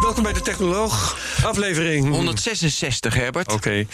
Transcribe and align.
Welkom 0.00 0.22
bij 0.22 0.32
de 0.32 0.40
Technoloog, 0.40 1.18
aflevering 1.44 2.08
166, 2.08 3.14
Herbert. 3.14 3.52
Oké, 3.52 3.86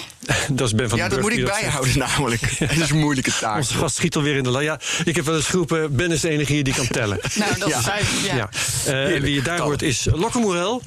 dat 0.50 0.66
is 0.66 0.74
Ben 0.74 0.88
van 0.88 0.98
Ja, 0.98 1.08
dat 1.08 1.20
moet 1.20 1.32
ik 1.32 1.44
bijhouden 1.44 1.98
namelijk. 1.98 2.40
Dat 2.58 2.70
is 2.70 2.90
een 2.90 2.98
moeilijke 2.98 3.32
taak. 3.40 3.56
Onze 3.56 3.74
gast 3.74 3.96
schiet 3.96 4.16
alweer 4.16 4.36
in 4.36 4.42
de 4.42 4.50
la. 4.50 4.60
Ja, 4.60 4.80
ik 5.04 5.16
heb 5.16 5.24
wel 5.24 5.36
eens 5.36 5.46
geroepen, 5.46 5.96
Ben 5.96 6.10
is 6.10 6.20
de 6.20 6.28
enige 6.28 6.52
hier 6.52 6.64
die 6.64 6.74
kan 6.74 6.86
tellen. 6.86 7.18
Nou, 7.34 7.58
dat 7.58 7.68
Ja. 7.68 7.78
is. 7.78 8.06
Ja. 8.26 8.34
Ja. 8.34 8.48
Eh, 8.86 9.14
en 9.14 9.22
wie 9.22 9.34
je 9.34 9.42
daar 9.42 9.58
hoort 9.58 9.82
is 9.82 10.06
Lokke 10.12 10.38
Morel. 10.38 10.82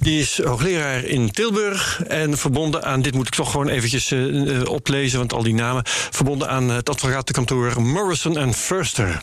Die 0.00 0.20
is 0.20 0.40
hoogleraar 0.42 1.04
in 1.04 1.30
Tilburg 1.30 2.02
en 2.08 2.38
verbonden 2.38 2.84
aan, 2.84 3.02
dit 3.02 3.14
moet 3.14 3.26
ik 3.26 3.34
toch 3.34 3.50
gewoon 3.50 3.68
eventjes 3.68 4.10
eh, 4.10 4.60
eh, 4.60 4.68
oplezen, 4.68 5.18
want 5.18 5.32
al 5.32 5.42
die 5.42 5.54
namen, 5.54 5.82
verbonden 6.10 6.48
aan 6.48 6.68
het 6.68 6.88
advocatenkantoor 6.90 7.82
Morrison 7.82 8.36
and 8.36 8.56
Furster. 8.56 9.22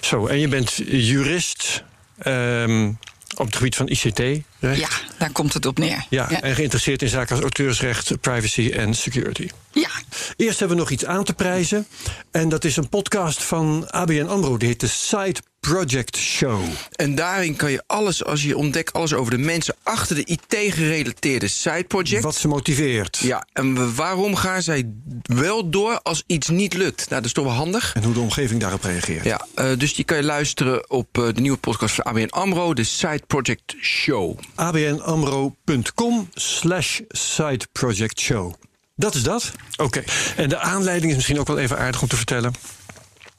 Zo, 0.00 0.26
en 0.26 0.38
je 0.38 0.48
bent 0.48 0.72
jurist 0.86 1.84
ehm, 2.18 2.90
op 3.36 3.46
het 3.46 3.56
gebied 3.56 3.76
van 3.76 3.88
ICT. 3.88 4.18
recht? 4.60 4.78
Ja, 4.78 4.88
daar 5.18 5.32
komt 5.32 5.54
het 5.54 5.66
op 5.66 5.78
neer. 5.78 6.06
Ja, 6.10 6.26
ja. 6.30 6.40
en 6.40 6.54
geïnteresseerd 6.54 7.02
in 7.02 7.08
zaken 7.08 7.34
als 7.34 7.40
auteursrecht, 7.40 8.20
privacy 8.20 8.70
en 8.70 8.94
security. 8.94 9.48
Ja. 9.72 9.88
Eerst 10.36 10.58
hebben 10.58 10.76
we 10.76 10.82
nog 10.82 10.92
iets 10.92 11.04
aan 11.04 11.24
te 11.24 11.32
prijzen. 11.32 11.86
En 12.30 12.48
dat 12.48 12.64
is 12.64 12.76
een 12.76 12.88
podcast 12.88 13.42
van 13.42 13.90
ABN 13.90 14.26
AMRO. 14.26 14.56
Die 14.56 14.68
heet 14.68 14.80
de 14.80 14.86
Side 14.86 15.40
Project 15.68 16.16
Show. 16.16 16.60
En 16.92 17.14
daarin 17.14 17.56
kan 17.56 17.70
je 17.70 17.82
alles, 17.86 18.24
als 18.24 18.42
je 18.42 18.56
ontdekt 18.56 18.92
alles 18.92 19.14
over 19.14 19.30
de 19.30 19.38
mensen 19.38 19.74
achter 19.82 20.16
de 20.16 20.24
IT-gerelateerde 20.24 21.48
side 21.48 21.84
project. 21.84 22.22
Wat 22.22 22.34
ze 22.34 22.48
motiveert. 22.48 23.18
Ja, 23.18 23.46
en 23.52 23.94
waarom 23.94 24.36
gaan 24.36 24.62
zij 24.62 24.90
wel 25.22 25.70
door 25.70 26.00
als 26.02 26.22
iets 26.26 26.48
niet 26.48 26.74
lukt? 26.74 26.98
Nou, 26.98 27.08
dat 27.08 27.24
is 27.24 27.32
toch 27.32 27.44
wel 27.44 27.52
handig. 27.52 27.92
En 27.94 28.04
hoe 28.04 28.12
de 28.12 28.20
omgeving 28.20 28.60
daarop 28.60 28.82
reageert. 28.82 29.24
Ja, 29.24 29.46
eh, 29.54 29.70
dus 29.78 29.94
die 29.94 30.04
kan 30.04 30.16
je 30.16 30.22
luisteren 30.22 30.90
op 30.90 31.18
eh, 31.18 31.24
de 31.34 31.40
nieuwe 31.40 31.58
podcast 31.58 31.94
van 31.94 32.04
ABN 32.04 32.28
AMRO, 32.30 32.74
de 32.74 32.84
Side 32.84 33.22
Project 33.26 33.74
Show. 33.80 34.38
abnamro.com 34.54 36.28
slash 36.34 37.00
Side 37.08 37.66
Project 37.72 38.20
Show. 38.20 38.54
Dat 38.94 39.14
is 39.14 39.22
dat. 39.22 39.52
Oké. 39.76 40.02
En 40.36 40.48
de 40.48 40.58
aanleiding 40.58 41.10
is 41.10 41.16
misschien 41.16 41.40
ook 41.40 41.46
wel 41.46 41.58
even 41.58 41.78
aardig 41.78 42.02
om 42.02 42.08
te 42.08 42.16
vertellen. 42.16 42.52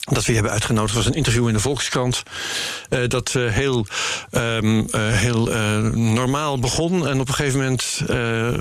Dat 0.09 0.21
we 0.25 0.27
je 0.27 0.33
hebben 0.33 0.51
uitgenodigd 0.51 0.95
was 0.95 1.05
een 1.05 1.13
interview 1.13 1.47
in 1.47 1.53
de 1.53 1.59
Volkskrant. 1.59 2.23
eh, 2.89 2.99
dat 3.07 3.35
eh, 3.35 3.47
heel, 3.51 3.85
ehm, 4.31 4.79
eh, 4.91 5.07
heel 5.07 5.45
normaal 5.95 6.59
begon. 6.59 7.07
En 7.07 7.19
op 7.19 7.27
een 7.27 7.33
gegeven 7.33 7.59
moment. 7.59 8.01
eh, 8.07 8.53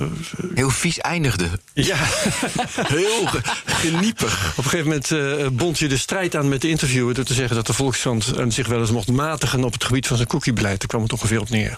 Heel 0.55 0.69
vies 0.69 0.97
eindigde. 0.99 1.47
ja, 1.73 1.97
Heel 2.97 3.25
ge- 3.27 3.41
geniepig. 3.65 4.49
Op 4.57 4.63
een 4.63 4.69
gegeven 4.69 4.85
moment 4.85 5.11
eh, 5.11 5.47
bond 5.51 5.79
je 5.79 5.87
de 5.87 5.97
strijd 5.97 6.35
aan 6.35 6.49
met 6.49 6.61
de 6.61 6.69
interviewer... 6.69 7.13
door 7.13 7.23
te 7.25 7.33
zeggen 7.33 7.55
dat 7.55 7.67
de 7.67 7.73
Volkskrant 7.73 8.33
zich 8.47 8.67
wel 8.67 8.79
eens 8.79 8.91
mocht 8.91 9.07
matigen... 9.07 9.63
op 9.63 9.73
het 9.73 9.83
gebied 9.83 10.07
van 10.07 10.15
zijn 10.17 10.27
cookiebeleid. 10.29 10.79
Daar 10.79 10.87
kwam 10.87 11.01
het 11.03 11.11
ongeveer 11.13 11.39
op 11.41 11.49
neer. 11.49 11.77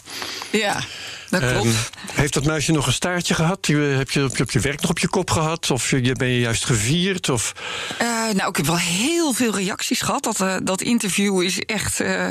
ja, 0.52 0.80
dat 1.32 1.52
klopt. 1.52 1.66
Ehm, 1.66 1.76
heeft 2.14 2.34
dat 2.34 2.46
muisje 2.46 2.72
nog 2.72 2.88
een 2.88 2.94
staartje 2.94 3.34
gehad? 3.34 3.68
Je- 3.68 3.76
Heb 3.78 4.10
je 4.12 4.24
op 4.24 4.38
je, 4.38 4.44
op 4.44 4.52
je 4.52 4.60
werk 4.60 4.82
nog 4.82 4.90
op 4.90 5.00
je 5.00 5.08
kop 5.08 5.30
gehad? 5.32 5.72
Of 5.72 5.90
je, 5.90 6.12
ben 6.14 6.28
je 6.28 6.40
juist 6.40 6.66
gevierd? 6.66 7.30
Of, 7.30 7.54
Eh, 7.98 8.08
nou, 8.36 8.50
ik 8.50 8.56
heb 8.56 8.66
wel 8.66 8.78
heel 8.78 9.34
veel 9.34 9.56
reacties 9.56 10.02
gehad. 10.02 10.24
Dat, 10.24 10.42
eh, 10.42 10.56
dat 10.64 10.82
interview 10.82 11.42
is 11.42 11.60
echt 11.60 12.00
eh, 12.00 12.28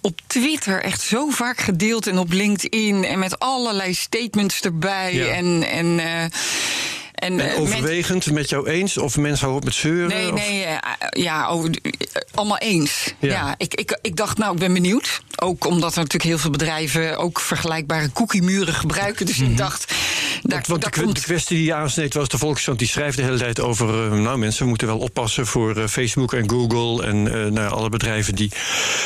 op 0.00 0.20
Twitter 0.26 0.82
echt 0.82 1.00
zo 1.00 1.28
vaak 1.30 1.58
gedeeld 1.60 2.06
en 2.06 2.18
op 2.18 2.32
LinkedIn. 2.32 3.04
En 3.04 3.18
met 3.18 3.38
allerlei 3.38 3.94
statements 3.94 4.60
erbij. 4.60 5.14
Ja. 5.14 5.26
En, 5.26 5.62
en, 5.70 6.00
en, 7.24 7.40
en 7.40 7.50
eh, 7.54 7.60
overwegend 7.60 8.30
met 8.30 8.48
jou 8.48 8.68
eens? 8.68 8.98
Of 8.98 9.16
mensen 9.16 9.38
houden 9.46 9.56
op 9.60 9.64
met 9.64 9.74
zeuren? 9.74 10.08
Nee, 10.08 10.32
Of- 10.32 10.38
nee, 10.38 10.62
eh, 10.64 10.76
ja, 11.10 11.46
over, 11.46 11.70
eh, 11.82 11.90
allemaal 12.34 12.58
eens. 12.58 13.14
Ja. 13.18 13.28
Ja. 13.32 13.54
ik, 13.58 13.74
ik, 13.74 13.98
ik 14.02 14.16
dacht, 14.16 14.38
nou, 14.38 14.52
ik 14.52 14.58
ben 14.58 14.72
benieuwd. 14.72 15.22
Ook 15.42 15.66
omdat 15.66 15.90
er 15.92 15.96
natuurlijk 15.96 16.24
heel 16.24 16.38
veel 16.38 16.50
bedrijven 16.50 17.18
ook 17.18 17.40
vergelijkbare 17.40 18.12
cookiemuren 18.12 18.74
gebruiken. 18.74 19.26
Dus 19.26 19.38
ik 19.40 19.56
dacht, 19.56 19.88
daar, 19.88 19.96
Mhm. 20.42 20.52
Want, 20.52 20.66
want 20.66 20.82
de, 20.82 20.90
daar 20.90 21.04
komt... 21.04 21.16
de 21.16 21.22
kwestie 21.22 21.56
die 21.56 21.66
je 21.66 21.74
aansneed 21.74 22.14
was... 22.14 22.28
de 22.28 22.38
Volkskrant 22.38 22.78
die 22.78 22.88
schrijft 22.88 23.16
de 23.16 23.22
hele 23.22 23.38
tijd 23.38 23.60
over... 23.60 24.04
eh, 24.12 24.18
nou, 24.18 24.38
mensen 24.38 24.66
moeten 24.68 24.86
wel 24.86 24.98
oppassen 24.98 25.46
voor 25.46 25.76
eh, 25.76 25.86
Facebook 25.86 26.32
en 26.32 26.50
Google... 26.50 27.06
en 27.06 27.32
eh, 27.44 27.50
nou, 27.50 27.72
alle 27.72 27.88
bedrijven 27.88 28.34
die 28.34 28.52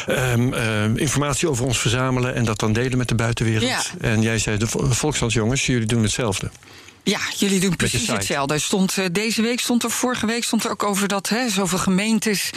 ehm, 0.07 0.53
eh, 0.53 0.85
informatie 0.95 1.49
over 1.49 1.65
ons 1.65 1.79
verzamelen... 1.79 2.35
en 2.35 2.45
dat 2.45 2.59
dan 2.59 2.73
delen 2.73 2.99
met 2.99 3.09
de 3.09 3.15
buitenwereld. 3.15 3.63
Ja. 3.71 3.81
En 4.01 4.23
jij 4.23 4.39
zei, 4.39 4.57
de 4.59 4.67
Vo- 4.67 4.87
Volkskrant 4.91 5.33
jongens, 5.33 5.67
jullie 5.67 5.87
doen 5.87 6.03
hetzelfde. 6.03 6.51
Ja, 7.03 7.21
jullie 7.37 7.61
doen 7.61 7.77
precies 7.77 8.07
hetzelfde. 8.07 8.55
Er 8.55 8.61
Stond, 8.61 8.99
eh, 8.99 9.05
deze 9.13 9.43
week 9.43 9.61
stond 9.61 9.83
er, 9.83 9.91
vorige 9.91 10.27
week 10.27 10.45
stond 10.45 10.65
er 10.65 10.71
ook 10.71 10.83
over 10.83 11.09
dat 11.09 11.29
hè, 11.29 11.49
zoveel 11.49 11.79
gemeentes 11.79 12.51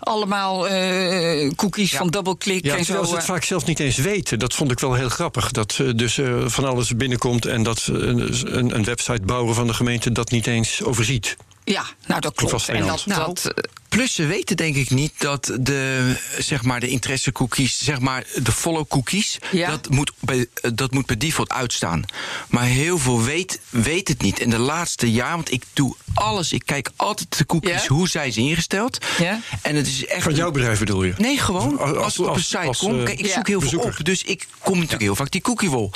allemaal 0.00 0.68
eh, 0.68 1.50
cookies 1.56 1.96
van 1.96 2.10
DoubleClick 2.10 2.64
Ja, 2.64 2.76
en 2.76 2.84
terwijl 2.84 3.04
zo. 3.04 3.10
ze 3.10 3.16
het 3.16 3.24
eh, 3.24 3.30
vaak 3.30 3.44
zelf 3.44 3.64
niet 3.66 3.80
eens 3.80 3.96
weten. 3.96 4.38
Dat 4.38 4.54
vond 4.54 4.70
ik 4.70 4.78
wel 4.80 4.94
heel 4.94 5.08
grappig. 5.08 5.50
Dat 5.50 5.80
dus 5.96 6.18
eh, 6.18 6.46
van 6.46 6.64
alles 6.64 6.96
binnenkomt... 6.96 7.46
en 7.46 7.62
dat 7.62 7.86
een, 7.86 8.74
een 8.76 8.84
websitebouwer 8.84 9.54
van 9.54 9.66
de 9.66 9.74
gemeente 9.74 10.12
dat 10.12 10.30
niet 10.30 10.46
eens 10.46 10.82
overziet. 10.82 11.36
ja, 11.64 11.84
nou 12.06 12.20
dat 12.20 12.40
was 12.40 12.50
klopt. 12.50 12.68
En 12.68 12.86
dat, 12.86 13.06
Nou, 13.06 13.26
dat, 13.26 13.44
eh, 13.44 13.64
Plus 13.94 14.14
ze 14.14 14.26
weten 14.26 14.56
denk 14.56 14.76
ik 14.76 14.90
niet 14.90 15.12
dat 15.18 15.52
de, 15.60 16.14
zeg 16.38 16.62
maar, 16.62 16.80
de 16.80 16.88
interesse 16.88 17.32
cookies, 17.32 17.78
zeg 17.84 18.00
maar 18.00 18.24
de 18.42 18.52
follow 18.52 18.88
cookies, 18.88 19.38
Ja. 19.52 19.70
dat, 19.70 19.90
moet 19.90 20.12
bij, 20.20 20.46
dat 20.74 20.92
moet 20.92 21.06
per 21.06 21.18
default 21.18 21.50
uitstaan. 21.50 22.02
Maar 22.48 22.64
heel 22.64 22.98
veel 22.98 23.22
weet, 23.22 23.60
weet 23.70 24.08
het 24.08 24.22
niet. 24.22 24.38
En 24.40 24.50
de 24.50 24.58
laatste 24.58 25.10
jaar, 25.10 25.34
want 25.34 25.52
ik 25.52 25.62
doe 25.72 25.96
alles, 26.14 26.52
ik 26.52 26.62
kijk 26.64 26.90
altijd 26.96 27.38
de 27.38 27.46
cookies, 27.46 27.70
Ja. 27.82 27.86
hoe 27.88 28.08
zijn 28.08 28.32
ze 28.32 28.40
ingesteld. 28.40 28.98
Ja. 29.18 29.40
En 29.62 29.76
het 29.76 29.86
is 29.86 30.06
echt. 30.06 30.22
Van 30.22 30.34
jouw 30.34 30.50
bedrijf 30.50 30.78
bedoel 30.78 31.02
je? 31.04 31.14
Nee, 31.18 31.38
gewoon. 31.38 31.78
Als- 31.78 32.18
ik 32.18 32.26
op 32.26 32.34
een 32.36 32.42
site 32.44 32.58
als, 32.58 32.78
kom. 32.78 32.98
eh, 32.98 33.04
Kijk, 33.04 33.18
ik 33.18 33.26
Ja. 33.26 33.32
zoek 33.34 33.46
heel 33.48 33.60
veel 33.60 33.78
op. 33.80 34.04
Dus 34.04 34.22
ik 34.22 34.46
kom 34.58 34.74
natuurlijk 34.74 35.02
heel 35.02 35.14
vaak 35.16 35.30
die 35.30 35.40
cookie 35.40 35.68
vol. 35.70 35.90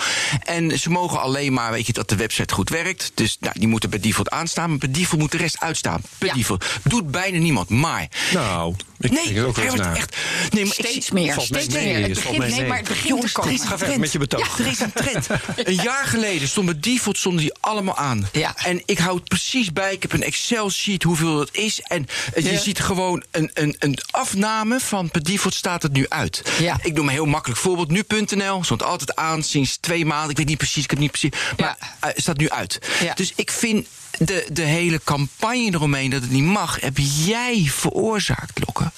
En 0.45 0.79
ze 0.79 0.91
mogen 0.91 1.21
alleen 1.21 1.53
maar, 1.53 1.71
weet 1.73 1.87
je, 1.87 1.93
dat 1.93 2.09
de 2.09 2.17
website 2.17 2.55
goed 2.55 2.69
werkt. 2.69 3.11
Dus 3.15 3.37
nou, 3.41 3.59
die 3.59 3.69
moeten 3.69 3.89
per 3.89 4.01
default 4.01 4.31
aanstaan. 4.31 4.69
Maar 4.71 4.79
per 4.79 4.93
default 4.93 5.21
moet 5.21 5.31
de 5.31 5.37
rest 5.37 5.61
uitstaan. 5.61 6.01
Per 6.19 6.27
Ja. 6.29 6.35
default. 6.35 6.65
Doet 6.83 7.11
bijna 7.11 7.39
niemand. 7.39 7.69
Maar. 7.69 7.87
Nou, 8.33 8.75
ik 9.01 9.11
Nee, 9.11 9.33
denk 9.33 9.47
ook 9.47 9.57
wel 9.57 9.65
eens 9.65 9.97
echt. 9.99 10.17
Nee, 10.51 10.65
maar 10.65 10.73
steeds 10.75 11.11
meer, 11.11 11.41
steeds 11.41 11.75
mee, 11.75 11.85
meer. 11.95 12.03
Het 12.03 12.15
begint, 12.15 12.39
nee, 12.57 12.67
maar 12.67 12.77
het 12.79 12.89
begint 12.89 13.09
Jongens, 13.09 13.33
te 13.33 13.39
er 13.39 13.45
komen. 13.45 13.55
is 13.55 13.61
een 13.61 13.67
Ga 13.69 13.79
verder 13.79 13.87
trend. 13.87 14.01
met 14.01 14.13
je 14.13 14.19
betoog. 14.19 14.59
Ja, 14.59 14.65
er 14.65 14.71
is 14.71 14.81
een 14.81 14.93
trend. 14.93 15.27
Een 15.57 15.75
jaar 15.75 16.07
geleden 16.07 16.49
stonden 16.49 16.81
default 16.81 17.19
stonden 17.19 17.41
die 17.43 17.53
allemaal 17.61 17.97
aan. 17.97 18.29
Ja. 18.33 18.55
En 18.57 18.83
ik 18.87 18.99
hou 18.99 19.17
het 19.17 19.29
precies 19.29 19.73
bij. 19.73 19.93
Ik 19.93 20.03
heb 20.03 20.13
een 20.13 20.23
Excel-sheet 20.23 21.03
hoeveel 21.03 21.37
dat 21.37 21.49
is. 21.53 21.81
En 21.81 22.07
eh, 22.35 22.45
je 22.45 22.53
Ja. 22.53 22.59
ziet 22.59 22.81
gewoon 22.81 23.25
een, 23.31 23.51
een, 23.55 23.77
een 23.79 23.99
afname 24.11 24.81
van 24.81 25.11
per 25.11 25.23
default 25.25 25.55
staat 25.55 25.83
het 25.83 25.93
nu 25.93 26.07
uit. 26.09 26.43
Ja. 26.59 26.79
Ik 26.83 26.95
noem 26.95 27.07
een 27.07 27.13
heel 27.13 27.27
makkelijk 27.27 27.61
voorbeeld. 27.61 27.91
Nu.nl 27.91 28.65
stond 28.65 28.83
altijd 28.83 29.17
aan 29.17 29.43
sinds 29.43 29.77
twee 29.81 30.07
maanden. 30.07 30.31
Ik 30.31 30.37
weet 30.37 30.47
niet 30.47 30.59
precies, 30.59 30.85
ik 30.85 30.91
heb 30.91 30.99
niet 30.99 31.11
precies. 31.11 31.31
Maar 31.57 31.77
Ja. 32.01 32.09
eh, 32.09 32.13
staat 32.17 32.37
nu 32.39 32.51
uit. 32.51 32.79
Ja. 33.03 33.15
Dus 33.15 33.33
ik 33.37 33.51
vind 33.51 33.87
de, 34.19 34.47
de 34.53 34.63
hele 34.63 35.01
campagne 35.05 35.71
eromheen 35.73 36.11
dat 36.11 36.23
het 36.23 36.31
niet 36.31 36.45
mag, 36.45 36.81
heb 36.81 36.99
jij 37.25 37.67
veroorzaakt, 37.71 38.67
Lokken. 38.67 38.93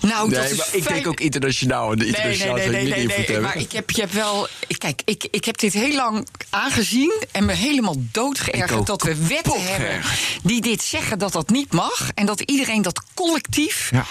Nou, 0.00 0.30
dat 0.30 0.42
nee, 0.42 0.50
is 0.50 0.56
maar 0.56 0.68
ik 0.72 0.88
denk 0.88 1.06
ook 1.06 1.20
internationaal. 1.20 1.92
En 1.92 1.98
de 1.98 2.04
Nee, 2.04 2.12
nee, 2.12 2.20
internationaal 2.22 2.54
nee, 2.54 2.64
zou 2.64 2.76
nee, 2.76 2.88
nee, 2.88 3.02
invloed 3.02 3.16
nee, 3.16 3.26
hebben. 3.26 3.42
maar 3.42 3.56
ik 3.56 3.72
heb, 3.72 3.90
je 3.90 4.00
hebt 4.00 4.12
wel... 4.12 4.48
Kijk, 4.78 5.02
ik, 5.04 5.28
ik 5.30 5.44
heb 5.44 5.58
dit 5.58 5.72
heel 5.72 5.94
lang 5.94 6.28
aangezien 6.50 7.12
en 7.32 7.44
me 7.44 7.52
helemaal 7.52 7.96
doodgeërgerd... 7.98 8.86
dat 8.86 9.02
we 9.02 9.26
wetten 9.26 9.62
hebben 9.64 10.00
die 10.42 10.60
dit 10.60 10.82
zeggen 10.82 11.18
dat 11.18 11.32
dat 11.32 11.50
niet 11.50 11.72
mag... 11.72 12.10
en 12.14 12.26
dat 12.26 12.40
iedereen 12.40 12.82
dat 12.82 13.02
collectief... 13.14 13.90
Ja. 13.90 14.06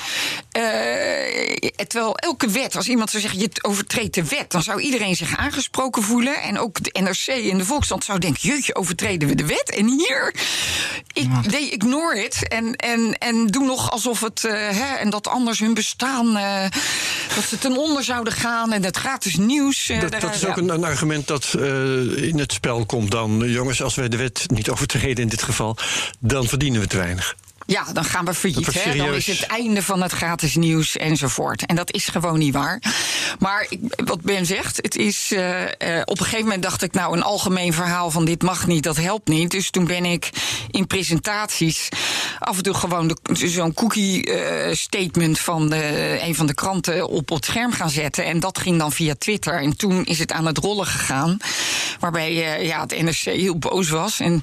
eh, 0.51 1.85
terwijl 1.87 2.17
elke 2.17 2.47
wet, 2.47 2.75
als 2.75 2.87
iemand 2.87 3.09
zou 3.09 3.21
zeggen... 3.21 3.39
je 3.39 3.49
overtreedt 3.61 4.13
de 4.13 4.23
wet, 4.23 4.51
dan 4.51 4.63
zou 4.63 4.81
iedereen 4.81 5.15
zich 5.15 5.37
aangesproken 5.37 6.03
voelen... 6.03 6.41
en 6.41 6.59
ook 6.59 6.83
de 6.83 6.99
NRC 7.01 7.27
en 7.51 7.57
de 7.57 7.65
Volksstand 7.65 8.03
zou 8.03 8.19
denken... 8.19 8.49
jeetje, 8.49 8.75
overtreden 8.75 9.27
we 9.27 9.35
de 9.35 9.45
wet? 9.45 9.69
En 9.69 9.87
hier, 9.87 10.35
ik, 11.13 11.29
they 11.49 11.69
ignore 11.69 12.23
it 12.23 12.47
en, 12.47 12.75
en, 12.75 13.17
en 13.17 13.47
doe 13.47 13.65
nog 13.65 13.91
alsof 13.91 14.21
het... 14.21 14.43
eh, 14.43 14.51
hè, 14.53 14.95
en 14.95 15.09
dat 15.09 15.27
anders 15.27 15.59
hun 15.59 15.73
bestaan... 15.75 16.37
eh, 16.37 16.61
dat 17.35 17.43
ze 17.43 17.57
ten 17.57 17.77
onder 17.77 18.03
zouden 18.03 18.33
gaan 18.33 18.73
en 18.73 18.83
het 18.83 18.97
gratis 18.97 19.35
nieuws... 19.35 19.89
eh, 19.89 20.01
Dat, 20.01 20.11
daar- 20.11 20.19
dat 20.21 20.35
is 20.35 20.45
ook 20.45 20.57
een, 20.57 20.69
een 20.69 20.83
argument 20.83 21.27
dat 21.27 21.53
eh, 21.59 22.23
in 22.27 22.39
het 22.39 22.53
spel 22.53 22.85
komt 22.85 23.11
dan. 23.11 23.49
Jongens, 23.49 23.81
als 23.81 23.95
wij 23.95 24.09
de 24.09 24.17
wet 24.17 24.43
niet 24.47 24.69
overtreden 24.69 25.23
in 25.23 25.29
dit 25.29 25.43
geval, 25.43 25.77
dan 26.19 26.47
verdienen 26.47 26.81
we 26.81 26.87
te 26.87 26.97
weinig. 26.97 27.35
Ja, 27.65 27.83
dan 27.93 28.05
gaan 28.05 28.25
we 28.25 28.33
failliet. 28.33 28.73
Hè? 28.83 28.95
Dan 28.95 29.13
is 29.13 29.27
het 29.27 29.41
einde 29.45 29.81
van 29.83 30.01
het 30.01 30.11
gratis 30.11 30.55
nieuws 30.55 30.97
enzovoort. 30.97 31.65
En 31.65 31.75
dat 31.75 31.91
is 31.93 32.07
gewoon 32.07 32.39
niet 32.39 32.53
waar. 32.53 32.81
Maar 33.39 33.65
ik, 33.69 33.79
wat 34.05 34.21
Ben 34.21 34.45
zegt, 34.45 34.77
het 34.81 34.95
is. 34.95 35.31
eh, 35.31 35.63
eh, 35.63 36.01
op 36.05 36.19
een 36.19 36.23
gegeven 36.25 36.43
moment 36.43 36.63
dacht 36.63 36.81
ik, 36.81 36.93
nou, 36.93 37.17
een 37.17 37.23
algemeen 37.23 37.73
verhaal 37.73 38.11
van 38.11 38.25
dit 38.25 38.41
mag 38.41 38.67
niet, 38.67 38.83
dat 38.83 38.97
helpt 38.97 39.27
niet. 39.27 39.51
Dus 39.51 39.69
toen 39.69 39.85
ben 39.85 40.05
ik 40.05 40.29
in 40.71 40.87
presentaties 40.87 41.89
af 42.39 42.57
en 42.57 42.63
toe 42.63 42.73
gewoon 42.73 43.17
zo'n 43.33 43.73
cookie-statement 43.73 45.39
van 45.39 45.69
de, 45.69 46.17
een 46.21 46.35
van 46.35 46.45
de 46.45 46.53
kranten 46.53 47.07
op 47.07 47.29
het 47.29 47.45
scherm 47.45 47.71
gaan 47.71 47.89
zetten. 47.89 48.25
En 48.25 48.39
dat 48.39 48.57
ging 48.57 48.79
dan 48.79 48.91
via 48.91 49.15
Twitter. 49.17 49.61
En 49.61 49.77
toen 49.77 50.05
is 50.05 50.19
het 50.19 50.31
aan 50.31 50.45
het 50.45 50.57
rollen 50.57 50.85
gegaan. 50.87 51.37
Waarbij 51.99 52.55
eh, 52.57 52.65
ja, 52.67 52.81
het 52.81 53.01
NRC 53.01 53.15
heel 53.17 53.57
boos 53.57 53.89
was. 53.89 54.19
En 54.19 54.41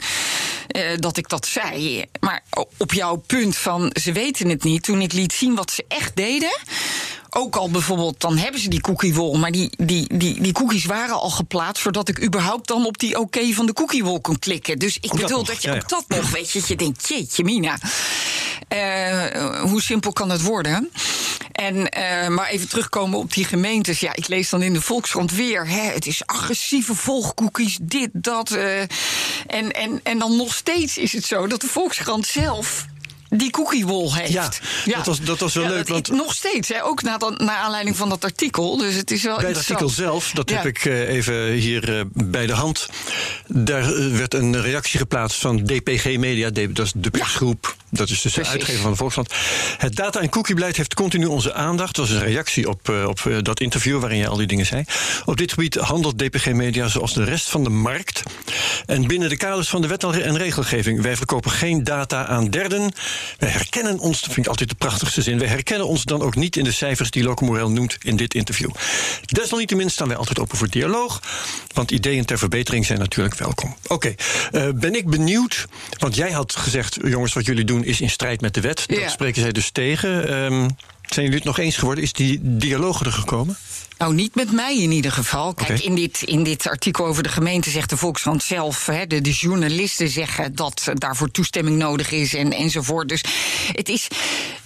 eh, 0.68 0.82
dat 0.96 1.16
ik 1.16 1.28
dat 1.28 1.46
zei. 1.46 2.04
Maar 2.20 2.42
op 2.76 2.92
jouw 2.92 3.11
punt 3.16 3.56
van 3.56 3.96
ze 4.00 4.12
weten 4.12 4.48
het 4.48 4.64
niet, 4.64 4.82
toen 4.82 5.00
ik 5.00 5.12
liet 5.12 5.32
zien 5.32 5.54
wat 5.54 5.70
ze 5.70 5.84
echt 5.88 6.16
deden. 6.16 6.58
Ook 7.30 7.56
al 7.56 7.70
bijvoorbeeld, 7.70 8.20
dan 8.20 8.36
hebben 8.36 8.60
ze 8.60 8.68
die 8.68 8.80
cookiewol, 8.80 9.34
maar 9.38 9.50
die, 9.50 9.70
die, 9.76 10.16
die, 10.16 10.42
die 10.42 10.52
cookies 10.52 10.84
waren 10.84 11.20
al 11.20 11.30
geplaatst 11.30 11.82
voordat 11.82 12.08
ik 12.08 12.22
überhaupt 12.24 12.68
dan 12.68 12.86
op 12.86 12.98
die 12.98 13.18
oké 13.18 13.52
van 13.52 13.66
de 13.66 13.72
cookiewol 13.72 14.20
kon 14.20 14.38
klikken. 14.38 14.78
Dus 14.78 14.96
ik 15.00 15.12
Ook 15.12 15.20
bedoel 15.20 15.44
dat 15.44 15.62
je 15.62 15.68
ja, 15.68 15.74
ook 15.74 15.80
ja. 15.80 15.96
dat 15.96 16.04
nog, 16.08 16.30
weet 16.30 16.50
je, 16.50 16.58
dat 16.58 16.68
je 16.68 16.76
denkt, 16.76 17.08
jeetje 17.08 17.44
mina. 17.44 17.78
Eh, 18.68 19.60
hoe 19.60 19.82
simpel 19.82 20.12
kan 20.12 20.30
het 20.30 20.42
worden? 20.42 20.90
En, 21.52 21.88
eh, 21.88 22.28
maar 22.28 22.48
even 22.48 22.68
terugkomen 22.68 23.18
op 23.18 23.32
die 23.32 23.44
gemeentes. 23.44 24.00
Ja, 24.00 24.14
ik 24.14 24.28
lees 24.28 24.50
dan 24.50 24.62
in 24.62 24.72
de 24.72 24.80
Volkskrant 24.80 25.32
weer. 25.32 25.68
Hè, 25.68 25.80
het 25.80 26.06
is 26.06 26.26
agressieve 26.26 26.94
volgcookies, 26.94 27.78
dit, 27.82 28.10
dat. 28.12 28.50
eh. 28.50 28.80
en, 28.80 29.70
en, 29.72 30.00
en 30.02 30.18
dan 30.18 30.36
nog 30.36 30.54
steeds 30.54 30.98
is 30.98 31.12
het 31.12 31.24
zo 31.24 31.46
dat 31.46 31.60
de 31.60 31.66
Volkskrant 31.66 32.26
zelf 32.26 32.86
die 33.34 33.50
cookiewol 33.50 34.14
heeft. 34.14 34.32
Ja, 34.32 34.50
dat 34.96 35.06
was- 35.06 35.20
dat 35.20 35.38
was 35.38 35.54
wel 35.54 35.68
leuk, 35.68 35.76
dat- 35.76 35.88
want- 35.88 36.08
nog 36.08 36.34
steeds, 36.34 36.68
hè, 36.68 36.84
ook 36.84 37.02
na, 37.02 37.18
dan- 37.18 37.34
naar 37.44 37.56
aanleiding 37.56 37.96
van 37.96 38.08
dat 38.08 38.24
artikel. 38.24 38.76
Dus 38.76 38.94
het 38.94 39.10
is 39.10 39.22
wel 39.22 39.36
Bij 39.38 39.48
het 39.48 39.56
artikel 39.56 39.88
zelf, 39.88 40.30
dat 40.30 40.50
Ja. 40.50 40.56
heb 40.56 40.66
ik 40.66 40.84
eh, 40.84 41.08
even 41.08 41.50
hier 41.52 41.98
eh, 41.98 42.04
bij 42.12 42.46
de 42.46 42.52
hand. 42.52 42.88
Daar 43.46 43.94
eh, 43.94 44.12
werd 44.16 44.34
een 44.34 44.60
reactie 44.60 44.98
geplaatst 44.98 45.40
van 45.40 45.64
DPG 45.64 46.04
Media, 46.18 46.50
dat 46.50 46.78
is 46.86 46.92
de 46.96 47.10
persgroep. 47.10 47.76
Dat 47.94 48.08
is 48.08 48.20
dus 48.20 48.34
de 48.34 48.46
uitgever 48.46 48.80
van 48.80 48.90
de 48.90 48.96
Volkskrant. 48.96 49.34
Het 49.78 49.96
data- 49.96 50.20
en 50.20 50.28
cookiebeleid 50.28 50.76
heeft 50.76 50.94
continu 50.94 51.26
onze 51.26 51.54
aandacht. 51.54 51.94
Dat 51.96 52.08
was 52.08 52.16
een 52.16 52.24
reactie 52.24 52.68
op, 52.68 52.88
eh, 52.88 53.04
op 53.08 53.20
eh, 53.20 53.36
dat 53.42 53.60
interview 53.60 54.00
waarin 54.00 54.18
je 54.18 54.28
al 54.28 54.36
die 54.36 54.46
dingen 54.46 54.66
zei. 54.66 54.84
Op 55.24 55.36
dit 55.36 55.52
gebied 55.52 55.74
handelt 55.74 56.18
DPG 56.18 56.52
Media 56.52 56.88
zoals 56.88 57.14
de 57.14 57.24
rest 57.24 57.48
van 57.48 57.64
de 57.64 57.70
markt. 57.70 58.22
En 58.86 59.06
binnen 59.06 59.28
de 59.28 59.36
kaders 59.36 59.68
van 59.68 59.80
de 59.80 59.86
wet 59.86 60.04
en 60.04 60.36
regelgeving. 60.36 61.02
Wij 61.02 61.16
verkopen 61.16 61.50
geen 61.50 61.84
data 61.84 62.26
aan 62.26 62.50
derden. 62.50 62.92
Wij 63.38 63.48
herkennen 63.48 63.98
ons, 63.98 64.20
dat 64.20 64.32
vind 64.32 64.46
ik 64.46 64.50
altijd 64.50 64.68
de 64.68 64.74
prachtigste 64.74 65.22
zin. 65.22 65.38
Wij 65.38 65.48
herkennen 65.48 65.86
ons 65.86 66.04
dan 66.04 66.22
ook 66.22 66.36
niet 66.36 66.56
in 66.56 66.64
de 66.64 66.72
cijfers 66.72 67.10
die 67.10 67.22
Locomorel 67.22 67.70
noemt 67.70 67.96
in 68.02 68.16
dit 68.16 68.34
interview. 68.34 68.70
Desalniettemin 69.24 69.90
staan 69.90 70.08
wij 70.08 70.16
altijd 70.16 70.38
open 70.38 70.58
voor 70.58 70.68
dialoog. 70.68 71.20
Want 71.72 71.90
ideeën 71.90 72.24
ter 72.24 72.38
verbetering 72.38 72.86
zijn 72.86 72.98
natuurlijk 72.98 73.34
welkom. 73.34 73.76
Oké, 73.86 74.14
eh, 74.52 74.68
ben 74.74 74.94
ik 74.94 75.06
benieuwd. 75.06 75.66
Want 75.98 76.14
jij 76.14 76.30
had 76.30 76.56
gezegd, 76.56 76.98
jongens, 77.04 77.32
wat 77.32 77.46
jullie 77.46 77.64
doen 77.64 77.81
is 77.84 78.00
in 78.00 78.10
strijd 78.10 78.40
met 78.40 78.54
de 78.54 78.60
wet. 78.60 78.84
Dat 78.86 78.98
Ja. 78.98 79.08
spreken 79.08 79.42
zij 79.42 79.52
dus 79.52 79.70
tegen. 79.70 80.28
Ehm, 80.28 80.68
zijn 81.08 81.24
jullie 81.24 81.34
het 81.34 81.44
nog 81.44 81.58
eens 81.58 81.76
geworden? 81.76 82.04
Is 82.04 82.12
die 82.12 82.38
dialoog 82.42 83.00
er 83.00 83.12
gekomen? 83.12 83.56
Nou, 83.98 84.14
niet 84.14 84.34
met 84.34 84.52
mij 84.52 84.78
in 84.78 84.90
ieder 84.90 85.12
geval. 85.12 85.54
Kijk, 85.54 85.80
in, 85.80 85.94
dit, 85.94 86.22
in 86.22 86.42
dit 86.42 86.68
artikel 86.68 87.06
over 87.06 87.22
de 87.22 87.28
gemeente 87.28 87.70
zegt 87.70 87.90
de 87.90 87.96
Volkskrant 87.96 88.42
zelf... 88.42 88.86
Hè, 88.86 89.06
de, 89.06 89.20
de 89.20 89.30
journalisten 89.32 90.08
zeggen 90.08 90.54
dat 90.54 90.92
daarvoor 90.94 91.30
toestemming 91.30 91.76
nodig 91.76 92.10
is 92.10 92.34
en, 92.34 92.52
enzovoort. 92.52 93.08
Dus 93.08 93.24
het 93.72 93.88
is... 93.88 94.08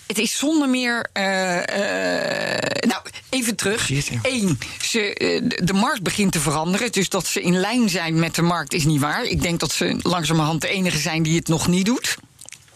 Het 0.06 0.18
is 0.18 0.38
zonder 0.38 0.68
meer. 0.68 1.06
eh, 1.12 1.58
eh, 2.54 2.88
nou, 2.88 3.02
even 3.30 3.56
terug. 3.56 3.90
Eén, 4.22 4.58
ze, 4.82 5.14
eh, 5.14 5.42
de 5.64 5.72
markt 5.72 6.02
begint 6.02 6.32
te 6.32 6.40
veranderen. 6.40 6.92
Dus 6.92 7.08
dat 7.08 7.26
ze 7.26 7.42
in 7.42 7.56
lijn 7.56 7.88
zijn 7.88 8.18
met 8.18 8.34
de 8.34 8.42
markt 8.42 8.72
is 8.72 8.84
niet 8.84 9.00
waar. 9.00 9.24
Ik 9.24 9.42
denk 9.42 9.60
dat 9.60 9.72
ze 9.72 9.98
langzamerhand 10.02 10.60
de 10.60 10.68
enige 10.68 10.98
zijn 10.98 11.22
die 11.22 11.36
het 11.36 11.48
nog 11.48 11.68
niet 11.68 11.86
doet. 11.86 12.16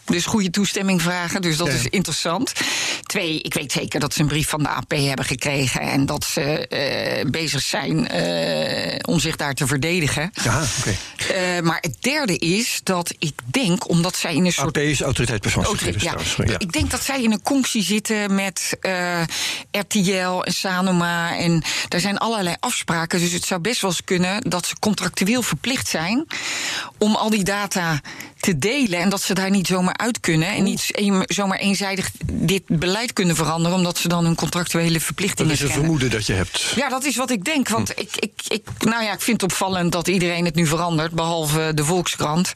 Dus 0.05 0.25
goede 0.25 0.49
toestemming 0.49 1.01
vragen, 1.01 1.41
dus 1.41 1.57
dat 1.57 1.67
Ja. 1.67 1.73
is 1.73 1.85
interessant. 1.87 2.51
Twee, 3.03 3.41
ik 3.41 3.53
weet 3.53 3.71
zeker 3.71 3.99
dat 3.99 4.13
ze 4.13 4.21
een 4.21 4.27
brief 4.27 4.49
van 4.49 4.63
de 4.63 4.69
AP 4.69 4.91
hebben 4.91 5.25
gekregen 5.25 5.81
en 5.81 6.05
dat 6.05 6.23
ze 6.25 6.67
eh, 6.67 7.29
bezig 7.29 7.61
zijn 7.61 8.07
eh, 8.07 8.99
om 9.05 9.19
zich 9.19 9.35
daar 9.35 9.53
te 9.53 9.67
verdedigen. 9.67 10.31
Ja, 10.43 10.63
oké. 10.79 10.95
Eh, 11.33 11.61
maar 11.61 11.77
het 11.81 11.95
derde 11.99 12.37
is 12.37 12.79
dat 12.83 13.13
ik 13.19 13.33
denk, 13.45 13.89
omdat 13.89 14.15
zij 14.15 14.33
in 14.35 14.45
een 14.45 14.51
soort 14.53 14.77
AP 14.77 14.83
is 14.83 15.01
autoriteit 15.01 15.41
persoonsgegevens. 15.41 16.35
ja. 16.37 16.57
Ik 16.57 16.71
denk 16.71 16.91
dat 16.91 17.03
zij 17.03 17.23
in 17.23 17.31
een 17.31 17.41
conctie 17.41 17.83
zitten 17.83 18.35
met 18.35 18.77
RTL 19.71 20.41
en 20.41 20.53
Sanoma. 20.53 21.37
En 21.37 21.63
daar 21.87 21.99
zijn 21.99 22.17
allerlei 22.17 22.55
afspraken. 22.59 23.19
Dus 23.19 23.31
het 23.31 23.45
zou 23.45 23.61
best 23.61 23.81
wel 23.81 23.89
eens 23.91 24.03
kunnen 24.03 24.49
dat 24.49 24.65
ze 24.65 24.75
contractueel 24.79 25.41
verplicht 25.41 25.87
zijn 25.87 26.25
om 26.97 27.15
al 27.15 27.29
die 27.29 27.43
data 27.43 28.01
te 28.41 28.57
delen. 28.57 28.99
En 28.99 29.09
dat 29.09 29.21
ze 29.21 29.33
daar 29.33 29.49
niet 29.49 29.67
zomaar 29.67 29.97
uit 29.97 30.19
kunnen. 30.19 30.47
En 30.47 30.63
niet 30.63 30.91
zomaar 31.25 31.57
eenzijdig 31.57 32.09
dit 32.31 32.63
beleid 32.65 33.13
kunnen 33.13 33.35
veranderen. 33.35 33.77
Omdat 33.77 33.97
ze 33.97 34.07
dan 34.07 34.25
hun 34.25 34.35
contractuele 34.35 34.93
Dat 34.93 35.03
verplichtingen 35.03 35.51
is 35.51 35.61
een 35.61 35.69
vermoeden 35.69 36.09
dat 36.09 36.25
je 36.25 36.33
hebt. 36.33 36.73
Ja, 36.75 36.89
dat 36.89 37.03
is 37.03 37.15
wat 37.15 37.29
ik 37.31 37.45
denk. 37.45 37.69
Want 37.69 37.99
ik, 37.99 38.09
ik, 38.19 38.31
ik, 38.47 38.67
nou 38.79 39.03
ja, 39.03 39.13
ik 39.13 39.21
vind 39.21 39.41
het 39.41 39.51
opvallend 39.51 39.91
dat 39.91 40.07
iedereen 40.07 40.45
het 40.45 40.55
nu 40.55 40.67
verandert, 40.67 41.11
behalve 41.11 41.71
de 41.75 41.85
Volkskrant. 41.85 42.53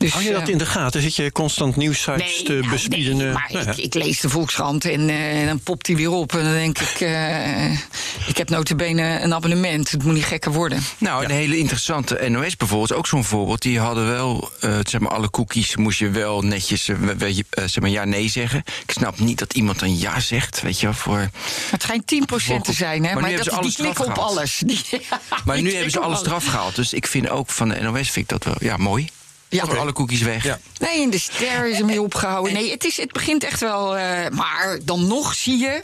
Dus, 0.00 0.12
Hou 0.12 0.24
je 0.24 0.32
dat 0.32 0.42
eh, 0.42 0.48
in 0.48 0.58
de 0.58 0.66
gaten? 0.66 1.02
Zit 1.02 1.16
je 1.16 1.32
constant 1.32 1.76
nieuwsites 1.76 2.42
te 2.42 2.52
nou, 2.52 2.68
bespieden? 2.68 3.16
nee, 3.16 3.32
maar 3.32 3.48
nou 3.52 3.64
ja. 3.64 3.70
ik, 3.72 3.78
ik 3.78 3.94
lees 3.94 4.20
de 4.20 4.28
Volkskrant 4.28 4.84
en 4.84 5.08
eh, 5.08 5.46
dan 5.46 5.60
popt 5.60 5.86
hij 5.86 5.96
weer 5.96 6.10
op. 6.10 6.32
En 6.32 6.44
dan 6.44 6.52
denk 6.52 6.78
ik, 6.78 7.00
eh, 7.00 7.72
ik 8.26 8.36
heb 8.36 8.48
notabene 8.48 9.20
een 9.20 9.34
abonnement. 9.34 9.90
Het 9.90 10.04
moet 10.04 10.14
niet 10.14 10.24
gekker 10.24 10.52
worden. 10.52 10.82
Nou, 10.98 11.24
een 11.24 11.30
hele 11.30 11.58
interessante 11.58 12.28
NOS 12.28 12.56
bijvoorbeeld, 12.56 12.92
ook 12.92 13.06
zo'n 13.06 13.24
voorbeeld. 13.24 13.62
Die 13.62 13.78
hadden 13.78 14.06
wel, 14.06 14.50
eh, 14.60 14.78
zeg 14.82 15.00
maar, 15.00 15.10
alle 15.10 15.30
cookies 15.30 15.76
moest 15.76 15.98
je 15.98 16.10
wel 16.10 16.42
netjes, 16.42 16.88
weet 17.16 17.36
je, 17.36 17.44
zeg 17.50 17.80
maar, 17.80 17.90
ja, 17.90 18.04
nee 18.04 18.28
zeggen. 18.28 18.62
Ik 18.86 18.90
snap 18.90 19.18
niet 19.18 19.38
dat 19.38 19.54
iemand 19.54 19.78
dan 19.78 19.98
ja 19.98 20.20
zegt, 20.20 20.62
weet 20.62 20.80
je 20.80 20.86
wel, 20.86 20.94
voor... 20.94 21.30
Het 21.70 21.82
schijnt 21.82 22.06
10% 22.06 22.64
te 22.64 22.72
zijn, 22.72 23.04
hè? 23.04 23.14
Maar 23.14 23.14
nu 23.14 23.20
Maar, 23.20 23.30
hebben 23.30 23.44
dat, 23.44 23.44
ze 23.44 23.50
die 23.50 23.58
alles 23.60 23.76
klikken 23.94 24.04
op 24.04 24.16
eraf 24.16 24.28
alles. 24.28 24.62
Die, 24.66 24.80
Maar 25.44 25.56
die 25.56 25.64
nu 25.64 25.72
hebben 25.72 25.90
ze 25.90 26.00
alles. 26.00 26.24
eraf 26.24 26.44
gehaald. 26.44 26.74
Dus 26.74 26.92
ik 26.92 27.06
vind 27.06 27.28
ook 27.28 27.50
van 27.50 27.68
de 27.68 27.80
NOS, 27.80 28.10
vind 28.10 28.16
ik 28.16 28.28
dat 28.28 28.44
wel, 28.44 28.56
ja, 28.58 28.76
mooi. 28.76 29.08
Ja. 29.50 29.64
Voor 29.64 29.78
alle 29.78 29.92
cookies 29.92 30.22
weg. 30.22 30.44
Ja. 30.44 30.58
Nee, 30.78 31.00
in 31.00 31.10
de 31.10 31.18
ster 31.18 31.66
is 31.70 31.78
ermee 31.78 32.02
opgehouden. 32.02 32.52
Nee, 32.52 32.70
het, 32.70 32.84
is, 32.84 32.96
het 32.96 33.12
begint 33.12 33.44
echt 33.44 33.60
wel. 33.60 33.96
eh, 33.96 34.28
maar 34.30 34.78
dan 34.82 35.06
nog 35.06 35.34
zie 35.34 35.58
je 35.58 35.80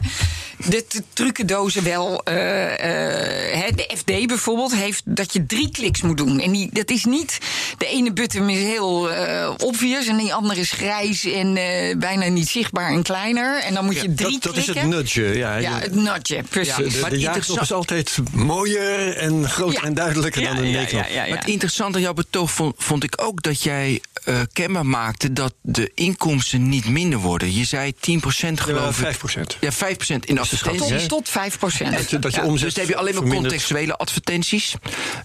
de, 0.57 0.85
de 0.89 1.03
trucendozen 1.13 1.85
wel. 1.85 2.23
eh, 2.25 2.65
eh, 2.73 3.63
hè, 3.63 3.71
de 3.75 3.91
FD 3.97 4.27
bijvoorbeeld 4.27 4.75
heeft 4.75 5.03
dat 5.05 5.33
je 5.33 5.47
drie 5.47 5.71
kliks 5.71 6.03
moet 6.03 6.17
doen. 6.17 6.41
En 6.41 6.53
die, 6.53 6.69
dat 6.73 6.91
is 6.91 7.05
niet. 7.05 7.39
De 7.79 7.87
ene 7.87 8.13
button 8.13 8.49
is 8.51 8.59
heel 8.63 9.11
eh 9.13 9.51
obvious 9.59 10.07
en 10.07 10.17
die 10.17 10.35
andere 10.35 10.61
is 10.61 10.71
grijs 10.71 11.25
en 11.25 11.57
eh, 11.57 11.97
bijna 11.97 12.27
niet 12.29 12.49
zichtbaar 12.49 12.91
en 12.93 13.03
kleiner. 13.03 13.63
En 13.63 13.75
dan 13.75 13.85
moet 13.85 14.01
je 14.01 14.15
drie 14.15 14.31
dat, 14.33 14.43
dat 14.43 14.57
is 14.57 14.65
klikken. 14.65 14.85
het 14.91 14.95
nudge. 14.97 15.23
Ja, 15.39 15.57
Ja, 15.57 15.79
het 15.79 15.95
nudge, 15.95 16.43
precies. 16.49 16.95
Ja, 16.95 17.05
de, 17.05 17.09
de, 17.11 17.19
jaarknop 17.19 17.61
is 17.61 17.73
altijd 17.73 18.19
mooier 18.33 19.17
en 19.17 19.49
groter 19.49 19.81
Ja. 19.81 19.87
en 19.87 19.95
duidelijker 19.95 20.41
Ja, 20.43 20.49
dan 20.55 20.57
een 20.65 20.71
ja, 20.71 20.77
nee-knop. 20.77 21.03
ja, 21.03 21.09
ja, 21.15 21.23
ja. 21.25 21.29
Maar 21.29 21.39
het 21.39 21.49
interessante 21.49 21.97
aan 21.97 22.03
jouw 22.03 22.13
betoog 22.13 22.51
vond, 22.51 22.75
vond 22.79 23.05
ik 23.05 23.13
ook 23.23 23.43
dat 23.43 23.63
jij 23.63 24.01
eh, 24.25 24.41
kenbaar 24.53 24.87
maakte 24.87 25.33
dat 25.33 25.55
de 25.63 25.91
inkomsten 25.95 26.69
niet 26.69 26.89
minder 26.89 27.19
worden. 27.19 27.55
Je 27.55 27.65
zei 27.65 27.93
10% 27.95 28.61
geloof 28.61 29.01
Ja, 29.01 29.09
ik. 29.09 29.17
5%. 29.17 29.59
Ja, 29.61 29.73
5% 29.73 29.77
in 30.25 30.39
advertenties. 30.53 31.01
tot, 31.01 31.09
tot 31.09 31.29
5 31.29 31.59
procent. 31.59 31.93
Dat 31.97 32.11
je, 32.11 32.19
dat 32.19 32.35
je 32.35 32.41
Ja, 32.41 32.47
omzet 32.47 32.65
dus 32.65 32.75
dan 32.75 32.85
heb 32.85 32.93
je 32.93 32.99
alleen 33.01 33.13
maar 33.15 33.23
vermindert. 33.23 33.53
contextuele 33.53 33.97
advertenties. 33.97 34.75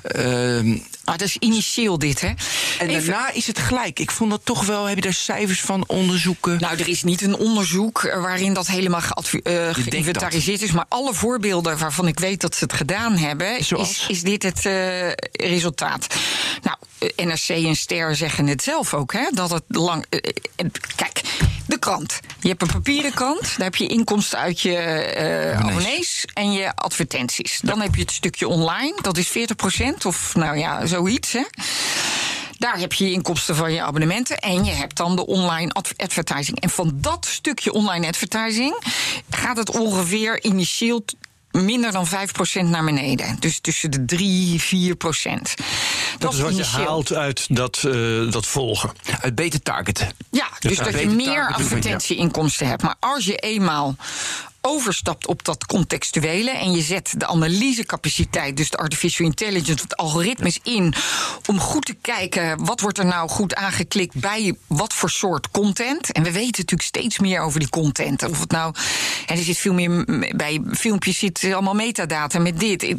Ehm, 0.02 0.78
Ah, 1.04 1.18
dat 1.18 1.28
is 1.28 1.38
initieel 1.38 1.98
dit, 2.00 2.22
hè? 2.22 2.28
en 2.28 2.90
Even- 2.90 2.92
daarna 3.12 3.32
is 3.32 3.48
het 3.48 3.60
gelijk. 3.60 4.00
Ik 4.00 4.12
vond 4.12 4.30
dat 4.32 4.42
toch 4.44 4.66
wel, 4.66 4.86
heb 4.86 4.96
je 4.96 5.02
daar 5.02 5.14
cijfers 5.14 5.62
van 5.62 5.84
onderzoeken? 5.88 6.60
Nou, 6.60 6.78
er 6.78 6.88
is 6.88 7.04
niet 7.04 7.22
een 7.22 7.36
onderzoek 7.36 8.04
eh, 8.04 8.22
waarin 8.22 8.54
dat 8.54 8.68
helemaal 8.68 9.02
eh, 9.44 9.70
geïnventariseerd 9.72 10.62
is. 10.62 10.72
Maar 10.72 10.86
alle 10.90 11.14
voorbeelden 11.14 11.78
waarvan 11.78 12.08
ik 12.08 12.20
weet 12.20 12.42
dat 12.42 12.56
ze 12.56 12.64
het 12.64 12.74
gedaan 12.74 13.18
hebben, 13.18 13.64
Zoals? 13.64 13.90
is, 13.90 14.06
is 14.08 14.22
dit 14.24 14.44
het 14.44 14.66
eh, 14.66 15.12
resultaat. 15.32 16.08
Nou, 16.62 16.78
NRC 17.16 17.50
en 17.50 17.76
Ster 17.76 18.16
zeggen 18.16 18.48
het 18.48 18.64
zelf 18.64 18.94
ook, 18.94 19.14
hè? 19.14 19.26
Dat 19.34 19.52
het 19.52 19.64
lang. 19.68 20.06
kijk, 20.96 21.22
de 21.72 21.80
krant. 21.80 22.20
Je 22.40 22.48
hebt 22.48 22.62
een 22.62 22.68
papieren 22.68 23.14
krant, 23.14 23.42
daar 23.42 23.66
heb 23.66 23.76
je 23.76 23.88
inkomsten 23.88 24.40
uit 24.40 24.62
je 24.62 24.76
eh, 24.78 25.60
Abonnees. 25.60 26.26
en 26.34 26.52
je 26.52 26.76
advertenties. 26.76 27.60
Dan 27.64 27.82
heb 27.82 27.96
je 27.96 28.02
het 28.02 28.12
stukje 28.12 28.48
online, 28.48 28.98
dat 29.02 29.18
is 29.18 29.30
40% 29.30 30.06
of 30.06 30.36
nou 30.36 30.58
ja, 30.58 30.86
zoiets, 30.86 31.32
hè? 31.32 31.44
Daar 32.58 32.80
heb 32.80 32.94
je 32.94 33.06
je 33.06 33.12
inkomsten 33.12 33.56
van 33.56 33.74
je 33.74 33.82
abonnementen. 33.82 34.38
En 34.38 34.66
je 34.66 34.72
hebt 34.72 34.98
dan 34.98 35.16
de 35.16 35.26
online 35.26 35.72
adv- 35.72 35.92
advertising. 35.98 36.60
En 36.60 36.70
van 36.70 36.92
dat 36.94 37.26
stukje 37.26 37.74
online 37.74 38.08
advertising 38.08 38.84
gaat 39.30 39.58
het 39.58 39.78
ongeveer 39.78 40.44
initieel 40.44 41.06
minder 41.52 41.92
dan 41.92 42.08
5% 42.08 42.10
naar 42.64 42.84
beneden. 42.84 43.36
Dus 43.40 43.60
tussen 43.60 43.92
de 43.92 44.06
3 44.06 44.62
4%. 44.62 44.96
Dat, 44.96 45.56
Dat 46.20 46.34
is 46.34 46.40
wat 46.40 46.58
je 46.58 46.66
haalt 46.66 47.14
uit 47.14 47.56
dat, 47.56 47.84
eh, 47.84 48.32
dat 48.32 48.46
volgen. 48.46 48.92
Het 49.20 49.36
beter 49.36 49.62
targeten. 49.62 50.12
Ja, 50.32 50.48
dus 50.60 50.78
dat 50.78 51.00
je 51.00 51.08
meer 51.08 51.54
advertentieinkomsten 51.54 52.68
hebt. 52.68 52.82
Maar 52.82 52.96
als 53.00 53.26
je 53.26 53.36
eenmaal 53.36 53.96
overstapt 54.62 55.28
op 55.28 55.46
dat 55.46 55.66
contextuele 55.66 56.52
en 56.52 56.72
je 56.72 56.82
zet 56.82 57.14
de 57.18 57.28
analysecapaciteit, 57.28 58.58
dus 58.58 58.70
de 58.70 58.78
artificial 58.78 59.28
intelligence, 59.28 59.84
het 59.84 59.98
algoritmes 59.98 60.60
in 60.64 60.94
om 61.46 61.60
goed 61.60 61.86
te 61.86 61.96
kijken 62.02 62.66
wat 62.66 62.82
wordt 62.82 62.98
er 62.98 63.06
nou 63.06 63.30
goed 63.30 63.56
aangeklikt 63.56 64.16
bij 64.16 64.56
wat 64.68 64.94
voor 64.94 65.10
soort 65.10 65.52
content. 65.52 66.12
En 66.12 66.24
we 66.24 66.32
weten 66.32 66.62
natuurlijk 66.62 66.82
steeds 66.82 67.20
meer 67.20 67.42
over 67.42 67.60
die 67.60 67.70
content. 67.70 68.24
Of 68.24 68.40
het 68.40 68.52
nou, 68.52 68.76
en 69.26 69.38
er 69.38 69.44
zit 69.44 69.58
veel 69.58 69.74
meer 69.74 70.06
bij 70.36 70.62
filmpjes 70.72 71.18
zit 71.18 71.44
allemaal 71.44 71.74
metadata 71.74 72.40
met 72.40 72.60
dit. 72.60 72.96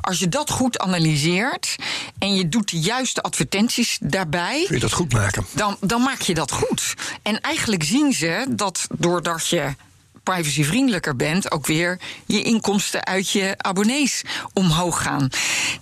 Als 0.00 0.18
je 0.18 0.28
dat 0.28 0.50
goed 0.50 0.78
analyseert 0.78 1.76
en 2.18 2.34
je 2.34 2.48
doet 2.48 2.70
de 2.70 2.78
juiste 2.78 3.22
advertenties 3.22 3.98
daarbij 4.02 4.64
Kun 4.66 4.74
je 4.74 4.80
dat 4.80 4.92
goed 4.92 5.12
maken? 5.12 5.46
dan, 5.52 5.76
dan 5.80 6.02
maak 6.02 6.20
je 6.20 6.34
dat 6.34 6.52
goed. 6.52 6.94
En 7.22 7.40
eigenlijk 7.40 7.84
zien 7.84 8.12
ze 8.12 8.46
dat 8.48 8.86
doordat 8.98 9.48
je 9.48 9.74
privacyvriendelijker 10.22 11.16
bent, 11.16 11.50
ook 11.50 11.66
weer 11.66 11.98
je 12.26 12.42
inkomsten 12.42 13.04
uit 13.06 13.30
je 13.30 13.54
abonnees 13.56 14.22
omhoog 14.52 15.02
gaan. 15.02 15.28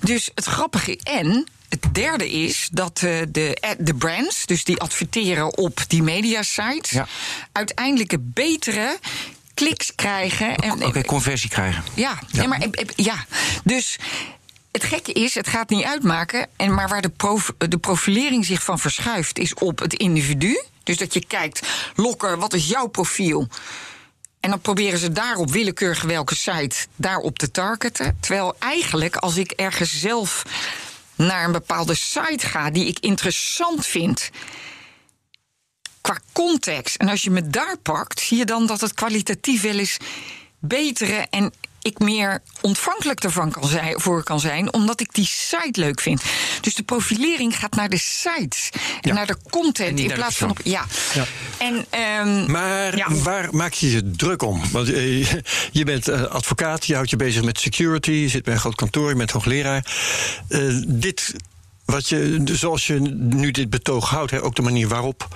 Dus 0.00 0.30
het 0.34 0.44
grappige 0.44 0.98
en. 1.02 1.46
Het 1.68 1.94
derde 1.94 2.30
is 2.30 2.68
dat 2.72 3.02
eh, 3.02 3.20
de, 3.28 3.74
de 3.78 3.94
brands, 3.94 4.46
dus 4.46 4.64
die 4.64 4.80
adverteren 4.80 5.56
op 5.58 5.80
die 5.86 6.02
mediasites, 6.02 6.90
Ja. 6.90 7.06
uiteindelijk 7.52 8.12
een 8.12 8.30
betere 8.34 8.98
kliks 9.54 9.94
krijgen. 9.94 10.56
En, 10.56 10.84
Oké, 10.84 11.02
conversie 11.04 11.50
krijgen. 11.50 11.84
ja, 11.94 12.18
Nee, 12.32 12.48
maar, 12.48 12.58
eh, 12.60 12.68
eh, 12.72 12.86
ja, 12.96 13.24
dus 13.64 13.98
het 14.72 14.84
gekke 14.84 15.12
is, 15.12 15.34
het 15.34 15.48
gaat 15.48 15.68
niet 15.70 15.84
uitmaken. 15.84 16.46
En 16.56 16.74
maar 16.74 16.88
waar 16.88 17.02
de, 17.02 17.08
prof, 17.08 17.52
de 17.58 17.78
profilering 17.78 18.44
zich 18.44 18.62
van 18.62 18.78
verschuift, 18.78 19.38
is 19.38 19.54
op 19.54 19.78
het 19.78 19.94
individu. 19.94 20.62
Dus 20.82 20.96
dat 20.96 21.14
je 21.14 21.24
kijkt, 21.26 21.66
Lokker, 21.94 22.38
wat 22.38 22.54
is 22.54 22.68
jouw 22.68 22.86
profiel? 22.86 23.48
En 24.40 24.50
dan 24.50 24.60
proberen 24.60 24.98
ze 24.98 25.12
daarop 25.12 25.50
willekeurig 25.50 26.02
welke 26.02 26.34
site 26.34 26.86
daarop 26.96 27.38
te 27.38 27.50
targeten. 27.50 28.16
Terwijl 28.20 28.56
eigenlijk, 28.58 29.16
als 29.16 29.36
ik 29.36 29.50
ergens 29.50 30.00
zelf 30.00 30.42
naar 31.14 31.44
een 31.44 31.52
bepaalde 31.52 31.94
site 31.94 32.46
ga 32.46 32.70
die 32.70 32.86
ik 32.86 32.98
interessant 32.98 33.86
vind 33.86 34.30
qua 36.00 36.18
context. 36.32 36.96
En 36.96 37.08
als 37.08 37.22
je 37.22 37.30
me 37.30 37.48
daar 37.48 37.76
pakt, 37.78 38.20
zie 38.20 38.38
je 38.38 38.44
dan 38.44 38.66
dat 38.66 38.80
het 38.80 38.94
kwalitatief 38.94 39.62
wel 39.62 39.78
eens 39.78 39.96
betere 40.58 41.26
en 41.30 41.52
ik 41.88 41.98
meer 41.98 42.42
ontvankelijk 42.60 43.24
ervan 43.24 43.50
kan 43.50 43.68
zijn, 43.68 44.00
voor 44.00 44.22
kan 44.22 44.40
zijn, 44.40 44.72
omdat 44.72 45.00
ik 45.00 45.08
die 45.14 45.26
site 45.26 45.80
leuk 45.80 46.00
vind. 46.00 46.22
Dus 46.60 46.74
de 46.74 46.82
profilering 46.82 47.56
gaat 47.58 47.74
naar 47.74 47.88
de 47.88 47.98
sites 47.98 48.68
en 48.72 48.80
Ja. 49.00 49.14
naar 49.14 49.26
de 49.26 49.36
content 49.50 49.98
in 50.00 50.12
plaats 50.12 50.36
van 50.36 50.50
op. 50.50 50.60
Ja. 50.64 50.84
Ja. 51.14 51.24
En, 51.58 51.86
ehm, 51.90 52.50
Maar 52.50 52.96
Ja. 52.96 53.14
waar 53.14 53.48
maak 53.54 53.72
je 53.72 53.90
je 53.90 54.10
druk 54.10 54.42
om? 54.42 54.62
Want 54.72 54.92
eh, 54.92 55.22
je 55.72 55.84
bent 55.84 56.08
eh, 56.08 56.22
advocaat, 56.22 56.86
je 56.86 56.94
houdt 56.94 57.10
je 57.10 57.16
bezig 57.16 57.42
met 57.42 57.60
security, 57.60 58.10
je 58.10 58.28
zit 58.28 58.44
bij 58.44 58.54
een 58.54 58.60
groot 58.60 58.74
kantoor, 58.74 59.08
je 59.08 59.14
bent 59.16 59.30
hoogleraar. 59.30 59.84
Eh, 60.48 60.60
dit, 60.86 61.34
wat 61.92 62.08
je, 62.08 62.42
zoals 62.44 62.86
je 62.86 63.00
nu 63.14 63.50
dit 63.50 63.70
betoog 63.70 64.10
houdt, 64.10 64.40
ook 64.40 64.54
de 64.54 64.62
manier 64.62 64.88
waarop, 64.88 65.28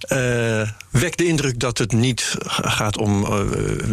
eh, 0.00 0.70
wekt 0.90 1.18
de 1.18 1.26
indruk 1.26 1.60
dat 1.60 1.78
het 1.78 1.92
niet 1.92 2.34
gaat 2.46 2.98
om 2.98 3.24
eh, 3.24 3.40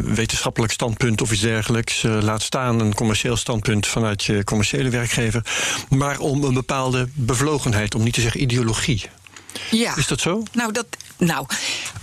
wetenschappelijk 0.04 0.74
standpunt 0.74 1.22
of 1.22 1.32
iets 1.32 1.42
dergelijks. 1.42 2.04
eh, 2.04 2.18
laat 2.22 2.42
staan 2.42 2.80
een 2.80 2.94
commercieel 2.94 3.38
standpunt 3.38 3.88
vanuit 3.88 4.24
je 4.24 4.44
commerciële 4.44 4.90
werkgever, 4.90 5.46
maar 5.90 6.20
om 6.20 6.44
een 6.44 6.54
bepaalde 6.54 7.08
bevlogenheid, 7.14 7.96
om 7.96 8.04
niet 8.04 8.14
te 8.14 8.22
zeggen 8.22 8.42
ideologie. 8.42 9.10
Ja. 9.72 9.96
Is 9.96 10.08
dat 10.08 10.22
zo? 10.22 10.44
Nou, 10.52 10.72
dat, 10.72 10.86
nou, 11.18 11.46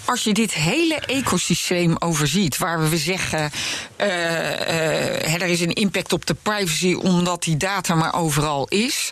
als 0.04 0.24
je 0.24 0.32
dit 0.32 0.54
hele 0.54 0.94
ecosysteem 0.94 1.96
overziet, 1.98 2.58
waar 2.58 2.90
we 2.90 2.96
zeggen, 2.96 3.50
eh, 3.96 5.24
eh, 5.24 5.34
er 5.34 5.48
is 5.48 5.60
een 5.60 5.72
impact 5.72 6.12
op 6.12 6.26
de 6.26 6.34
privacy 6.34 6.94
omdat 6.94 7.42
die 7.42 7.56
data 7.56 7.94
maar 7.94 8.14
overal 8.14 8.68
is, 8.68 9.10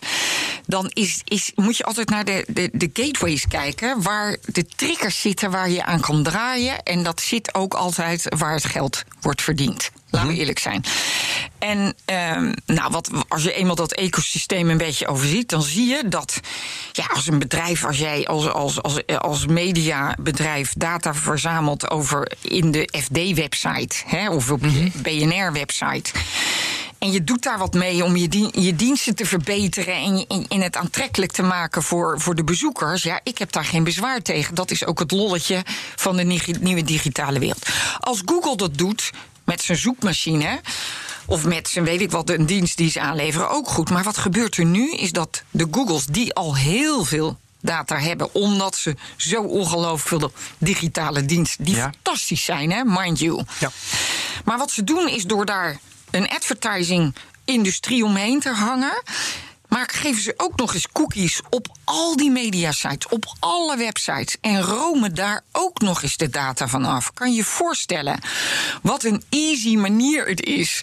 dan 0.65 0.89
is, 0.93 1.21
is, 1.23 1.51
moet 1.55 1.77
je 1.77 1.83
altijd 1.83 2.09
naar 2.09 2.25
de, 2.25 2.45
de, 2.47 2.69
de 2.73 2.89
gateways 2.93 3.47
kijken, 3.47 4.01
waar 4.01 4.37
de 4.45 4.65
triggers 4.75 5.21
zitten 5.21 5.51
waar 5.51 5.69
je 5.69 5.83
aan 5.83 5.99
kan 5.99 6.23
draaien. 6.23 6.83
En 6.83 7.03
dat 7.03 7.21
zit 7.21 7.53
ook 7.53 7.73
altijd 7.73 8.35
waar 8.37 8.53
het 8.53 8.65
geld 8.65 9.03
wordt 9.21 9.41
verdiend. 9.41 9.91
Laten 10.09 10.29
we 10.29 10.35
eerlijk 10.35 10.59
zijn. 10.59 10.83
En 11.59 11.95
ehm, 12.05 12.53
nou, 12.65 12.91
wat, 12.91 13.09
als 13.27 13.43
je 13.43 13.53
eenmaal 13.53 13.75
dat 13.75 13.93
ecosysteem 13.93 14.69
een 14.69 14.77
beetje 14.77 15.07
overziet, 15.07 15.49
dan 15.49 15.61
zie 15.61 15.87
je 15.87 16.01
dat 16.07 16.39
ja, 16.91 17.05
als 17.13 17.27
een 17.27 17.39
bedrijf, 17.39 17.85
als 17.85 17.97
jij 17.97 18.27
als, 18.27 18.49
als, 18.51 18.81
als, 18.81 19.07
als 19.07 19.45
mediabedrijf 19.45 20.73
data 20.77 21.13
verzamelt 21.13 21.89
over 21.89 22.31
in 22.41 22.71
de 22.71 22.89
FD-website 23.01 23.95
of 24.29 24.51
op 24.51 24.61
je 24.63 24.91
BNR-website. 25.01 26.11
En 26.99 27.11
je 27.11 27.23
doet 27.23 27.43
daar 27.43 27.57
wat 27.57 27.73
mee 27.73 28.03
om 28.03 28.15
je, 28.15 28.27
dien- 28.27 28.51
je 28.53 28.75
diensten 28.75 29.15
te 29.15 29.25
verbeteren 29.25 29.93
en, 29.93 30.17
je, 30.17 30.45
en, 30.49 30.61
het 30.61 30.75
aantrekkelijk 30.75 31.31
te 31.31 31.43
maken 31.43 31.83
voor, 31.83 32.19
voor 32.21 32.35
de 32.35 32.43
bezoekers. 32.43 33.03
Ja, 33.03 33.19
ik 33.23 33.37
heb 33.37 33.51
daar 33.51 33.65
geen 33.65 33.83
bezwaar 33.83 34.21
tegen. 34.21 34.55
Dat 34.55 34.71
is 34.71 34.85
ook 34.85 34.99
het 34.99 35.11
lolletje 35.11 35.63
van 35.95 36.17
de 36.17 36.23
nieuwe 36.59 36.83
digitale 36.83 37.39
wereld. 37.39 37.65
Als 37.99 38.21
Google 38.25 38.55
dat 38.55 38.77
doet 38.77 39.11
met 39.49 39.61
zijn 39.61 39.77
zoekmachine. 39.77 40.61
Of 41.25 41.45
met 41.45 41.67
zijn 41.69 41.85
weet 41.85 42.01
ik 42.01 42.11
wat, 42.11 42.29
een 42.29 42.45
dienst 42.45 42.77
die 42.77 42.89
ze 42.91 42.99
aanleveren, 42.99 43.49
ook 43.49 43.67
goed. 43.67 43.89
Maar 43.89 44.03
wat 44.03 44.17
gebeurt 44.17 44.57
er 44.57 44.65
nu 44.65 44.91
is 44.91 45.11
dat 45.11 45.43
de 45.51 45.67
Googles, 45.71 46.05
die 46.05 46.33
al 46.33 46.55
heel 46.55 47.05
veel 47.05 47.37
data 47.61 47.97
hebben, 47.99 48.33
omdat 48.33 48.75
ze 48.75 48.95
zo 49.17 49.41
ongelooflijk 49.41 50.21
veel 50.23 50.31
digitale 50.57 51.25
diensten, 51.25 51.63
die 51.65 51.75
Ja. 51.75 51.91
fantastisch 51.93 52.43
zijn, 52.45 52.71
hè, 52.71 52.81
mind 52.85 53.19
you. 53.19 53.43
Ja. 53.59 53.71
Maar 54.45 54.57
wat 54.57 54.71
ze 54.71 54.83
doen 54.83 55.07
is 55.09 55.23
door 55.23 55.45
daar 55.45 55.79
een 56.11 56.29
advertising-industrie 56.29 58.05
omheen 58.05 58.39
te 58.39 58.49
hangen. 58.49 59.01
Maar 59.69 59.89
geven 59.93 60.21
ze 60.21 60.33
ook 60.37 60.55
nog 60.57 60.73
eens 60.73 60.87
cookies 60.91 61.41
op 61.49 61.67
al 61.83 62.15
die 62.15 62.31
mediasites, 62.31 63.07
op 63.09 63.35
alle 63.39 63.77
websites. 63.77 64.35
En 64.41 64.61
romen 64.61 65.15
daar 65.15 65.41
ook 65.51 65.81
nog 65.81 66.03
eens 66.03 66.17
de 66.17 66.29
data 66.29 66.67
van 66.67 66.85
af. 66.85 67.13
Kan 67.13 67.29
je 67.31 67.35
je 67.35 67.43
voorstellen 67.43 68.19
wat 68.81 69.03
een 69.03 69.23
easy 69.29 69.75
manier 69.75 70.25
het 70.27 70.41
is. 70.45 70.81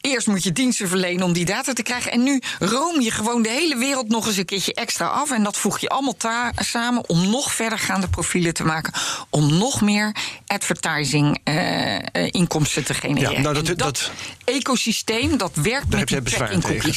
Eerst 0.00 0.26
moet 0.26 0.42
je 0.42 0.52
diensten 0.52 0.88
verlenen 0.88 1.24
om 1.24 1.32
die 1.32 1.44
data 1.44 1.72
te 1.72 1.82
krijgen. 1.82 2.12
En 2.12 2.22
nu 2.22 2.42
room 2.58 3.00
je 3.00 3.10
gewoon 3.10 3.42
de 3.42 3.48
hele 3.48 3.76
wereld 3.76 4.08
nog 4.08 4.26
eens 4.26 4.36
een 4.36 4.44
keertje 4.44 4.74
extra 4.74 5.06
af. 5.06 5.30
En 5.30 5.42
dat 5.42 5.56
voeg 5.56 5.78
je 5.78 5.88
allemaal 5.88 6.16
samen 6.56 7.08
om 7.08 7.30
nog 7.30 7.54
verdergaande 7.54 8.08
profielen 8.08 8.54
te 8.54 8.64
maken. 8.64 8.92
Om 9.30 9.56
nog 9.58 9.80
meer 9.80 10.16
advertising 10.46 11.40
eh, 11.44 11.94
eh, 11.96 12.02
inkomsten 12.30 12.84
te 12.84 12.94
genereren. 12.94 13.32
Ja, 13.32 13.40
nou, 13.40 13.54
dat- 13.62 13.78
dat- 13.78 14.10
ecosysteem 14.44 15.36
dat 15.36 15.50
werkt 15.54 15.88
met 15.88 16.08
die 16.08 16.22
tracking 16.22 16.64
tegen. 16.64 16.94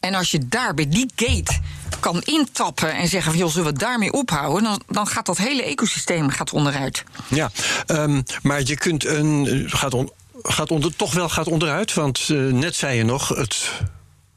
En 0.00 0.14
als 0.14 0.30
je 0.30 0.48
daar 0.48 0.74
bij 0.74 0.88
die 0.88 1.10
gate 1.16 1.58
kan 2.00 2.22
intappen 2.22 2.94
en 2.94 3.08
zeggen 3.08 3.32
van 3.32 3.40
joh, 3.40 3.50
zullen 3.50 3.72
we 3.72 3.78
daarmee 3.78 4.12
ophouden, 4.12 4.62
dan, 4.62 4.82
dan 4.86 5.06
gaat 5.06 5.26
dat 5.26 5.38
hele 5.38 5.62
ecosysteem 5.62 6.30
gaat 6.30 6.52
onderuit. 6.52 7.04
Ja, 7.28 7.50
ehm, 7.86 8.22
maar 8.42 8.62
je 8.62 8.76
kunt 8.76 9.04
een. 9.04 9.64
Gaat, 9.66 9.94
on, 9.94 10.10
gaat 10.42 10.70
onder, 10.70 10.96
toch 10.96 11.14
wel 11.14 11.28
gaat 11.28 11.46
onderuit, 11.46 11.94
want 11.94 12.18
eh, 12.28 12.36
net 12.36 12.76
zei 12.76 12.96
je 12.96 13.04
nog: 13.04 13.28
het, 13.28 13.70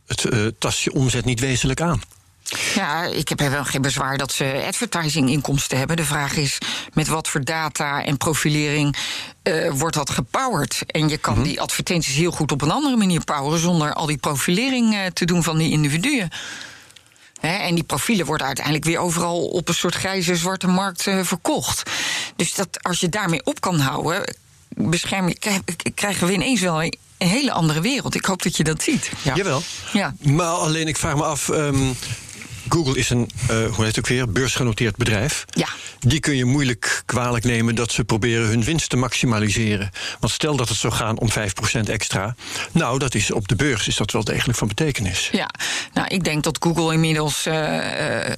het 0.06 0.26
eh, 0.26 0.72
je 0.72 0.94
omzet 0.94 1.26
niet 1.26 1.40
wezenlijk 1.40 1.82
aan. 1.82 2.02
Ja, 2.76 3.04
ik 3.04 3.30
heb 3.30 3.40
er 3.42 3.52
wel 3.52 3.66
geen 3.66 3.82
bezwaar 3.82 4.18
dat 4.18 4.32
ze 4.32 4.64
advertising-inkomsten 4.68 5.78
hebben. 5.78 5.96
De 5.96 6.06
vraag 6.06 6.36
is 6.36 6.58
met 6.94 7.08
wat 7.08 7.28
voor 7.28 7.44
data 7.44 8.04
en 8.04 8.18
profilering 8.18 8.96
eh, 9.44 9.72
wordt 9.72 9.96
dat 9.96 10.10
gepowered? 10.10 10.82
En 10.88 11.10
je 11.10 11.18
kan 11.18 11.44
die 11.44 11.62
advertenties 11.62 12.16
heel 12.16 12.32
goed 12.32 12.52
op 12.52 12.62
een 12.62 12.72
andere 12.72 12.96
manier 12.98 13.24
poweren 13.24 13.60
zonder 13.60 13.94
al 13.94 14.06
die 14.06 14.18
profilering 14.18 14.94
eh, 14.96 15.06
te 15.06 15.26
doen 15.26 15.44
van 15.44 15.58
die 15.58 15.72
individuen. 15.72 16.30
Hè, 17.40 17.56
en 17.56 17.76
die 17.76 17.84
profielen 17.84 18.26
worden 18.26 18.46
uiteindelijk 18.48 18.86
weer 18.86 19.00
overal 19.00 19.46
op 19.48 19.68
een 19.68 19.74
soort 19.74 19.96
grijze 19.96 20.36
zwarte 20.36 20.68
markt 20.68 21.08
eh, 21.08 21.20
verkocht. 21.24 21.90
Dus 22.36 22.54
dat, 22.54 22.68
als 22.82 23.00
je 23.00 23.10
daarmee 23.10 23.46
op 23.46 23.62
kan 23.62 23.80
houden, 23.80 24.36
bescherm 24.70 25.28
je, 25.28 25.38
krijg- 25.40 25.62
krijgen 25.96 26.28
we 26.28 26.34
ineens 26.34 26.60
wel 26.62 26.84
een 26.84 26.98
hele 27.18 27.52
andere 27.52 27.82
wereld. 27.82 28.16
Ik 28.16 28.26
hoop 28.26 28.42
dat 28.44 28.58
je 28.58 28.64
dat 28.64 28.84
ziet. 28.84 29.12
Ja. 29.22 29.36
Jawel. 29.36 29.62
Ja. 29.94 30.14
Maar 30.22 30.46
alleen 30.48 30.88
ik 30.88 30.98
vraag 30.98 31.16
me 31.16 31.24
af. 31.24 31.50
ehm, 31.50 31.92
Google 32.72 32.98
is 32.98 33.10
een, 33.10 33.30
uh, 33.42 33.48
hoe 33.48 33.86
heet 33.86 33.96
het 33.96 34.00
ook 34.00 34.08
weer, 34.08 34.32
beursgenoteerd 34.32 34.96
bedrijf. 34.96 35.46
Ja. 35.50 35.68
Die 36.00 36.20
kun 36.20 36.36
je 36.36 36.46
moeilijk 36.46 37.04
kwalijk 37.06 37.44
nemen 37.44 37.76
dat 37.76 37.92
ze 37.92 38.04
proberen 38.04 38.48
hun 38.48 38.64
winst 38.64 38.90
te 38.90 38.98
maximaliseren. 38.98 39.90
Want 40.20 40.34
stel 40.34 40.56
dat 40.56 40.70
het 40.70 40.78
zou 40.78 40.94
gaan 40.94 41.20
om 41.20 41.30
5% 41.30 41.90
extra. 41.90 42.36
Nou, 42.72 43.00
dat 43.00 43.16
is 43.16 43.32
op 43.32 43.48
de 43.48 43.56
beurs 43.56 43.88
is 43.88 43.96
dat 43.96 44.12
wel 44.12 44.24
degelijk 44.24 44.58
van 44.58 44.68
betekenis. 44.68 45.30
Ja, 45.32 45.50
nou, 45.94 46.08
ik 46.08 46.24
denk 46.24 46.44
dat 46.44 46.58
Google 46.60 46.94
inmiddels. 46.94 47.48
Uh, 47.48 47.54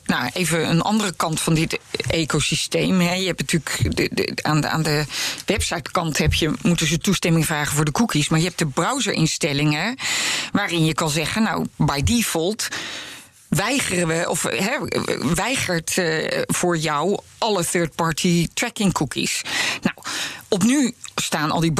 nou, 0.05 0.29
even 0.33 0.69
een 0.69 0.81
andere 0.81 1.13
kant 1.15 1.39
van 1.39 1.53
dit 1.53 1.79
ecosysteem. 2.07 2.99
Hè. 2.99 3.13
Je 3.13 3.25
hebt 3.25 3.39
natuurlijk 3.39 3.95
de, 3.95 4.09
de, 4.11 4.39
aan, 4.41 4.61
de, 4.61 4.67
aan 4.67 4.83
de 4.83 5.05
websitekant 5.45 6.17
heb 6.17 6.33
je, 6.33 6.53
moeten 6.61 6.87
ze 6.87 6.97
toestemming 6.97 7.45
vragen 7.45 7.75
voor 7.75 7.85
de 7.85 7.91
cookies. 7.91 8.29
Maar 8.29 8.39
je 8.39 8.45
hebt 8.45 8.59
de 8.59 8.67
browserinstellingen 8.67 9.97
waarin 10.51 10.85
je 10.85 10.93
kan 10.93 11.09
zeggen, 11.09 11.43
nou, 11.43 11.65
by 11.77 12.03
default 12.03 12.67
weigeren 13.55 14.07
we, 14.07 14.29
of 14.29 14.43
he, 14.43 14.77
weigert 15.36 15.98
uh, 15.98 16.41
voor 16.48 16.77
jou 16.77 17.19
alle 17.38 17.65
third-party 17.65 18.48
tracking 18.53 18.93
cookies. 18.93 19.41
Nou, 19.81 19.95
op 20.48 20.63
nu 20.63 20.93
staan 21.15 21.51
al 21.51 21.60
die 21.60 21.74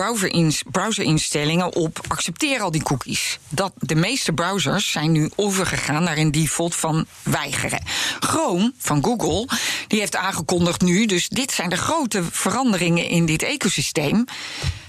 browserinstellingen 0.72 1.76
op 1.76 2.00
accepteer 2.08 2.62
al 2.62 2.72
die 2.72 2.84
cookies. 2.84 3.40
Dat, 3.50 3.72
de 3.76 3.96
meeste 3.96 4.34
browsers 4.34 4.92
zijn 4.92 5.12
nu 5.12 5.32
overgegaan 5.36 6.04
naar 6.04 6.18
een 6.18 6.32
default 6.32 6.76
van 6.76 7.06
weigeren. 7.24 7.84
Chrome 8.20 8.74
van 8.78 9.04
Google 9.04 9.48
die 9.88 10.00
heeft 10.00 10.16
aangekondigd 10.16 10.82
nu, 10.82 11.06
dus 11.06 11.30
dit 11.30 11.52
zijn 11.52 11.70
de 11.70 11.78
grote 11.78 12.24
veranderingen 12.32 13.08
in 13.08 13.26
dit 13.26 13.44
ecosysteem, 13.44 14.26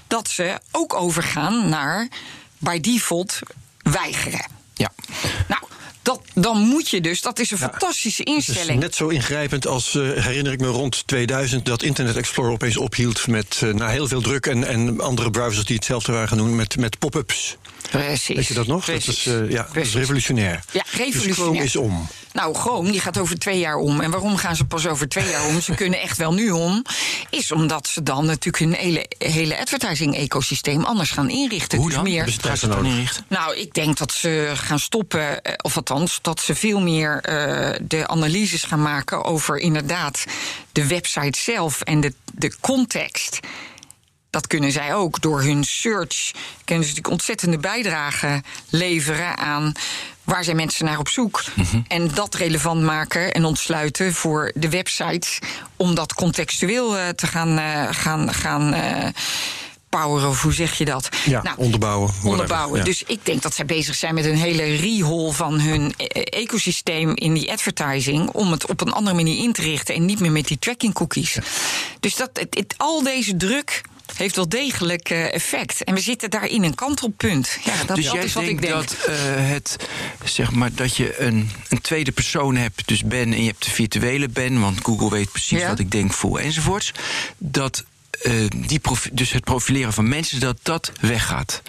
dat 0.07 0.29
ze 0.29 0.59
ook 0.71 0.93
overgaan 0.93 1.69
naar 1.69 2.07
by 2.57 2.79
default 2.79 3.39
weigeren. 3.81 4.45
Ja. 4.73 4.91
Nou, 5.47 5.61
dat, 6.05 6.21
dan 6.33 6.57
moet 6.57 6.89
je 6.89 7.01
dus, 7.01 7.21
dat 7.21 7.39
is 7.39 7.51
een 7.51 7.57
fantastische 7.57 8.23
instelling. 8.23 8.65
Het 8.65 8.75
is 8.75 8.81
net 8.81 8.95
zo 8.95 9.07
ingrijpend 9.07 9.67
als, 9.67 9.93
uh, 9.93 10.23
herinner 10.23 10.53
ik 10.53 10.59
me, 10.59 10.67
rond 10.67 11.07
2000 11.07 11.65
dat 11.65 11.83
Internet 11.83 12.15
Explorer 12.15 12.51
opeens 12.51 12.77
ophield 12.77 13.27
met 13.27 13.61
uh, 13.63 13.73
na 13.73 13.87
heel 13.87 14.07
veel 14.07 14.21
druk 14.21 14.45
en, 14.45 14.63
en 14.63 14.99
andere 14.99 15.31
browsers 15.31 15.65
die 15.65 15.75
hetzelfde 15.75 16.11
waren 16.11 16.27
gaan 16.27 16.37
doen 16.37 16.55
met, 16.55 16.77
met 16.77 16.99
pop-ups. 16.99 17.57
Precies. 17.89 18.35
Weet 18.35 18.47
je 18.47 18.53
dat 18.53 18.67
nog? 18.67 18.85
Precies. 18.85 19.23
Dat 19.23 19.33
is, 19.35 19.41
uh, 19.41 19.51
ja, 19.51 19.67
dat 19.73 19.83
is 19.83 19.93
revolutionair. 19.93 20.63
Ja, 20.71 20.83
revolutionair. 20.91 21.27
Dus 21.27 21.35
Chrome 21.35 21.63
is 21.63 21.75
om. 21.75 22.07
Nou, 22.33 22.55
Chrome 22.55 22.91
die 22.91 22.99
gaat 22.99 23.17
over 23.17 23.39
twee 23.39 23.59
jaar 23.59 23.75
om. 23.75 23.99
En 24.01 24.11
waarom 24.11 24.37
gaan 24.37 24.55
ze 24.55 24.65
pas 24.65 24.87
over 24.87 25.09
twee 25.09 25.29
jaar 25.29 25.45
om? 25.45 25.61
Ze 25.61 25.75
kunnen 25.81 26.01
echt 26.01 26.17
wel 26.17 26.33
nu 26.33 26.49
om. 26.51 26.85
Is 27.29 27.51
omdat 27.51 27.87
ze 27.87 28.03
dan 28.03 28.25
natuurlijk 28.25 28.63
hun 28.63 28.73
hele, 28.73 29.05
hele 29.17 29.59
advertising-ecosysteem 29.59 30.83
anders 30.83 31.11
gaan 31.11 31.29
inrichten. 31.29 31.77
Hoe 31.77 31.87
dus 31.87 31.95
dan? 31.95 32.03
Meer... 32.03 32.35
Gaan 32.41 32.57
ze 32.57 32.67
dan 32.67 32.85
inrichten? 32.85 33.25
Nou, 33.27 33.55
ik 33.55 33.73
denk 33.73 33.97
dat 33.97 34.11
ze 34.11 34.51
gaan 34.53 34.79
stoppen, 34.79 35.41
of 35.61 35.75
althans, 35.75 36.19
dat 36.21 36.39
ze 36.39 36.55
veel 36.55 36.81
meer 36.81 37.15
uh, 37.15 37.75
de 37.81 38.07
analyses 38.07 38.63
gaan 38.63 38.81
maken 38.81 39.23
over 39.23 39.57
inderdaad 39.57 40.25
de 40.71 40.87
website 40.87 41.39
zelf 41.39 41.81
en 41.81 42.01
de, 42.01 42.13
de 42.33 42.51
context. 42.59 43.39
Dat 44.35 44.47
kunnen 44.47 44.71
zij 44.71 44.93
ook 44.93 45.21
door 45.21 45.41
hun 45.41 45.63
search. 45.63 46.31
Kunnen 46.65 46.83
ze 46.85 46.89
natuurlijk 46.89 47.09
ontzettende 47.09 47.57
bijdrage 47.57 48.43
leveren 48.69 49.37
aan 49.37 49.71
waar 50.23 50.43
zijn 50.43 50.55
mensen 50.55 50.85
naar 50.85 50.99
op 50.99 51.07
zoek. 51.07 51.43
Mm-hmm. 51.53 51.85
En 51.87 52.11
dat 52.13 52.35
relevant 52.35 52.81
maken 52.81 53.33
en 53.33 53.45
ontsluiten 53.45 54.13
voor 54.13 54.51
de 54.55 54.69
websites. 54.69 55.39
Om 55.75 55.95
dat 55.95 56.13
contextueel 56.13 56.97
uh, 56.97 57.07
te 57.07 57.27
gaan, 57.27 57.59
uh, 57.59 57.87
gaan, 57.91 58.33
gaan 58.33 58.73
uh, 58.73 59.05
poweren, 59.89 60.29
of 60.29 60.41
hoe 60.41 60.53
zeg 60.53 60.77
je 60.77 60.85
dat? 60.85 61.09
Ja, 61.25 61.41
nou, 61.41 61.57
onderbouwen. 61.57 62.13
Onderbouwen. 62.23 62.79
Ja. 62.79 62.85
Dus 62.85 63.03
ik 63.03 63.25
denk 63.25 63.41
dat 63.41 63.55
zij 63.55 63.65
bezig 63.65 63.95
zijn 63.95 64.13
met 64.13 64.25
een 64.25 64.37
hele 64.37 64.75
rehaul 64.75 65.31
van 65.31 65.59
hun 65.59 65.93
ecosysteem 66.23 67.15
in 67.15 67.33
die 67.33 67.51
advertising. 67.51 68.29
Om 68.29 68.51
het 68.51 68.67
op 68.69 68.81
een 68.81 68.93
andere 68.93 69.15
manier 69.15 69.43
in 69.43 69.53
te 69.53 69.61
richten 69.61 69.95
en 69.95 70.05
niet 70.05 70.19
meer 70.19 70.31
met 70.31 70.47
die 70.47 70.59
tracking 70.59 70.93
cookies. 70.93 71.33
Ja. 71.33 71.41
Dus 71.99 72.15
dat, 72.15 72.29
het, 72.33 72.55
het, 72.55 72.73
al 72.77 73.03
deze 73.03 73.37
druk 73.37 73.81
heeft 74.17 74.35
wel 74.35 74.49
degelijk 74.49 75.09
uh, 75.09 75.33
effect. 75.33 75.83
En 75.83 75.93
we 75.93 75.99
zitten 75.99 76.29
daar 76.29 76.45
in 76.45 76.63
een 76.63 76.75
kantelpunt. 76.75 77.57
Ja, 77.63 77.83
dat, 77.85 77.95
dus 77.95 78.05
dat 78.05 78.13
jij 78.13 78.23
is 78.23 78.33
wat 78.33 78.43
denkt 78.43 78.63
ik 78.63 78.69
denk. 78.69 78.87
dat 78.87 79.07
uh, 79.09 79.15
het, 79.27 79.75
zeg 80.23 80.51
maar, 80.51 80.73
dat 80.73 80.95
je 80.95 81.19
een, 81.19 81.49
een 81.69 81.81
tweede 81.81 82.11
persoon 82.11 82.55
hebt, 82.55 82.87
dus 82.87 83.03
Ben, 83.03 83.33
en 83.33 83.39
je 83.41 83.47
hebt 83.47 83.63
de 83.63 83.71
virtuele 83.71 84.29
Ben, 84.29 84.59
want 84.59 84.79
Google 84.83 85.09
weet 85.09 85.31
precies 85.31 85.59
Ja. 85.59 85.67
wat 85.67 85.79
ik 85.79 85.91
denk, 85.91 86.13
voel 86.13 86.39
enzovoorts. 86.39 86.91
Dat 87.37 87.83
uh, 88.23 88.49
die 88.67 88.81
dus 89.11 89.31
het 89.31 89.43
profileren 89.43 89.93
van 89.93 90.09
mensen, 90.09 90.39
dat 90.39 90.57
dat 90.61 90.91
weggaat. 91.01 91.61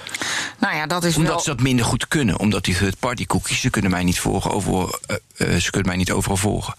Nou 0.58 0.76
ja, 0.76 0.86
dat 0.86 1.04
is 1.04 1.16
Omdat 1.16 1.32
wel... 1.32 1.40
ze 1.40 1.48
dat 1.48 1.60
minder 1.60 1.84
goed 1.84 2.08
kunnen. 2.08 2.38
Omdat 2.38 2.64
die 2.64 2.76
third-party 2.76 3.26
cookies, 3.26 3.60
ze 3.60 3.70
kunnen 3.70 3.90
mij 3.90 4.04
niet 4.04 4.20
volgen 4.20 4.50
over, 4.50 4.98
uh, 5.06 5.16
uh, 5.36 5.56
ze 5.56 5.70
kunnen 5.70 5.88
mij 5.88 5.96
niet 5.96 6.10
overal 6.10 6.36
volgen. 6.36 6.74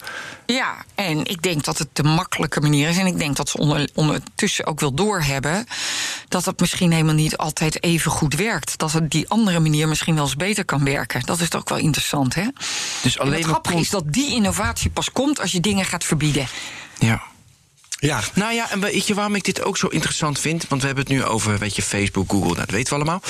Ja, 0.45 0.75
en 0.95 1.25
ik 1.25 1.41
denk 1.41 1.63
dat 1.63 1.77
het 1.77 1.88
de 1.93 2.03
makkelijke 2.03 2.62
manier 2.62 2.89
is. 2.89 2.97
En 2.97 3.05
ik 3.05 3.17
denk 3.17 3.36
dat 3.36 3.50
ze 3.50 3.57
onder, 3.57 3.89
ondertussen 3.93 4.65
ook 4.65 4.79
wel 4.79 4.93
doorhebben 4.93 5.65
dat 6.27 6.45
het 6.45 6.59
misschien 6.59 6.91
helemaal 6.91 7.13
niet 7.13 7.38
altijd 7.38 7.83
even 7.83 8.12
goed 8.12 8.36
werkt. 8.36 8.77
Dat 8.77 8.91
het 8.91 9.12
die 9.12 9.29
andere 9.29 9.59
manier 9.59 9.88
misschien 9.88 10.15
wel 10.15 10.24
eens 10.24 10.36
beter 10.36 10.65
kan 10.65 10.83
werken. 10.83 11.25
Dat 11.25 11.39
is 11.39 11.50
toch 11.50 11.62
ook 11.62 11.69
wel 11.69 11.77
interessant, 11.77 12.36
hè? 12.36 12.47
Dus 13.03 13.19
alleen 13.19 13.33
en 13.33 13.39
het 13.39 13.47
grappige 13.47 13.77
is 13.77 13.89
dat 13.89 14.13
die 14.13 14.33
innovatie 14.33 14.89
pas 14.89 15.12
komt 15.12 15.39
als 15.39 15.51
je 15.51 15.60
dingen 15.60 15.86
gaat 15.86 16.03
verbieden. 16.03 16.47
Ja. 16.99 17.21
Ja. 17.99 18.21
Nou 18.33 18.53
ja, 18.53 18.71
en 18.71 18.79
weet 18.79 19.07
je 19.07 19.13
waarom 19.13 19.36
ik 19.36 19.43
dit 19.43 19.63
ook 19.63 19.77
zo 19.77 19.88
interessant 19.88 20.39
vind? 20.39 20.67
Want 20.67 20.81
we 20.81 20.88
hebben 20.88 21.05
het 21.05 21.13
nu 21.13 21.23
over, 21.23 21.57
weet 21.57 21.75
je, 21.75 21.81
Facebook, 21.81 22.31
Google, 22.31 22.55
dat 22.55 22.69
weten 22.69 22.89
we 22.93 22.95
allemaal. 22.95 23.21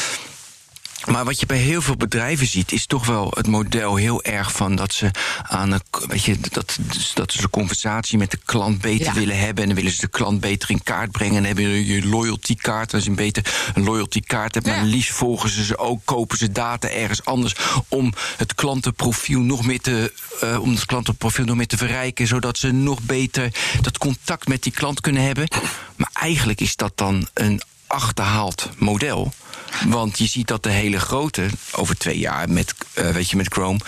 Maar 1.06 1.26
wat 1.26 1.40
je 1.40 1.46
bij 1.46 1.58
heel 1.58 1.82
veel 1.82 1.96
bedrijven 1.96 2.48
ziet, 2.48 2.72
is 2.72 2.86
toch 2.86 3.06
wel 3.06 3.32
het 3.36 3.48
model 3.48 3.96
heel 3.96 4.24
erg 4.24 4.52
van 4.52 4.76
dat 4.76 4.94
ze 4.94 5.12
aan 5.44 5.72
een, 5.72 5.82
weet 6.08 6.24
je, 6.24 6.38
dat, 6.52 6.78
dat 7.14 7.32
ze 7.32 7.42
de 7.42 7.50
conversatie 7.50 8.18
met 8.18 8.32
de 8.32 8.40
klant 8.46 8.82
beter 8.82 9.06
Ja. 9.06 9.14
willen 9.14 9.40
hebben. 9.40 9.62
En 9.64 9.70
dan 9.70 9.78
willen 9.78 9.92
ze 9.92 10.02
de 10.02 10.08
klant 10.08 10.40
beter 10.40 10.70
in 10.70 10.84
kaart 10.84 11.12
brengen. 11.12 11.36
En 11.36 11.44
dan 11.44 11.56
hebben 11.56 11.70
je 11.70 11.86
je 11.86 12.08
loyalty 12.08 12.56
kaart. 12.56 12.94
Als 12.94 13.04
je 13.04 13.10
een 13.10 13.16
beter 13.16 13.72
een 13.74 13.84
loyalty 13.84 14.20
kaart 14.22 14.54
hebt, 14.54 14.66
Ja. 14.68 14.76
maar 14.76 14.84
liefst 14.86 15.12
volgen 15.12 15.50
ze 15.50 15.64
ze 15.64 15.78
ook, 15.78 16.02
kopen 16.06 16.38
ze 16.38 16.52
data 16.52 16.90
ergens 16.90 17.26
anders 17.26 17.56
om 17.88 18.14
het 18.38 18.56
klantenprofiel 18.56 19.40
nog 19.40 19.66
meer 19.66 19.82
te, 19.82 20.14
uh, 20.44 20.62
om 20.62 20.72
het 20.72 20.86
klantenprofiel 20.86 21.46
nog 21.46 21.56
meer 21.56 21.68
te 21.68 21.78
verrijken, 21.78 22.28
zodat 22.28 22.58
ze 22.58 22.72
nog 22.72 23.02
beter 23.02 23.54
dat 23.82 23.98
contact 23.98 24.48
met 24.48 24.64
die 24.64 24.72
klant 24.72 25.02
kunnen 25.02 25.24
hebben. 25.24 25.48
Maar 25.96 26.10
eigenlijk 26.14 26.62
is 26.62 26.76
dat 26.76 26.92
dan 26.96 27.28
een 27.34 27.62
achterhaald 27.88 28.70
model. 28.78 29.34
Want 29.88 30.18
je 30.18 30.28
ziet 30.28 30.48
dat 30.48 30.64
de 30.64 30.70
hele 30.70 31.00
grote, 31.00 31.48
over 31.72 31.98
twee 31.98 32.20
jaar 32.20 32.50
met, 32.50 32.74
uh, 32.96 33.10
weet 33.10 33.30
je, 33.30 33.38
met 33.38 33.48
Chrome, 33.48 33.80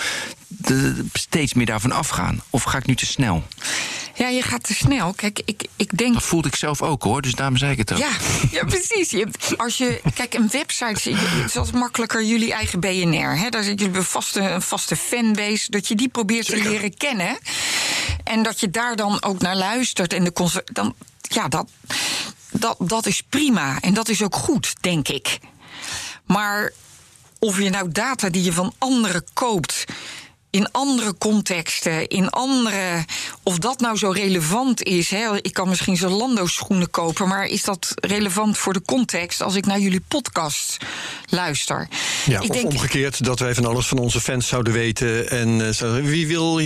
de, 0.48 1.06
steeds 1.14 1.54
meer 1.54 1.66
daarvan 1.66 1.92
afgaan. 1.92 2.42
Of 2.50 2.64
ga 2.64 2.78
ik 2.78 2.86
nu 2.86 2.96
te 2.96 3.06
snel? 3.06 3.44
Ja, 4.16 4.28
je 4.28 4.42
gaat 4.42 4.64
te 4.64 4.74
snel. 4.74 5.14
Kijk, 5.14 5.42
ik, 5.46 5.68
ik 5.76 5.98
denk. 5.98 6.14
Dat 6.14 6.24
voelde 6.24 6.48
ik 6.48 6.56
zelf 6.56 6.82
ook 6.82 7.04
hoor, 7.04 7.22
dus 7.22 7.36
daarom 7.36 7.58
zei 7.58 7.72
ik 7.72 7.78
het 7.78 7.92
ook. 7.92 7.98
Ja, 7.98 8.12
ja 8.52 8.64
precies. 8.66 9.10
Je, 9.10 9.28
als 9.58 9.78
je, 9.78 10.02
kijk, 10.14 10.34
een 10.34 10.50
website, 10.52 11.16
altijd 11.56 11.72
makkelijker 11.72 12.24
jullie 12.24 12.54
eigen 12.54 12.80
BNR. 12.80 13.38
Hè? 13.38 13.50
Daar 13.50 13.64
zit 13.64 13.80
je 13.80 13.90
een 13.94 14.04
vaste, 14.04 14.40
een 14.40 14.62
vaste 14.62 14.96
fanbase, 14.96 15.72
dat 15.72 15.88
je 15.88 15.96
die 15.96 16.10
probeert 16.10 16.46
te 16.46 16.58
leren 16.58 16.98
kennen. 16.98 17.38
En 18.24 18.44
dat 18.44 18.60
je 18.60 18.70
daar 18.70 18.96
dan 18.96 19.24
ook 19.24 19.42
naar 19.42 19.56
luistert. 19.56 20.14
En 20.14 20.24
de 20.24 20.62
dan, 20.66 20.96
ja, 21.22 21.48
dat, 21.48 21.70
dat, 22.52 22.76
dat 22.80 23.06
is 23.06 23.22
prima. 23.22 23.80
En 23.80 23.94
dat 23.94 24.10
is 24.10 24.24
ook 24.24 24.36
goed, 24.36 24.76
denk 24.82 25.08
ik. 25.08 25.40
Maar 26.26 26.72
of 27.40 27.60
je 27.60 27.70
nou 27.70 27.92
data 27.92 28.30
die 28.30 28.44
je 28.44 28.54
van 28.54 28.74
anderen 28.78 29.24
koopt. 29.34 29.86
In 30.52 30.72
andere 30.72 31.18
contexten, 31.18 32.08
in 32.08 32.30
andere. 32.30 33.06
Of 33.44 33.58
dat 33.58 33.80
nou 33.80 33.98
zo 33.98 34.10
relevant 34.10 34.84
is. 34.84 35.10
Hè? 35.10 35.36
Ik 35.42 35.54
kan 35.54 35.70
misschien 35.70 35.98
Zalando 35.98 36.48
schoenen 36.48 36.90
kopen, 36.90 37.28
maar 37.28 37.46
is 37.46 37.64
dat 37.64 37.94
relevant 37.96 38.58
voor 38.58 38.74
de 38.74 38.82
context 38.82 39.42
als 39.42 39.56
ik 39.56 39.66
naar 39.66 39.80
jullie 39.80 40.02
podcast 40.08 40.78
luister? 41.30 41.88
Ja, 42.26 42.40
ik 42.40 42.50
of 42.50 42.56
denk, 42.56 42.66
omgekeerd, 42.72 43.24
dat 43.26 43.40
wij 43.40 43.54
van 43.56 43.66
alles 43.66 43.88
van 43.88 43.98
onze 43.98 44.22
fans 44.22 44.48
zouden 44.48 44.74
weten. 44.74 45.30
En 45.30 45.76
zouden- 45.76 46.04
wie 46.06 46.28
wil 46.28 46.60
eh, 46.60 46.66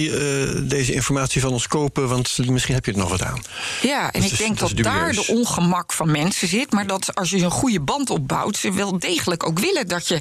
deze 0.62 0.94
informatie 0.94 1.42
van 1.42 1.52
ons 1.52 1.68
kopen? 1.68 2.08
Want 2.08 2.38
misschien 2.46 2.74
heb 2.76 2.86
je 2.86 2.92
er 2.92 2.98
nog 2.98 3.10
wat 3.10 3.24
aan. 3.24 3.42
Ja, 3.82 4.12
en 4.12 4.22
Dat 4.22 4.24
ik 4.24 4.32
is- 4.32 4.38
denk 4.46 4.60
dat 4.60 4.70
dat, 4.70 4.84
daar 4.84 5.12
de 5.14 5.28
ongemak 5.28 5.94
van 5.94 6.12
mensen 6.12 6.48
zit. 6.48 6.72
Maar 6.72 6.88
dat 6.88 7.16
als 7.16 7.30
je 7.30 7.38
een 7.38 7.52
goede 7.52 7.80
band 7.82 8.10
opbouwt, 8.10 8.58
ze 8.58 8.72
wel 8.74 9.00
degelijk 9.00 9.46
ook 9.48 9.60
willen 9.60 9.88
dat 9.88 10.08
je 10.08 10.20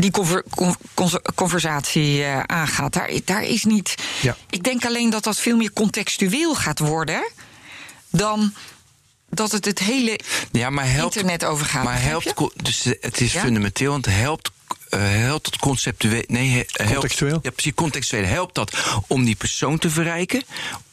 die 0.00 0.10
conver- 0.10 0.44
con- 0.50 0.76
con- 0.94 1.20
conversatie 1.34 2.22
eh, 2.24 2.40
aangaat. 2.40 2.92
Daar, 2.92 3.10
daar 3.24 3.42
is 3.44 3.64
niet. 3.64 3.94
Ja. 4.20 4.36
Ik 4.50 4.62
denk 4.62 4.84
alleen 4.84 5.10
dat 5.10 5.24
dat 5.24 5.38
veel 5.38 5.56
meer 5.56 5.72
contextueel 5.72 6.54
gaat 6.54 6.78
worden 6.78 7.30
dan 8.10 8.54
dat 9.28 9.52
het 9.52 9.64
het 9.64 9.78
hele 9.78 10.20
Ja, 10.52 10.70
maar 10.70 10.90
helpt, 10.92 11.16
internet 11.16 11.44
overgaat. 11.44 11.84
Maar 11.84 12.02
helpt, 12.02 12.34
dus 12.62 12.84
het 13.00 13.20
is 13.20 13.32
Ja? 13.32 13.40
fundamenteel, 13.40 13.90
want 13.90 14.04
het 14.04 14.14
helpt 14.14 14.50
helpt 14.96 15.44
dat 15.44 15.56
conceptueel? 15.56 16.22
Nee, 16.26 16.48
he- 16.50 16.64
helpt, 16.72 16.92
Contextueel? 16.92 17.38
Ja, 17.42 17.50
precies, 17.50 17.74
contextueel. 17.74 18.24
Helpt 18.24 18.54
dat 18.54 18.76
om 19.06 19.24
die 19.24 19.34
persoon 19.36 19.78
te 19.78 19.90
verrijken 19.90 20.42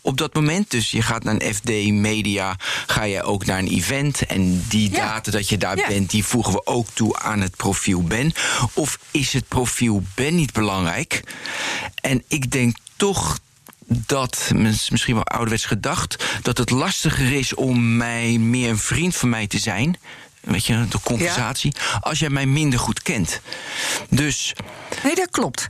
op 0.02 0.18
dat 0.18 0.34
moment? 0.34 0.72
Dus 0.72 0.92
je 0.92 1.02
gaat 1.02 1.24
naar 1.24 1.36
een 1.40 1.54
FD 1.54 1.92
Media, 1.92 2.56
ga 2.88 3.04
je 3.04 3.24
ook 3.24 3.46
naar 3.46 3.60
een 3.60 3.68
event... 3.68 4.26
en 4.26 4.66
die 4.70 4.92
Ja. 4.92 4.98
data 4.98 5.32
dat 5.32 5.50
je 5.50 5.58
daar 5.58 5.78
Ja. 5.78 5.88
bent, 5.88 6.10
die 6.10 6.24
voegen 6.26 6.54
we 6.54 6.66
ook 6.66 6.88
toe 6.94 7.18
aan 7.20 7.42
het 7.42 7.56
profiel 7.56 8.04
Ben. 8.04 8.34
Of 8.74 9.00
is 9.12 9.34
het 9.34 9.48
profiel 9.48 10.04
Ben 10.16 10.36
niet 10.36 10.54
belangrijk? 10.54 11.22
En 12.02 12.24
ik 12.28 12.52
denk 12.52 12.78
toch 12.96 13.40
dat, 13.90 14.52
mis- 14.56 14.90
misschien 14.90 15.14
wel 15.16 15.24
ouderwets 15.24 15.66
gedacht, 15.66 16.24
dat 16.42 16.58
het 16.58 16.70
lastiger 16.70 17.34
is 17.34 17.54
om 17.56 17.98
mij 17.98 18.38
meer 18.38 18.70
een 18.70 18.78
vriend 18.78 19.16
van 19.16 19.30
mij 19.30 19.48
te 19.48 19.60
zijn. 19.60 19.98
Weet 20.42 20.66
je, 20.66 20.88
de 20.90 21.00
conversatie. 21.04 21.76
Als 22.00 22.20
jij 22.20 22.30
mij 22.30 22.46
minder 22.46 22.80
goed 22.80 23.02
kent. 23.02 23.42
Dus 24.10 24.54
Nee, 25.04 25.16
dat 25.16 25.30
klopt. 25.30 25.68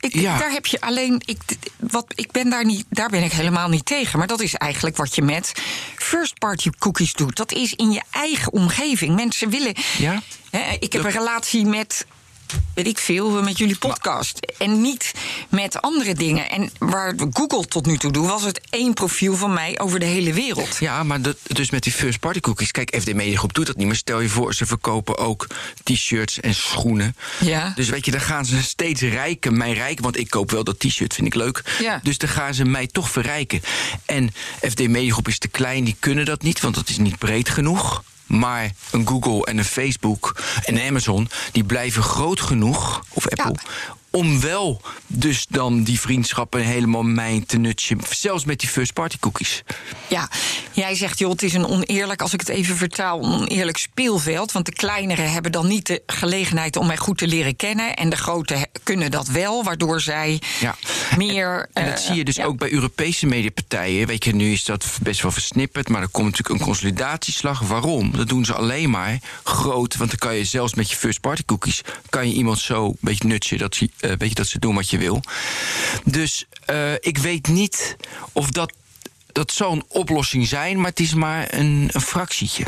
Ik, 0.00 0.14
Ja. 0.14 0.38
Daar 0.38 0.50
heb 0.50 0.66
je 0.66 0.80
alleen. 0.80 1.22
Ik, 1.24 1.40
wat, 1.76 2.04
ik 2.14 2.30
ben 2.30 2.50
daar, 2.50 2.64
niet, 2.64 2.84
daar 2.88 3.08
ben 3.08 3.22
ik 3.22 3.32
helemaal 3.32 3.68
niet 3.68 3.86
tegen. 3.86 4.18
Maar 4.18 4.26
dat 4.26 4.40
is 4.40 4.54
eigenlijk 4.54 4.96
wat 4.96 5.14
je 5.14 5.22
met 5.22 5.52
first 5.96 6.38
party 6.38 6.70
cookies 6.78 7.12
doet. 7.12 7.36
Dat 7.36 7.52
is 7.52 7.74
in 7.74 7.90
je 7.90 8.02
eigen 8.10 8.52
omgeving. 8.52 9.14
Mensen 9.14 9.50
willen. 9.50 9.74
Ja. 9.98 10.22
Hè, 10.50 10.76
ik 10.78 10.92
heb 10.92 11.04
een 11.04 11.10
relatie 11.10 11.66
met. 11.66 12.06
Weet 12.74 12.86
ik 12.86 12.98
veel, 12.98 13.42
met 13.42 13.58
jullie 13.58 13.78
podcast. 13.78 14.54
En 14.58 14.80
niet 14.80 15.12
met 15.48 15.82
andere 15.82 16.14
dingen. 16.14 16.50
En 16.50 16.70
waar 16.78 17.14
Google 17.32 17.66
tot 17.66 17.86
nu 17.86 17.98
toe 17.98 18.12
doet, 18.12 18.26
was 18.26 18.42
het 18.42 18.60
één 18.70 18.94
profiel 18.94 19.36
van 19.36 19.52
mij 19.52 19.78
over 19.78 19.98
de 19.98 20.06
hele 20.06 20.32
wereld. 20.32 20.76
Ja, 20.80 21.02
maar 21.02 21.22
dat, 21.22 21.36
dus 21.42 21.70
met 21.70 21.82
die 21.82 21.92
first 21.92 22.20
party 22.20 22.40
cookies. 22.40 22.70
Kijk, 22.70 22.96
FD 23.00 23.14
Media 23.14 23.38
Groep 23.38 23.54
doet 23.54 23.66
dat 23.66 23.76
niet. 23.76 23.86
Maar 23.86 23.96
stel 23.96 24.20
je 24.20 24.28
voor, 24.28 24.54
ze 24.54 24.66
verkopen 24.66 25.18
ook 25.18 25.46
t-shirts 25.82 26.40
en 26.40 26.54
schoenen. 26.54 27.16
Ja. 27.40 27.72
Dus 27.74 27.88
weet 27.88 28.04
je, 28.04 28.10
dan 28.10 28.20
gaan 28.20 28.44
ze 28.44 28.62
steeds 28.62 29.00
rijken, 29.00 29.56
mij 29.56 29.72
rijken. 29.72 30.02
Want 30.02 30.18
ik 30.18 30.30
koop 30.30 30.50
wel 30.50 30.64
dat 30.64 30.78
t-shirt, 30.78 31.14
vind 31.14 31.26
ik 31.26 31.34
leuk. 31.34 31.62
Ja. 31.80 32.00
Dus 32.02 32.18
dan 32.18 32.28
gaan 32.28 32.54
ze 32.54 32.64
mij 32.64 32.86
toch 32.86 33.10
verrijken. 33.10 33.60
En 34.04 34.30
FD 34.60 34.88
Media 34.88 35.12
Groep 35.12 35.28
is 35.28 35.38
te 35.38 35.48
klein, 35.48 35.84
die 35.84 35.96
kunnen 35.98 36.24
dat 36.24 36.42
niet. 36.42 36.60
Want 36.60 36.74
dat 36.74 36.88
is 36.88 36.98
niet 36.98 37.18
breed 37.18 37.48
genoeg. 37.48 38.02
Maar 38.30 38.70
een 38.90 39.06
Google 39.06 39.44
en 39.44 39.58
een 39.58 39.64
Facebook 39.64 40.42
en 40.64 40.76
een 40.76 40.88
Amazon... 40.88 41.28
die 41.52 41.64
blijven 41.64 42.02
groot 42.02 42.40
genoeg, 42.40 43.04
of 43.08 43.28
Apple... 43.28 43.54
om 44.10 44.40
wel 44.40 44.80
dus 45.06 45.46
dan 45.48 45.82
die 45.82 46.00
vriendschappen 46.00 46.60
helemaal 46.60 47.02
mij 47.02 47.42
te 47.46 47.56
nutchen. 47.56 47.98
Zelfs 48.10 48.44
met 48.44 48.60
die 48.60 48.68
first 48.68 48.92
party 48.92 49.16
cookies. 49.20 49.62
Ja, 50.08 50.30
jij 50.72 50.94
zegt, 50.94 51.18
joh, 51.18 51.30
het 51.30 51.42
is 51.42 51.54
een 51.54 51.66
oneerlijk, 51.66 52.22
als 52.22 52.32
ik 52.32 52.40
het 52.40 52.48
even 52.48 52.76
vertaal, 52.76 53.24
een 53.24 53.40
oneerlijk 53.40 53.76
speelveld. 53.76 54.52
Want 54.52 54.66
de 54.66 54.72
kleineren 54.72 55.32
hebben 55.32 55.52
dan 55.52 55.66
niet 55.66 55.86
de 55.86 56.02
gelegenheid 56.06 56.76
om 56.76 56.86
mij 56.86 56.96
goed 56.96 57.18
te 57.18 57.26
leren 57.26 57.56
kennen. 57.56 57.96
En 57.96 58.08
de 58.10 58.16
grote 58.16 58.66
kunnen 58.82 59.10
dat 59.10 59.28
wel, 59.28 59.64
waardoor 59.64 60.00
zij 60.00 60.40
Ja. 60.60 60.76
meer. 61.16 61.68
En 61.72 61.84
dat 61.84 61.98
eh, 61.98 62.04
zie 62.04 62.14
je 62.14 62.24
dus 62.24 62.36
ja. 62.36 62.44
ook 62.44 62.58
bij 62.58 62.72
Europese 62.72 63.26
mediapartijen. 63.26 64.06
Weet 64.06 64.24
je, 64.24 64.34
nu 64.34 64.52
is 64.52 64.64
dat 64.64 64.86
best 65.02 65.22
wel 65.22 65.30
versnipperd, 65.30 65.88
maar 65.88 66.02
er 66.02 66.08
komt 66.08 66.26
natuurlijk 66.26 66.60
een 66.60 66.66
consolidatieslag. 66.66 67.60
Waarom? 67.60 68.16
Dat 68.16 68.28
doen 68.28 68.44
ze 68.44 68.54
alleen 68.54 68.90
maar 68.90 69.18
groot. 69.44 69.96
Want 69.96 70.10
dan 70.10 70.18
kan 70.18 70.34
je 70.34 70.44
zelfs 70.44 70.74
met 70.74 70.90
je 70.90 70.96
first 70.96 71.20
party 71.20 71.42
cookies... 71.46 71.80
kan 72.08 72.28
je 72.28 72.34
iemand 72.34 72.58
zo 72.58 72.86
een 72.86 72.96
beetje 73.00 73.28
nutchen 73.28 73.58
dat 73.58 73.74
ze, 73.74 73.90
eh, 74.00 74.12
weet 74.18 74.28
je, 74.28 74.34
dat 74.34 74.46
ze 74.46 74.58
doen 74.58 74.74
wat 74.74 74.90
je 74.90 74.98
wil. 74.98 75.22
Dus 76.04 76.46
eh, 76.64 76.92
ik 76.94 77.18
weet 77.18 77.48
niet 77.48 77.96
of 78.32 78.50
dat... 78.50 78.72
Dat 79.32 79.52
zal 79.52 79.72
een 79.72 79.84
oplossing 79.88 80.46
zijn, 80.46 80.76
maar 80.76 80.90
het 80.90 81.00
is 81.00 81.14
maar 81.14 81.54
een, 81.54 81.88
een 81.92 82.00
fractietje. 82.00 82.64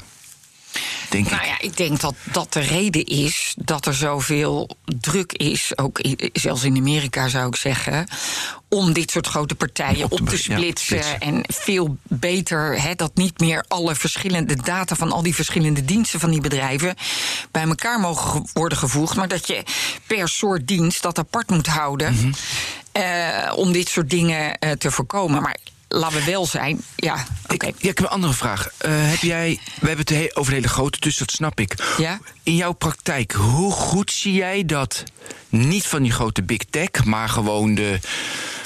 Denk 1.11 1.31
Nou 1.31 1.43
ik. 1.43 1.49
ja, 1.49 1.61
ik 1.61 1.77
denk 1.77 2.01
dat 2.01 2.15
dat 2.33 2.53
de 2.53 2.61
reden 2.61 3.05
is 3.05 3.55
dat 3.59 3.87
er 3.87 3.95
zoveel 3.95 4.71
druk 5.01 5.33
is, 5.33 5.73
ook 5.79 6.05
i- 6.07 6.17
zelfs 6.33 6.63
in 6.65 6.77
Amerika 6.77 7.29
zou 7.29 7.47
ik 7.49 7.57
zeggen, 7.57 8.07
om 8.69 8.93
dit 8.93 9.11
soort 9.11 9.27
grote 9.27 9.55
partijen 9.55 10.05
Op 10.05 10.13
op 10.13 10.29
te 10.29 10.37
ja, 10.37 10.43
splitsen. 10.57 11.21
En 11.21 11.45
veel 11.49 11.97
beter 12.03 12.81
hè, 12.83 12.95
dat 12.95 13.11
niet 13.17 13.41
meer 13.41 13.65
alle 13.69 13.95
verschillende 13.95 14.57
data 14.57 14.95
van 14.95 15.13
al 15.13 15.23
die 15.23 15.35
verschillende 15.35 15.85
diensten 15.85 16.21
van 16.21 16.31
die 16.31 16.41
bedrijven 16.41 16.95
bij 17.51 17.63
elkaar 17.63 18.01
mogen 18.01 18.31
ge- 18.31 18.49
worden 18.53 18.79
gevoegd, 18.79 19.17
maar 19.17 19.29
dat 19.29 19.47
je 19.47 19.63
per 20.07 20.29
soort 20.29 20.67
dienst 20.69 21.03
dat 21.03 21.19
apart 21.19 21.51
moet 21.51 21.67
houden 21.67 22.15
Mhm. 22.15 22.33
eh, 22.93 23.53
om 23.57 23.73
dit 23.73 23.89
soort 23.89 24.11
dingen 24.11 24.59
eh, 24.59 24.71
te 24.71 24.91
voorkomen. 24.91 25.43
Maar 25.43 25.57
laten 25.93 26.19
we 26.19 26.25
wel 26.25 26.47
zijn, 26.47 26.83
ja, 26.97 27.25
oké. 27.49 27.67
Ik, 27.67 27.75
ja, 27.79 27.89
ik 27.91 27.99
heb 27.99 27.99
een 27.99 28.07
andere 28.09 28.33
vraag. 28.33 28.69
Eh, 28.79 28.91
heb 28.95 29.19
jij, 29.21 29.61
we 29.81 29.87
hebben 29.87 30.05
het 30.07 30.09
he- 30.09 30.31
over 30.39 30.51
de 30.51 30.57
hele 30.57 30.69
grote, 30.69 31.01
dus 31.01 31.17
dat 31.17 31.31
snap 31.31 31.61
ik. 31.61 31.95
Ja. 31.99 32.19
In 32.43 32.57
jouw 32.57 32.73
praktijk, 32.73 33.33
hoe 33.33 33.73
goed 33.73 34.13
zie 34.13 34.33
jij 34.33 34.65
dat 34.65 35.03
niet 35.49 35.87
van 35.87 36.03
die 36.03 36.13
grote 36.13 36.43
big 36.43 36.61
tech, 36.71 37.05
maar 37.05 37.29
gewoon 37.29 37.75
de, 37.75 37.99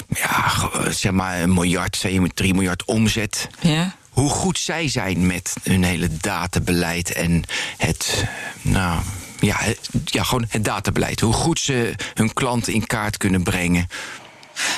ja, 0.07 0.69
zeg 0.91 1.11
maar 1.11 1.41
een 1.41 1.53
miljard, 1.53 1.91
twee, 1.91 2.21
drie 2.33 2.53
miljard 2.53 2.85
omzet? 2.85 3.47
Ja. 3.59 3.95
Hoe 4.09 4.29
goed 4.29 4.59
zij 4.59 4.87
zijn 4.89 5.25
met 5.27 5.53
hun 5.63 5.83
hele 5.83 6.17
databeleid 6.17 7.11
en 7.13 7.43
het, 7.77 8.25
nou, 8.61 9.01
ja, 9.39 9.55
het- 9.59 9.89
ja, 10.05 10.23
gewoon 10.23 10.45
het 10.49 10.63
databeleid. 10.65 11.19
Hoe 11.19 11.33
goed 11.33 11.59
ze 11.59 11.93
hun 12.13 12.33
klanten 12.33 12.73
in 12.73 12.87
kaart 12.87 13.17
kunnen 13.17 13.43
brengen. 13.43 13.87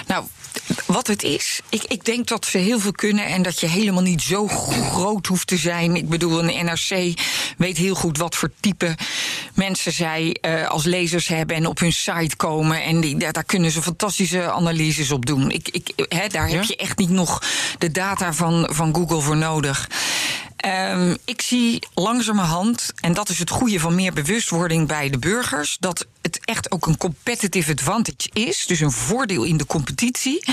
Nou, 0.07 0.25
wat 0.85 1.07
het 1.07 1.23
is, 1.23 1.61
ik, 1.69 1.83
ik 1.83 2.05
denk 2.05 2.27
dat 2.27 2.45
ze 2.45 2.57
heel 2.57 2.79
veel 2.79 2.91
kunnen 2.91 3.25
en 3.25 3.41
dat 3.41 3.59
je 3.59 3.67
helemaal 3.67 4.01
niet 4.01 4.21
zo 4.21 4.47
groot 4.47 5.27
hoeft 5.27 5.47
te 5.47 5.57
zijn. 5.57 5.95
Ik 5.95 6.09
bedoel, 6.09 6.39
een 6.39 6.65
NRC 6.65 7.19
weet 7.57 7.77
heel 7.77 7.95
goed 7.95 8.17
wat 8.17 8.35
voor 8.35 8.51
type 8.59 8.95
mensen 9.53 9.91
zij 9.91 10.37
eh, 10.41 10.67
als 10.67 10.83
lezers 10.83 11.27
hebben 11.27 11.55
en 11.55 11.65
op 11.65 11.79
hun 11.79 11.93
site 11.93 12.35
komen. 12.35 12.83
En 12.83 13.01
die, 13.01 13.17
daar, 13.17 13.33
daar 13.33 13.43
kunnen 13.43 13.71
ze 13.71 13.81
fantastische 13.81 14.51
analyses 14.51 15.11
op 15.11 15.25
doen. 15.25 15.51
Ik, 15.51 15.69
ik, 15.69 16.05
hè, 16.09 16.27
daar 16.27 16.49
heb 16.49 16.63
je 16.63 16.75
echt 16.75 16.97
niet 16.97 17.09
nog 17.09 17.41
de 17.77 17.91
data 17.91 18.33
van, 18.33 18.69
van 18.71 18.95
Google 18.95 19.21
voor 19.21 19.37
nodig. 19.37 19.87
Ehm, 20.59 21.15
ik 21.25 21.41
zie 21.41 21.83
langzamerhand, 21.93 22.91
en 22.99 23.13
dat 23.13 23.29
is 23.29 23.39
het 23.39 23.49
goede 23.49 23.79
van 23.79 23.95
meer 23.95 24.13
bewustwording 24.13 24.87
bij 24.87 25.09
de 25.09 25.17
burgers, 25.17 25.77
dat 25.79 26.05
het 26.21 26.39
echt 26.45 26.71
ook 26.71 26.85
een 26.87 26.97
competitive 26.97 27.71
advantage 27.71 28.29
is, 28.33 28.65
dus 28.65 28.79
een 28.79 28.91
voordeel 28.91 29.43
in 29.43 29.57
de 29.57 29.65
competitie, 29.65 30.43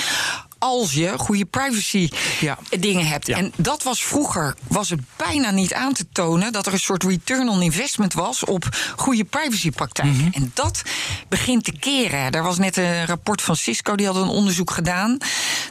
als 0.59 0.93
je 0.93 1.19
goede 1.19 1.45
privacy 1.45 2.09
Ja. 2.41 2.59
dingen 2.79 3.07
hebt. 3.07 3.27
Ja. 3.27 3.37
En 3.37 3.53
dat 3.57 3.83
was 3.83 4.05
vroeger, 4.05 4.55
was 4.69 4.91
het 4.91 5.01
bijna 5.17 5.51
niet 5.51 5.75
aan 5.75 5.93
te 5.93 6.07
tonen 6.13 6.53
dat 6.53 6.67
er 6.67 6.73
een 6.73 6.79
soort 6.79 7.03
return 7.03 7.49
on 7.49 7.63
investment 7.63 8.13
was 8.13 8.45
op 8.45 8.69
goede 8.97 9.25
privacypraktijken. 9.25 10.31
En 10.35 10.51
dat 10.55 10.83
begint 11.29 11.65
te 11.65 11.73
keren. 11.73 12.31
Er 12.31 12.43
was 12.43 12.59
net 12.59 12.77
een 12.77 13.07
rapport 13.07 13.43
van 13.43 13.57
Cisco, 13.57 13.97
die 13.97 14.07
had 14.07 14.17
een 14.17 14.29
onderzoek 14.29 14.71
gedaan, 14.71 15.19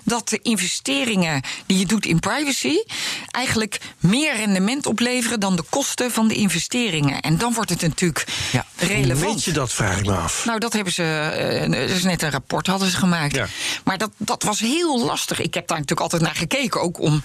dat 0.04 0.30
de 0.30 0.40
investeringen 0.42 1.42
die 1.66 1.78
je 1.80 1.86
doet 1.86 2.06
in 2.06 2.20
privacy 2.20 2.76
eigenlijk 3.32 3.80
meer 4.00 4.36
rendement 4.36 4.86
opleveren 4.86 5.40
dan 5.40 5.56
de 5.56 5.64
kosten 5.70 6.12
van 6.12 6.28
de 6.28 6.34
investeringen. 6.36 7.22
En 7.22 7.38
dan 7.38 7.54
wordt 7.54 7.70
het 7.70 7.82
natuurlijk 7.82 8.26
Ja. 8.52 8.66
Hoe 8.80 8.88
relevant. 8.88 9.34
weet 9.34 9.44
je 9.44 9.52
dat, 9.52 9.74
vraag 9.74 9.98
ik 9.98 10.06
me 10.06 10.16
af. 10.16 10.46
Nou, 10.46 10.60
dat 10.60 10.74
hebben 10.74 10.94
ze. 10.94 11.04
eh, 11.04 11.62
er 11.64 11.90
is 11.90 12.04
net 12.04 12.22
een 12.22 12.32
rapport 12.32 12.68
hadden 12.68 12.90
ze 12.90 12.98
gemaakt. 12.98 13.40
Maar 13.84 13.98
dat, 13.98 14.10
dat 14.18 14.44
was 14.44 14.60
heel 14.60 14.75
lastig. 14.84 15.40
Ik 15.40 15.54
heb 15.54 15.68
daar 15.68 15.80
natuurlijk 15.80 16.12
altijd 16.12 16.22
naar 16.22 16.36
gekeken. 16.36 16.82
Ook 16.82 17.00
om 17.00 17.22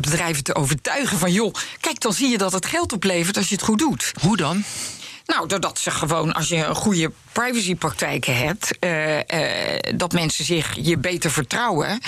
bedrijven 0.00 0.44
te 0.44 0.54
overtuigen 0.54 1.18
van 1.18 1.32
joh, 1.32 1.54
kijk, 1.80 2.00
dan 2.00 2.12
zie 2.12 2.28
je 2.28 2.38
dat 2.38 2.52
het 2.52 2.66
geld 2.66 2.92
oplevert 2.92 3.36
als 3.36 3.48
je 3.48 3.54
het 3.54 3.64
goed 3.64 3.78
doet. 3.78 4.12
Hoe 4.20 4.36
dan? 4.36 4.64
Nou, 5.26 5.48
doordat 5.48 5.78
ze 5.78 5.90
gewoon, 5.90 6.32
als 6.32 6.48
je 6.48 6.56
een 6.56 6.74
goede 6.74 7.12
privacypraktijken 7.32 8.36
hebt, 8.36 8.78
eh, 8.78 9.18
eh, 9.18 9.96
dat 9.96 10.12
mensen 10.12 10.44
zich 10.44 10.74
je 10.80 10.98
beter 10.98 11.30
vertrouwen. 11.30 12.00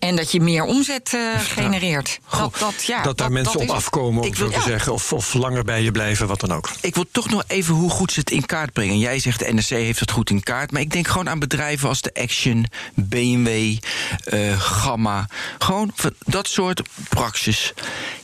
En 0.00 0.16
dat 0.16 0.32
je 0.32 0.40
meer 0.40 0.62
omzet 0.64 1.14
eh, 1.14 1.20
genereert. 1.40 2.18
Dat, 2.30 2.56
dat, 2.58 2.84
ja, 2.84 3.02
dat 3.02 3.18
daar 3.18 3.32
mensen 3.32 3.58
dat 3.58 3.68
op 3.68 3.74
afkomen, 3.76 4.22
om 4.22 4.28
Ik 4.28 4.34
zo 4.36 4.42
wil- 4.42 4.52
te 4.52 4.58
ja. 4.58 4.64
zeggen. 4.66 4.92
Of, 4.92 5.12
of 5.12 5.34
langer 5.34 5.64
bij 5.64 5.82
je 5.82 5.90
blijven, 5.90 6.26
wat 6.26 6.40
dan 6.40 6.52
ook. 6.52 6.70
Ik 6.80 6.94
wil 6.94 7.04
toch 7.12 7.28
nog 7.30 7.44
even 7.46 7.74
hoe 7.74 7.90
goed 7.90 8.12
ze 8.12 8.20
het 8.20 8.30
in 8.30 8.46
kaart 8.46 8.72
brengen. 8.72 8.98
Jij 8.98 9.18
zegt 9.18 9.38
de 9.38 9.52
NRC 9.52 9.68
heeft 9.68 10.00
het 10.00 10.10
goed 10.10 10.30
in 10.30 10.42
kaart. 10.42 10.72
Maar 10.72 10.80
ik 10.80 10.90
denk 10.92 11.08
gewoon 11.08 11.28
aan 11.28 11.38
bedrijven 11.38 11.88
als 11.88 12.00
de 12.00 12.14
Action, 12.14 12.66
BMW, 12.94 13.76
eh, 14.24 14.60
Gamma. 14.60 15.26
Gewoon 15.58 15.90
van 15.94 16.12
dat 16.26 16.48
soort 16.48 16.82
praxis. 17.08 17.72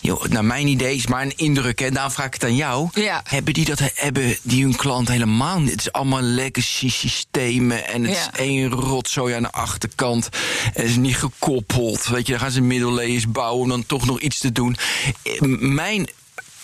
Yo, 0.00 0.20
naar 0.28 0.44
mijn 0.44 0.66
idee 0.66 0.96
is 0.96 1.06
maar 1.06 1.22
een 1.22 1.36
indruk. 1.36 1.80
En 1.80 1.92
daarom 1.94 2.12
vraag 2.12 2.26
ik 2.26 2.34
het 2.34 2.44
aan 2.44 2.56
jou. 2.56 2.88
Ja. 2.92 3.20
Hebben 3.24 3.54
die 3.54 3.64
dat 3.64 3.80
hebben 3.94 4.36
die 4.42 4.62
hun 4.62 4.76
klant 4.76 5.08
helemaal 5.08 5.60
niet? 5.60 5.70
Het 5.70 5.80
is 5.80 5.92
allemaal 5.92 6.22
legacy 6.22 6.90
systemen. 6.90 7.86
En 7.88 8.02
het 8.04 8.12
Ja. 8.14 8.20
is 8.32 8.38
één 8.38 8.70
rotzooi 8.70 9.34
aan 9.34 9.42
de 9.42 9.52
achterkant. 9.52 10.28
En 10.64 10.82
het 10.82 10.84
is 10.90 10.96
niet 10.96 11.16
gekoppeld. 11.16 11.64
Weet 12.08 12.26
je, 12.26 12.32
dan 12.32 12.40
gaan 12.40 12.50
ze 12.50 12.60
middeleeuws 12.60 13.28
bouwen 13.28 13.62
om 13.62 13.68
dan 13.68 13.86
toch 13.86 14.06
nog 14.06 14.20
iets 14.20 14.38
te 14.38 14.52
doen. 14.52 14.76
Eh, 15.22 15.40
Mijn 15.58 16.08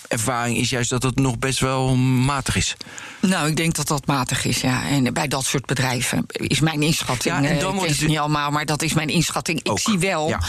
ervaring 0.07 0.57
is 0.57 0.69
juist 0.69 0.89
dat 0.89 1.03
het 1.03 1.15
nog 1.15 1.39
best 1.39 1.59
wel 1.59 1.95
matig 1.95 2.55
is. 2.55 2.75
Nou, 3.21 3.47
ik 3.47 3.55
denk 3.55 3.75
dat 3.75 3.87
dat 3.87 4.05
matig 4.05 4.45
is, 4.45 4.61
ja. 4.61 4.87
En 4.87 5.13
bij 5.13 5.27
dat 5.27 5.45
soort 5.45 5.65
bedrijven 5.65 6.25
is 6.27 6.59
mijn 6.59 6.81
inschatting. 6.81 7.35
Ja, 7.35 7.43
en 7.43 7.55
eh, 7.55 7.59
dan 7.59 7.75
wordt 7.75 7.99
het 7.99 8.07
niet 8.07 8.17
allemaal, 8.17 8.51
maar 8.51 8.65
dat 8.65 8.81
is 8.81 8.93
mijn 8.93 9.09
inschatting. 9.09 9.63
Ik 9.63 9.79
zie 9.79 9.99
wel 9.99 10.27
ja. 10.27 10.41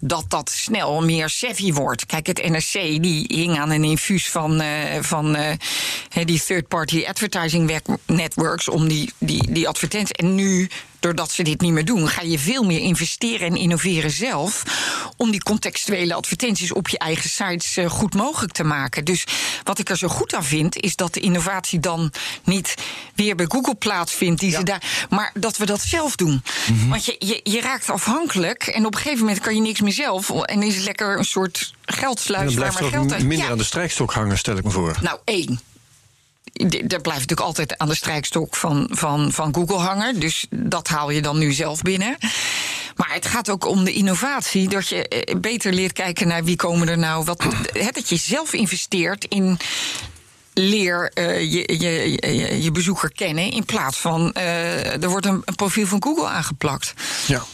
dat 0.00 0.24
dat 0.28 0.50
snel 0.50 1.02
meer 1.02 1.28
savvy 1.28 1.72
wordt. 1.72 2.06
Kijk, 2.06 2.26
het 2.26 2.48
NRC 2.48 3.02
die 3.02 3.24
hing 3.28 3.58
aan 3.58 3.70
een 3.70 3.84
infuus 3.84 4.30
van, 4.30 4.60
eh, 4.60 5.02
van 5.02 5.36
die 6.24 6.42
third-party 6.44 7.04
advertising 7.06 7.80
networks 8.06 8.68
om 8.68 8.88
die, 8.88 9.12
die, 9.18 9.52
die 9.52 9.68
advertenties. 9.68 10.12
En 10.16 10.34
nu 10.34 10.70
doordat 11.00 11.30
ze 11.30 11.42
dit 11.42 11.60
niet 11.60 11.72
meer 11.72 11.84
doen, 11.84 12.08
ga 12.08 12.22
je 12.22 12.38
veel 12.38 12.62
meer 12.62 12.80
investeren 12.80 13.46
en 13.46 13.56
innoveren 13.56 14.10
zelf. 14.10 14.62
Om 15.16 15.30
die 15.30 15.42
contextuele 15.42 16.14
advertenties 16.14 16.72
op 16.72 16.88
je 16.88 16.98
eigen 16.98 17.30
sites 17.30 17.76
eh, 17.76 17.90
goed 17.90 18.14
mogelijk 18.14 18.52
te 18.52 18.64
maken. 18.64 19.04
Dus 19.04 19.24
wat 19.64 19.78
ik 19.78 19.88
er 19.88 19.96
zo 19.96 20.08
goed 20.08 20.34
aan 20.34 20.44
vind, 20.44 20.76
is 20.76 20.96
dat 20.96 21.14
de 21.14 21.20
innovatie 21.20 21.80
dan 21.80 22.12
niet 22.44 22.74
weer 23.14 23.34
bij 23.36 23.46
Google 23.48 23.74
plaatsvindt. 23.74 24.40
Die 24.40 24.50
ze 24.50 24.62
daar, 24.62 25.06
maar 25.10 25.30
dat 25.34 25.56
we 25.56 25.66
dat 25.66 25.80
zelf 25.80 26.16
doen. 26.16 26.42
Want 26.88 27.04
je, 27.04 27.16
je, 27.18 27.40
je 27.42 27.60
raakt 27.60 27.90
afhankelijk 27.90 28.66
en 28.66 28.86
op 28.86 28.94
een 28.94 29.00
gegeven 29.00 29.24
moment 29.24 29.40
kan 29.40 29.54
je 29.54 29.60
niks 29.60 29.80
meer 29.80 29.92
zelf. 29.92 30.30
En 30.30 30.62
is 30.62 30.74
het 30.74 30.84
lekker 30.84 31.18
een 31.18 31.24
soort 31.24 31.72
geldsluis 31.84 32.44
waar 32.44 32.54
blijft 32.54 32.80
maar 32.80 32.90
geld 32.90 33.12
uit. 33.12 33.22
minder 33.22 33.46
Ja. 33.46 33.52
aan 33.52 33.58
de 33.58 33.64
strijkstok 33.64 34.12
hangen, 34.12 34.38
stel 34.38 34.56
ik 34.56 34.64
me 34.64 34.70
voor. 34.70 34.96
Nou, 35.02 35.18
één. 35.24 35.60
Dat 36.66 37.02
blijft 37.02 37.04
natuurlijk 37.04 37.40
altijd 37.40 37.78
aan 37.78 37.88
de 37.88 37.94
strijkstok 37.94 38.56
van, 38.56 38.88
van, 38.90 39.32
van 39.32 39.54
Google 39.54 39.76
hangen. 39.76 40.20
Dus 40.20 40.46
dat 40.50 40.88
haal 40.88 41.10
je 41.10 41.22
dan 41.22 41.38
nu 41.38 41.52
zelf 41.52 41.82
binnen. 41.82 42.16
Maar 42.96 43.12
het 43.12 43.26
gaat 43.26 43.50
ook 43.50 43.66
om 43.66 43.84
de 43.84 43.92
innovatie. 43.92 44.68
Dat 44.68 44.88
je 44.88 45.08
eh, 45.08 45.40
beter 45.40 45.72
leert 45.72 45.92
kijken 45.92 46.28
naar 46.28 46.44
wie 46.44 46.56
komen 46.56 46.88
er 46.88 46.98
nou. 46.98 47.24
Wat, 47.24 47.42
hè, 47.72 47.90
dat 47.90 48.08
je 48.08 48.16
zelf 48.16 48.52
investeert 48.52 49.24
in 49.24 49.58
leer 50.54 51.10
eh, 51.14 51.40
je, 51.40 51.78
je, 51.78 52.16
je, 52.36 52.62
je 52.62 52.70
bezoeker 52.70 53.12
kennen. 53.12 53.50
In 53.50 53.64
plaats 53.64 53.98
van 53.98 54.32
eh, 54.32 55.02
er 55.02 55.08
wordt 55.08 55.26
een, 55.26 55.42
een 55.44 55.54
profiel 55.54 55.86
van 55.86 56.02
Google 56.02 56.26
aangeplakt. 56.26 56.94
Ja. 57.26 57.44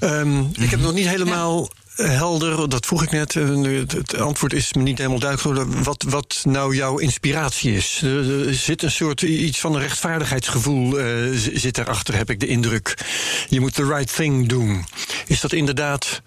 Ehm, 0.00 0.40
Ik 0.52 0.70
heb 0.70 0.80
nog 0.80 0.92
niet 0.92 1.08
helemaal 1.08 1.68
helder, 1.94 2.68
dat 2.68 2.86
vroeg 2.86 3.02
ik 3.02 3.10
net. 3.10 3.36
eh, 3.36 3.48
Het, 3.86 4.18
antwoord 4.20 4.52
is 4.52 4.72
me 4.72 4.82
niet 4.82 4.98
helemaal 4.98 5.18
duidelijk. 5.18 5.72
Wat, 5.84 6.02
wat 6.08 6.40
nou 6.44 6.74
jouw 6.76 6.98
inspiratie 6.98 7.76
is. 7.76 8.02
Er, 8.02 8.54
zit 8.54 8.82
een 8.82 8.90
soort 8.90 9.22
iets 9.22 9.60
van 9.60 9.74
een 9.74 9.80
rechtvaardigheidsgevoel 9.80 10.90
z- 11.34 11.48
zit 11.52 11.74
daarachter, 11.74 12.16
heb 12.16 12.30
ik 12.30 12.40
de 12.40 12.46
indruk. 12.46 12.94
Je 13.48 13.60
moet 13.60 13.74
the 13.74 13.84
right 13.86 14.14
thing 14.14 14.48
doen. 14.48 14.84
Is 15.26 15.40
dat 15.40 15.52
inderdaad 15.52 16.22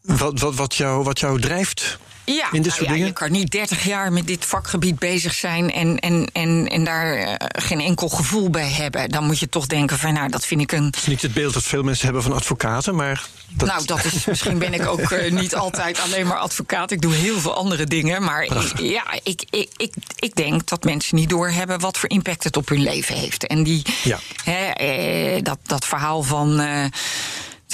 wat, 0.00 0.40
wat, 0.40 0.54
wat, 0.54 0.74
jou, 0.74 1.04
wat 1.04 1.20
jou 1.20 1.40
drijft? 1.40 1.98
Ja, 2.24 2.52
in 2.52 2.62
dit 2.62 2.80
nou 2.80 2.98
ja, 2.98 3.04
je 3.06 3.12
kan 3.12 3.32
niet 3.32 3.50
30 3.50 3.84
jaar 3.84 4.12
met 4.12 4.26
dit 4.26 4.44
vakgebied 4.44 4.98
bezig 4.98 5.34
zijn 5.34 5.72
en, 5.72 5.98
en, 5.98 6.28
en, 6.32 6.68
en 6.68 6.84
daar 6.84 7.16
eh, 7.16 7.34
geen 7.38 7.80
enkel 7.80 8.08
gevoel 8.08 8.50
bij 8.50 8.70
hebben. 8.70 9.08
Dan 9.08 9.24
moet 9.26 9.38
je 9.38 9.48
toch 9.48 9.66
denken 9.66 9.98
van, 9.98 10.12
nou, 10.12 10.30
dat 10.30 10.46
vind 10.46 10.60
ik 10.60 10.72
een. 10.72 10.84
Het 10.84 10.96
is 10.96 11.06
niet 11.06 11.22
het 11.22 11.34
beeld 11.34 11.54
dat 11.54 11.62
veel 11.62 11.82
mensen 11.82 12.04
hebben 12.04 12.22
van 12.22 12.32
advocaten, 12.32 12.94
maar. 12.94 13.24
Dat, 13.48 13.68
Nou, 13.68 13.84
dat 13.84 14.04
is, 14.04 14.24
misschien 14.24 14.58
ben 14.58 14.74
ik 14.74 14.86
ook 14.86 15.00
eh, 15.00 15.32
niet 15.32 15.54
altijd 15.54 16.00
alleen 16.00 16.26
maar 16.26 16.38
advocaat. 16.38 16.90
Ik 16.90 17.00
doe 17.00 17.14
heel 17.14 17.40
veel 17.40 17.54
andere 17.54 17.84
dingen. 17.84 18.22
Maar 18.22 18.42
ik, 18.42 18.78
ja, 18.78 19.04
ik, 19.22 19.44
ik, 19.50 19.68
ik, 19.76 19.94
ik 20.16 20.34
denk 20.34 20.66
dat 20.68 20.84
mensen 20.84 21.16
niet 21.16 21.28
doorhebben 21.28 21.80
wat 21.80 21.98
voor 21.98 22.08
impact 22.10 22.44
het 22.44 22.56
op 22.56 22.68
hun 22.68 22.82
leven 22.82 23.14
heeft. 23.16 23.46
En 23.46 23.62
die, 23.62 23.82
Ja. 24.04 24.18
hè, 24.44 24.66
eh, 24.70 25.42
dat, 25.42 25.58
dat 25.62 25.84
verhaal 25.84 26.22
van. 26.22 26.60
eh, 26.60 26.84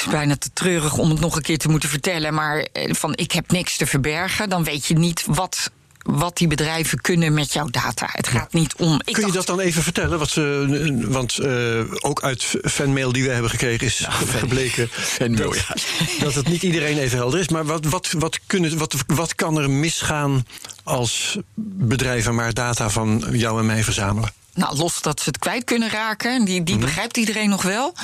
het 0.00 0.08
is 0.08 0.18
bijna 0.18 0.36
te 0.36 0.50
treurig 0.52 0.96
om 0.96 1.10
het 1.10 1.20
nog 1.20 1.36
een 1.36 1.42
keer 1.42 1.58
te 1.58 1.68
moeten 1.68 1.88
vertellen. 1.88 2.34
Maar 2.34 2.58
eh, 2.72 2.94
van 2.94 3.12
ik 3.16 3.32
heb 3.32 3.50
niks 3.50 3.76
te 3.76 3.86
verbergen. 3.86 4.48
Dan 4.48 4.64
weet 4.64 4.86
je 4.86 4.94
niet 4.94 5.24
wat, 5.26 5.70
wat 6.02 6.36
die 6.36 6.48
bedrijven 6.48 7.00
kunnen 7.00 7.34
met 7.34 7.52
jouw 7.52 7.66
data. 7.66 8.08
Het 8.12 8.28
gaat 8.28 8.52
niet 8.52 8.74
om. 8.76 8.94
Ik 8.94 9.00
Kun 9.04 9.26
je 9.26 9.32
dacht- 9.32 9.46
dat 9.46 9.56
dan 9.56 9.60
even 9.66 9.82
vertellen? 9.82 10.18
Wat 10.18 10.30
ze, 10.30 11.04
want 11.08 11.38
eh, 11.38 11.80
ook 12.08 12.22
uit 12.22 12.44
fanmail 12.62 13.12
die 13.12 13.22
we 13.22 13.30
hebben 13.30 13.50
gekregen 13.50 13.86
is 13.86 14.06
gebleken 14.08 14.88
fanmail, 15.18 15.52
dat, 15.52 15.84
dat 16.20 16.34
het 16.34 16.48
niet 16.48 16.62
iedereen 16.62 16.98
even 16.98 17.18
helder 17.18 17.40
is. 17.40 17.48
Maar 17.48 17.64
wat, 17.64 17.84
wat, 17.84 18.08
wat, 18.18 18.38
kunnen, 18.46 18.78
wat, 18.78 18.94
wat 19.06 19.34
kan 19.34 19.58
er 19.58 19.70
misgaan 19.70 20.46
als 20.82 21.38
bedrijven 21.78 22.34
maar 22.34 22.54
data 22.54 22.90
van 22.90 23.24
jou 23.30 23.58
en 23.58 23.66
mij 23.66 23.84
verzamelen? 23.84 24.32
Nou, 24.54 24.76
los 24.76 25.02
dat 25.02 25.20
ze 25.20 25.28
het 25.28 25.38
kwijt 25.38 25.64
kunnen 25.64 25.90
raken. 25.90 26.44
Die, 26.44 26.62
die 26.62 26.78
begrijpt 26.78 27.16
iedereen 27.16 27.48
nog 27.48 27.62
wel. 27.62 27.94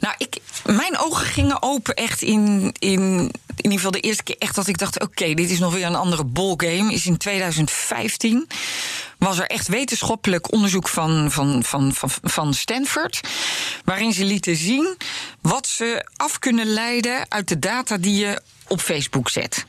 Nou, 0.00 0.14
ik, 0.18 0.36
mijn 0.64 0.98
ogen 0.98 1.26
gingen 1.26 1.62
open 1.62 1.94
echt 1.94 2.22
in, 2.22 2.74
in, 2.78 3.00
in 3.56 3.56
ieder 3.56 3.72
geval 3.72 3.90
de 3.90 4.00
eerste 4.00 4.22
keer 4.22 4.36
echt 4.38 4.54
dat 4.54 4.66
ik 4.66 4.78
dacht... 4.78 5.00
oké, 5.00 5.34
dit 5.34 5.50
is 5.50 5.58
nog 5.58 5.72
weer 5.72 5.86
een 5.86 5.94
andere 5.94 6.24
ballgame. 6.24 6.92
Is 6.92 7.06
in 7.06 7.16
2015 7.16 8.48
was 9.18 9.38
er 9.38 9.46
echt 9.46 9.68
wetenschappelijk 9.68 10.52
onderzoek 10.52 10.88
van, 10.88 11.30
van, 11.30 11.64
van, 11.64 11.94
van, 11.94 12.10
van 12.22 12.54
Stanford... 12.54 13.20
waarin 13.84 14.12
ze 14.12 14.24
lieten 14.24 14.56
zien 14.56 14.96
wat 15.40 15.66
ze 15.66 16.06
af 16.16 16.38
kunnen 16.38 16.66
leiden 16.66 17.26
uit 17.28 17.48
de 17.48 17.58
data 17.58 17.96
die 17.96 18.18
je 18.18 18.40
op 18.68 18.80
Facebook 18.80 19.28
zet. 19.28 19.66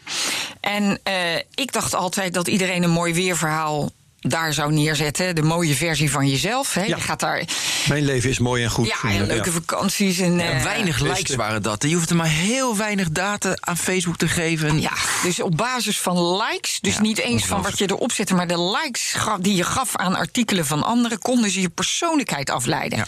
En 0.60 1.00
eh, 1.04 1.36
ik 1.36 1.72
dacht 1.72 1.96
altijd 1.96 2.34
dat 2.34 2.48
iedereen 2.48 2.84
een 2.84 2.89
mooi 2.89 3.13
weerverhaal 3.13 3.91
daar 4.20 4.54
zou 4.54 4.74
neerzetten. 4.74 5.36
De 5.36 5.42
mooie 5.42 5.76
versie 5.76 6.12
van 6.12 6.28
jezelf. 6.28 6.74
Hè. 6.74 6.82
Ja. 6.82 6.96
Je 6.96 7.02
gaat 7.02 7.20
daar. 7.20 7.44
Mijn 7.88 8.06
leven 8.06 8.30
is 8.30 8.40
mooi 8.40 8.64
en 8.64 8.70
goed. 8.70 8.88
Ja, 8.88 9.10
en 9.10 9.26
leuke 9.26 9.52
vakanties. 9.52 10.20
En, 10.20 10.40
En 10.40 10.58
eh, 10.58 10.64
weinig 10.64 11.00
likes 11.00 11.36
waren 11.36 11.62
dat. 11.62 11.84
Je 11.84 11.96
hoeft 11.96 12.10
er 12.10 12.16
maar 12.16 12.28
heel 12.28 12.78
weinig 12.78 13.10
data 13.10 13.58
aan 13.60 13.78
Facebook 13.78 14.18
te 14.18 14.28
geven. 14.28 14.82
Ja, 14.82 14.94
dus 15.24 15.40
op 15.40 15.58
basis 15.58 16.00
van 16.00 16.36
likes, 16.36 16.80
dus 16.82 16.94
Ja, 16.94 17.02
niet 17.02 17.18
eens 17.18 17.46
van 17.46 17.62
wat 17.62 17.78
je 17.78 17.90
erop 17.90 18.12
zette, 18.12 18.36
maar 18.36 18.48
de 18.48 18.62
likes 18.62 19.16
die 19.40 19.56
je 19.56 19.64
gaf 19.64 19.96
aan 19.96 20.16
artikelen 20.16 20.66
van 20.66 20.84
anderen, 20.84 21.20
konden 21.20 21.50
ze 21.50 21.62
je 21.62 21.70
persoonlijkheid 21.70 22.50
afleiden. 22.50 23.06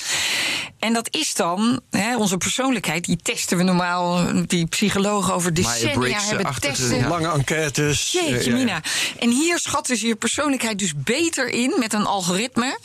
En 0.79 0.93
dat 0.93 1.07
is 1.11 1.33
dan, 1.33 1.79
hè, 1.89 2.17
onze 2.17 2.37
persoonlijkheid, 2.37 3.05
die 3.05 3.17
testen 3.21 3.57
we 3.57 3.63
normaal, 3.63 4.25
die 4.47 4.65
psychologen 4.65 5.33
over 5.33 5.53
decennia 5.53 6.19
hebben 6.21 6.45
eh, 6.45 6.55
testen. 6.57 6.97
ja. 6.97 7.07
Lange 7.07 7.31
enquêtes. 7.31 8.15
eh, 8.15 8.21
Jeetje, 8.21 8.49
ja, 8.49 8.57
ja. 8.57 8.63
Mina. 8.63 8.81
En 9.19 9.29
hier 9.29 9.59
schatten 9.59 9.97
ze 9.97 10.07
je 10.07 10.15
persoonlijkheid 10.15 10.79
dus 10.79 10.93
beter 10.95 11.47
in 11.49 11.73
met 11.79 11.93
een 11.93 12.05
algoritme. 12.05 12.77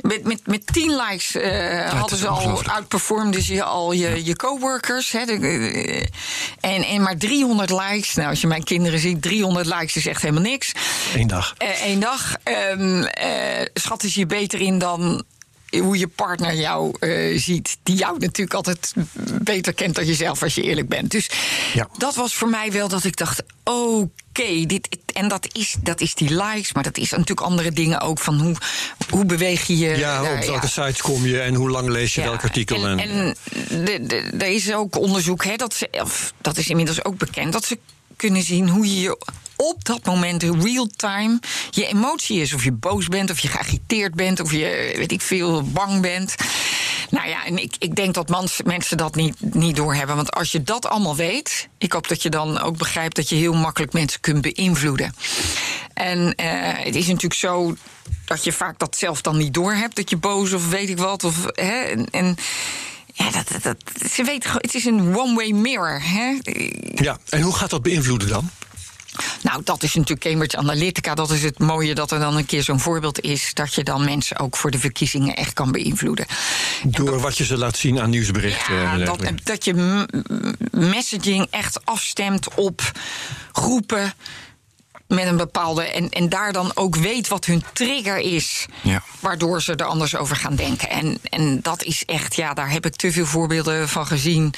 Met, 0.00 0.24
met, 0.24 0.46
met 0.46 0.66
10 0.66 0.96
likes 0.96 1.34
eh, 1.36 1.90
hadden 1.98 2.18
ze 2.18 2.28
al 2.28 2.62
outperformden 2.64 3.42
ze 3.42 3.62
al 3.62 3.92
je, 3.92 4.24
je 4.24 4.36
coworkers. 4.36 5.12
Hè, 5.12 5.24
de, 5.24 5.32
eh, 5.32 6.74
en, 6.74 6.82
en 6.84 7.02
maar 7.02 7.16
300 7.16 7.70
likes. 7.70 8.14
Nou, 8.14 8.28
als 8.28 8.40
je 8.40 8.46
mijn 8.46 8.64
kinderen 8.64 8.98
ziet, 8.98 9.22
300 9.22 9.66
likes 9.66 9.96
is 9.96 10.06
echt 10.06 10.22
helemaal 10.22 10.42
niks. 10.42 10.72
Eén 11.14 11.26
dag. 11.26 11.54
Eén 11.84 12.00
dag. 12.00 12.34
ehm 12.42 13.02
eh, 13.02 13.66
schatten 13.74 14.10
ze 14.10 14.18
je 14.18 14.26
beter 14.26 14.60
in 14.60 14.78
dan 14.78 15.24
hoe 15.70 15.98
je 15.98 16.08
partner 16.08 16.54
jou 16.54 16.94
eh, 16.98 17.38
ziet. 17.38 17.76
Die 17.82 17.96
jou 17.96 18.18
natuurlijk 18.18 18.54
altijd 18.54 18.92
beter 19.42 19.72
kent 19.74 19.94
dan 19.94 20.06
jezelf, 20.06 20.42
als 20.42 20.54
je 20.54 20.62
eerlijk 20.62 20.88
bent. 20.88 21.10
Dus 21.10 21.30
Ja. 21.74 21.88
dat 21.98 22.14
was 22.14 22.34
voor 22.34 22.48
mij 22.48 22.72
wel 22.72 22.88
dat 22.88 23.04
ik 23.04 23.16
dacht: 23.16 23.42
oké, 23.64 24.66
dit. 24.66 24.88
En 25.12 25.28
dat 25.28 25.48
is, 25.52 25.76
dat 25.82 26.00
is 26.00 26.14
die 26.14 26.34
likes, 26.34 26.72
maar 26.72 26.82
dat 26.82 26.98
is 26.98 27.10
natuurlijk 27.10 27.40
andere 27.40 27.72
dingen 27.72 28.00
ook. 28.00 28.18
Van 28.18 28.40
hoe, 28.40 28.54
hoe 29.10 29.24
beweeg 29.24 29.66
je 29.66 29.78
je. 29.78 29.96
Ja, 29.96 30.22
daar, 30.22 30.32
op 30.38 30.44
welke 30.44 30.68
sites 30.68 31.00
kom 31.00 31.26
je 31.26 31.40
en 31.40 31.54
hoe 31.54 31.70
lang 31.70 31.88
lees 31.88 32.14
je 32.14 32.20
ja, 32.20 32.26
welk 32.26 32.42
artikel? 32.42 32.86
En, 32.86 32.98
en 32.98 33.36
de, 33.84 34.30
er 34.38 34.46
is 34.46 34.72
ook 34.72 34.96
onderzoek, 34.98 35.44
hè, 35.44 35.56
dat, 35.56 35.74
ze, 35.74 35.88
of, 35.90 36.32
dat 36.40 36.56
is 36.56 36.68
inmiddels 36.68 37.04
ook 37.04 37.18
bekend, 37.18 37.52
dat 37.52 37.64
ze 37.64 37.78
kunnen 38.16 38.42
zien 38.42 38.68
hoe 38.68 38.86
je 38.94 39.00
je 39.00 39.18
op 39.60 39.84
dat 39.84 40.04
moment, 40.04 40.42
real-time, 40.42 41.38
je 41.70 41.86
emotie 41.86 42.40
is. 42.40 42.54
Of 42.54 42.64
je 42.64 42.72
boos 42.72 43.08
bent, 43.08 43.30
of 43.30 43.38
je 43.38 43.48
geagiteerd 43.48 44.14
bent, 44.14 44.40
of 44.40 44.52
je, 44.52 44.94
weet 44.96 45.12
ik 45.12 45.20
veel, 45.20 45.62
bang 45.62 46.00
bent. 46.00 46.34
Nou 47.10 47.28
ja, 47.28 47.44
en 47.44 47.58
ik, 47.62 47.74
ik 47.78 47.94
denk 47.94 48.14
dat 48.14 48.28
mans, 48.28 48.60
mensen 48.64 48.96
dat 48.96 49.14
niet, 49.14 49.36
niet 49.40 49.76
doorhebben. 49.76 50.16
Want 50.16 50.30
als 50.30 50.52
je 50.52 50.62
dat 50.62 50.86
allemaal 50.86 51.16
weet, 51.16 51.68
ik 51.78 51.92
hoop 51.92 52.08
dat 52.08 52.22
je 52.22 52.30
dan 52.30 52.60
ook 52.60 52.76
begrijpt 52.76 53.16
dat 53.16 53.28
je 53.28 53.34
heel 53.34 53.54
makkelijk 53.54 53.92
mensen 53.92 54.20
kunt 54.20 54.40
beïnvloeden. 54.40 55.14
En 55.94 56.34
eh, 56.34 56.46
het 56.84 56.94
is 56.94 57.06
natuurlijk 57.06 57.34
zo 57.34 57.76
dat 58.24 58.44
je 58.44 58.52
vaak 58.52 58.78
dat 58.78 58.96
zelf 58.96 59.20
dan 59.20 59.36
niet 59.36 59.54
doorhebt, 59.54 59.96
dat 59.96 60.10
je 60.10 60.16
boos 60.16 60.52
of 60.52 60.68
weet 60.68 60.88
ik 60.88 60.98
wat. 60.98 61.24
Of, 61.24 61.36
hè, 61.44 61.80
en, 61.80 62.06
en 62.10 62.36
ja, 63.14 63.30
dat, 63.30 63.62
dat, 63.62 63.76
ze 64.10 64.24
gewoon- 64.24 64.60
het 64.60 64.74
is 64.74 64.84
een 64.84 65.16
one-way 65.16 65.50
mirror. 65.50 66.02
Hè? 66.02 66.38
Ja, 66.94 67.18
en 67.28 67.40
hoe 67.40 67.54
gaat 67.54 67.70
dat 67.70 67.82
beïnvloeden 67.82 68.28
dan? 68.28 68.50
Nou, 69.42 69.60
dat 69.64 69.82
is 69.82 69.94
natuurlijk 69.94 70.20
Cambridge 70.20 70.56
Analytica. 70.56 71.14
Dat 71.14 71.30
is 71.30 71.42
het 71.42 71.58
mooie 71.58 71.94
dat 71.94 72.10
er 72.10 72.18
dan 72.18 72.36
een 72.36 72.46
keer 72.46 72.62
zo'n 72.62 72.80
voorbeeld 72.80 73.20
is. 73.20 73.54
Dat 73.54 73.74
je 73.74 73.84
dan 73.84 74.04
mensen 74.04 74.38
ook 74.38 74.56
voor 74.56 74.70
de 74.70 74.78
verkiezingen 74.78 75.36
echt 75.36 75.52
kan 75.52 75.72
beïnvloeden. 75.72 76.26
Door 76.84 77.20
wat 77.20 77.38
je 77.38 77.44
ze 77.44 77.56
laat 77.56 77.76
zien 77.76 78.00
aan 78.00 78.10
nieuwsberichten. 78.10 78.74
en 78.74 78.82
Ja, 78.82 79.04
dat, 79.04 79.18
dergelijke. 79.18 79.44
dat 79.44 79.64
je 79.64 80.06
messaging 80.70 81.46
echt 81.50 81.84
afstemt 81.84 82.54
op 82.54 82.92
groepen 83.52 84.14
met 85.16 85.26
een 85.26 85.36
bepaalde. 85.36 85.82
En, 85.82 86.08
en 86.08 86.28
daar 86.28 86.52
dan 86.52 86.70
ook 86.74 86.96
weet 86.96 87.28
wat 87.28 87.44
hun 87.44 87.64
trigger 87.72 88.18
is. 88.18 88.66
Ja. 88.82 89.02
Waardoor 89.20 89.62
ze 89.62 89.74
er 89.74 89.86
anders 89.86 90.16
over 90.16 90.36
gaan 90.36 90.56
denken. 90.56 90.90
En, 90.90 91.18
en 91.22 91.60
dat 91.62 91.82
is 91.82 92.04
echt, 92.04 92.34
ja, 92.34 92.54
daar 92.54 92.70
heb 92.70 92.86
ik 92.86 92.96
te 92.96 93.12
veel 93.12 93.26
voorbeelden 93.26 93.88
van 93.88 94.06
gezien. 94.06 94.54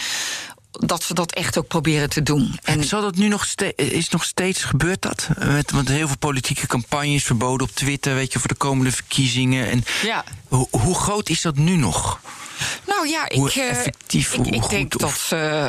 Dat 0.72 1.02
ze 1.02 1.14
dat 1.14 1.32
echt 1.32 1.58
ook 1.58 1.66
proberen 1.66 2.08
te 2.10 2.22
doen. 2.22 2.58
En 2.62 2.84
Zal 2.84 3.00
dat 3.00 3.16
nu 3.16 3.28
nog, 3.28 3.46
is 3.76 4.08
nog 4.08 4.24
steeds 4.24 4.64
gebeurd 4.64 5.02
dat? 5.02 5.28
Met, 5.38 5.70
want 5.70 5.88
heel 5.88 6.06
veel 6.06 6.18
politieke 6.18 6.66
campagnes 6.66 7.24
verboden 7.24 7.66
op 7.68 7.74
Twitter, 7.74 8.14
weet 8.14 8.32
je, 8.32 8.38
voor 8.38 8.48
de 8.48 8.54
komende 8.54 8.92
verkiezingen. 8.92 9.70
En 9.70 9.84
ja. 10.02 10.24
hoe, 10.48 10.68
hoe 10.70 10.94
groot 10.94 11.28
is 11.28 11.40
dat 11.40 11.56
nu 11.56 11.76
nog? 11.76 12.20
Nou 12.86 13.08
ja, 13.08 13.28
hoe 13.34 13.48
ik, 13.48 13.54
effectief, 13.56 14.34
ik, 14.34 14.68
denk 14.68 14.98
dat. 14.98 15.28
eh, 15.30 15.66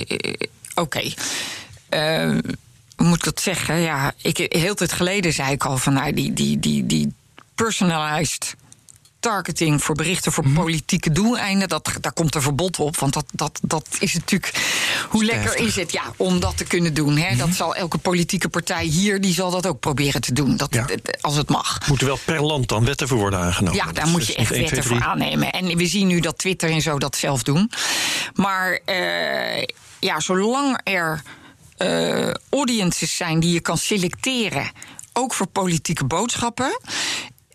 eh, 0.00 0.34
Oké. 0.74 1.12
Eh, 1.88 2.38
hoe 2.96 3.06
moet 3.06 3.18
ik 3.18 3.24
dat 3.24 3.40
zeggen? 3.40 3.76
Ja, 3.76 4.12
ik, 4.22 4.36
heel 4.48 4.74
tijd 4.74 4.92
geleden 4.92 5.32
zei 5.32 5.52
ik 5.52 5.64
al 5.64 5.78
van 5.78 5.92
nou, 5.92 6.12
die, 6.12 6.32
die, 6.32 6.58
die, 6.58 6.86
die 6.86 7.14
personalized 7.54 8.54
targeting 9.26 9.82
voor 9.82 9.94
berichten 9.94 10.32
voor 10.32 10.44
Mhm. 10.44 10.54
politieke 10.54 11.12
doeleinden, 11.12 11.68
dat, 11.68 11.92
daar 12.00 12.12
komt 12.12 12.34
een 12.34 12.42
verbod 12.42 12.78
op. 12.78 12.96
Want 12.98 13.12
dat, 13.12 13.24
dat, 13.32 13.58
dat 13.62 13.86
is 13.98 14.14
natuurlijk. 14.14 14.52
Hoe 15.08 15.24
lekker 15.24 15.56
is 15.56 15.76
het 15.76 15.92
ja, 15.92 16.02
om 16.16 16.40
dat 16.40 16.56
te 16.56 16.64
kunnen 16.64 16.94
doen? 16.94 17.16
Hè? 17.16 17.28
Mhm. 17.28 17.38
Dat 17.38 17.54
zal 17.54 17.74
elke 17.74 17.98
politieke 17.98 18.48
partij 18.48 18.84
hier, 18.84 19.20
die 19.20 19.34
zal 19.34 19.50
dat 19.50 19.66
ook 19.66 19.80
proberen 19.80 20.20
te 20.20 20.32
doen. 20.32 20.56
Dat, 20.56 20.74
Ja. 20.74 20.86
Als 21.20 21.36
het 21.36 21.48
mag. 21.48 21.88
Moeten 21.88 22.06
wel 22.06 22.18
per 22.24 22.42
land 22.42 22.68
dan 22.68 22.84
wetten 22.84 23.08
voor 23.08 23.18
worden 23.18 23.38
aangenomen. 23.38 23.76
Ja, 23.86 23.92
daar 23.92 24.08
moet 24.08 24.26
je 24.26 24.34
echt 24.34 24.50
1, 24.50 24.58
2, 24.66 24.70
wetten 24.70 24.82
voor 24.84 24.96
3. 24.96 25.08
aannemen. 25.08 25.52
En 25.52 25.76
we 25.76 25.86
zien 25.86 26.06
nu 26.06 26.20
dat 26.20 26.38
Twitter 26.38 26.70
en 26.70 26.80
zo 26.80 26.98
dat 26.98 27.16
zelf 27.16 27.42
doen. 27.42 27.70
Maar 28.34 28.80
eh, 28.84 29.64
ja, 30.00 30.20
zolang 30.20 30.80
er 30.84 31.22
eh, 31.76 32.30
audiences 32.50 33.16
zijn 33.16 33.40
die 33.40 33.52
je 33.52 33.60
kan 33.60 33.78
selecteren, 33.78 34.70
ook 35.12 35.34
voor 35.34 35.46
politieke 35.46 36.04
boodschappen. 36.04 36.80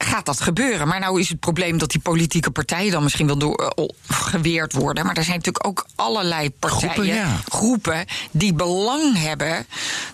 Gaat 0.04 0.26
dat 0.26 0.42
gebeuren? 0.42 0.88
Maar 0.88 1.00
nou 1.00 1.20
is 1.20 1.30
het 1.30 1.40
probleem 1.40 1.78
dat 1.78 1.92
die 1.92 2.02
politieke 2.02 2.52
partijen 2.52 2.92
dan 2.92 3.04
misschien 3.04 3.28
wel 3.28 3.38
door, 3.38 3.56
eh, 3.76 3.86
geweerd 4.08 4.74
worden. 4.74 5.06
Maar 5.06 5.16
er 5.16 5.24
zijn 5.24 5.38
natuurlijk 5.38 5.68
ook 5.68 5.86
allerlei 5.96 6.50
partijen, 6.52 6.92
Groepen, 6.92 7.16
ja. 7.16 7.40
groepen 7.48 8.06
die 8.32 8.54
belang 8.54 9.18
hebben 9.18 9.66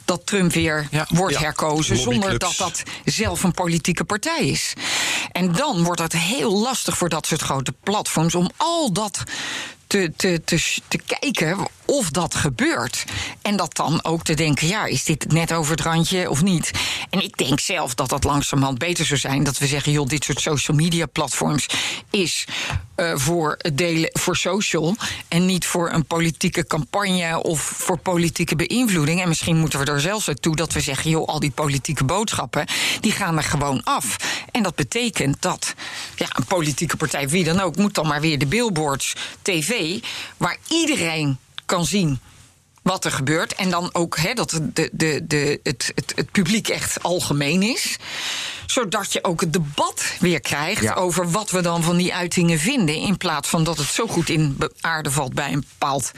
dat 0.05 0.25
Trump 0.25 0.51
weer 0.53 0.87
Ja. 0.91 1.05
wordt 1.09 1.33
Ja, 1.33 1.41
herkozen. 1.41 1.97
Zonder 1.97 2.39
dat 2.39 2.55
dat 2.57 2.83
zelf 3.05 3.43
een 3.43 3.51
politieke 3.53 4.03
partij 4.03 4.47
is. 4.47 4.73
En 5.31 5.51
dan 5.51 5.83
wordt 5.83 6.01
het 6.01 6.13
heel 6.13 6.61
lastig 6.61 6.97
voor 6.97 7.09
dat 7.09 7.25
soort 7.27 7.41
grote 7.41 7.73
platforms 7.83 8.35
om 8.35 8.49
al 8.57 8.91
dat 8.91 9.23
te, 9.87 10.11
te, 10.15 10.41
te, 10.45 10.77
te 10.87 10.99
kijken 11.19 11.67
of 11.87 12.09
dat 12.09 12.35
gebeurt. 12.35 13.05
En 13.41 13.55
dat 13.55 13.75
dan 13.75 14.03
ook 14.03 14.23
te 14.23 14.33
denken, 14.33 14.67
ja, 14.67 14.85
is 14.85 15.03
dit 15.03 15.31
net 15.31 15.53
over 15.53 15.71
het 15.71 15.81
randje 15.81 16.29
of 16.29 16.43
niet? 16.43 16.71
En 17.09 17.23
ik 17.23 17.37
denk 17.37 17.59
zelf 17.59 17.95
dat 17.95 18.09
dat 18.09 18.23
langzamerhand 18.23 18.77
beter 18.77 19.05
zou 19.05 19.19
zijn. 19.19 19.43
Dat 19.43 19.57
we 19.57 19.67
zeggen, 19.67 19.91
joh, 19.91 20.07
dit 20.07 20.23
soort 20.23 20.41
social 20.41 20.77
media 20.77 21.05
platforms 21.05 21.65
is 22.09 22.47
eh, 22.95 23.11
voor 23.15 23.59
delen 23.73 24.09
voor 24.13 24.35
social. 24.35 24.95
En 25.27 25.45
niet 25.45 25.65
voor 25.65 25.91
een 25.91 26.05
politieke 26.05 26.67
campagne 26.67 27.43
of 27.43 27.61
voor 27.61 27.97
politieke 27.97 28.55
beïnvloeding. 28.55 29.21
En 29.21 29.27
misschien 29.27 29.57
moeten 29.57 29.79
we 29.79 29.85
er 29.85 30.01
zelfs 30.01 30.25
naartoe 30.25 30.55
dat 30.55 30.73
we 30.73 30.79
zeggen, 30.79 31.09
joh, 31.09 31.27
al 31.27 31.39
die 31.39 31.51
politieke 31.51 32.03
boodschappen, 32.03 32.65
die 32.99 33.11
gaan 33.11 33.37
er 33.37 33.43
gewoon 33.43 33.83
af. 33.83 34.17
En 34.51 34.63
dat 34.63 34.75
betekent 34.75 35.41
dat 35.41 35.73
ja, 36.15 36.27
een 36.29 36.45
politieke 36.45 36.97
partij, 36.97 37.29
wie 37.29 37.43
dan 37.43 37.59
ook, 37.59 37.75
moet 37.75 37.95
dan 37.95 38.07
maar 38.07 38.21
weer 38.21 38.39
de 38.39 38.45
billboards, 38.45 39.15
tv, 39.41 39.99
waar 40.37 40.57
iedereen 40.67 41.37
kan 41.67 41.85
zien 41.85 42.19
wat 42.81 43.05
er 43.05 43.11
gebeurt. 43.11 43.55
En 43.55 43.69
dan 43.69 43.89
ook 43.93 44.35
dat 44.35 44.59
de, 44.73 44.89
de, 44.93 45.21
de, 45.27 45.59
het, 45.63 45.91
het, 45.95 46.13
het 46.15 46.31
publiek 46.31 46.67
echt 46.67 47.03
algemeen 47.03 47.61
is. 47.63 47.97
Zodat 48.65 49.13
je 49.13 49.23
ook 49.23 49.41
het 49.41 49.53
debat 49.53 50.03
weer 50.19 50.39
krijgt 50.41 50.81
Ja. 50.81 50.93
over 50.93 51.31
wat 51.31 51.51
we 51.51 51.61
dan 51.61 51.83
van 51.83 51.97
die 51.97 52.13
uitingen 52.13 52.59
vinden. 52.59 52.95
In 52.95 53.17
plaats 53.17 53.49
van 53.49 53.63
dat 53.63 53.77
het 53.77 53.87
zo 53.87 54.07
goed 54.07 54.29
in 54.29 54.57
aarde 54.81 55.11
valt 55.11 55.33
bij 55.33 55.51
een 55.51 55.65
bepaald. 55.69 56.11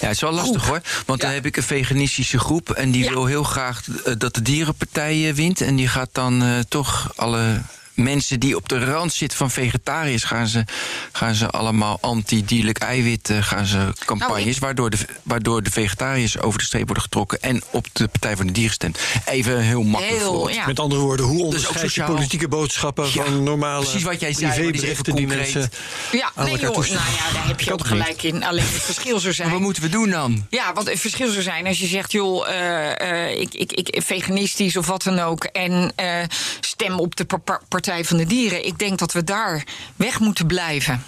Ja, 0.00 0.06
het 0.06 0.14
is 0.14 0.20
wel 0.20 0.32
lastig 0.32 0.62
Groep. 0.62 0.82
hoor. 0.84 1.02
Want 1.06 1.20
dan 1.20 1.30
heb 1.30 1.46
ik 1.46 1.56
een 1.56 1.62
veganistische 1.62 2.38
groep. 2.38 2.70
En 2.70 2.90
die 2.90 3.04
Ja. 3.04 3.10
wil 3.10 3.26
heel 3.26 3.42
graag 3.44 3.82
eh, 4.04 4.12
dat 4.18 4.34
de 4.34 4.42
dierenpartij 4.42 5.28
eh, 5.28 5.34
wint. 5.34 5.60
En 5.60 5.76
die 5.76 5.88
gaat 5.88 6.08
dan 6.12 6.42
eh, 6.42 6.58
toch 6.68 7.12
alle 7.16 7.62
mensen 7.94 8.40
die 8.40 8.56
op 8.56 8.68
de 8.68 8.84
rand 8.84 9.12
zitten 9.12 9.38
van 9.38 9.50
vegetariërs... 9.50 10.24
gaan 10.24 10.46
ze, 10.46 10.64
gaan 11.12 11.34
ze 11.34 11.50
allemaal 11.50 11.98
anti-dierlijk 12.00 12.78
eiwit 12.78 13.30
eh, 13.30 13.42
gaan 13.42 13.66
ze 13.66 13.92
campagnes... 14.04 14.36
Nou, 14.44 14.50
ik- 14.50 14.58
waardoor, 14.58 14.90
de, 14.90 14.96
waardoor 15.22 15.62
de 15.62 15.70
vegetariërs 15.70 16.38
over 16.38 16.58
de 16.58 16.64
streep 16.64 16.84
worden 16.84 17.02
getrokken... 17.02 17.40
en 17.42 17.62
op 17.70 17.86
de 17.92 18.08
Partij 18.08 18.36
van 18.36 18.46
de 18.46 18.52
Dieren 18.52 18.72
stemt. 18.72 18.98
Even 19.24 19.58
heel 19.60 19.82
makkelijk 19.82 20.18
Heel, 20.18 20.48
ja. 20.48 20.66
Met 20.66 20.78
andere 20.80 21.00
woorden, 21.00 21.26
hoe 21.26 21.38
ook 21.38 21.44
onderscheid 21.44 21.74
je 21.80 21.80
sociaal. 21.80 22.08
politieke 22.14 22.48
boodschappen 22.48 23.04
Ja, 23.04 23.24
van 23.24 23.42
normale 23.42 23.82
precies 23.82 24.02
wat 24.02 24.20
jij 24.20 24.32
zei, 24.32 24.70
die 24.72 24.80
die 24.80 24.96
concreet. 25.04 25.28
mensen 25.28 25.70
Ja, 26.12 26.30
aan 26.34 26.44
nee 26.44 26.52
elkaar 26.58 26.70
joh, 26.70 26.78
nou 26.78 27.12
ja, 27.16 27.32
daar 27.32 27.46
heb 27.46 27.60
je 27.60 27.72
ook 27.72 27.86
gelijk 27.86 28.22
in. 28.22 28.44
Alleen 28.44 28.64
het 28.64 28.82
verschil 28.82 29.18
zou 29.20 29.34
zijn. 29.34 29.48
Maar 29.48 29.56
wat 29.56 29.66
moeten 29.66 29.82
we 29.82 29.88
doen 29.88 30.10
dan? 30.10 30.46
Ja, 30.50 30.72
want 30.72 30.88
het 30.88 31.00
verschil 31.00 31.30
zou 31.30 31.42
zijn 31.42 31.66
als 31.66 31.78
je 31.78 31.86
zegt, 31.86 32.12
joh, 32.12 32.48
eh, 32.48 33.30
eh, 33.30 33.40
ik, 33.40 33.54
ik, 33.54 33.72
ik 33.72 34.02
veganistisch 34.02 34.76
of 34.76 34.86
wat 34.86 35.02
dan 35.02 35.18
ook. 35.18 35.44
En 35.44 35.92
eh, 35.96 36.22
stem 36.60 36.98
op 37.00 37.16
de 37.16 37.24
pa- 37.24 37.36
pa- 37.36 37.60
Partij 37.84 38.04
van 38.04 38.16
de 38.16 38.26
Dieren. 38.26 38.66
Ik 38.66 38.78
denk 38.78 38.98
dat 38.98 39.12
we 39.12 39.24
daar 39.24 39.64
weg 39.96 40.20
moeten 40.20 40.46
blijven. 40.46 41.04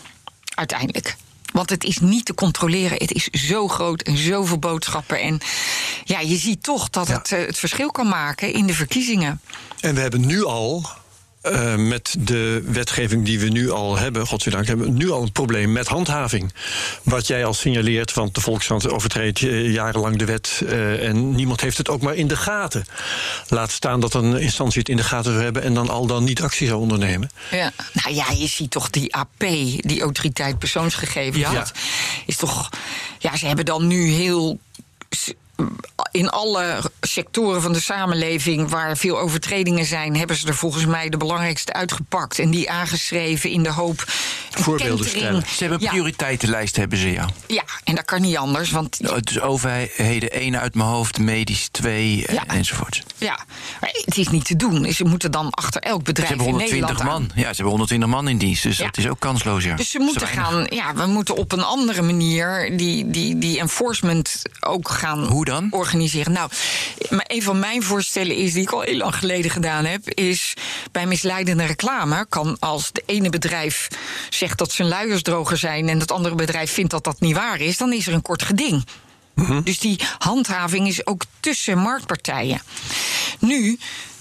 Uiteindelijk. 0.54 1.16
Want 1.52 1.70
het 1.70 1.84
is 1.84 1.98
niet 1.98 2.24
te 2.24 2.34
controleren. 2.34 2.98
Het 2.98 3.12
is 3.12 3.24
zo 3.24 3.68
groot 3.68 4.02
en 4.02 4.16
zoveel 4.16 4.58
boodschappen. 4.58 5.20
En 5.20 5.38
ja, 6.04 6.20
je 6.20 6.36
ziet 6.36 6.62
toch 6.62 6.90
dat 6.90 7.08
Ja. 7.08 7.14
het 7.14 7.32
eh, 7.32 7.46
het 7.46 7.58
verschil 7.58 7.90
kan 7.90 8.08
maken 8.08 8.52
in 8.52 8.66
de 8.66 8.74
verkiezingen. 8.74 9.40
En 9.80 9.94
we 9.94 10.00
hebben 10.00 10.26
nu 10.26 10.44
al, 10.44 10.88
eh, 11.46 11.74
met 11.74 12.16
de 12.18 12.62
wetgeving 12.66 13.24
die 13.24 13.40
we 13.40 13.48
nu 13.48 13.70
al 13.70 13.98
hebben, 13.98 14.26
godzijdank, 14.26 14.66
hebben 14.66 14.86
we 14.86 14.92
nu 14.92 15.10
al 15.10 15.22
een 15.22 15.32
probleem 15.32 15.72
met 15.72 15.88
handhaving. 15.88 16.52
Wat 17.02 17.26
jij 17.26 17.44
al 17.44 17.54
signaleert, 17.54 18.14
want 18.14 18.34
de 18.34 18.40
Volkskrant 18.40 18.88
overtreedt 18.88 19.42
eh, 19.42 19.72
jarenlang 19.72 20.16
de 20.16 20.24
wet 20.24 20.62
eh, 20.66 21.08
en 21.08 21.34
niemand 21.34 21.60
heeft 21.60 21.78
het 21.78 21.88
ook 21.88 22.00
maar 22.00 22.14
in 22.14 22.26
de 22.26 22.36
gaten. 22.36 22.84
Laat 23.48 23.70
staan 23.70 24.00
dat 24.00 24.14
een 24.14 24.40
instantie 24.40 24.78
het 24.78 24.88
in 24.88 24.96
de 24.96 25.02
gaten 25.02 25.32
zou 25.32 25.44
hebben 25.44 25.62
en 25.62 25.74
dan 25.74 25.88
al 25.88 26.06
dan 26.06 26.24
niet 26.24 26.42
actie 26.42 26.66
zou 26.66 26.80
ondernemen. 26.80 27.30
Ja. 27.50 27.72
Nou 27.92 28.14
ja, 28.14 28.30
je 28.30 28.46
ziet 28.46 28.70
toch 28.70 28.90
die 28.90 29.14
AP, 29.14 29.38
die 29.76 30.00
autoriteit 30.00 30.58
persoonsgegevens. 30.58 31.44
Ja. 31.44 31.52
Dat 31.52 31.72
is 32.26 32.36
toch. 32.36 32.68
Ja, 33.18 33.36
ze 33.36 33.46
hebben 33.46 33.64
dan 33.64 33.86
nu 33.86 34.08
heel. 34.08 34.58
In 36.10 36.28
alle 36.28 36.80
sectoren 37.00 37.62
van 37.62 37.72
de 37.72 37.80
samenleving 37.80 38.68
waar 38.68 38.96
veel 38.96 39.18
overtredingen 39.18 39.84
zijn, 39.84 40.16
hebben 40.16 40.36
ze 40.36 40.46
er 40.46 40.54
volgens 40.54 40.86
mij 40.86 41.08
de 41.08 41.16
belangrijkste 41.16 41.72
uitgepakt. 41.72 42.38
En 42.38 42.50
die 42.50 42.70
aangeschreven 42.70 43.50
in 43.50 43.62
de 43.62 43.72
hoop. 43.72 44.04
Voorbeelden 44.62 44.96
kentering. 45.06 45.24
stellen. 45.24 45.42
Ze 45.48 45.58
hebben 45.60 45.78
een 45.78 45.84
ja, 45.84 45.90
prioriteitenlijst, 45.90 46.76
hebben 46.76 46.98
ze, 46.98 47.12
ja. 47.12 47.28
ja, 47.46 47.62
en 47.84 47.94
dat 47.94 48.04
kan 48.04 48.20
niet 48.20 48.36
anders. 48.36 48.70
Want 48.70 48.98
Dus 49.26 49.40
overheden, 49.40 50.30
één 50.30 50.60
uit 50.60 50.74
mijn 50.74 50.88
hoofd, 50.88 51.18
medisch 51.18 51.68
twee, 51.70 52.26
eh, 52.26 52.34
Ja. 52.34 52.46
enzovoort. 52.46 53.02
ja, 53.18 53.38
maar 53.80 53.90
het 54.04 54.16
is 54.16 54.28
niet 54.28 54.44
te 54.44 54.56
doen. 54.56 54.92
Ze 54.92 55.04
moeten 55.04 55.30
dan 55.30 55.50
achter 55.50 55.80
elk 55.82 55.98
Ze 55.98 56.02
bedrijf 56.04 56.28
hebben 56.28 56.46
in 56.46 56.52
120 56.52 56.88
Nederland 56.88 57.14
aan. 57.14 57.20
man. 57.22 57.30
Ja, 57.34 57.40
ze 57.42 57.46
hebben 57.54 57.68
120 57.68 58.08
man 58.08 58.28
in 58.28 58.38
dienst. 58.38 58.62
Dus 58.62 58.76
Ja. 58.78 58.84
dat 58.84 58.96
is 58.96 59.08
ook 59.08 59.20
kansloos, 59.20 59.64
ja. 59.64 59.76
Dus 59.76 59.90
ze 59.90 59.98
moeten 59.98 60.26
gaan, 60.26 60.66
ja, 60.70 60.94
we 60.94 61.06
moeten 61.06 61.36
op 61.36 61.52
een 61.52 61.62
andere 61.64 62.02
manier 62.02 62.76
die, 62.76 63.10
die, 63.10 63.38
die 63.38 63.58
enforcement 63.58 64.42
ook 64.60 64.88
gaan 64.88 65.24
Hoe 65.24 65.44
dan? 65.44 65.66
organiseren. 65.70 66.32
Nou, 66.32 66.50
maar 67.10 67.24
een 67.28 67.42
van 67.42 67.58
mijn 67.58 67.82
voorstellen 67.82 68.36
is, 68.36 68.52
die 68.52 68.62
ik 68.62 68.70
al 68.70 68.80
heel 68.80 68.96
lang 68.96 69.14
geleden 69.16 69.50
gedaan 69.50 69.84
heb, 69.84 70.08
is 70.10 70.54
bij 70.92 71.06
misleidende 71.06 71.64
reclame 71.64 72.26
kan 72.28 72.56
als 72.60 72.92
de 72.92 73.02
ene 73.06 73.28
bedrijf 73.30 73.88
zegt 74.28 74.45
dat 74.54 74.72
zijn 74.72 74.88
luiers 74.88 75.22
droger 75.22 75.56
zijn 75.56 75.88
en 75.88 76.00
het 76.00 76.12
andere 76.12 76.34
bedrijf 76.34 76.72
vindt 76.72 76.90
dat 76.90 77.04
dat 77.04 77.20
niet 77.20 77.34
waar 77.34 77.60
is, 77.60 77.76
dan 77.76 77.92
is 77.92 78.06
er 78.06 78.12
een 78.12 78.22
kort 78.22 78.42
geding. 78.42 78.84
Dus 79.64 79.78
die 79.78 80.00
handhaving 80.18 80.88
is 80.88 81.06
ook 81.06 81.22
tussen 81.40 81.78
marktpartijen. 81.78 82.60
Nu 83.38 83.78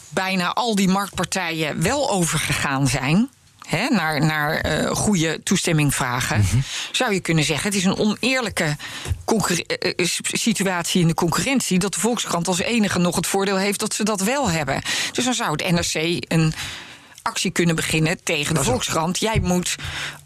bijna 0.10 0.54
al 0.54 0.76
die 0.76 0.88
marktpartijen 0.88 1.82
wel 1.82 2.10
overgegaan 2.10 2.88
zijn. 2.88 3.30
Hè, 3.68 3.88
naar, 3.90 4.26
naar 4.26 4.58
eh, 4.58 4.92
goede 4.92 5.44
toestemming 5.44 5.96
vragen. 5.96 6.46
Zou 6.92 7.14
je 7.14 7.20
kunnen 7.20 7.44
zeggen: 7.44 7.66
het 7.68 7.78
is 7.78 7.86
een 7.86 7.98
oneerlijke 7.98 8.76
eh, 9.26 9.92
eh, 9.96 10.08
situatie 10.32 11.02
in 11.02 11.08
de 11.08 11.14
concurrentie. 11.14 11.80
dat 11.80 11.94
de 11.94 12.00
Volkskrant 12.00 12.48
als 12.48 12.60
enige 12.60 13.00
nog 13.00 13.16
het 13.16 13.28
voordeel 13.28 13.58
heeft 13.58 13.80
dat 13.80 13.94
ze 13.94 14.04
dat 14.04 14.22
wel 14.22 14.50
hebben. 14.50 14.82
Dus 15.12 15.26
dan 15.26 15.34
zou 15.34 15.52
het 15.52 15.72
NRC 15.72 16.24
een 16.28 16.54
actie 17.28 17.52
kunnen 17.52 17.76
beginnen 17.76 18.24
tegen 18.24 18.56
de 18.56 18.64
Volkskrant. 18.64 19.20
Jij 19.20 19.40
moet 19.42 19.76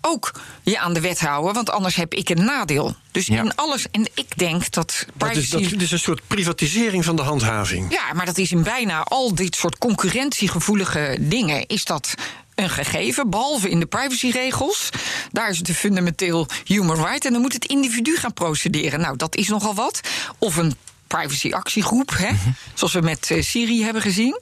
ook 0.02 0.32
je 0.64 0.80
aan 0.80 0.94
de 0.94 1.00
wet 1.02 1.20
houden, 1.20 1.54
want 1.54 1.70
anders 1.70 1.96
heb 1.96 2.14
ik 2.14 2.30
een 2.30 2.46
nadeel. 2.46 2.96
Dus 3.12 3.28
Ja. 3.28 3.42
in 3.44 3.56
alles. 3.56 3.86
En 3.92 4.08
ik 4.14 4.38
denk 4.38 4.72
dat 4.72 5.06
Dat 5.16 5.36
is, 5.36 5.48
privacy. 5.50 5.70
dat 5.72 5.82
is 5.82 5.92
een 5.92 6.00
soort 6.00 6.22
privatisering 6.28 7.06
van 7.06 7.16
de 7.16 7.22
handhaving. 7.22 7.92
Ja, 7.92 8.14
maar 8.14 8.26
dat 8.26 8.38
is 8.38 8.52
in 8.52 8.64
bijna 8.64 9.04
al 9.04 9.36
dit 9.36 9.56
soort 9.56 9.78
concurrentiegevoelige 9.78 11.18
dingen 11.20 11.68
is 11.68 11.86
dat 11.86 12.14
een 12.56 12.70
gegeven, 12.70 13.30
behalve 13.30 13.70
in 13.70 13.80
de 13.80 13.86
privacyregels. 13.86 14.90
Daar 15.32 15.50
is 15.50 15.58
het 15.58 15.68
een 15.70 15.76
fundamenteel 15.76 16.48
human 16.66 16.96
right. 17.06 17.26
En 17.26 17.32
dan 17.32 17.42
moet 17.42 17.54
het 17.54 17.66
individu 17.66 18.18
gaan 18.18 18.34
procederen. 18.34 19.00
Nou, 19.00 19.16
dat 19.18 19.36
is 19.36 19.48
nogal 19.48 19.74
wat. 19.74 20.00
Of 20.38 20.56
een 20.56 20.76
privacy-actiegroep, 21.08 22.12
hè, 22.18 22.30
zoals 22.74 22.94
we 22.94 23.02
met 23.02 23.32
eh, 23.32 23.42
Siri 23.42 23.84
hebben 23.84 24.02
gezien. 24.02 24.40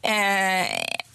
Eh, 0.00 0.12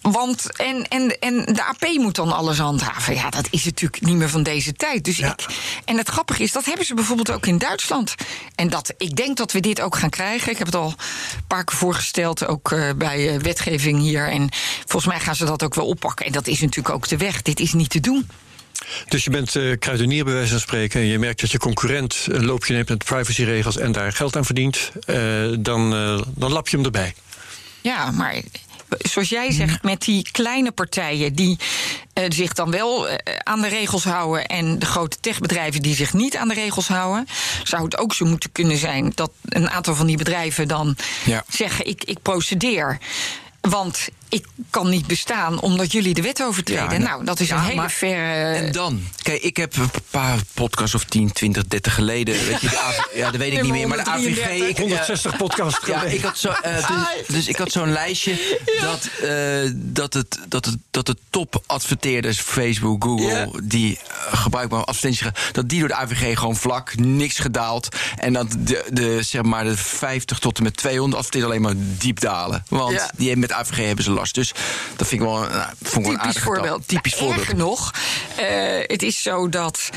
Want 0.00 0.56
en, 0.56 0.88
en, 0.88 1.18
en 1.18 1.44
de 1.44 1.64
AP 1.64 1.88
moet 1.94 2.14
dan 2.14 2.32
alles 2.32 2.58
handhaven. 2.58 3.14
Ja, 3.14 3.30
dat 3.30 3.48
is 3.50 3.64
natuurlijk 3.64 4.02
niet 4.02 4.16
meer 4.16 4.28
van 4.28 4.42
deze 4.42 4.72
tijd. 4.72 5.04
Dus 5.04 5.18
ik, 5.18 5.46
en 5.84 5.96
het 5.96 6.08
grappige 6.08 6.42
is, 6.42 6.52
dat 6.52 6.64
hebben 6.64 6.86
ze 6.86 6.94
bijvoorbeeld 6.94 7.30
ook 7.30 7.46
in 7.46 7.58
Duitsland. 7.58 8.14
En 8.54 8.68
dat, 8.68 8.94
ik 8.96 9.16
denk 9.16 9.36
dat 9.36 9.52
we 9.52 9.60
dit 9.60 9.80
ook 9.80 9.96
gaan 9.96 10.10
krijgen. 10.10 10.52
Ik 10.52 10.58
heb 10.58 10.66
het 10.66 10.76
al 10.76 10.88
een 10.88 11.46
paar 11.46 11.64
keer 11.64 11.76
voorgesteld, 11.76 12.46
ook 12.46 12.70
uh, 12.70 12.90
bij 12.96 13.34
uh, 13.34 13.40
wetgeving 13.40 14.00
hier. 14.00 14.28
En 14.28 14.48
volgens 14.86 15.12
mij 15.12 15.20
gaan 15.20 15.36
ze 15.36 15.44
dat 15.44 15.62
ook 15.62 15.74
wel 15.74 15.86
oppakken. 15.86 16.26
En 16.26 16.32
dat 16.32 16.46
is 16.46 16.60
natuurlijk 16.60 16.94
ook 16.94 17.08
de 17.08 17.16
weg. 17.16 17.42
Dit 17.42 17.60
is 17.60 17.72
niet 17.72 17.90
te 17.90 18.00
doen. 18.00 18.28
Dus 19.08 19.24
je 19.24 19.30
bent 19.30 19.54
uh, 19.54 19.78
kruidenier 19.78 20.24
bij 20.24 20.34
wijze 20.34 20.50
van 20.50 20.60
spreken... 20.60 21.00
en 21.00 21.06
je 21.06 21.18
merkt 21.18 21.40
dat 21.40 21.50
je 21.50 21.58
concurrent 21.58 22.26
een 22.30 22.44
loopje 22.44 22.74
neemt 22.74 22.88
met 22.88 23.04
privacyregels... 23.04 23.76
en 23.76 23.92
daar 23.92 24.12
geld 24.12 24.36
aan 24.36 24.44
verdient, 24.44 24.92
dan, 25.58 25.90
dan 26.34 26.52
lap 26.52 26.68
je 26.68 26.76
hem 26.76 26.84
erbij. 26.84 27.14
Ja, 27.80 28.10
maar 28.10 28.42
zoals 28.88 29.28
jij 29.28 29.52
zegt, 29.52 29.82
met 29.82 30.00
die 30.00 30.28
kleine 30.32 30.72
partijen 30.72 31.34
die 31.34 31.58
uh, 32.14 32.24
zich 32.28 32.52
dan 32.52 32.70
wel 32.70 33.08
uh, 33.08 33.14
aan 33.42 33.60
de 33.60 33.68
regels 33.68 34.04
houden 34.04 34.46
en 34.46 34.78
de 34.78 34.86
grote 34.86 35.20
techbedrijven 35.20 35.82
die 35.82 35.94
zich 35.94 36.12
niet 36.12 36.36
aan 36.36 36.48
de 36.48 36.54
regels 36.54 36.88
houden, 36.88 37.26
zou 37.64 37.84
het 37.84 37.98
ook 37.98 38.14
zo 38.14 38.24
moeten 38.24 38.52
kunnen 38.52 38.76
zijn 38.76 39.12
dat 39.14 39.30
een 39.42 39.70
aantal 39.70 39.94
van 39.94 40.06
die 40.06 40.16
bedrijven 40.16 40.68
dan 40.68 40.96
ja. 41.24 41.44
zeggen: 41.48 41.86
ik, 41.86 42.04
ik 42.04 42.22
procedeer. 42.22 42.98
Want 43.60 44.08
ik 44.28 44.46
kan 44.70 44.88
niet 44.90 45.06
bestaan 45.06 45.60
omdat 45.60 45.92
jullie 45.92 46.14
de 46.14 46.22
wet 46.22 46.42
overtreden. 46.42 47.00
Ja, 47.00 47.06
nou, 47.06 47.24
dat 47.24 47.40
is 47.40 47.50
een 47.50 47.60
hele 47.60 47.88
verre... 47.88 48.54
En 48.54 48.72
dan? 48.72 49.02
Kijk, 49.22 49.42
ik 49.42 49.56
heb 49.56 49.76
een 49.76 49.90
paar 50.10 50.38
podcasts 50.54 50.94
of 50.94 51.04
10, 51.04 51.32
20, 51.32 51.66
30 51.66 51.94
geleden... 51.94 52.34
Weet 52.48 52.60
je, 52.60 52.98
ja, 53.14 53.30
dat 53.30 53.36
weet 53.40 53.52
ik 53.52 53.62
niet 53.62 53.72
meer, 53.72 53.88
maar 53.88 54.04
de 54.04 54.10
AVG... 54.10 54.68
Ik, 54.68 54.78
160 54.78 55.36
podcasts 55.36 55.86
ja, 55.86 56.02
ik. 56.02 56.22
had 56.22 56.38
zo, 56.38 56.48
uh, 56.48 56.88
dus, 56.88 57.26
dus, 57.26 57.48
ik 57.48 57.56
had 57.56 57.72
zo'n 57.72 57.92
lijstje 57.92 58.58
dat, 58.80 59.10
uh, 59.22 59.70
dat, 59.74 60.14
het, 60.14 60.38
dat, 60.48 60.64
het, 60.64 60.76
dat 60.90 61.06
de 61.06 61.16
topadverteerders... 61.30 62.40
Facebook, 62.40 63.04
Google, 63.04 63.50
die 63.62 63.90
uh, 63.90 64.38
gebruikbaar 64.40 64.84
advertenties... 64.84 65.26
dat 65.52 65.68
die 65.68 65.78
door 65.78 65.88
de 65.88 65.94
AVG 65.94 66.38
gewoon 66.38 66.56
vlak, 66.56 66.96
niks 66.96 67.38
gedaald... 67.38 67.88
en 68.16 68.32
dat 68.32 68.56
de, 68.58 68.84
de, 68.90 69.22
zeg 69.22 69.42
maar, 69.42 69.64
de 69.64 69.76
50 69.76 70.38
tot 70.38 70.56
en 70.56 70.62
met 70.62 70.76
200 70.76 71.16
adverteerders 71.16 71.52
alleen 71.52 71.62
maar 71.62 71.84
diep 71.98 72.20
dalen. 72.20 72.64
Want 72.68 73.10
die 73.16 73.36
met 73.36 73.52
AVG 73.52 73.76
hebben 73.76 74.04
ze 74.04 74.10
last. 74.18 74.34
Dus 74.34 74.52
dat 74.96 75.06
vind 75.08 75.20
ik 75.20 75.28
wel, 75.28 75.38
nou, 75.38 75.72
vond 75.82 76.06
ik 76.06 76.12
typisch 76.12 76.22
wel 76.22 76.52
een 76.52 76.58
voorbeeld. 76.58 76.88
Typisch 76.88 77.14
voorbeeld. 77.14 77.40
Erger 77.40 77.56
nog, 77.56 77.92
uh, 78.40 78.46
het 78.86 79.02
is 79.02 79.22
zo 79.22 79.48
dat 79.48 79.90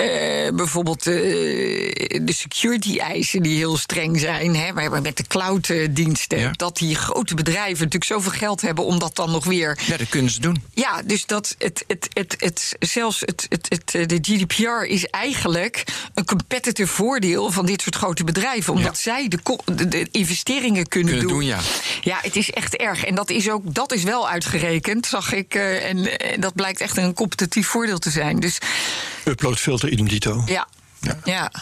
uh, 0.00 0.50
bijvoorbeeld 0.54 1.06
uh, 1.06 1.14
de 2.22 2.32
security-eisen 2.32 3.42
die 3.42 3.56
heel 3.56 3.76
streng 3.76 4.20
zijn, 4.20 4.56
hè, 4.56 4.72
maar 4.72 5.02
met 5.02 5.16
de 5.16 5.26
cloud-diensten, 5.26 6.38
ja. 6.38 6.50
dat 6.56 6.76
die 6.76 6.94
grote 6.94 7.34
bedrijven 7.34 7.72
natuurlijk 7.72 8.04
zoveel 8.04 8.30
geld 8.30 8.60
hebben 8.60 8.84
om 8.84 8.98
dat 8.98 9.16
dan 9.16 9.30
nog 9.30 9.44
weer. 9.44 9.78
Ja, 9.86 9.96
dat 9.96 10.08
kunnen 10.08 10.32
ze 10.32 10.40
doen. 10.40 10.62
Ja, 10.74 11.02
dus 11.04 11.26
dat 11.26 11.54
het, 11.58 11.84
het, 11.86 12.08
het, 12.12 12.36
het, 12.38 12.76
zelfs 12.78 13.20
het, 13.20 13.46
het, 13.48 13.66
het, 13.68 14.08
de 14.08 14.18
GDPR 14.22 14.84
is 14.84 15.06
eigenlijk 15.06 15.84
een 16.14 16.24
competitive 16.24 16.92
voordeel 16.92 17.50
van 17.50 17.66
dit 17.66 17.82
soort 17.82 17.96
grote 17.96 18.24
bedrijven, 18.24 18.72
omdat 18.72 18.96
ja. 18.96 19.12
zij 19.12 19.28
de, 19.28 19.38
de, 19.64 19.88
de, 19.88 20.08
investeringen 20.10 20.86
kunnen, 20.86 21.12
kunnen 21.12 21.28
doen. 21.28 21.38
doen. 21.38 21.48
ja. 21.48 21.60
ja, 22.00 22.18
het 22.22 22.36
is 22.36 22.50
echt 22.50 22.76
erg. 22.76 23.04
En 23.04 23.14
dat 23.14 23.30
is 23.30 23.50
ook 23.50 23.74
dat 23.74 23.92
is 23.92 24.02
wel 24.02 24.28
uitgerekend, 24.28 25.06
zag 25.06 25.32
ik. 25.32 25.54
Uh, 25.54 25.88
en, 25.88 26.18
en 26.18 26.40
dat 26.40 26.54
blijkt 26.54 26.80
echt 26.80 26.96
een 26.96 27.14
competitief 27.14 27.66
voordeel 27.66 27.98
te 27.98 28.10
zijn. 28.10 28.40
Dus. 28.40 28.58
Upload 29.24 29.58
filter 29.58 29.88
idem 29.88 30.08
dito. 30.08 30.42
Ja. 30.46 30.66
Ja. 31.00 31.18
ja. 31.24 31.52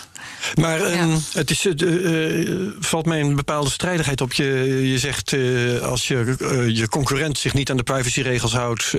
Maar 0.55 0.89
ja. 0.89 1.03
Um, 1.03 1.25
het 1.33 1.51
is, 1.51 1.67
uh, 1.67 2.73
valt 2.81 3.07
mij 3.07 3.21
een 3.21 3.37
bepaalde 3.37 3.71
strijdigheid 3.71 4.21
op. 4.21 4.33
Je, 4.33 4.45
je 4.91 4.99
zegt 4.99 5.33
uh, 5.33 5.81
als 5.81 6.09
je, 6.09 6.35
je 6.73 6.89
concurrent 6.89 7.39
zich 7.39 7.55
niet 7.55 7.71
aan 7.71 7.77
de 7.77 7.83
privacyregels 7.83 8.53
houdt, 8.53 8.91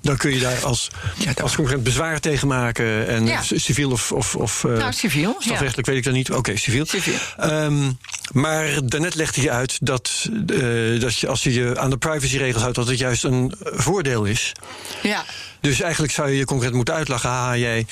dan 0.00 0.16
kun 0.16 0.32
je 0.32 0.38
daar 0.40 0.64
als, 0.64 0.88
ja, 1.18 1.32
als 1.42 1.54
concurrent 1.54 1.84
bezwaar 1.84 2.20
tegen 2.20 2.48
maken. 2.48 3.06
En 3.06 3.28
civiel 3.42 3.90
of. 3.90 4.12
of, 4.12 4.34
of 4.36 4.62
nou, 4.62 4.92
civiel. 4.92 5.36
Strafrechtelijk 5.38 5.86
weet 5.86 5.96
ik 5.96 6.04
dat 6.04 6.14
niet. 6.14 6.28
Oké, 6.28 6.38
okay, 6.38 6.56
civiel. 6.56 6.86
civiel. 6.86 7.14
Um, 7.42 7.98
maar 8.32 8.66
daarnet 8.84 9.14
legde 9.14 9.42
je 9.42 9.50
uit 9.50 9.78
dat, 9.80 10.28
dat 11.00 11.18
je, 11.18 11.28
als 11.28 11.42
je 11.42 11.52
je 11.52 11.78
aan 11.78 11.90
de 11.90 11.96
privacyregels 11.96 12.62
houdt, 12.62 12.76
dat 12.76 12.88
het 12.88 12.98
juist 12.98 13.24
een 13.24 13.54
voordeel 13.58 14.24
is. 14.24 14.52
Ja. 15.02 15.24
Dus 15.60 15.80
eigenlijk 15.80 16.12
zou 16.12 16.30
je 16.30 16.36
je 16.36 16.44
concurrent 16.44 16.76
moeten 16.76 16.94
uitlachen. 16.94 17.30
Haha, 17.30 17.56
jij 17.56 17.86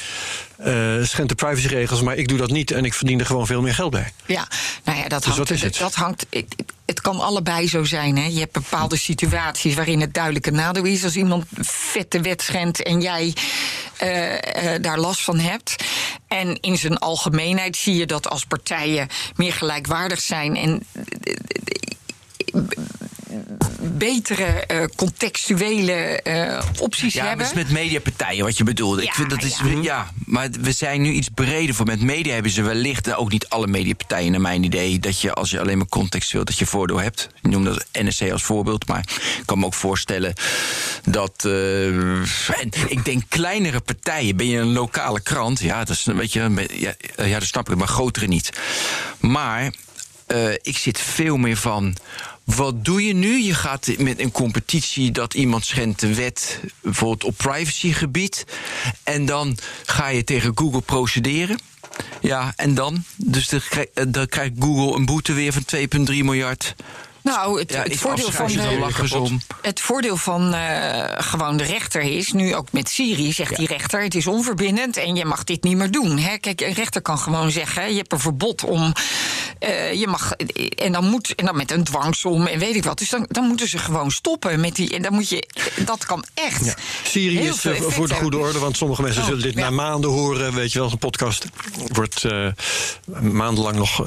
uh, 0.60 1.04
schendt 1.04 1.28
de 1.28 1.34
privacyregels, 1.34 2.02
maar 2.02 2.16
ik 2.16 2.28
doe 2.28 2.38
dat 2.38 2.50
niet 2.50 2.70
en 2.70 2.84
ik 2.84 2.94
verdien 2.94 3.20
er 3.20 3.26
gewoon 3.26 3.46
veel 3.46 3.62
meer 3.62 3.74
geld 3.74 3.90
bij. 3.90 4.12
Ja, 4.26 4.48
nou 4.84 4.98
ja, 4.98 5.08
dat 5.08 5.24
dus 5.24 5.36
hangt. 5.36 5.78
Dat 5.78 5.94
hangt 5.94 6.26
het, 6.30 6.54
het 6.86 7.00
kan 7.00 7.20
allebei 7.20 7.68
zo 7.68 7.84
zijn. 7.84 8.16
Hè. 8.16 8.26
Je 8.26 8.38
hebt 8.38 8.52
bepaalde 8.52 8.96
situaties 8.96 9.74
waarin 9.74 10.00
het 10.00 10.14
duidelijk 10.14 10.46
een 10.46 10.54
nadeel 10.54 10.84
is. 10.84 11.04
Als 11.04 11.16
iemand 11.16 11.44
vette 11.60 12.20
wet 12.20 12.42
schendt 12.42 12.82
en 12.82 13.00
jij 13.00 13.34
uh, 14.02 14.32
uh, 14.32 14.38
daar 14.80 14.98
last 14.98 15.20
van 15.20 15.38
hebt. 15.38 15.84
En 16.28 16.60
in 16.60 16.78
zijn 16.78 16.98
algemeenheid 16.98 17.76
zie 17.76 17.94
je 17.94 18.06
dat 18.06 18.28
als 18.28 18.44
partijen 18.44 19.08
meer 19.36 19.52
gelijkwaardig 19.52 20.20
zijn 20.20 20.56
en 20.56 20.82
betere 23.80 24.64
uh, 24.70 24.84
contextuele 24.96 26.20
uh, 26.24 26.62
opties 26.78 27.14
ja, 27.14 27.26
hebben. 27.26 27.46
Ja, 27.46 27.52
dus 27.52 27.62
met 27.62 27.72
mediapartijen, 27.72 28.44
wat 28.44 28.56
je 28.56 28.64
bedoelde. 28.64 29.02
Ja, 29.02 29.08
ik 29.08 29.14
vind 29.14 29.30
dat 29.30 29.42
is, 29.42 29.60
ja. 29.64 29.80
ja. 29.82 30.10
maar 30.24 30.50
we 30.50 30.72
zijn 30.72 31.02
nu 31.02 31.12
iets 31.12 31.28
breder 31.34 31.74
voor. 31.74 31.86
Met 31.86 32.00
media 32.00 32.32
hebben 32.32 32.52
ze 32.52 32.62
wellicht, 32.62 33.14
ook 33.14 33.30
niet 33.30 33.48
alle 33.48 33.66
mediapartijen 33.66 34.30
naar 34.30 34.40
mijn 34.40 34.64
idee, 34.64 34.98
dat 34.98 35.20
je 35.20 35.32
als 35.32 35.50
je 35.50 35.60
alleen 35.60 35.78
maar 35.78 35.88
contextueel 35.88 36.44
dat 36.44 36.58
je 36.58 36.66
voordeel 36.66 37.00
hebt. 37.00 37.28
Ik 37.42 37.50
noem 37.50 37.64
dat 37.64 37.84
NSC 37.92 38.30
als 38.30 38.42
voorbeeld, 38.42 38.86
maar 38.86 39.04
ik 39.38 39.42
kan 39.44 39.58
me 39.58 39.66
ook 39.66 39.74
voorstellen 39.74 40.32
dat, 41.04 41.44
uh, 41.46 41.86
en 42.60 42.70
ik 42.88 43.04
denk 43.04 43.22
kleinere 43.28 43.80
partijen, 43.80 44.36
ben 44.36 44.48
je 44.48 44.58
een 44.58 44.72
lokale 44.72 45.20
krant, 45.20 45.60
ja, 45.60 45.78
dat 45.78 45.96
is 45.96 46.06
een 46.06 46.16
beetje, 46.16 46.68
ja, 46.72 46.94
ja 47.24 47.38
dat 47.38 47.48
snap 47.48 47.70
ik, 47.70 47.76
maar 47.76 47.88
grotere 47.88 48.26
niet. 48.26 48.50
Maar 49.20 49.72
uh, 50.26 50.52
ik 50.52 50.76
zit 50.76 51.00
veel 51.00 51.36
meer 51.36 51.56
van. 51.56 51.96
Wat 52.46 52.84
doe 52.84 53.06
je 53.06 53.14
nu? 53.14 53.42
Je 53.42 53.54
gaat 53.54 53.88
met 53.98 54.20
een 54.20 54.30
competitie 54.30 55.10
dat 55.10 55.34
iemand 55.34 55.64
schendt 55.64 56.00
de 56.00 56.14
wet, 56.14 56.60
bijvoorbeeld 56.80 57.24
op 57.24 57.36
privacygebied. 57.36 58.44
En 59.02 59.26
dan 59.26 59.56
ga 59.86 60.08
je 60.08 60.24
tegen 60.24 60.52
Google 60.54 60.80
procederen. 60.80 61.58
Ja, 62.20 62.52
en 62.56 62.74
dan? 62.74 63.04
Dus 63.16 63.48
dan 64.10 64.26
krijgt 64.26 64.52
Google 64.58 64.96
een 64.96 65.04
boete 65.04 65.32
weer 65.32 65.52
van 65.52 65.64
2,3 65.76 66.06
miljard. 66.06 66.74
Nou, 67.26 67.58
het, 67.58 67.72
ja, 67.72 67.82
het 67.82 67.96
voordeel 67.96 68.30
van, 68.30 68.46
de, 68.46 69.36
het 69.62 69.80
voordeel 69.80 70.16
van 70.16 70.54
uh, 70.54 71.04
gewoon 71.16 71.56
de 71.56 71.64
rechter 71.64 72.02
is, 72.02 72.32
nu 72.32 72.54
ook 72.54 72.72
met 72.72 72.88
Siri, 72.88 73.32
zegt 73.32 73.50
ja. 73.50 73.56
die 73.56 73.66
rechter, 73.66 74.02
het 74.02 74.14
is 74.14 74.26
onverbindend 74.26 74.96
en 74.96 75.16
je 75.16 75.24
mag 75.24 75.44
dit 75.44 75.62
niet 75.62 75.76
meer 75.76 75.90
doen. 75.90 76.18
Hè? 76.18 76.38
Kijk, 76.38 76.60
een 76.60 76.72
rechter 76.72 77.02
kan 77.02 77.18
gewoon 77.18 77.50
zeggen, 77.50 77.90
je 77.90 77.96
hebt 77.96 78.12
een 78.12 78.20
verbod 78.20 78.64
om, 78.64 78.92
uh, 79.60 79.92
je 79.92 80.06
mag, 80.06 80.32
en 80.76 80.92
dan 80.92 81.04
moet, 81.04 81.34
en 81.34 81.44
dan 81.44 81.56
met 81.56 81.70
een 81.70 81.84
dwangsom 81.84 82.46
en 82.46 82.58
weet 82.58 82.74
ik 82.74 82.84
wat. 82.84 82.98
Dus 82.98 83.10
dan, 83.10 83.26
dan 83.28 83.46
moeten 83.46 83.68
ze 83.68 83.78
gewoon 83.78 84.10
stoppen 84.10 84.60
met 84.60 84.76
die, 84.76 84.94
en 84.94 85.02
dan 85.02 85.12
moet 85.12 85.28
je, 85.28 85.48
dat 85.84 86.06
kan 86.06 86.24
echt. 86.34 86.64
Ja. 86.64 86.74
Siri 87.04 87.38
is 87.38 87.64
uh, 87.64 87.80
voor 87.80 88.08
de 88.08 88.14
goede 88.14 88.38
orde, 88.38 88.58
want 88.58 88.76
sommige 88.76 89.02
mensen 89.02 89.20
oh, 89.20 89.28
zullen 89.28 89.42
dit 89.42 89.54
na 89.54 89.70
maanden 89.70 90.10
horen, 90.10 90.54
weet 90.54 90.72
je 90.72 90.78
wel, 90.78 90.90
een 90.90 90.98
podcast 90.98 91.44
wordt 91.92 92.24
maandenlang 93.20 93.76
nog. 93.76 94.04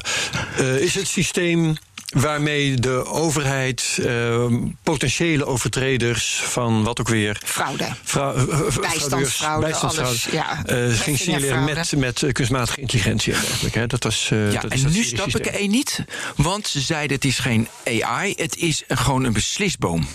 is 0.79 0.95
het 0.95 1.07
systeem 1.07 1.77
waarmee 2.09 2.75
de 2.75 3.05
overheid 3.05 3.97
uh, 3.99 4.45
potentiële 4.83 5.45
overtreders 5.45 6.41
van 6.43 6.83
wat 6.83 6.99
ook 6.99 7.07
weer. 7.07 7.41
Fraude. 7.45 7.87
Fra 8.03 8.33
bijstandsfraude. 8.81 9.65
bijstandsfraude 9.65 10.01
alles, 10.01 10.27
ja. 10.31 10.63
uh, 10.69 10.99
ging 10.99 11.17
signaleren 11.17 11.63
met, 11.63 11.95
met 11.95 12.23
kunstmatige 12.31 12.81
intelligentie 12.81 13.33
en 13.33 13.41
dergelijke. 13.41 13.87
Dat 13.87 14.03
was, 14.03 14.29
uh, 14.33 14.51
ja, 14.51 14.61
dat 14.61 14.71
en 14.71 14.91
nu 14.91 15.03
snap 15.03 15.27
ik 15.27 15.45
er 15.45 15.53
één 15.53 15.69
niet, 15.69 16.05
want 16.35 16.67
ze 16.67 16.79
zeiden 16.79 17.15
het 17.15 17.25
is 17.25 17.39
geen 17.39 17.67
AI, 17.85 18.33
het 18.35 18.55
is 18.57 18.83
gewoon 18.87 19.23
een 19.23 19.33
beslisboom. 19.33 20.07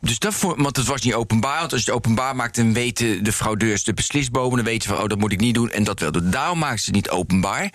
Dus 0.00 0.18
dat 0.18 0.34
voor, 0.34 0.62
want 0.62 0.76
het 0.76 0.86
was 0.86 1.00
niet 1.00 1.14
openbaar. 1.14 1.58
Want 1.58 1.72
als 1.72 1.80
je 1.80 1.86
het 1.86 1.96
openbaar 1.96 2.36
maakt, 2.36 2.56
dan 2.56 2.72
weten 2.72 3.24
de 3.24 3.32
fraudeurs 3.32 3.84
de 3.84 3.94
beslisbomen. 3.94 4.56
Dan 4.56 4.64
weten 4.64 4.82
ze 4.82 4.88
van, 4.88 5.02
oh, 5.02 5.08
dat 5.08 5.18
moet 5.18 5.32
ik 5.32 5.40
niet 5.40 5.54
doen. 5.54 5.70
En 5.70 5.84
dat 5.84 6.00
wel 6.00 6.12
doen. 6.12 6.30
Daarom 6.30 6.58
maken 6.58 6.78
ze 6.78 6.84
het 6.84 6.94
niet 6.94 7.10
openbaar. 7.10 7.72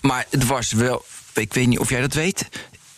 Maar 0.00 0.26
het 0.30 0.46
was 0.46 0.72
wel. 0.72 1.04
Ik 1.34 1.54
weet 1.54 1.66
niet 1.66 1.78
of 1.78 1.90
jij 1.90 2.00
dat 2.00 2.14
weet. 2.14 2.48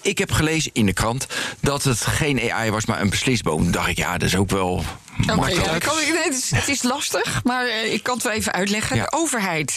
Ik 0.04 0.18
heb 0.18 0.32
gelezen 0.32 0.70
in 0.74 0.86
de 0.86 0.92
krant 0.92 1.26
dat 1.60 1.82
het 1.82 2.00
geen 2.00 2.52
AI 2.52 2.70
was, 2.70 2.86
maar 2.86 3.00
een 3.00 3.10
beslisboom. 3.10 3.70
Dacht 3.70 3.88
ik, 3.88 3.96
ja, 3.96 4.18
dat 4.18 4.28
is 4.28 4.36
ook 4.36 4.50
wel. 4.50 4.84
Okay, 5.30 5.54
ja, 5.54 5.78
kan, 5.78 5.96
nee, 5.96 6.22
het, 6.22 6.34
is, 6.34 6.50
het, 6.50 6.68
is, 6.68 6.82
lastig, 6.82 7.44
maar 7.44 7.66
uh, 7.66 7.92
ik 7.92 8.02
kan 8.02 8.14
het 8.14 8.22
wel 8.22 8.32
even 8.32 8.52
uitleggen. 8.52 8.96
Ja. 8.96 9.02
De 9.02 9.12
overheid 9.12 9.76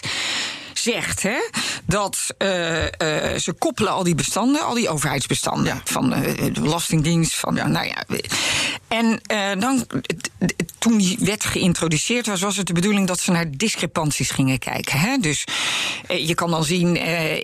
zegt 0.77 1.23
hè, 1.23 1.37
dat 1.85 2.17
uh, 2.37 2.83
uh, 2.83 2.89
ze 3.37 3.53
koppelen 3.57 3.91
al 3.91 4.03
die 4.03 4.15
bestanden, 4.15 4.61
al 4.61 4.73
die 4.73 4.89
overheidsbestanden 4.89 5.65
ja. 5.65 5.81
van 5.83 6.13
uh, 6.13 6.53
de 6.53 6.61
Belastingdienst, 6.61 7.33
van 7.33 7.55
ja. 7.55 7.67
nou 7.67 7.85
ja. 7.85 8.03
En 8.87 9.21
dan, 9.59 9.87
toen 10.77 10.97
die 10.97 11.17
wet 11.19 11.45
geïntroduceerd 11.45 12.27
was, 12.27 12.41
was 12.41 12.57
het 12.57 12.67
de 12.67 12.73
bedoeling 12.73 13.07
dat 13.07 13.19
ze 13.19 13.31
naar 13.31 13.51
discrepanties 13.51 14.29
gingen 14.29 14.59
kijken. 14.59 14.99
Hè? 14.99 15.17
Dus 15.17 15.43
je 16.07 16.35
kan 16.35 16.51
dan 16.51 16.63
zien, 16.63 16.95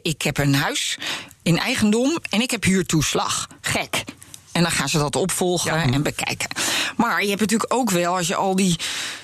ik 0.04 0.22
heb 0.22 0.38
een 0.38 0.56
huis 0.56 0.98
in 1.44 1.60
eigendom 1.60 2.18
en 2.30 2.42
ik 2.42 2.52
heb 2.52 2.64
huurtoeslag. 2.64 3.48
Gek. 3.62 4.04
En 4.52 4.62
dan 4.62 4.72
gaan 4.72 4.90
ze 4.90 4.98
dat 4.98 5.16
opvolgen 5.16 5.94
en 5.94 6.04
bekijken. 6.04 6.50
Maar 6.98 7.22
je 7.24 7.30
hebt 7.30 7.42
natuurlijk 7.42 7.74
ook 7.74 7.90
wel, 7.90 8.16
als 8.16 8.28
je 8.28 8.36
al 8.36 8.56
die 8.56 8.80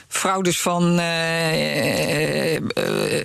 fraudes 0.10 0.62
van 0.62 0.84
uh, 0.84 1.00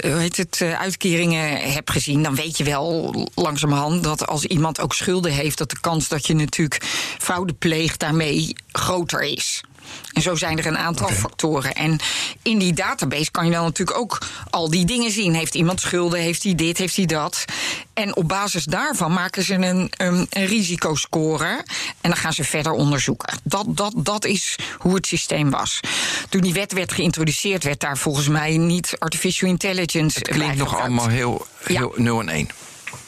hoe 0.02 0.18
heet 0.18 0.36
het, 0.36 0.62
uitkeringen 0.78 1.72
hebt 1.72 1.90
gezien, 1.90 2.22
dan 2.22 2.34
weet 2.34 2.58
je 2.58 2.64
wel 2.64 3.14
langzamerhand 3.34 4.02
dat 4.02 4.26
als 4.26 4.44
iemand 4.44 4.80
ook 4.80 4.94
schulden 4.94 5.32
heeft, 5.32 5.58
dat 5.58 5.70
de 5.70 5.80
kans 5.80 6.08
dat 6.08 6.26
je 6.26 6.34
natuurlijk 6.34 6.82
fraude 7.18 7.52
pleegt 7.52 8.00
daarmee 8.00 8.56
groter 8.72 9.22
is. 9.22 9.62
En 10.12 10.22
zo 10.22 10.34
zijn 10.34 10.58
er 10.58 10.66
een 10.66 10.78
aantal 10.78 11.08
factoren. 11.08 11.72
En 11.74 11.98
in 12.42 12.58
die 12.58 12.72
database 12.72 13.30
kan 13.30 13.46
je 13.46 13.52
dan 13.52 13.64
natuurlijk 13.64 13.98
ook 13.98 14.18
al 14.50 14.70
die 14.70 14.84
dingen 14.84 15.10
zien. 15.10 15.34
Heeft 15.34 15.54
iemand 15.54 15.80
schulden? 15.80 16.20
Heeft 16.20 16.42
hij 16.42 16.54
dit? 16.54 16.78
Heeft 16.78 16.96
hij 16.96 17.06
dat? 17.06 17.44
En 17.94 18.16
op 18.16 18.28
basis 18.28 18.64
daarvan 18.64 19.12
maken 19.12 19.42
ze 19.42 19.54
een, 19.54 19.92
een, 19.96 20.26
een 20.30 20.46
risicoscore. 20.46 21.64
En 22.00 22.10
dan 22.10 22.16
gaan 22.16 22.32
ze 22.32 22.44
verder 22.44 22.72
onderzoeken. 22.72 23.38
Dat, 23.42 23.66
dat, 23.68 23.92
dat 23.96 24.24
is 24.24 24.56
hoe 24.78 24.94
het 24.94 25.06
systeem 25.06 25.50
was. 25.50 25.80
Toen 26.28 26.40
die 26.40 26.52
wet 26.52 26.72
werd 26.72 26.92
geïntroduceerd, 26.92 27.64
werd 27.64 27.80
daar 27.80 27.98
volgens 27.98 28.28
mij 28.28 28.56
niet 28.56 28.96
artificial 28.98 29.50
intelligence. 29.50 30.18
Het 30.18 30.28
klinkt 30.28 30.56
nog 30.56 30.80
allemaal 30.80 31.08
heel, 31.08 31.46
heel 31.58 31.92
ja. 31.96 32.02
0 32.02 32.20
en 32.20 32.28
1. 32.28 32.48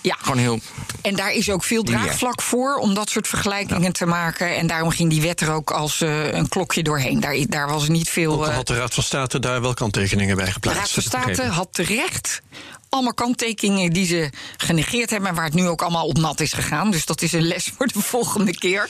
Ja. 0.06 0.16
Gewoon 0.20 0.38
heel. 0.38 0.60
En 1.02 1.16
daar 1.16 1.32
is 1.32 1.50
ook 1.50 1.64
veel 1.64 1.82
draagvlak 1.82 2.42
voor 2.42 2.76
om 2.76 2.94
dat 2.94 3.10
soort 3.10 3.28
vergelijkingen 3.28 3.92
te 3.92 4.06
maken. 4.06 4.56
En 4.56 4.66
daarom 4.66 4.90
ging 4.90 5.10
die 5.10 5.20
wet 5.20 5.40
er 5.40 5.52
ook 5.52 5.70
als 5.70 6.00
uh, 6.00 6.32
een 6.32 6.48
klokje 6.48 6.82
doorheen. 6.82 7.20
Daar, 7.20 7.36
daar 7.48 7.68
was 7.68 7.88
niet 7.88 8.08
veel. 8.08 8.32
Ook 8.32 8.52
had 8.52 8.66
de 8.66 8.76
Raad 8.76 8.94
van 8.94 9.02
State 9.02 9.38
daar 9.38 9.60
wel 9.60 9.74
kanttekeningen 9.74 10.36
bij 10.36 10.52
geplaatst. 10.52 10.94
De 10.94 11.00
Raad 11.00 11.12
van 11.12 11.34
State 11.34 11.50
had 11.50 11.68
terecht 11.70 12.42
allemaal 12.88 13.14
kanttekeningen 13.14 13.92
die 13.92 14.06
ze 14.06 14.30
genegeerd 14.56 15.10
hebben... 15.10 15.28
en 15.28 15.34
waar 15.34 15.44
het 15.44 15.54
nu 15.54 15.68
ook 15.68 15.82
allemaal 15.82 16.06
op 16.06 16.18
nat 16.18 16.40
is 16.40 16.52
gegaan. 16.52 16.90
Dus 16.90 17.06
dat 17.06 17.22
is 17.22 17.32
een 17.32 17.46
les 17.46 17.72
voor 17.76 17.86
de 17.86 18.00
volgende 18.00 18.58
keer. 18.58 18.88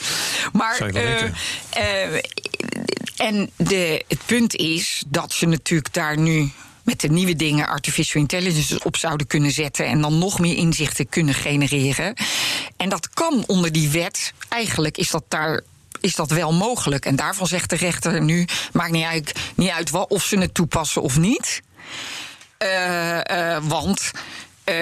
Maar, 0.52 0.94
uh, 0.94 1.22
uh, 1.22 2.20
en 3.16 3.50
de, 3.56 4.04
het 4.08 4.20
punt 4.26 4.56
is 4.56 5.02
dat 5.06 5.32
ze 5.32 5.46
natuurlijk 5.46 5.92
daar 5.92 6.18
nu 6.18 6.50
met 6.86 7.00
de 7.00 7.08
nieuwe 7.08 7.36
dingen 7.36 7.66
artificial 7.66 8.22
intelligence 8.22 8.80
op 8.84 8.96
zouden 8.96 9.26
kunnen 9.26 9.50
zetten 9.50 9.86
en 9.86 10.00
dan 10.00 10.18
nog 10.18 10.38
meer 10.38 10.56
inzichten 10.56 11.08
kunnen 11.08 11.34
genereren. 11.34 12.14
En 12.76 12.88
dat 12.88 13.10
kan 13.10 13.44
onder 13.46 13.72
die 13.72 13.88
wet. 13.88 14.32
Eigenlijk 14.48 14.96
is 14.96 15.10
dat 15.10 15.24
daar 15.28 15.62
is 16.00 16.14
dat 16.14 16.30
wel 16.30 16.52
mogelijk. 16.52 17.04
En 17.04 17.16
daarvan 17.16 17.46
zegt 17.46 17.70
de 17.70 17.76
rechter 17.76 18.22
nu: 18.22 18.46
maakt 18.72 18.92
niet 18.92 19.04
uit, 19.04 19.32
niet 19.54 19.70
uit 19.70 19.90
of 19.90 20.24
ze 20.24 20.38
het 20.38 20.54
toepassen 20.54 21.02
of 21.02 21.18
niet. 21.18 21.62
Uh, 22.58 23.20
uh, 23.30 23.58
want. 23.62 24.10
Uh, 24.70 24.74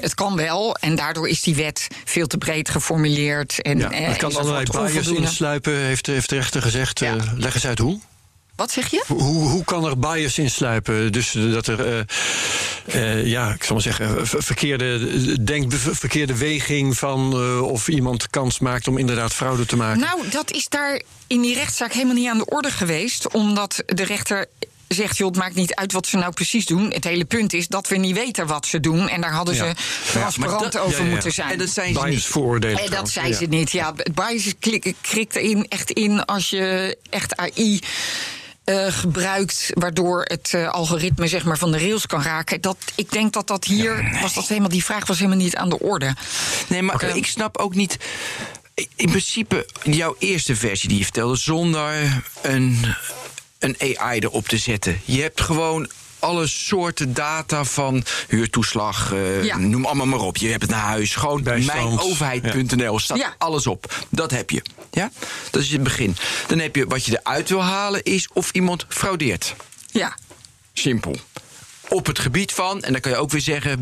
het 0.00 0.14
kan 0.14 0.36
wel 0.36 0.76
en 0.76 0.94
daardoor 0.94 1.28
is 1.28 1.40
die 1.40 1.54
wet 1.54 1.88
veel 2.04 2.26
te 2.26 2.38
breed 2.38 2.68
geformuleerd. 2.68 3.62
En, 3.62 3.78
ja, 3.78 3.90
het 3.90 4.16
kan 4.16 4.36
allerlei 4.36 4.90
bias 4.90 5.06
insluipen, 5.06 5.76
heeft, 5.76 6.06
heeft 6.06 6.28
de 6.28 6.36
rechter 6.36 6.62
gezegd. 6.62 6.98
Ja. 6.98 7.16
leg 7.36 7.54
eens 7.54 7.66
uit 7.66 7.78
hoe. 7.78 8.00
Wat 8.58 8.70
zeg 8.70 8.90
je? 8.90 9.04
Hoe, 9.06 9.48
hoe 9.48 9.64
kan 9.64 9.84
er 9.84 9.98
bias 9.98 10.38
insluipen? 10.38 11.12
Dus 11.12 11.32
dat 11.32 11.66
er, 11.66 11.86
uh, 11.86 12.00
uh, 12.94 13.26
ja, 13.26 13.52
ik 13.52 13.64
zal 13.64 13.74
maar 13.74 13.84
zeggen, 13.84 14.26
verkeerde, 14.26 15.44
denk, 15.44 15.72
verkeerde 15.72 16.36
weging 16.36 16.98
van 16.98 17.42
uh, 17.42 17.62
of 17.62 17.88
iemand 17.88 18.30
kans 18.30 18.58
maakt 18.58 18.88
om 18.88 18.98
inderdaad 18.98 19.34
fraude 19.34 19.66
te 19.66 19.76
maken. 19.76 20.00
Nou, 20.00 20.28
dat 20.30 20.50
is 20.50 20.68
daar 20.68 21.02
in 21.26 21.40
die 21.40 21.54
rechtszaak 21.54 21.92
helemaal 21.92 22.14
niet 22.14 22.28
aan 22.28 22.38
de 22.38 22.44
orde 22.44 22.70
geweest, 22.70 23.32
omdat 23.32 23.82
de 23.86 24.04
rechter 24.04 24.46
zegt, 24.88 25.16
joh, 25.16 25.28
het 25.28 25.36
maakt 25.36 25.54
niet 25.54 25.74
uit 25.74 25.92
wat 25.92 26.06
ze 26.06 26.16
nou 26.16 26.32
precies 26.32 26.66
doen. 26.66 26.90
Het 26.92 27.04
hele 27.04 27.24
punt 27.24 27.52
is 27.52 27.68
dat 27.68 27.88
we 27.88 27.96
niet 27.96 28.14
weten 28.14 28.46
wat 28.46 28.66
ze 28.66 28.80
doen. 28.80 29.08
En 29.08 29.20
daar 29.20 29.32
hadden 29.32 29.54
ze 29.54 29.74
transparant 30.12 30.72
ja, 30.72 30.80
over 30.80 30.98
ja, 30.98 31.04
ja. 31.04 31.10
moeten 31.10 31.32
zijn. 31.32 31.50
En 31.50 31.58
dat 31.58 31.68
zijn 31.68 31.94
ze 31.94 32.06
niet. 32.06 32.24
Vooroordelen 32.24 32.84
en 32.84 32.90
dat 32.90 33.10
zijn 33.10 33.34
ze 33.34 33.44
niet. 33.44 33.70
Ja, 33.70 33.94
bias 34.14 34.54
krikt 35.00 35.36
in, 35.36 35.66
echt 35.68 35.90
in 35.90 36.24
als 36.24 36.50
je 36.50 36.96
echt 37.10 37.36
AI 37.36 37.80
uh, 38.68 38.86
gebruikt, 38.88 39.70
waardoor 39.74 40.22
het 40.22 40.52
uh, 40.54 40.68
algoritme 40.70 41.26
zeg 41.26 41.44
maar, 41.44 41.58
van 41.58 41.72
de 41.72 41.78
rails 41.78 42.06
kan 42.06 42.22
raken. 42.22 42.60
Dat, 42.60 42.76
ik 42.94 43.12
denk 43.12 43.32
dat 43.32 43.46
dat 43.46 43.64
hier 43.64 44.18
was 44.22 44.34
dat 44.34 44.48
helemaal 44.48 44.68
die 44.68 44.84
vraag 44.84 45.06
was 45.06 45.18
helemaal 45.18 45.38
niet 45.38 45.56
aan 45.56 45.68
de 45.68 45.78
orde. 45.78 46.14
Nee, 46.68 46.82
maar 46.82 46.94
okay. 46.94 47.10
ik 47.10 47.26
snap 47.26 47.56
ook 47.58 47.74
niet. 47.74 47.96
In 48.96 49.08
principe, 49.08 49.66
jouw 49.82 50.16
eerste 50.18 50.56
versie 50.56 50.88
die 50.88 50.98
je 50.98 51.04
vertelde, 51.04 51.36
zonder 51.36 52.22
een, 52.42 52.94
een 53.58 53.76
AI 53.96 54.18
erop 54.18 54.48
te 54.48 54.58
zetten. 54.58 55.00
Je 55.04 55.22
hebt 55.22 55.40
gewoon 55.40 55.90
alle 56.18 56.46
soorten 56.46 57.14
data 57.14 57.64
van 57.64 58.04
huurtoeslag, 58.28 59.12
uh, 59.12 59.44
ja. 59.44 59.58
noem 59.58 59.84
allemaal 59.84 60.06
maar 60.06 60.20
op. 60.20 60.36
Je 60.36 60.48
hebt 60.48 60.62
het 60.62 60.70
naar 60.70 60.80
huis. 60.80 61.14
Gewoon 61.14 61.42
mijnoverheid.nl 61.42 62.92
ja. 62.92 62.98
staat 62.98 63.18
ja. 63.18 63.34
alles 63.38 63.66
op. 63.66 64.06
Dat 64.08 64.30
heb 64.30 64.50
je. 64.50 64.62
Ja? 64.90 65.10
Dat 65.50 65.62
is 65.62 65.70
het 65.72 65.82
begin. 65.82 66.16
Dan 66.46 66.58
heb 66.58 66.76
je 66.76 66.86
wat 66.86 67.04
je 67.04 67.20
eruit 67.20 67.48
wil 67.48 67.62
halen 67.62 68.02
is 68.02 68.28
of 68.32 68.50
iemand 68.50 68.86
fraudeert. 68.88 69.54
Ja. 69.90 70.16
Simpel 70.72 71.16
op 71.88 72.06
het 72.06 72.18
gebied 72.18 72.52
van, 72.52 72.82
en 72.82 72.92
dan 72.92 73.00
kan 73.00 73.12
je 73.12 73.18
ook 73.18 73.30
weer 73.30 73.40
zeggen, 73.40 73.80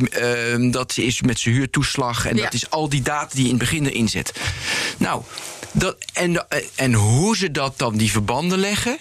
uh, 0.60 0.72
dat 0.72 0.96
is 0.96 1.22
met 1.22 1.38
zijn 1.38 1.54
huurtoeslag 1.54 2.26
en 2.26 2.36
ja. 2.36 2.42
dat 2.42 2.54
is 2.54 2.70
al 2.70 2.88
die 2.88 3.02
data 3.02 3.28
die 3.34 3.42
je 3.42 3.50
in 3.50 3.58
het 3.58 3.58
begin 3.58 3.86
erin 3.86 4.08
zet. 4.08 4.32
Nou, 4.98 5.22
dat, 5.72 5.96
en, 6.12 6.46
en 6.74 6.92
hoe 6.92 7.36
ze 7.36 7.50
dat 7.50 7.78
dan, 7.78 7.96
die 7.96 8.10
verbanden 8.10 8.58
leggen, 8.58 8.98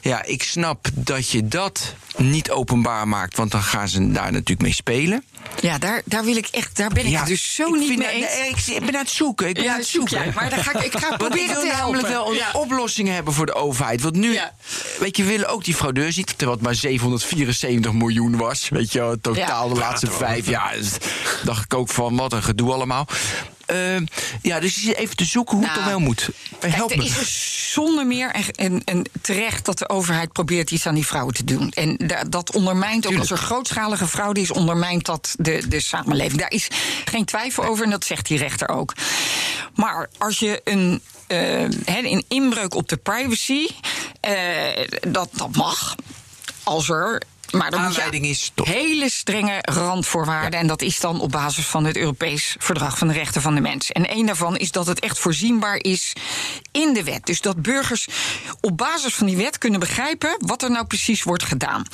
ja, 0.00 0.24
ik 0.24 0.42
snap 0.42 0.88
dat 0.94 1.30
je 1.30 1.48
dat 1.48 1.94
niet 2.16 2.50
openbaar 2.50 3.08
maakt, 3.08 3.36
want 3.36 3.50
dan 3.50 3.62
gaan 3.62 3.88
ze 3.88 4.10
daar 4.10 4.32
natuurlijk 4.32 4.60
mee 4.60 4.72
spelen. 4.72 5.24
Ja, 5.60 5.78
daar, 5.78 6.02
daar 6.04 6.24
wil 6.24 6.36
ik 6.36 6.46
echt, 6.46 6.76
daar 6.76 6.88
ben 6.88 7.04
ik 7.04 7.10
ja, 7.10 7.24
dus 7.24 7.54
zo 7.54 7.70
niet 7.70 7.98
mee 7.98 8.28
eens. 8.28 8.68
ik, 8.68 8.84
ben 8.84 8.94
aan 8.94 9.00
het 9.00 9.10
zoeken. 9.10 9.48
Ik 9.48 9.54
ben 9.54 9.64
ja, 9.64 9.72
aan 9.72 9.78
het 9.78 9.86
zoeken. 9.86 10.24
Ja, 10.24 10.32
maar 10.34 10.50
dan 10.50 10.58
ga 10.58 10.78
ik, 10.78 10.84
ik 10.84 10.98
ga 10.98 11.16
proberen 11.16 11.46
te 11.46 11.66
helpen. 11.66 11.76
namelijk 11.76 12.08
wel 12.08 12.28
een 12.28 12.34
ja. 12.34 12.50
oplossing 12.52 13.08
hebben 13.08 13.34
voor 13.34 13.46
de 13.46 13.54
overheid. 13.54 14.00
Want 14.00 14.16
nu, 14.16 14.32
ja. 14.32 14.54
weet 14.98 15.16
je, 15.16 15.22
we 15.22 15.28
willen 15.28 15.48
ook 15.48 15.64
die 15.64 15.74
fraudeurs 15.74 16.16
niet, 16.16 16.26
terwijl 16.26 16.52
het 16.52 16.62
maar 16.62 16.74
774 16.74 17.92
miljoen 17.92 18.36
was. 18.36 18.68
Weet 18.68 18.92
je, 18.92 19.18
totaal 19.20 19.68
de 19.68 19.74
laatste 19.74 20.10
vijf 20.10 20.46
jaar. 20.46 20.76
Dus 20.76 20.92
dacht 21.44 21.64
ik 21.64 21.74
ook 21.74 21.88
van, 21.88 22.16
wat 22.16 22.32
een 22.32 22.42
gedoe 22.42 22.72
allemaal. 22.72 23.06
Uh, 23.72 23.96
ja, 24.42 24.60
dus 24.60 24.84
even 24.84 25.16
te 25.16 25.24
zoeken 25.24 25.56
hoe 25.56 25.66
nou, 25.66 25.78
het 25.78 25.84
dan 25.84 25.94
wel 25.94 26.06
moet. 26.06 26.28
Help 26.60 26.88
kijk, 26.88 27.00
er 27.00 27.06
is 27.06 27.18
dus 27.18 27.72
zonder 27.72 28.06
meer 28.06 28.30
en, 28.30 28.44
en, 28.54 28.82
en, 28.84 29.04
terecht 29.20 29.59
dat 29.64 29.78
de 29.78 29.88
overheid 29.88 30.32
probeert 30.32 30.70
iets 30.70 30.86
aan 30.86 30.94
die 30.94 31.06
vrouwen 31.06 31.34
te 31.34 31.44
doen. 31.44 31.70
En 31.70 31.96
da, 31.96 32.24
dat 32.24 32.52
ondermijnt, 32.54 33.06
ook 33.06 33.18
als 33.18 33.30
er 33.30 33.38
grootschalige 33.38 34.06
fraude 34.06 34.40
is, 34.40 34.50
ondermijnt 34.50 35.04
dat 35.04 35.34
de, 35.38 35.68
de 35.68 35.80
samenleving. 35.80 36.40
Daar 36.40 36.50
is 36.52 36.68
geen 37.04 37.24
twijfel 37.24 37.64
over 37.64 37.84
en 37.84 37.90
dat 37.90 38.04
zegt 38.04 38.26
die 38.26 38.38
rechter 38.38 38.68
ook. 38.68 38.94
Maar 39.74 40.08
als 40.18 40.38
je 40.38 40.60
een, 40.64 41.02
uh, 41.28 41.62
een 41.86 42.24
inbreuk 42.28 42.74
op 42.74 42.88
de 42.88 42.96
privacy, 42.96 43.66
uh, 44.28 44.86
dat, 45.00 45.28
dat 45.32 45.56
mag. 45.56 45.94
Als 46.62 46.88
er 46.88 47.22
maar 47.52 47.70
dan 47.70 47.80
aanleiding 47.80 48.26
is 48.26 48.52
toch. 48.54 48.66
hele 48.66 49.10
strenge 49.10 49.58
randvoorwaarden. 49.60 50.52
Ja. 50.52 50.58
En 50.58 50.66
dat 50.66 50.82
is 50.82 51.00
dan 51.00 51.20
op 51.20 51.30
basis 51.30 51.66
van 51.66 51.84
het 51.84 51.96
Europees 51.96 52.56
Verdrag 52.58 52.98
van 52.98 53.08
de 53.08 53.14
Rechten 53.14 53.42
van 53.42 53.54
de 53.54 53.60
Mens. 53.60 53.92
En 53.92 54.08
één 54.08 54.26
daarvan 54.26 54.56
is 54.56 54.70
dat 54.70 54.86
het 54.86 55.00
echt 55.00 55.18
voorzienbaar 55.18 55.76
is 55.76 56.12
in 56.72 56.92
de 56.92 57.04
wet. 57.04 57.26
Dus 57.26 57.40
dat 57.40 57.62
burgers 57.62 58.08
op 58.60 58.76
basis 58.76 59.14
van 59.14 59.26
die 59.26 59.36
wet 59.36 59.58
kunnen 59.58 59.80
begrijpen 59.80 60.36
wat 60.38 60.62
er 60.62 60.70
nou 60.70 60.86
precies 60.86 61.22
wordt 61.22 61.44
gedaan. 61.44 61.84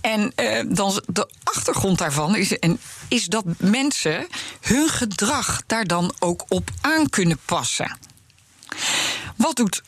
En 0.00 0.32
uh, 0.36 0.60
dan 0.68 1.02
de 1.06 1.28
achtergrond 1.42 1.98
daarvan 1.98 2.36
is, 2.36 2.58
en, 2.58 2.80
is 3.08 3.24
dat 3.24 3.44
mensen 3.58 4.26
hun 4.60 4.88
gedrag 4.88 5.62
daar 5.66 5.84
dan 5.84 6.14
ook 6.18 6.44
op 6.48 6.70
aan 6.80 7.10
kunnen 7.10 7.38
passen. 7.44 7.98
Wat 9.36 9.56
doet 9.56 9.82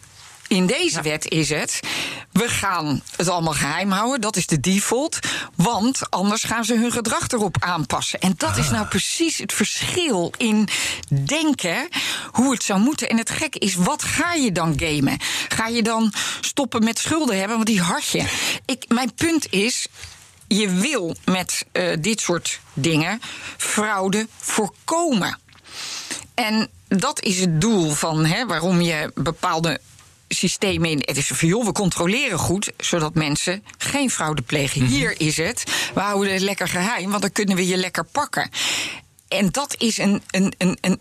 in 0.48 0.66
deze 0.66 0.96
ja. 0.96 1.02
wet 1.02 1.28
is 1.28 1.48
het. 1.50 1.80
We 2.32 2.48
gaan 2.48 3.02
het 3.16 3.28
allemaal 3.28 3.52
geheim 3.52 3.90
houden. 3.90 4.20
Dat 4.20 4.36
is 4.36 4.46
de 4.46 4.60
default. 4.60 5.18
Want 5.54 6.10
anders 6.10 6.42
gaan 6.42 6.64
ze 6.64 6.74
hun 6.74 6.92
gedrag 6.92 7.28
erop 7.28 7.56
aanpassen. 7.58 8.20
En 8.20 8.34
dat 8.36 8.50
ah. 8.50 8.58
is 8.58 8.70
nou 8.70 8.86
precies 8.86 9.38
het 9.38 9.52
verschil 9.52 10.32
in 10.36 10.68
denken 11.08 11.88
hoe 12.32 12.52
het 12.52 12.62
zou 12.62 12.80
moeten. 12.80 13.08
En 13.08 13.18
het 13.18 13.30
gekke 13.30 13.58
is, 13.58 13.74
wat 13.74 14.02
ga 14.02 14.32
je 14.32 14.52
dan 14.52 14.74
gamen? 14.76 15.18
Ga 15.48 15.66
je 15.66 15.82
dan 15.82 16.12
stoppen 16.40 16.84
met 16.84 16.98
schulden 16.98 17.38
hebben? 17.38 17.56
Want 17.56 17.68
die 17.68 17.80
had 17.80 18.06
je. 18.06 18.24
Ik, 18.64 18.84
mijn 18.88 19.14
punt 19.14 19.52
is. 19.52 19.86
Je 20.46 20.70
wil 20.70 21.16
met 21.24 21.66
uh, 21.72 21.96
dit 22.00 22.20
soort 22.20 22.60
dingen 22.72 23.20
fraude 23.56 24.26
voorkomen. 24.38 25.38
En 26.34 26.70
dat 26.88 27.22
is 27.22 27.40
het 27.40 27.60
doel 27.60 27.90
van 27.90 28.24
hè, 28.24 28.46
waarom 28.46 28.80
je 28.80 29.10
bepaalde 29.14 29.80
systemen 30.28 30.90
in. 30.90 31.02
Het 31.04 31.16
is 31.16 31.26
van 31.26 31.48
joh, 31.48 31.64
we 31.64 31.72
controleren 31.72 32.38
goed, 32.38 32.72
zodat 32.76 33.14
mensen 33.14 33.64
geen 33.78 34.10
fraude 34.10 34.42
plegen. 34.42 34.80
-hmm. 34.80 34.90
Hier 34.90 35.14
is 35.20 35.36
het, 35.36 35.64
we 35.94 36.00
houden 36.00 36.32
het 36.32 36.42
lekker 36.42 36.68
geheim, 36.68 37.10
want 37.10 37.22
dan 37.22 37.32
kunnen 37.32 37.56
we 37.56 37.66
je 37.66 37.76
lekker 37.76 38.04
pakken. 38.04 38.50
En 39.28 39.48
dat 39.50 39.74
is 39.78 39.98
een, 39.98 40.22
een, 40.30 40.54
een, 40.58 40.78
een, 40.80 41.00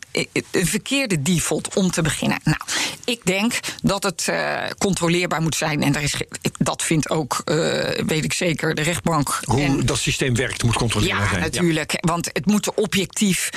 een 0.51 0.67
verkeerde 0.67 1.21
default 1.21 1.75
om 1.75 1.91
te 1.91 2.01
beginnen. 2.01 2.39
Nou, 2.43 2.59
ik 3.05 3.25
denk 3.25 3.59
dat 3.81 4.03
het 4.03 4.27
uh, 4.29 4.63
controleerbaar 4.77 5.41
moet 5.41 5.55
zijn. 5.55 5.83
En 5.83 5.91
daar 5.91 6.03
is, 6.03 6.21
dat 6.57 6.83
vindt 6.83 7.09
ook, 7.09 7.41
uh, 7.45 7.55
weet 8.05 8.23
ik 8.23 8.33
zeker, 8.33 8.75
de 8.75 8.81
rechtbank. 8.81 9.39
Hoe 9.43 9.61
en, 9.61 9.85
dat 9.85 9.97
systeem 9.97 10.35
werkt 10.35 10.63
moet 10.63 10.75
controleerbaar 10.75 11.23
ja, 11.23 11.29
zijn. 11.29 11.41
Natuurlijk, 11.41 11.91
ja, 11.91 11.97
want 12.01 12.29
het 12.33 12.45
moeten 12.45 12.77
objectief, 12.77 13.49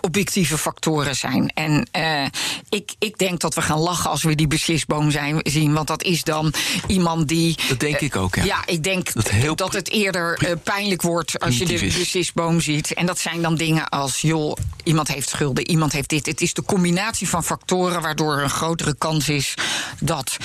objectieve 0.00 0.58
factoren 0.58 1.16
zijn. 1.16 1.50
En 1.54 1.88
uh, 1.98 2.26
ik, 2.68 2.94
ik 2.98 3.18
denk 3.18 3.40
dat 3.40 3.54
we 3.54 3.62
gaan 3.62 3.78
lachen 3.78 4.10
als 4.10 4.22
we 4.22 4.34
die 4.34 4.46
beslisboom 4.46 5.10
zijn, 5.10 5.40
zien. 5.42 5.72
Want 5.72 5.86
dat 5.86 6.02
is 6.02 6.22
dan 6.22 6.52
iemand 6.86 7.28
die. 7.28 7.58
Dat 7.68 7.80
denk 7.80 8.00
ik 8.00 8.16
ook, 8.16 8.34
ja. 8.34 8.44
Ja, 8.44 8.62
ik 8.66 8.82
denk 8.82 9.12
dat, 9.12 9.58
dat 9.58 9.72
het 9.72 9.90
eerder 9.90 10.58
pijnlijk 10.62 11.02
wordt 11.02 11.38
als 11.38 11.58
je 11.58 11.64
de 11.64 11.78
beslisboom 11.78 12.60
ziet. 12.60 12.94
En 12.94 13.06
dat 13.06 13.18
zijn 13.18 13.42
dan 13.42 13.54
dingen 13.54 13.88
als, 13.88 14.15
joh, 14.20 14.56
iemand 14.84 15.08
heeft 15.08 15.28
schulden, 15.28 15.68
iemand 15.68 15.92
heeft 15.92 16.08
dit. 16.08 16.26
Het 16.26 16.40
is 16.40 16.54
de 16.54 16.62
combinatie 16.62 17.28
van 17.28 17.44
factoren 17.44 18.02
waardoor 18.02 18.36
er 18.36 18.42
een 18.42 18.50
grotere 18.50 18.94
kans 18.98 19.28
is 19.28 19.54
dat. 20.00 20.36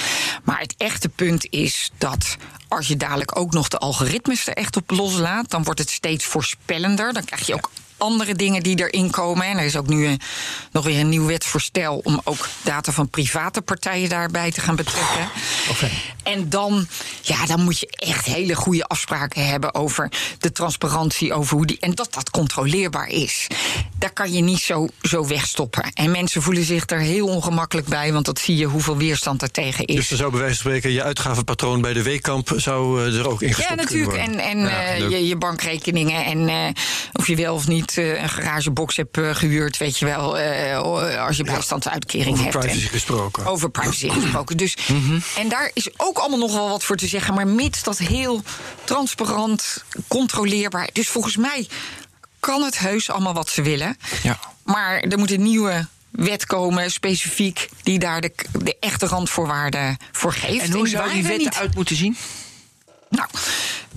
Maar 0.43 0.59
het 0.59 0.75
echte 0.77 1.09
punt 1.09 1.47
is 1.49 1.91
dat 1.97 2.37
als 2.67 2.87
je 2.87 2.97
dadelijk 2.97 3.37
ook 3.37 3.53
nog 3.53 3.67
de 3.67 3.77
algoritmes 3.77 4.47
er 4.47 4.53
echt 4.53 4.75
op 4.75 4.89
loslaat, 4.89 5.49
dan 5.49 5.63
wordt 5.63 5.79
het 5.79 5.89
steeds 5.89 6.25
voorspellender. 6.25 7.13
Dan 7.13 7.25
krijg 7.25 7.47
je 7.47 7.53
ook 7.53 7.69
andere 8.01 8.35
dingen 8.35 8.63
die 8.63 8.79
erin 8.79 9.09
komen. 9.09 9.45
En 9.45 9.57
er 9.57 9.65
is 9.65 9.77
ook 9.77 9.87
nu 9.87 10.05
een, 10.05 10.19
nog 10.71 10.85
weer 10.85 10.99
een 10.99 11.09
nieuw 11.09 11.25
wetsvoorstel 11.25 12.01
om 12.03 12.21
ook 12.23 12.47
data 12.61 12.91
van 12.91 13.09
private 13.09 13.61
partijen 13.61 14.09
daarbij 14.09 14.51
te 14.51 14.61
gaan 14.61 14.75
betrekken. 14.75 15.29
Okay. 15.69 15.91
En 16.23 16.49
dan, 16.49 16.87
ja, 17.21 17.45
dan 17.45 17.63
moet 17.63 17.79
je 17.79 17.87
echt 17.89 18.25
hele 18.25 18.55
goede 18.55 18.83
afspraken 18.83 19.45
hebben 19.45 19.73
over 19.73 20.11
de 20.39 20.51
transparantie, 20.51 21.33
over 21.33 21.55
hoe 21.55 21.65
die. 21.65 21.79
En 21.79 21.95
dat 21.95 22.13
dat 22.13 22.29
controleerbaar 22.29 23.07
is. 23.07 23.47
Daar 23.99 24.13
kan 24.13 24.33
je 24.33 24.41
niet 24.41 24.59
zo, 24.59 24.87
zo 25.01 25.27
wegstoppen. 25.27 25.91
En 25.93 26.11
mensen 26.11 26.41
voelen 26.41 26.63
zich 26.63 26.89
er 26.89 26.99
heel 26.99 27.27
ongemakkelijk 27.27 27.87
bij, 27.87 28.13
want 28.13 28.25
dat 28.25 28.39
zie 28.39 28.55
je 28.55 28.65
hoeveel 28.65 28.97
weerstand 28.97 29.41
er 29.41 29.51
tegen 29.51 29.85
is. 29.85 29.95
Dus 29.95 30.07
dan 30.07 30.17
zou 30.17 30.31
bij 30.31 30.39
wijze 30.39 30.61
van 30.61 30.71
spreken 30.71 30.91
je 30.91 31.03
uitgavenpatroon 31.03 31.81
bij 31.81 31.93
de 31.93 32.03
Weekamp 32.03 32.53
zou 32.55 33.05
er 33.17 33.29
ook 33.29 33.41
ingestopt 33.41 33.69
Ja, 33.69 33.75
natuurlijk. 33.75 34.17
En, 34.17 34.39
en 34.39 34.59
ja, 34.59 34.97
uh, 34.97 35.09
je, 35.09 35.27
je, 35.27 35.35
bankrekeningen 35.35 36.25
en 36.25 36.49
uh, 36.49 36.55
of 37.13 37.27
je 37.27 37.35
wel 37.35 37.55
of 37.55 37.67
niet 37.67 37.90
een 37.97 38.29
garagebox 38.29 38.95
hebt 38.95 39.17
uh, 39.17 39.35
gehuurd, 39.35 39.77
weet 39.77 39.97
je 39.97 40.05
wel, 40.05 40.39
uh, 40.39 41.25
als 41.25 41.37
je 41.37 41.43
bijstandsuitkering 41.43 42.31
over 42.31 42.43
hebt. 42.43 42.55
Over 42.55 42.69
privacy 42.69 42.87
gesproken. 42.87 43.45
Over 43.45 43.69
privacy 43.69 44.09
gesproken. 44.09 44.57
Dus, 44.57 44.77
mm 44.87 45.05
-hmm. 45.05 45.21
En 45.37 45.49
daar 45.49 45.71
is 45.73 45.89
ook 45.97 46.17
allemaal 46.17 46.39
nog 46.39 46.53
wel 46.53 46.69
wat 46.69 46.83
voor 46.83 46.95
te 46.95 47.07
zeggen, 47.07 47.33
maar 47.33 47.47
mits 47.47 47.83
dat 47.83 47.97
heel 47.97 48.43
transparant, 48.83 49.83
controleerbaar. 50.07 50.89
Dus 50.93 51.07
volgens 51.07 51.37
mij 51.37 51.67
kan 52.39 52.61
het 52.61 52.79
heus 52.79 53.09
allemaal 53.09 53.33
wat 53.33 53.49
ze 53.49 53.61
willen. 53.61 53.97
Ja. 54.23 54.39
Maar 54.63 54.99
er 54.99 55.17
moet 55.17 55.31
een 55.31 55.43
nieuwe 55.43 55.87
wet 56.09 56.45
komen, 56.45 56.91
specifiek, 56.91 57.69
die 57.83 57.99
daar 57.99 58.21
de, 58.21 58.31
de 58.51 58.77
echte 58.79 59.05
randvoorwaarden 59.05 59.97
voor 60.11 60.33
geeft. 60.33 60.63
En 60.63 60.71
hoe 60.71 60.87
zou 60.87 61.13
die 61.13 61.23
wet 61.23 61.45
eruit 61.45 61.75
moeten 61.75 61.95
zien? 61.95 62.17
Nou, 63.09 63.27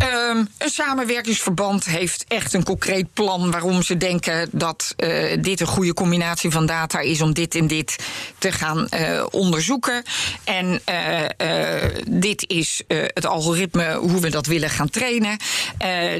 um, 0.03 0.49
een 0.59 0.70
samenwerkingsverband 0.70 1.84
heeft 1.84 2.24
echt 2.28 2.53
een 2.53 2.64
concreet 2.64 3.12
plan 3.12 3.51
waarom 3.51 3.82
ze 3.82 3.97
denken 3.97 4.49
dat 4.53 4.95
uh, 4.97 5.36
dit 5.40 5.61
een 5.61 5.66
goede 5.66 5.95
combinatie 5.95 6.51
van 6.51 6.66
data 6.66 7.01
is 7.01 7.20
om 7.20 7.32
dit 7.32 7.55
en 7.55 7.66
dit 7.66 7.97
te 8.38 8.53
gaan 8.53 8.88
uh, 8.90 9.24
onderzoeken. 9.30 10.03
En 10.45 10.80
uh, 10.90 11.82
dit 12.09 12.45
is 12.49 12.82
het 12.88 13.26
algoritme 13.26 13.95
hoe 13.95 14.20
we 14.20 14.30
dat 14.30 14.47
willen 14.47 14.70
gaan 14.70 14.90
trainen. 14.90 15.36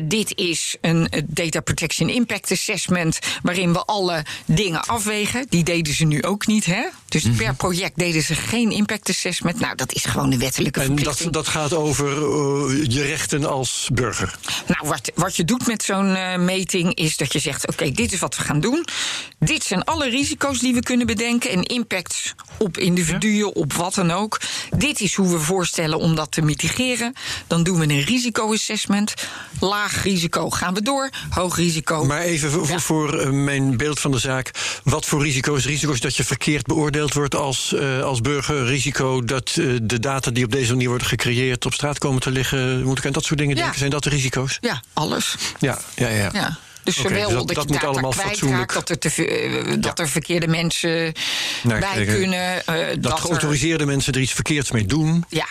dit 0.03 0.39
is 0.39 0.77
een 0.81 1.09
Data 1.27 1.61
Protection 1.61 2.09
Impact 2.09 2.53
Assessment 2.53 3.19
waarin 3.43 3.73
we 3.73 3.85
alle 3.85 4.25
dingen 4.45 4.85
afwegen. 4.85 5.47
Die 5.49 5.65
deden 5.65 5.95
ze 5.95 6.05
nu 6.05 6.23
ook 6.23 6.47
niet, 6.47 6.65
hè? 6.65 6.83
Dus 7.09 7.23
mm 7.23 7.31
-hmm. 7.31 7.39
per 7.39 7.55
project 7.55 7.99
deden 7.99 8.23
ze 8.23 8.35
geen 8.35 8.71
impact 8.71 9.09
assessment. 9.09 9.61
Nou, 9.61 9.77
dat 9.77 9.93
is 9.93 10.05
gewoon 10.05 10.31
de 10.31 10.39
wettelijke 10.39 10.81
verplichting. 10.81 11.19
En 11.19 11.33
dat, 11.33 11.45
dat 11.45 11.49
gaat 11.49 11.73
over 11.73 12.09
je 12.91 13.03
rechten 13.03 13.45
als 13.45 13.64
burger? 13.93 14.35
Nou, 14.67 14.89
wat, 14.89 15.13
wat 15.15 15.37
je 15.37 15.45
doet 15.45 15.67
met 15.67 15.83
zo'n 15.83 16.11
uh, 16.11 16.37
meting 16.37 16.95
is 16.95 17.17
dat 17.17 17.33
je 17.33 17.39
zegt: 17.39 17.63
oké, 17.63 17.73
okay, 17.73 17.95
dit 17.95 18.13
is 18.13 18.19
wat 18.19 18.37
we 18.37 18.43
gaan 18.43 18.61
doen. 18.61 18.85
Dit 19.39 19.65
zijn 19.65 19.85
alle 19.85 20.09
risico's 20.09 20.59
die 20.59 20.75
we 20.75 20.83
kunnen 20.83 21.07
bedenken 21.07 21.51
en 21.51 21.63
impacts 21.63 22.35
op 22.59 22.79
individuen, 22.79 23.37
ja. 23.37 23.45
op 23.47 23.73
wat 23.73 23.95
dan 23.95 24.11
ook. 24.11 24.41
Dit 24.77 25.01
is 25.01 25.15
hoe 25.15 25.31
we 25.31 25.39
voorstellen 25.39 25.99
om 25.99 26.15
dat 26.15 26.33
te 26.33 26.43
mitigeren. 26.43 27.13
Dan 27.47 27.63
doen 27.63 27.79
we 27.79 27.85
een 27.85 28.03
risicoassessment. 28.03 29.15
Laag 29.61 30.03
risico 30.03 30.51
gaan 30.51 30.75
we 30.75 30.83
door, 30.83 31.11
hoog 31.31 31.57
risico. 31.57 32.05
Maar 32.05 32.21
even 32.21 32.51
voor, 32.51 32.69
ja. 32.69 32.79
voor 32.79 33.21
uh, 33.21 33.31
mijn 33.31 33.77
beeld 33.77 34.01
van 34.01 34.11
de 34.11 34.19
zaak: 34.19 34.51
wat 34.85 35.07
voor 35.07 35.23
risico's? 35.23 35.65
Risico's 35.65 36.01
dat 36.01 36.17
je 36.17 36.25
verkeerd 36.25 36.67
beoordeeld 36.67 37.15
wordt 37.15 37.35
als, 37.35 37.73
uh, 37.73 38.03
als 38.03 38.21
burger, 38.21 38.65
risico 38.65 39.25
dat 39.25 39.49
de 39.83 40.01
data 40.01 40.31
die 40.31 40.45
op 40.45 40.53
deze 40.53 40.73
manier 40.73 40.89
worden 40.89 41.07
gecreëerd 41.07 41.67
op 41.67 41.73
straat 41.73 41.99
komen 41.99 42.21
te 42.21 42.31
liggen. 42.31 42.83
Moet 42.83 42.99
ik 42.99 43.07
aan 43.07 43.13
dat 43.13 43.25
soort 43.25 43.39
dingen 43.39 43.54
denken? 43.55 43.79
Zijn 43.79 43.91
dat 43.91 44.03
de 44.05 44.11
risico's? 44.11 44.59
Ja, 44.61 44.83
alles. 44.93 45.35
Ja, 45.59 45.79
ja, 45.95 46.09
ja. 46.09 46.31
ja. 46.33 46.59
Dus 46.83 46.99
okay, 46.99 47.11
zowel 47.13 47.29
dus 47.29 47.37
dat, 47.37 47.47
dat, 47.47 47.57
dat 47.57 47.65
je 47.67 47.73
moet 47.73 47.85
allemaal 47.85 48.11
kwijtraakt, 48.11 48.75
dat 48.75 48.91
er, 48.91 48.99
te, 48.99 49.49
uh, 49.49 49.75
dat 49.79 49.99
er 49.99 50.09
verkeerde 50.09 50.47
mensen 50.49 50.91
Nee, 50.91 51.13
bij 51.63 51.79
kijk, 51.81 52.07
kunnen. 52.07 52.55
Uh, 52.57 52.65
dat, 52.65 53.03
dat 53.03 53.13
er- 53.13 53.19
geautoriseerde 53.19 53.87
mensen 53.87 54.13
er 54.13 54.21
iets 54.21 54.33
verkeerds 54.33 54.71
mee 54.71 54.87
doen. 54.87 55.25
ja, 55.29 55.47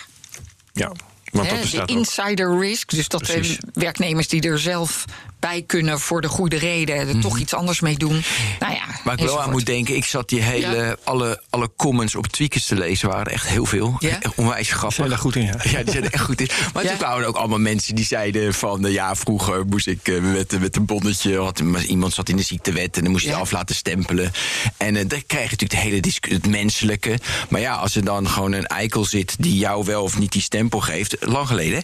Ja, 0.72 0.92
want 1.30 1.50
hè, 1.50 1.58
dat 1.60 1.70
de 1.70 1.82
ook. 1.82 1.88
insider 1.88 2.58
risk. 2.58 2.90
Dus 2.90 3.08
dat 3.08 3.26
de 3.26 3.58
werknemers 3.72 4.28
die 4.28 4.42
er 4.42 4.58
zelf 4.58 5.04
bij 5.50 5.62
kunnen 5.66 6.00
voor 6.00 6.20
de 6.20 6.28
goede 6.28 6.56
reden 6.56 6.96
er 7.08 7.20
toch 7.20 7.38
iets 7.38 7.54
anders 7.54 7.80
mee 7.80 7.96
doen. 7.96 8.22
Nou 8.60 8.72
ja, 8.74 8.82
Mhm. 8.84 8.92
Waar 9.04 9.18
ik 9.20 9.24
wel 9.24 9.42
aan 9.42 9.50
moet 9.50 9.66
denken, 9.66 9.96
ik 9.96 10.04
zat 10.04 10.28
die 10.28 10.40
hele, 10.42 10.76
Ja. 10.76 10.96
alle, 11.04 11.42
alle 11.50 11.70
comments 11.76 12.14
op 12.14 12.26
tweakers 12.26 12.66
te 12.66 12.74
lezen, 12.74 13.08
waren 13.08 13.26
er 13.26 13.32
echt 13.32 13.46
heel 13.48 13.66
veel. 13.66 13.96
Ja? 13.98 14.08
Echt 14.08 14.34
Onwijs 14.34 14.70
grappig. 14.72 14.94
Zijn 14.94 15.08
daar 15.08 15.18
goed 15.18 15.36
in, 15.36 15.42
ja. 15.44 15.54
Ja, 15.62 15.82
die 15.82 15.90
zijn 15.92 16.04
er 16.04 16.12
echt 16.12 16.24
goed 16.24 16.40
in. 16.40 16.48
Maar 16.74 16.82
Ja. 16.82 16.88
toen 16.88 16.98
kwamen 16.98 17.22
er 17.22 17.26
ook 17.28 17.36
allemaal 17.36 17.58
mensen 17.58 17.94
die 17.94 18.04
zeiden 18.04 18.54
van... 18.54 18.86
eh, 18.86 18.92
ja, 18.92 19.16
vroeger 19.16 19.64
moest 19.66 19.86
ik 19.86 20.08
eh, 20.08 20.20
met, 20.20 20.60
met 20.60 20.76
een 20.76 20.84
bonnetje... 20.86 21.38
Had, 21.40 21.62
iemand 21.86 22.14
zat 22.14 22.28
in 22.28 22.36
de 22.36 22.42
ziektewet 22.42 22.96
en 22.96 23.02
dan 23.02 23.12
moest 23.12 23.24
je 23.24 23.30
Ja. 23.30 23.36
af 23.38 23.50
laten 23.50 23.74
stempelen. 23.74 24.32
En 24.76 24.96
eh, 24.96 25.04
dan 25.08 25.22
krijg 25.26 25.44
je 25.44 25.50
natuurlijk 25.50 25.70
de 25.80 25.88
hele 25.88 26.00
discu- 26.00 26.32
het 26.34 26.46
menselijke. 26.46 27.18
Maar 27.48 27.60
ja, 27.60 27.74
als 27.74 27.96
er 27.96 28.04
dan 28.04 28.28
gewoon 28.28 28.52
een 28.52 28.66
eikel 28.66 29.04
zit... 29.04 29.34
die 29.38 29.56
jou 29.58 29.84
wel 29.84 30.02
of 30.02 30.18
niet 30.18 30.32
die 30.32 30.42
stempel 30.42 30.80
geeft, 30.80 31.16
lang 31.20 31.46
geleden... 31.46 31.82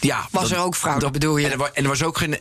Ja. 0.00 0.28
Was 0.30 0.50
er 0.50 0.58
ook 0.58 0.76
fraude, 0.76 1.00
dat- 1.00 1.12
bedoel 1.12 1.36
je? 1.36 1.48
En 1.48 1.60
er, 1.60 1.70
en 1.74 1.82
er 1.82 1.88
was 1.88 2.02
ook 2.02 2.18
geen 2.18 2.38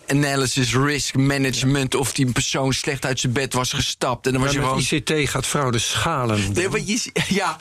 analysis, 0.58 0.76
risk 0.76 1.16
management... 1.16 1.95
of 1.95 2.14
die 2.14 2.32
persoon 2.32 2.74
slecht 2.74 3.06
uit 3.06 3.20
zijn 3.20 3.34
bed 3.34 3.54
was 3.54 3.74
gestapt. 3.74 4.26
En 4.26 4.34
dan 4.34 4.41
was 4.41 4.52
je 4.52 4.60
gewoon... 4.60 4.80
ICT 4.80 5.30
gaat 5.30 5.45
fraude 5.45 5.80
schalen. 5.80 6.54
Nee, 6.54 6.70
maar 6.70 6.80
je, 6.80 7.12
ja, 7.28 7.58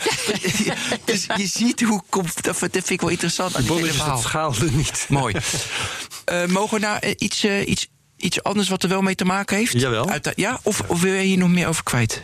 dus 1.04 1.26
je 1.36 1.46
ziet 1.46 1.80
hoe 1.82 2.02
komt. 2.08 2.42
Dat 2.42 2.56
vind 2.58 2.90
ik 2.90 3.00
wel 3.00 3.10
interessant. 3.10 3.54
De 3.56 3.62
verhaal. 3.62 4.18
schaalde 4.18 4.70
niet. 4.70 5.06
Mooi. 5.08 5.34
Eh, 6.24 6.44
mogen 6.46 6.74
we 6.74 6.80
naar 6.86 6.98
eh, 6.98 7.14
iets, 7.18 7.44
eh, 7.44 7.68
iets, 7.68 7.86
iets 8.16 8.42
anders 8.42 8.68
wat 8.68 8.82
er 8.82 8.88
wel 8.88 9.02
mee 9.02 9.14
te 9.14 9.24
maken 9.24 9.56
heeft? 9.56 9.72
Jawel. 9.80 10.08
Uit 10.10 10.24
de- 10.24 10.32
ja, 10.36 10.60
of, 10.62 10.80
of 10.86 11.00
wil 11.00 11.12
je 11.12 11.22
hier 11.22 11.38
nog 11.38 11.48
meer 11.48 11.68
over 11.68 11.82
kwijt? 11.82 12.22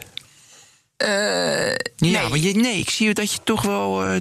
Eh, 0.96 1.68
Ja, 1.70 1.76
nee. 1.96 2.28
want 2.28 2.42
je, 2.42 2.54
nee, 2.54 2.78
ik 2.78 2.90
zie 2.90 3.14
dat 3.14 3.32
je 3.32 3.38
toch 3.44 3.62
wel. 3.62 4.04
eh, 4.04 4.16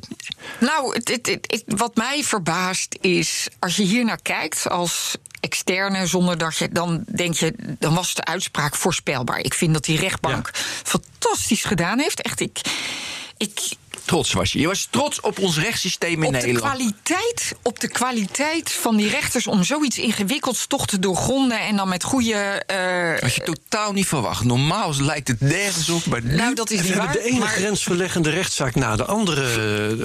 Nou, 0.60 0.94
het, 0.96 1.08
het, 1.10 1.28
het- 1.28 1.52
het- 1.52 1.80
wat 1.80 1.96
mij 1.96 2.24
verbaast 2.24 2.98
is, 3.02 3.48
als 3.60 3.76
je 3.76 3.84
hier 3.84 4.06
naar 4.06 4.22
kijkt 4.22 4.70
als 4.70 5.16
externe, 5.44 6.08
zonder 6.08 6.38
dat 6.38 6.58
je, 6.58 6.70
dan 6.72 7.04
denk 7.16 7.34
je, 7.34 7.54
dan 7.80 7.96
was 7.96 8.14
de 8.14 8.26
uitspraak 8.26 8.76
voorspelbaar. 8.76 9.40
Ik 9.40 9.54
vind 9.54 9.74
dat 9.74 9.84
die 9.84 10.00
rechtbank 10.00 10.50
fantastisch 10.84 11.64
gedaan 11.64 12.00
heeft. 12.00 12.22
Echt, 12.22 12.40
ik, 12.40 12.62
ik, 13.38 13.60
trots 14.06 14.34
was 14.34 14.52
je. 14.52 14.60
Je 14.60 14.68
was 14.68 14.88
trots 14.90 15.20
op 15.22 15.40
ons 15.40 15.58
rechtssysteem 15.60 16.22
in 16.24 16.28
op 16.28 16.34
de 16.34 16.40
Nederland. 16.46 16.76
kwaliteit, 16.76 17.54
op 17.62 17.80
de 17.80 17.88
kwaliteit 17.88 18.72
van 18.72 18.96
die 18.96 19.10
rechters 19.10 19.48
om 19.48 19.64
zoiets 19.64 19.98
ingewikkelds 19.98 20.68
toch 20.68 20.88
te 20.88 21.00
doorgronden 21.00 21.60
en 21.60 21.76
dan 21.76 21.90
met 21.90 22.04
goede. 22.04 22.34
eh, 22.34 23.22
Had 23.22 23.36
je 23.36 23.42
totaal 23.44 23.92
niet 23.94 24.08
verwacht. 24.08 24.44
Normaal 24.44 24.94
lijkt 25.00 25.28
het 25.28 25.42
nergens 25.42 25.90
op, 25.90 26.06
maar 26.06 26.22
nu- 26.24 26.36
nou, 26.36 26.54
dat 26.56 26.70
is 26.72 26.82
niet 26.82 26.96
waar. 26.96 27.12
de 27.12 27.24
ene 27.24 27.40
maar- 27.40 27.48
grensverleggende 27.48 28.30
rechtszaak 28.30 28.76
na 28.76 28.96
de 28.96 29.06
andere 29.06 29.42
eh, 29.52 29.58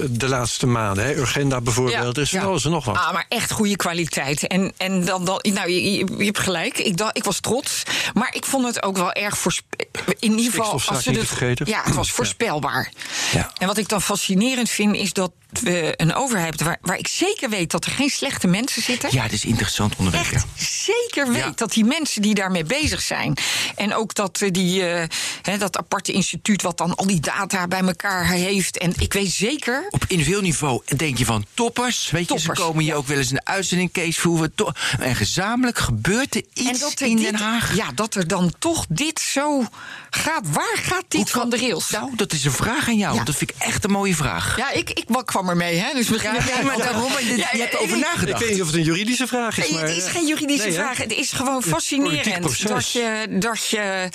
de 0.09 0.27
laatste 0.27 0.65
maanden. 0.67 1.03
Hè. 1.03 1.15
Urgenda 1.15 1.61
bijvoorbeeld. 1.61 2.15
Ja, 2.15 2.21
is 2.21 2.31
ja. 2.31 2.39
van 2.39 2.49
alles 2.49 2.65
en 2.65 2.71
nog 2.71 2.85
wat. 2.85 2.95
Ah, 2.97 3.13
maar 3.13 3.25
echt 3.29 3.51
goede 3.51 3.75
kwaliteit. 3.75 4.47
En, 4.47 4.73
en 4.77 5.05
dan, 5.05 5.25
dan 5.25 5.39
nou, 5.53 5.69
je, 5.71 5.91
je, 5.91 6.05
je 6.17 6.25
hebt 6.25 6.39
gelijk. 6.39 6.77
Ik, 6.77 6.97
dacht, 6.97 7.17
ik 7.17 7.23
was 7.23 7.39
trots. 7.39 7.83
Maar 8.13 8.33
ik 8.35 8.45
vond 8.45 8.65
het 8.65 8.83
ook 8.83 8.97
wel 8.97 9.11
erg 9.13 9.37
voorspe- 9.37 9.87
In 10.19 10.37
ieder 10.37 10.51
geval. 10.53 10.71
Als 10.71 10.85
ze 10.85 10.93
niet 10.93 11.05
het, 11.05 11.19
te 11.19 11.25
vergeten. 11.35 11.65
Ja, 11.67 11.81
het 11.83 11.95
was 11.95 12.11
voorspelbaar. 12.11 12.91
Ja. 13.31 13.51
En 13.57 13.67
wat 13.67 13.77
ik 13.77 13.88
ik 13.89 13.95
dan 13.95 14.01
fascinerend 14.17 14.69
vind, 14.69 14.95
is 14.95 15.13
dat 15.13 15.31
we 15.61 15.93
een 15.97 16.13
overheid 16.15 16.47
hebben 16.49 16.65
waar, 16.67 16.77
waar 16.81 16.97
ik 16.97 17.07
zeker 17.07 17.49
weet 17.49 17.71
dat 17.71 17.85
er 17.85 17.91
geen 17.91 18.09
slechte 18.09 18.47
mensen 18.47 18.81
zitten. 18.81 19.09
Ja, 19.11 19.23
dat 19.23 19.31
is 19.31 19.45
interessant 19.45 19.95
onderwerp. 19.95 20.31
Echt 20.31 20.45
zeker 20.85 21.27
weet 21.27 21.37
Ja. 21.43 21.51
dat 21.55 21.71
die 21.73 21.85
mensen 21.85 22.21
die 22.21 22.33
daarmee 22.33 22.63
bezig 22.63 23.01
zijn. 23.01 23.37
En 23.75 23.95
ook 23.95 24.13
dat, 24.13 24.41
eh, 24.41 24.51
die, 24.51 24.85
eh, 24.85 25.59
dat 25.59 25.77
aparte 25.77 26.11
instituut 26.11 26.61
wat 26.61 26.77
dan 26.77 26.95
al 26.95 27.07
die 27.07 27.19
data 27.19 27.67
bij 27.67 27.79
elkaar 27.79 28.25
heeft. 28.27 28.77
En 28.77 28.93
ik 28.97 29.13
weet 29.13 29.31
zeker. 29.31 29.87
Op 29.89 30.05
individueel 30.07 30.41
niveau 30.41 30.81
denk 30.95 31.17
je 31.17 31.25
van 31.25 31.45
toppers. 31.53 32.09
Weet 32.09 32.21
je, 32.21 32.27
Toppers, 32.27 32.59
ze 32.59 32.65
komen 32.65 32.83
hier 32.83 32.95
ook 32.95 33.07
wel 33.07 33.17
eens 33.17 33.29
in 33.29 33.35
de 33.35 33.45
uitzending, 33.45 33.91
Kees 33.91 34.17
Verhoeven. 34.17 34.53
En 34.99 35.15
gezamenlijk 35.15 35.77
gebeurt 35.79 36.35
er 36.35 36.43
iets 36.53 36.93
er 36.95 37.07
in 37.07 37.15
dit- 37.15 37.25
Den 37.25 37.35
Haag. 37.35 37.75
Ja, 37.75 37.91
dat 37.95 38.15
er 38.15 38.27
dan 38.27 38.53
toch 38.59 38.85
dit 38.89 39.19
zo 39.19 39.63
gaat. 40.09 40.49
Waar 40.51 40.77
gaat 40.81 41.03
dit 41.07 41.29
kan- 41.29 41.41
van 41.41 41.49
de 41.49 41.57
rails? 41.57 41.89
Nou, 41.89 42.15
dat 42.15 42.33
is 42.33 42.45
een 42.45 42.51
vraag 42.51 42.87
aan 42.87 42.97
jou. 42.97 43.13
Want 43.13 43.25
Dat 43.27 43.35
vind 43.35 43.49
ik 43.49 43.55
echt 43.59 43.78
een 43.83 43.91
mooie 43.91 44.15
vraag. 44.15 44.57
Ja, 44.57 44.71
ik, 44.71 44.89
ik 44.89 45.05
kwam 45.25 45.49
er 45.49 45.57
mee, 45.57 45.77
hè? 45.77 45.93
Dus 45.93 46.09
misschien 46.09 46.33
Ja, 46.33 46.43
ja, 46.57 46.61
maar 46.63 46.77
daarom, 46.77 47.11
dit- 47.17 47.37
Ja, 47.37 47.47
je 47.51 47.57
hebt 47.59 47.73
erover 47.73 47.97
ik- 47.97 48.03
Ik 48.03 48.09
nagedacht. 48.13 48.39
weet 48.41 48.51
niet 48.51 48.61
of 48.61 48.67
het 48.67 48.75
een 48.75 48.83
juridische 48.83 49.27
vraag 49.27 49.57
is. 49.57 49.63
Nee, 49.69 49.73
maar, 49.79 49.87
het 49.87 49.97
is 49.97 50.05
eh, 50.05 50.11
geen 50.11 50.27
juridische 50.27 50.67
nee, 50.67 50.73
vraag. 50.77 50.97
Het 50.97 51.11
is 51.13 51.31
gewoon 51.31 51.47
politiek 51.53 51.73
fascinerend. 51.73 52.39
proces. 52.39 52.67
Dat 52.69 52.91
je, 52.91 53.25
dat 53.39 53.67
je. 53.69 54.09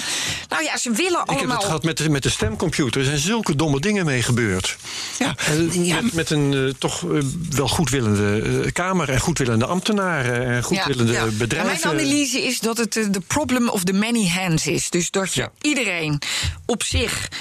Nou 0.48 0.62
ja, 0.64 0.76
ze 0.76 0.90
willen 0.90 1.20
Ik 1.20 1.28
heb 1.28 1.38
allemaal. 1.38 1.56
het 1.56 1.64
gehad 1.64 1.82
met 1.84 1.96
de, 1.96 2.10
met 2.10 2.22
de 2.22 2.28
stemcomputer. 2.30 3.00
Er 3.00 3.06
zijn 3.06 3.18
zulke 3.18 3.56
domme 3.56 3.80
dingen 3.80 4.04
mee 4.04 4.22
gebeurd. 4.22 4.76
Ja. 5.18 5.34
Ja. 5.72 6.00
Met, 6.00 6.12
met 6.12 6.30
een 6.30 6.54
eh, 6.54 6.74
toch 6.78 7.04
eh, 7.12 7.18
wel 7.50 7.68
goedwillende 7.68 8.60
eh, 8.64 8.72
Kamer 8.72 9.10
en 9.10 9.20
goedwillende 9.20 9.66
ambtenaren 9.66 10.46
en 10.46 10.62
goedwillende 10.62 11.12
Ja. 11.12 11.24
bedrijven. 11.26 11.70
Mijn 11.90 11.98
analyse 12.00 12.42
is 12.42 12.58
dat 12.60 12.76
het 12.76 12.96
eh, 12.96 13.04
de 13.10 13.20
problem 13.20 13.68
of 13.68 13.84
the 13.84 13.92
many 13.92 14.28
hands 14.28 14.66
is. 14.66 14.90
Dus 14.90 15.10
dat 15.10 15.34
je 15.34 15.40
Ja. 15.40 15.50
iedereen 15.60 16.18
op 16.66 16.82
zich 16.82 17.28
eh, 17.28 17.38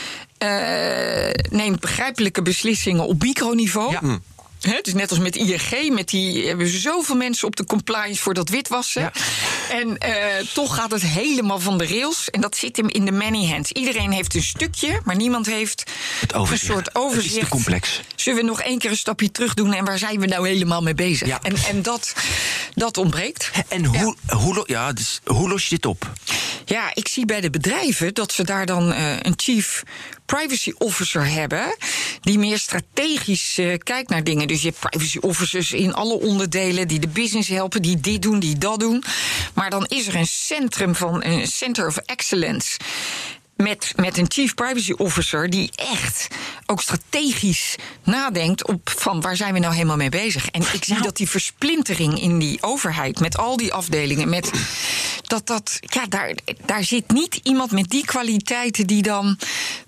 neemt 1.50 1.80
begrijpelijke 1.80 2.42
beslissingen 2.42 3.08
op 3.08 3.22
microniveau. 3.24 3.92
Ja. 3.92 4.00
Mm. 4.02 4.24
Hè, 4.62 4.72
het 4.76 4.88
is 4.88 4.94
net 4.94 5.10
als 5.10 5.20
met 5.20 5.36
ING, 5.36 5.94
met 5.94 6.10
die 6.10 6.48
hebben 6.48 6.68
ze 6.68 6.78
zoveel 6.80 7.16
mensen 7.16 7.48
op 7.48 7.56
de 7.56 7.66
compliance 7.66 8.22
voor 8.22 8.34
dat 8.34 8.50
witwassen. 8.50 9.02
Ja. 9.02 9.12
En 9.72 9.98
eh, 9.98 10.46
toch 10.54 10.76
gaat 10.76 10.92
het 10.92 11.02
helemaal 11.02 11.60
van 11.60 11.78
de 11.78 11.88
rails. 11.88 12.30
En 12.30 12.42
dat 12.42 12.58
zit 12.58 12.78
hem 12.78 12.90
in 12.90 13.06
de 13.06 13.12
many 13.12 13.48
hands. 13.48 13.72
Iedereen 13.72 14.12
heeft 14.12 14.36
een 14.36 14.44
stukje, 14.44 15.02
maar 15.04 15.16
niemand 15.16 15.46
heeft 15.46 15.84
Het 16.20 16.34
overzicht. 16.34 16.62
een 16.62 16.68
soort 16.68 16.86
Het 16.86 16.88
is 16.88 17.02
te 17.02 17.08
overzicht. 17.08 17.50
complex. 17.50 18.02
Zullen 18.16 18.40
we 18.42 18.46
nog 18.46 18.62
één 18.62 18.78
keer 18.78 18.90
een 18.90 18.98
stapje 18.98 19.32
terug 19.32 19.54
doen 19.54 19.74
en 19.74 19.86
waar 19.86 19.98
zijn 19.98 20.20
we 20.20 20.26
nou 20.26 20.48
helemaal 20.48 20.82
mee 20.82 20.96
bezig? 20.96 21.28
Ja. 21.28 21.40
En, 21.42 21.56
en 21.70 21.82
dat, 21.82 22.14
dat 22.74 22.98
ontbreekt. 22.98 23.52
En 23.68 23.86
hoe, 23.86 24.16
hoe, 24.28 24.64
ja, 24.66 24.94
dus, 24.94 25.20
hoe 25.26 25.50
los 25.50 25.64
je 25.64 25.70
dit 25.70 25.86
op? 25.86 26.12
Ja, 26.66 26.92
ik 26.94 27.08
zie 27.08 27.26
bij 27.26 27.42
de 27.42 27.50
bedrijven 27.50 28.14
dat 28.14 28.32
ze 28.32 28.44
daar 28.44 28.66
dan 28.66 28.94
eh, 28.94 29.16
een 29.22 29.34
chief 29.36 29.84
privacy 30.36 30.74
officer 30.78 31.26
hebben. 31.26 31.76
Die 32.22 32.40
meer 32.40 32.58
strategisch 32.58 33.58
eh, 33.58 33.78
kijkt 33.78 34.10
naar 34.10 34.24
dingen. 34.24 34.48
Dus 34.48 34.62
je 34.62 34.68
hebt 34.68 34.80
privacy 34.80 35.18
officers 35.18 35.72
in 35.72 35.94
alle 35.94 36.20
onderdelen 36.20 36.88
die 36.88 37.00
de 37.00 37.08
business 37.08 37.50
helpen, 37.50 37.82
die 37.82 38.00
dit 38.00 38.22
doen, 38.22 38.40
die 38.40 38.58
dat 38.58 38.80
doen. 38.80 39.04
Maar 39.54 39.70
dan 39.70 39.86
is 39.86 40.08
er 40.08 40.16
een 40.16 40.28
centrum 40.28 40.96
van 40.96 41.24
een 41.24 41.48
center 41.48 41.88
of 41.88 41.98
excellence. 41.98 42.78
Met, 43.56 43.94
met 43.96 44.18
een 44.18 44.26
chief 44.32 44.54
privacy 44.54 44.92
officer 44.92 45.50
die 45.50 45.72
echt 45.76 46.28
ook 46.66 46.82
strategisch 46.82 47.76
nadenkt 48.04 48.68
op 48.68 48.90
van 48.98 49.22
waar 49.22 49.36
zijn 49.36 49.54
we 49.54 49.60
nou 49.60 49.74
helemaal 49.74 49.96
mee 49.98 50.10
bezig. 50.10 50.50
En 50.50 50.62
ik 50.74 50.84
zie 50.84 51.02
dat 51.02 51.18
die 51.18 51.30
versplintering 51.30 52.22
in 52.22 52.40
die 52.40 52.58
overheid 52.62 53.20
met 53.20 53.38
al 53.38 53.58
die 53.58 53.74
afdelingen, 53.74 54.30
met 54.30 54.52
dat 55.24 55.48
dat, 55.48 55.78
ja, 55.80 56.06
daar, 56.06 56.34
daar 56.66 56.84
zit 56.84 57.12
niet 57.12 57.40
iemand 57.44 57.72
met 57.72 57.90
die 57.90 58.06
kwaliteiten 58.06 58.88
die 58.88 59.02
dan 59.02 59.38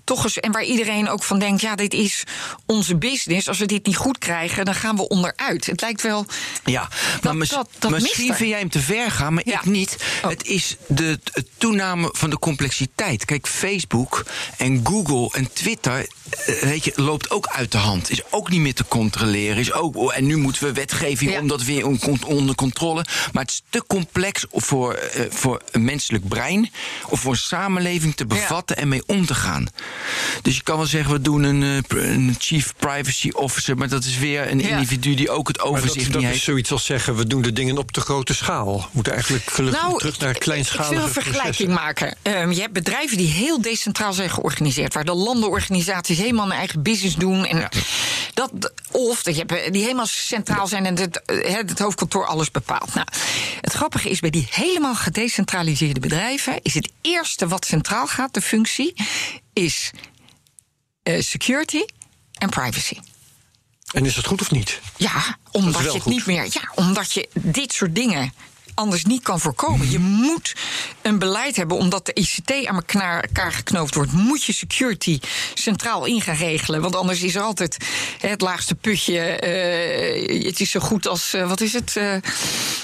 toch 0.04 0.24
eens, 0.24 0.40
en 0.40 0.52
waar 0.52 0.64
iedereen 0.64 1.08
ook 1.08 1.22
van 1.22 1.38
denkt, 1.38 1.60
ja, 1.60 1.74
dit 1.74 1.94
is 1.94 2.24
onze 2.66 2.96
business. 2.96 3.48
Als 3.48 3.58
we 3.58 3.66
dit 3.66 3.86
niet 3.86 3.96
goed 3.96 4.18
krijgen, 4.18 4.64
dan 4.64 4.74
gaan 4.74 4.96
we 4.96 5.08
onderuit. 5.08 5.66
Het 5.66 5.80
lijkt 5.80 6.02
wel. 6.02 6.26
Ja, 6.64 6.80
maar 6.80 7.18
Dat- 7.20 7.34
mis- 7.34 7.48
dat- 7.48 7.70
dat 7.78 7.90
misschien 7.90 8.34
vind 8.34 8.50
jij 8.50 8.58
hem 8.58 8.70
te 8.70 8.80
ver 8.80 9.10
gaan, 9.10 9.34
maar 9.34 9.42
Ja. 9.46 9.58
ik 9.58 9.64
niet. 9.64 9.96
Oh. 10.22 10.30
Het 10.30 10.46
is 10.46 10.76
de, 10.86 11.18
toename 11.58 12.08
van 12.12 12.30
de 12.30 12.38
complexiteit. 12.38 13.24
Kijk, 13.24 13.46
Facebook 13.56 14.24
en 14.56 14.80
Google 14.84 15.28
en 15.38 15.52
Twitter 15.52 16.06
eh, 16.46 16.54
weet 16.62 16.84
je, 16.84 16.92
loopt 16.96 17.30
ook 17.30 17.46
uit 17.46 17.72
de 17.72 17.78
hand. 17.78 18.10
Is 18.10 18.20
ook 18.30 18.50
niet 18.50 18.60
meer 18.60 18.74
te 18.74 18.84
controleren. 18.88 19.56
Is 19.56 19.72
ook, 19.72 19.96
oh, 19.96 20.16
en 20.16 20.26
nu 20.26 20.36
moeten 20.36 20.64
we 20.64 20.72
wetgeving 20.72 21.30
Ja. 21.32 21.40
om 21.40 21.48
dat 21.48 21.62
weer 21.64 21.86
on- 21.86 22.24
onder 22.26 22.54
controle. 22.54 23.04
Maar 23.32 23.42
het 23.42 23.50
is 23.50 23.62
te 23.68 23.84
complex 23.86 24.44
voor, 24.52 24.92
eh, 24.94 25.24
voor 25.30 25.62
een 25.70 25.84
menselijk 25.84 26.28
brein 26.28 26.70
of 27.08 27.20
voor 27.20 27.32
een 27.32 27.38
samenleving 27.38 28.14
te 28.16 28.26
bevatten 28.26 28.76
en 28.76 28.88
mee 28.88 29.02
om 29.06 29.26
te 29.26 29.34
gaan. 29.34 29.66
Dus 30.42 30.56
je 30.56 30.62
kan 30.62 30.76
wel 30.76 30.86
zeggen, 30.86 31.12
we 31.12 31.20
doen 31.20 31.42
een, 31.42 31.62
eh, 31.88 32.08
een 32.12 32.34
chief 32.38 32.74
privacy 32.76 33.30
officer, 33.30 33.76
maar 33.76 33.88
dat 33.88 34.04
is 34.04 34.18
weer 34.18 34.50
een 34.50 34.58
Ja. 34.58 34.68
individu 34.68 35.14
die 35.14 35.30
ook 35.30 35.48
het 35.48 35.60
overzicht 35.60 35.94
dat, 36.04 36.04
dat 36.04 36.14
niet 36.14 36.24
is 36.24 36.30
heeft. 36.30 36.44
zoiets 36.44 36.72
als 36.72 36.84
zeggen, 36.84 37.16
we 37.16 37.26
doen 37.26 37.42
de 37.42 37.52
dingen 37.52 37.78
op 37.78 37.92
de 37.92 38.00
grote 38.00 38.34
schaal. 38.34 38.78
We 38.80 38.86
moeten 38.92 39.12
eigenlijk 39.12 39.44
gelukkig 39.50 39.80
terug 39.98 40.12
naar 40.18 40.20
Nou, 40.20 40.34
ik- 40.34 40.40
kleinschalige 40.40 40.92
Ik 40.92 40.98
wil 40.98 41.06
een 41.06 41.12
vergelijking 41.12 41.54
processen. 41.74 41.84
maken. 41.84 42.16
Ehm, 42.22 42.50
je 42.50 42.60
hebt 42.60 42.72
bedrijven 42.72 43.16
die 43.16 43.28
heel 43.28 43.45
decentraal 43.54 44.12
zijn 44.12 44.30
georganiseerd, 44.30 44.94
waar 44.94 45.04
de 45.04 45.14
landenorganisaties 45.14 46.18
helemaal 46.18 46.46
een 46.46 46.52
eigen 46.52 46.82
business 46.82 47.16
doen. 47.16 47.46
En 47.46 47.68
dat, 48.34 48.72
of 48.90 49.22
dat 49.22 49.36
je 49.36 49.44
hebt, 49.46 49.72
die 49.72 49.82
helemaal 49.82 50.06
centraal 50.06 50.66
zijn 50.66 50.86
en 50.86 50.98
het, 50.98 51.24
eh, 51.24 51.54
het 51.54 51.78
hoofdkantoor 51.78 52.26
alles 52.26 52.50
bepaalt. 52.50 52.94
Nou, 52.94 53.06
het 53.60 53.72
grappige 53.72 54.10
is, 54.10 54.20
bij 54.20 54.30
die 54.30 54.48
helemaal 54.50 54.94
gedecentraliseerde 54.94 56.00
bedrijven 56.00 56.58
is 56.62 56.74
het 56.74 56.90
eerste 57.00 57.48
wat 57.48 57.64
centraal 57.64 58.06
gaat, 58.06 58.34
de 58.34 58.42
functie, 58.42 58.94
is 59.52 59.90
eh, 61.02 61.22
security 61.22 61.84
en 62.32 62.48
privacy. 62.48 62.98
En 63.92 64.04
is 64.04 64.14
dat 64.14 64.26
goed 64.26 64.40
of 64.40 64.50
niet? 64.50 64.80
Ja, 64.96 65.38
omdat 65.50 65.82
je 65.82 65.92
het 65.92 66.02
goed. 66.02 66.12
niet 66.12 66.26
meer. 66.26 66.44
Ja, 66.44 66.72
omdat 66.74 67.12
je 67.12 67.28
dit 67.32 67.72
soort 67.72 67.94
dingen 67.94 68.32
anders 68.76 69.04
niet 69.04 69.22
kan 69.22 69.40
voorkomen. 69.40 69.90
Je 69.90 69.98
moet 69.98 70.54
een 71.02 71.18
beleid 71.18 71.56
hebben, 71.56 71.76
omdat 71.76 72.06
de 72.06 72.12
ICT 72.14 72.66
aan 72.66 72.74
elkaar 72.74 73.52
geknoopt 73.52 73.94
wordt. 73.94 74.12
Moet 74.12 74.44
je 74.44 74.52
security 74.52 75.20
centraal 75.54 76.04
in 76.04 76.20
gaan 76.20 76.36
regelen. 76.36 76.80
Want 76.80 76.96
anders 76.96 77.22
is 77.22 77.34
er 77.34 77.42
altijd 77.42 77.76
het 78.20 78.40
laagste 78.40 78.74
putje. 78.74 79.18
eh, 79.20 80.44
het 80.46 80.60
is 80.60 80.70
zo 80.70 80.80
goed 80.80 81.06
als, 81.08 81.34
eh, 81.34 81.48
wat 81.48 81.60
is 81.60 81.72
het? 81.72 81.96
eh, 81.96 82.14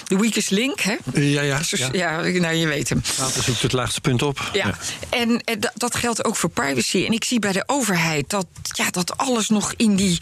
De 0.07 0.16
weakest 0.18 0.51
link, 0.51 0.80
hè? 0.80 0.97
Ja, 1.14 1.43
ja. 1.43 1.59
Dus, 1.59 1.70
ja. 1.70 1.88
ja, 1.93 2.20
nou, 2.20 2.55
je 2.55 2.66
weet 2.66 2.88
hem. 2.88 3.03
Later 3.18 3.43
zoekt 3.43 3.62
het 3.62 3.72
laagste 3.72 4.01
punt 4.01 4.22
op. 4.22 4.51
Ja, 4.53 4.78
en 5.09 5.40
eh, 5.45 5.57
dat- 5.61 5.72
dat 5.74 5.95
geldt 5.95 6.24
ook 6.24 6.36
voor 6.36 6.51
privacy. 6.51 7.05
En 7.07 7.12
ik 7.12 7.24
zie 7.24 7.38
bij 7.38 7.53
de 7.53 7.62
overheid 7.66 8.30
dat, 8.30 8.47
ja, 8.62 8.90
dat 8.90 9.16
alles 9.16 9.49
nog 9.49 9.74
in 9.76 9.97
die 9.97 10.18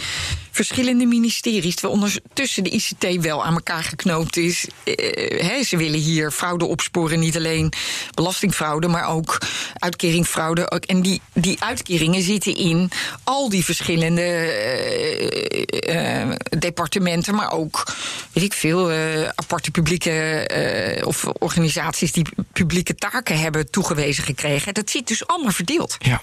verschillende 0.65 1.07
ministeries, 1.07 1.75
terwijl 1.75 1.95
ondertussen 1.95 2.65
de 2.65 2.71
ICT 2.71 3.23
wel 3.23 3.45
aan 3.45 3.55
elkaar 3.55 3.83
geknoopt 3.83 4.37
is. 4.37 4.67
Eh, 4.85 5.63
ze 5.63 5.77
willen 5.77 6.01
hier 6.01 6.31
fraude 6.31 6.65
opsporen, 6.65 7.19
niet 7.19 7.37
alleen 7.37 7.73
belastingfraude, 8.15 8.89
maar 8.89 9.09
ook 9.09 9.39
uitkeringfraude. 9.75 10.81
En 10.87 11.03
die, 11.03 11.21
die 11.33 11.63
uitkeringen 11.63 12.23
zitten 12.23 12.55
in 12.55 12.91
al 13.25 13.49
die 13.49 13.65
verschillende 13.65 14.23
eh, 14.23 16.23
eh, 16.23 16.37
departementen, 16.59 17.35
maar 17.35 17.53
ook, 17.53 17.93
weet 18.33 18.45
ik 18.45 18.53
veel, 18.53 18.91
aparte 19.35 19.71
publieke 19.71 21.01
of 21.05 21.25
organisaties 21.25 22.13
die 22.13 22.27
publieke 22.53 22.95
taken 22.95 23.39
hebben 23.39 23.71
toegewezen 23.71 24.25
gekregen. 24.25 24.75
Dat 24.75 24.91
zit 24.91 25.09
dus 25.09 25.27
allemaal 25.27 25.53
verdeeld. 25.53 25.97
Ja. 25.99 26.21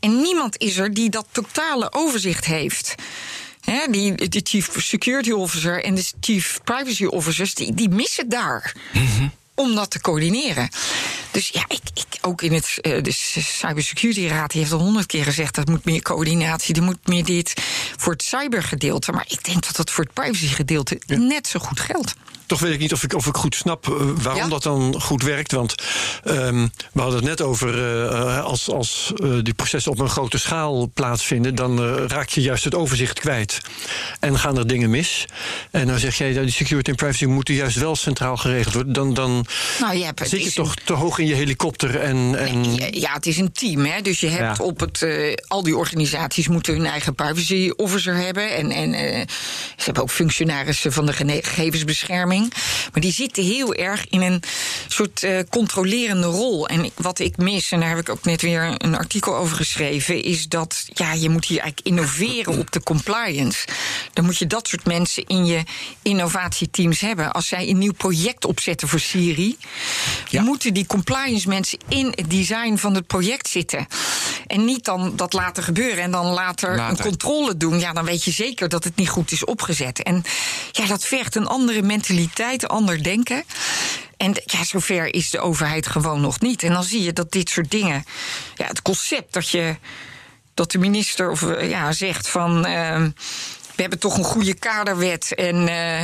En 0.00 0.20
niemand 0.20 0.58
is 0.58 0.76
er 0.76 0.94
die 0.94 1.10
dat 1.10 1.26
totale 1.30 1.92
overzicht 1.92 2.44
heeft. 2.44 2.94
Hè, 3.64 3.90
die, 3.90 4.28
de 4.28 4.40
chief 4.44 4.82
security 4.82 5.30
officer 5.30 5.84
en 5.84 5.94
de 5.94 6.04
chief 6.20 6.60
privacy 6.64 7.04
officers, 7.04 7.54
die, 7.54 7.74
die 7.74 7.88
missen 7.88 8.28
daar. 8.28 8.74
Om 9.54 9.74
dat 9.74 9.90
te 9.90 10.00
coördineren. 10.00 10.68
Dus 11.30 11.48
ja, 11.48 11.64
ik, 11.68 11.80
ik 11.94 12.06
ook 12.20 12.42
in 12.42 12.52
het. 12.52 12.78
eh, 12.80 13.02
de 13.02 13.12
Cybersecurity 13.12 14.26
Raad 14.26 14.50
die 14.50 14.60
heeft 14.60 14.72
al 14.72 14.78
honderd 14.78 15.06
keer 15.06 15.24
gezegd 15.24 15.54
dat 15.54 15.68
moet 15.68 15.84
meer 15.84 16.02
coördinatie, 16.02 16.74
er 16.74 16.82
moet 16.82 17.06
meer 17.08 17.24
dit 17.24 17.54
voor 17.96 18.12
het 18.12 18.22
cybergedeelte. 18.22 19.12
Maar 19.12 19.26
ik 19.28 19.44
denk 19.44 19.64
dat 19.66 19.76
dat 19.76 19.90
voor 19.90 20.04
het 20.04 20.12
privacygedeelte 20.12 21.00
net 21.06 21.46
zo 21.46 21.58
goed 21.60 21.80
geldt. 21.80 22.14
Toch 22.46 22.60
weet 22.60 22.72
ik 22.72 22.78
niet 22.78 22.92
of 22.92 23.02
ik, 23.02 23.14
of 23.14 23.26
ik 23.26 23.36
goed 23.36 23.54
snap 23.54 23.88
eh, 23.88 23.94
waarom 24.22 24.42
Ja? 24.42 24.48
dat 24.48 24.62
dan 24.62 25.00
goed 25.00 25.22
werkt. 25.22 25.52
Want 25.52 25.74
ehm, 26.24 26.68
we 26.92 27.00
hadden 27.00 27.18
het 27.18 27.28
net 27.28 27.40
over 27.40 27.98
eh, 28.08 28.44
als, 28.44 28.70
als 28.70 29.12
die 29.42 29.54
processen 29.54 29.92
op 29.92 29.98
een 29.98 30.08
grote 30.08 30.38
schaal 30.38 30.90
plaatsvinden, 30.94 31.54
dan 31.54 31.80
raak 32.06 32.28
je 32.28 32.40
juist 32.40 32.64
het 32.64 32.74
overzicht 32.74 33.20
kwijt. 33.20 33.60
En 34.20 34.38
gaan 34.38 34.58
er 34.58 34.66
dingen 34.66 34.90
mis. 34.90 35.26
En 35.70 35.86
dan 35.86 35.98
zeg 35.98 36.18
jij, 36.18 36.32
die 36.32 36.50
security 36.50 36.90
en 36.90 36.96
privacy 36.96 37.24
moeten 37.24 37.54
juist 37.54 37.76
wel 37.78 37.96
centraal 37.96 38.36
geregeld 38.36 38.74
worden. 38.74 38.92
Dan, 38.92 39.14
dan 39.14 39.43
Nou, 39.80 39.96
je 39.96 40.04
hebt, 40.04 40.28
zit 40.28 40.44
je 40.44 40.52
toch 40.52 40.74
te 40.74 40.92
hoog 40.92 41.18
in 41.18 41.26
je 41.26 41.34
helikopter. 41.34 42.00
En, 42.00 42.34
en 42.38 42.74
Ja, 42.74 42.86
Ja, 42.90 43.12
het 43.12 43.26
is 43.26 43.36
een 43.38 43.52
team. 43.52 43.84
Hè? 43.84 44.00
Dus 44.00 44.20
je 44.20 44.28
hebt 44.28 44.56
Ja. 44.58 44.64
op 44.64 44.80
het. 44.80 45.02
eh, 45.02 45.32
al 45.46 45.62
die 45.62 45.76
organisaties 45.76 46.48
moeten 46.48 46.74
hun 46.74 46.86
eigen 46.86 47.14
privacy 47.14 47.70
officer 47.76 48.14
hebben. 48.16 48.50
En, 48.56 48.70
en 48.70 48.94
eh, 48.94 49.20
ze 49.76 49.84
hebben 49.84 50.02
ook 50.02 50.10
functionarissen 50.10 50.92
van 50.92 51.06
de 51.06 51.12
gegevensbescherming. 51.12 52.52
Maar 52.92 53.00
die 53.02 53.12
zitten 53.12 53.44
heel 53.44 53.74
erg 53.74 54.06
in 54.08 54.20
een 54.20 54.42
soort 54.88 55.22
uh, 55.22 55.38
controlerende 55.50 56.26
rol. 56.26 56.68
En 56.68 56.90
wat 56.94 57.18
ik 57.18 57.36
mis, 57.36 57.70
en 57.70 57.80
daar 57.80 57.88
heb 57.88 57.98
ik 57.98 58.08
ook 58.08 58.24
net 58.24 58.42
weer 58.42 58.74
een 58.78 58.96
artikel 58.96 59.36
over 59.36 59.56
geschreven, 59.56 60.22
is 60.22 60.48
dat 60.48 60.84
ja, 60.92 61.12
je 61.12 61.28
moet 61.30 61.44
hier 61.44 61.60
eigenlijk 61.60 61.86
innoveren 61.86 62.58
op 62.58 62.72
de 62.72 62.82
compliance. 62.82 63.66
Dan 64.12 64.24
moet 64.24 64.36
je 64.38 64.46
dat 64.46 64.68
soort 64.68 64.84
mensen 64.86 65.24
in 65.26 65.46
je 65.46 65.62
innovatieteams 66.02 67.00
hebben. 67.00 67.32
Als 67.32 67.48
zij 67.48 67.68
een 67.68 67.78
nieuw 67.78 67.92
project 67.92 68.44
opzetten 68.44 68.88
voor 68.88 69.00
Siri, 69.34 69.56
ja. 70.28 70.42
moeten 70.42 70.74
die 70.74 70.86
compliance 70.86 71.48
mensen 71.48 71.78
in 71.88 72.06
het 72.14 72.30
design 72.30 72.76
van 72.76 72.94
het 72.94 73.06
project 73.06 73.48
zitten. 73.48 73.86
En 74.46 74.64
niet 74.64 74.84
dan 74.84 75.16
dat 75.16 75.32
laten 75.32 75.62
gebeuren 75.62 76.02
en 76.02 76.10
dan 76.10 76.26
later, 76.26 76.76
later. 76.76 76.90
een 76.90 77.10
controle 77.10 77.56
doen. 77.56 77.78
Ja, 77.78 77.92
dan 77.92 78.04
weet 78.04 78.24
je 78.24 78.30
zeker 78.30 78.68
dat 78.68 78.84
het 78.84 78.96
niet 78.96 79.08
goed 79.08 79.32
is 79.32 79.44
opgezet. 79.44 80.02
En 80.02 80.24
ja, 80.72 80.86
dat 80.86 81.04
vergt 81.04 81.34
een 81.34 81.46
andere 81.46 81.82
mentaliteit, 81.82 82.68
ander 82.68 83.02
denken. 83.02 83.44
En 84.16 84.42
ja, 84.44 84.64
zover 84.64 85.14
is 85.14 85.30
de 85.30 85.40
overheid 85.40 85.86
gewoon 85.86 86.20
nog 86.20 86.40
niet. 86.40 86.62
En 86.62 86.72
dan 86.72 86.84
zie 86.84 87.02
je 87.02 87.12
dat 87.12 87.32
dit 87.32 87.48
soort 87.48 87.70
dingen. 87.70 88.04
Ja, 88.54 88.66
het 88.66 88.82
concept 88.82 89.32
dat 89.32 89.48
je. 89.48 89.76
dat 90.54 90.70
de 90.70 90.78
minister 90.78 91.30
of, 91.30 91.60
ja, 91.60 91.92
zegt 91.92 92.28
van. 92.28 92.66
Uh, 92.66 93.06
we 93.74 93.82
hebben 93.82 93.98
toch 93.98 94.18
een 94.18 94.24
goede 94.24 94.54
kaderwet 94.54 95.34
en 95.34 95.56
uh, 95.68 96.00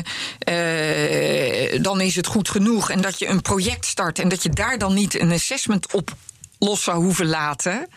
uh, 1.75 1.83
dan 1.83 2.01
is 2.01 2.17
het 2.17 2.27
goed 2.27 2.49
genoeg. 2.49 2.91
En 2.91 3.01
dat 3.01 3.19
je 3.19 3.27
een 3.27 3.43
project 3.43 3.87
start 3.87 4.19
en 4.19 4.29
dat 4.29 4.43
je 4.43 4.51
daar 4.51 4.79
dan 4.79 4.95
niet 4.95 5.21
een 5.21 5.33
assessment 5.33 5.93
op 5.93 6.17
los 6.59 6.83
zou 6.83 7.03
hoeven 7.03 7.27
laten. 7.27 7.89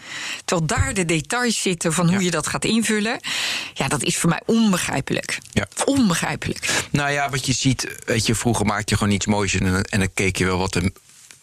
Terwijl 0.45 0.67
daar 0.67 0.93
de 0.93 1.05
details 1.05 1.61
zitten 1.61 1.93
van 1.93 2.13
hoe 2.13 2.23
je 2.23 2.31
dat 2.31 2.47
gaat 2.47 2.65
invullen. 2.65 3.19
Ja, 3.73 3.87
dat 3.87 4.03
is 4.03 4.17
voor 4.17 4.29
mij 4.29 4.41
onbegrijpelijk. 4.45 5.37
Ja. 5.51 5.67
Onbegrijpelijk. 5.85 6.85
Nou 6.89 7.11
ja, 7.11 7.29
wat 7.29 7.45
je 7.45 7.53
ziet, 7.53 7.87
weet 8.05 8.25
je, 8.25 8.35
vroeger 8.35 8.65
maakte 8.65 8.91
je 8.91 8.97
gewoon 8.97 9.13
iets 9.13 9.25
moois 9.25 9.53
en, 9.53 9.83
en 9.83 9.99
dan 9.99 10.13
keek 10.13 10.37
je 10.37 10.45
wel 10.45 10.57
wat 10.57 10.81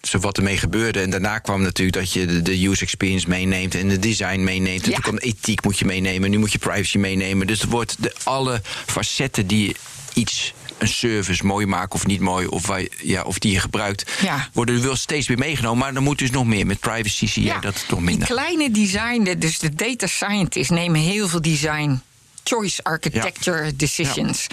er 0.00 0.20
wat 0.20 0.36
ermee 0.36 0.56
gebeurde. 0.56 1.00
En 1.00 1.10
daarna 1.10 1.38
kwam 1.38 1.62
natuurlijk 1.62 1.96
dat 1.96 2.12
je 2.12 2.26
de, 2.26 2.42
de 2.42 2.66
user 2.66 2.82
experience 2.82 3.28
meeneemt 3.28 3.74
en 3.74 3.88
de 3.88 3.98
design 3.98 4.40
meeneemt. 4.42 4.84
En 4.84 4.92
toen 4.92 5.02
kwam 5.02 5.16
ethiek 5.16 5.64
moet 5.64 5.78
je 5.78 5.84
meenemen. 5.84 6.30
Nu 6.30 6.38
moet 6.38 6.52
je 6.52 6.58
privacy 6.58 6.98
meenemen. 6.98 7.46
Dus 7.46 7.60
het 7.60 7.70
wordt 7.70 7.96
de, 8.02 8.14
alle 8.24 8.60
facetten 8.86 9.46
die 9.46 9.76
iets 10.14 10.54
een 10.78 10.88
service 10.88 11.46
mooi 11.46 11.66
maken 11.66 11.94
of 11.94 12.06
niet 12.06 12.20
mooi, 12.20 12.46
of, 12.46 12.66
wij, 12.66 12.90
ja, 13.02 13.22
of 13.22 13.38
die 13.38 13.52
je 13.52 13.60
gebruikt, 13.60 14.10
ja. 14.22 14.48
worden 14.52 14.74
er 14.74 14.82
wel 14.82 14.96
steeds 14.96 15.28
weer 15.28 15.38
meegenomen. 15.38 15.78
Maar 15.78 15.94
dan 15.94 16.02
moet 16.02 16.18
dus 16.18 16.30
nog 16.30 16.46
meer. 16.46 16.66
Met 16.66 16.80
privacy 16.80 17.26
zie 17.26 17.42
je 17.42 17.48
ja, 17.48 17.58
dat 17.58 17.84
toch 17.88 18.00
minder. 18.00 18.26
Die 18.26 18.36
kleine 18.36 18.70
design, 18.70 19.34
dus 19.38 19.58
de 19.58 19.74
data 19.74 20.06
scientists 20.06 20.70
nemen 20.70 21.00
heel 21.00 21.28
veel 21.28 21.42
design 21.42 22.00
choice 22.44 22.82
architecture 22.82 23.76
decisions. 23.76 24.46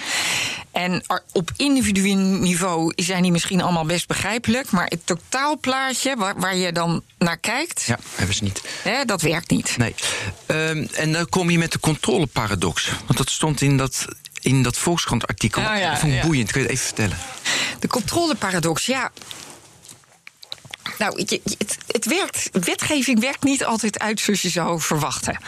En 0.72 1.02
op 1.32 1.50
individueel 1.56 2.16
niveau 2.16 2.92
zijn 2.96 3.22
die 3.22 3.32
misschien 3.32 3.60
allemaal 3.60 3.84
best 3.84 4.06
begrijpelijk. 4.06 4.70
Maar 4.70 4.86
het 4.86 5.06
totaalplaatje 5.06 6.16
waar, 6.16 6.40
waar 6.40 6.56
je 6.56 6.72
dan 6.72 7.02
naar 7.18 7.36
kijkt. 7.38 7.82
Ja, 7.86 7.98
hebben 8.14 8.34
ze 8.34 8.42
niet. 8.42 8.62
Hè, 8.82 9.04
dat 9.04 9.22
werkt 9.22 9.50
niet. 9.50 9.76
Nee. 9.76 9.94
Um, 10.46 10.88
en 10.94 11.12
dan 11.12 11.28
kom 11.28 11.50
je 11.50 11.58
met 11.58 11.72
de 11.72 11.80
controleparadox. 11.80 12.90
Want 13.06 13.18
dat 13.18 13.30
stond 13.30 13.60
in 13.60 13.76
dat 13.76 14.06
in 14.40 14.62
dat 14.62 14.76
Volkskrant-artikel. 14.76 15.62
Ja, 15.62 15.98
vond 15.98 16.12
ik 16.12 16.20
boeiend. 16.20 16.52
Kun 16.52 16.60
je 16.60 16.66
het 16.66 16.76
even 16.76 16.86
vertellen? 16.86 17.18
De 17.78 17.88
controleparadox, 17.88 18.86
ja. 18.86 19.10
Nou, 20.98 21.20
het, 21.20 21.40
het, 21.86 22.04
werkt, 22.06 22.48
wetgeving 22.52 23.20
werkt 23.20 23.42
niet 23.42 23.64
altijd 23.64 23.98
uit 23.98 24.20
zoals 24.20 24.42
je 24.42 24.48
zou 24.48 24.80
verwachten. 24.80 25.40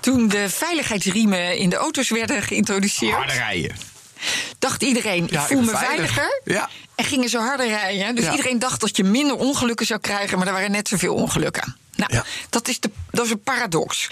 Toen 0.00 0.28
de 0.28 0.50
veiligheidsriemen 0.50 1.56
in 1.58 1.70
de 1.70 1.76
auto's 1.76 2.08
werden 2.08 2.42
geïntroduceerd. 2.42 3.14
Harder 3.14 3.36
rijden. 3.36 3.76
Dacht 4.58 4.82
iedereen, 4.82 5.28
ik 5.30 5.38
voel 5.38 5.62
me 5.62 5.76
veiliger. 5.76 6.40
Ja. 6.44 6.68
En 6.94 7.04
gingen 7.04 7.28
ze 7.28 7.38
harder 7.38 7.68
rijden. 7.68 8.14
Dus 8.14 8.30
iedereen 8.30 8.58
dacht 8.58 8.80
dat 8.80 8.96
je 8.96 9.04
minder 9.04 9.36
ongelukken 9.36 9.86
zou 9.86 10.00
krijgen, 10.00 10.38
maar 10.38 10.46
er 10.46 10.52
waren 10.52 10.70
net 10.70 10.88
zoveel 10.88 11.14
ongelukken. 11.14 11.76
Nou, 12.06 12.24
dat, 12.50 12.68
is 12.68 12.80
de, 12.80 12.90
dat 13.10 13.24
is 13.24 13.30
een 13.30 13.40
paradox. 13.40 14.08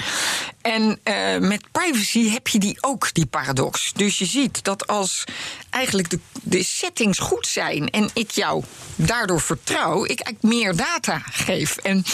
En 0.61 1.01
uh, 1.05 1.39
met 1.39 1.63
privacy 1.73 2.31
heb 2.31 2.49
je 2.49 2.59
die 2.59 2.79
ook, 2.81 3.15
die 3.15 3.27
paradox. 3.27 3.93
Dus 3.93 4.19
je 4.19 4.25
ziet 4.25 4.65
dat 4.65 4.87
als 4.87 5.25
eigenlijk 5.71 6.11
de, 6.11 6.19
de 6.43 6.63
settings 6.63 7.19
goed 7.19 7.47
zijn 7.47 7.91
en 7.91 8.11
ik 8.15 8.31
jou 8.31 8.65
daardoor 8.97 9.41
vertrouw, 9.41 10.05
ik 10.05 10.21
eigenlijk 10.21 10.55
meer 10.55 10.77
data 10.77 11.19
geef. 11.19 11.77
En 11.77 12.05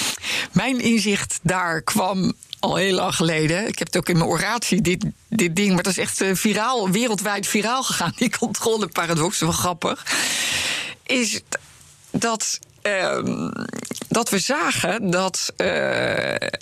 mijn 0.53 0.81
inzicht 0.81 1.39
daar 1.43 1.83
kwam 1.83 2.33
al 2.59 2.77
heel 2.77 2.95
lang 2.95 3.14
geleden. 3.14 3.68
Ik 3.68 3.79
heb 3.79 3.87
het 3.87 3.97
ook 3.97 4.09
in 4.09 4.18
mijn 4.18 4.31
oratie, 4.31 4.81
dit, 4.81 5.05
dit 5.29 5.57
ding. 5.57 5.75
Maar 5.75 5.83
dat 5.83 5.93
is 5.93 5.99
echt 5.99 6.23
uh, 6.23 6.35
viraal, 6.35 6.91
wereldwijd 6.91 7.47
viraal 7.47 7.83
gegaan, 7.83 8.12
die 8.16 8.39
controleparadox. 8.39 9.39
Wel 9.39 9.53
grappig. 9.53 10.07
Is 11.03 11.41
dat 12.11 12.59
Ehm, 12.83 13.51
dat 14.12 14.30
we 14.30 14.38
zagen 14.38 15.10
dat, 15.10 15.52
uh, 15.56 15.66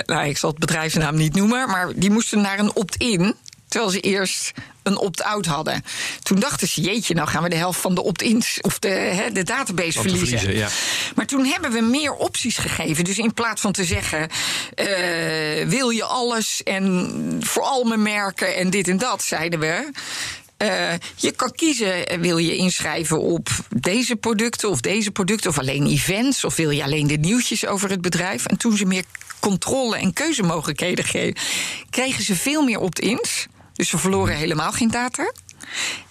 nou, 0.06 0.28
ik 0.28 0.36
zal 0.36 0.50
het 0.50 0.58
bedrijfsnaam 0.58 1.16
niet 1.16 1.34
noemen, 1.34 1.68
maar 1.68 1.92
die 1.94 2.10
moesten 2.10 2.40
naar 2.40 2.58
een 2.58 2.74
opt-in. 2.74 3.34
Terwijl 3.68 3.90
ze 3.90 4.00
eerst 4.00 4.52
een 4.82 4.98
opt-out 4.98 5.46
hadden. 5.46 5.84
Toen 6.22 6.40
dachten 6.40 6.68
ze, 6.68 6.80
jeetje, 6.80 7.14
nou 7.14 7.28
gaan 7.28 7.42
we 7.42 7.48
de 7.48 7.56
helft 7.56 7.80
van 7.80 7.94
de 7.94 8.02
opt-ins 8.02 8.60
of 8.60 8.78
de, 8.78 9.28
de 9.32 9.42
database 9.42 10.00
verliezen. 10.00 10.56
ja. 10.56 10.68
Maar 11.14 11.26
toen 11.26 11.44
hebben 11.44 11.72
we 11.72 11.80
meer 11.80 12.14
opties 12.14 12.56
gegeven. 12.56 13.04
Dus 13.04 13.18
in 13.18 13.34
plaats 13.34 13.60
van 13.60 13.72
te 13.72 13.84
zeggen, 13.84 14.28
uh, 14.76 15.66
wil 15.66 15.90
je 15.90 16.04
alles 16.04 16.62
en 16.62 17.40
voor 17.40 17.62
al 17.62 17.84
mijn 17.84 18.02
merken 18.02 18.56
en 18.56 18.70
dit 18.70 18.88
en 18.88 18.98
dat, 18.98 19.22
zeiden 19.22 19.60
we. 19.60 19.90
Uh, 20.62 20.92
je 21.16 21.30
kan 21.30 21.52
kiezen, 21.52 22.06
eh, 22.06 22.18
wil 22.18 22.38
je 22.38 22.56
inschrijven 22.56 23.20
op 23.20 23.48
deze 23.76 24.16
producten 24.16 24.70
of 24.70 24.80
deze 24.80 25.10
producten, 25.10 25.50
of 25.50 25.58
alleen 25.58 25.86
events, 25.86 26.44
of 26.44 26.56
wil 26.56 26.70
je 26.70 26.82
alleen 26.82 27.06
de 27.06 27.16
nieuwtjes 27.16 27.66
over 27.66 27.90
het 27.90 28.00
bedrijf. 28.00 28.46
En 28.46 28.56
toen 28.56 28.76
ze 28.76 28.84
meer 28.84 29.04
controle 29.38 29.96
en 29.96 30.12
keuzemogelijkheden 30.12 31.04
kregen, 31.04 31.42
kregen 31.90 32.24
ze 32.24 32.36
veel 32.36 32.62
meer 32.62 32.78
opt-ins. 32.78 33.46
Dus 33.72 33.88
ze 33.88 33.98
verloren 33.98 34.36
helemaal 34.36 34.72
geen 34.72 34.90
data. 34.90 35.32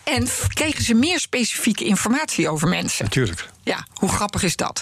En 0.04 0.28
kregen 0.54 0.84
ze 0.84 0.94
meer 0.94 1.20
specifieke 1.20 1.86
informatie 1.86 2.50
over 2.50 2.68
mensen. 2.68 3.04
Natuurlijk. 3.04 3.50
Ja, 3.70 3.86
hoe 3.94 4.10
grappig 4.10 4.44
is 4.44 4.56
dat? 4.56 4.82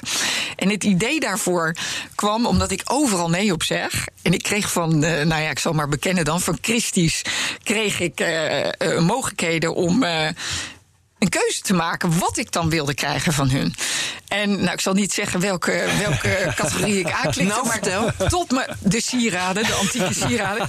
En 0.55 0.69
het 0.69 0.83
idee 0.83 1.19
daarvoor 1.19 1.75
kwam 2.15 2.45
omdat 2.45 2.71
ik 2.71 2.81
overal 2.85 3.29
nee 3.29 3.53
op 3.53 3.63
zeg. 3.63 4.07
En 4.21 4.33
ik 4.33 4.43
kreeg 4.43 4.71
van, 4.71 5.03
uh, 5.03 5.09
nou 5.09 5.41
ja, 5.41 5.49
ik 5.49 5.59
zal 5.59 5.73
maar 5.73 5.89
bekennen 5.89 6.25
dan, 6.25 6.41
van 6.41 6.57
Christies 6.61 7.21
kreeg 7.63 7.99
ik 7.99 8.19
uh, 8.21 8.65
uh, 8.65 8.99
mogelijkheden 8.99 9.75
om 9.75 10.05
een 11.19 11.29
keuze 11.29 11.61
te 11.61 11.73
maken 11.73 12.19
wat 12.19 12.37
ik 12.37 12.51
dan 12.51 12.69
wilde 12.69 12.93
krijgen 12.93 13.33
van 13.33 13.49
hun. 13.49 13.75
En 14.27 14.49
nou, 14.49 14.71
ik 14.71 14.81
zal 14.81 14.93
niet 14.93 15.13
zeggen 15.13 15.39
welke, 15.39 15.85
welke 15.99 16.37
categorie 16.55 16.99
ik 16.99 17.11
aanklikte, 17.11 17.43
nou, 17.43 17.67
maar 17.67 18.29
tot 18.29 18.51
me, 18.51 18.67
de 18.79 19.01
sieraden, 19.01 19.63
de 19.63 19.73
antieke 19.73 20.13
sieraden. 20.27 20.67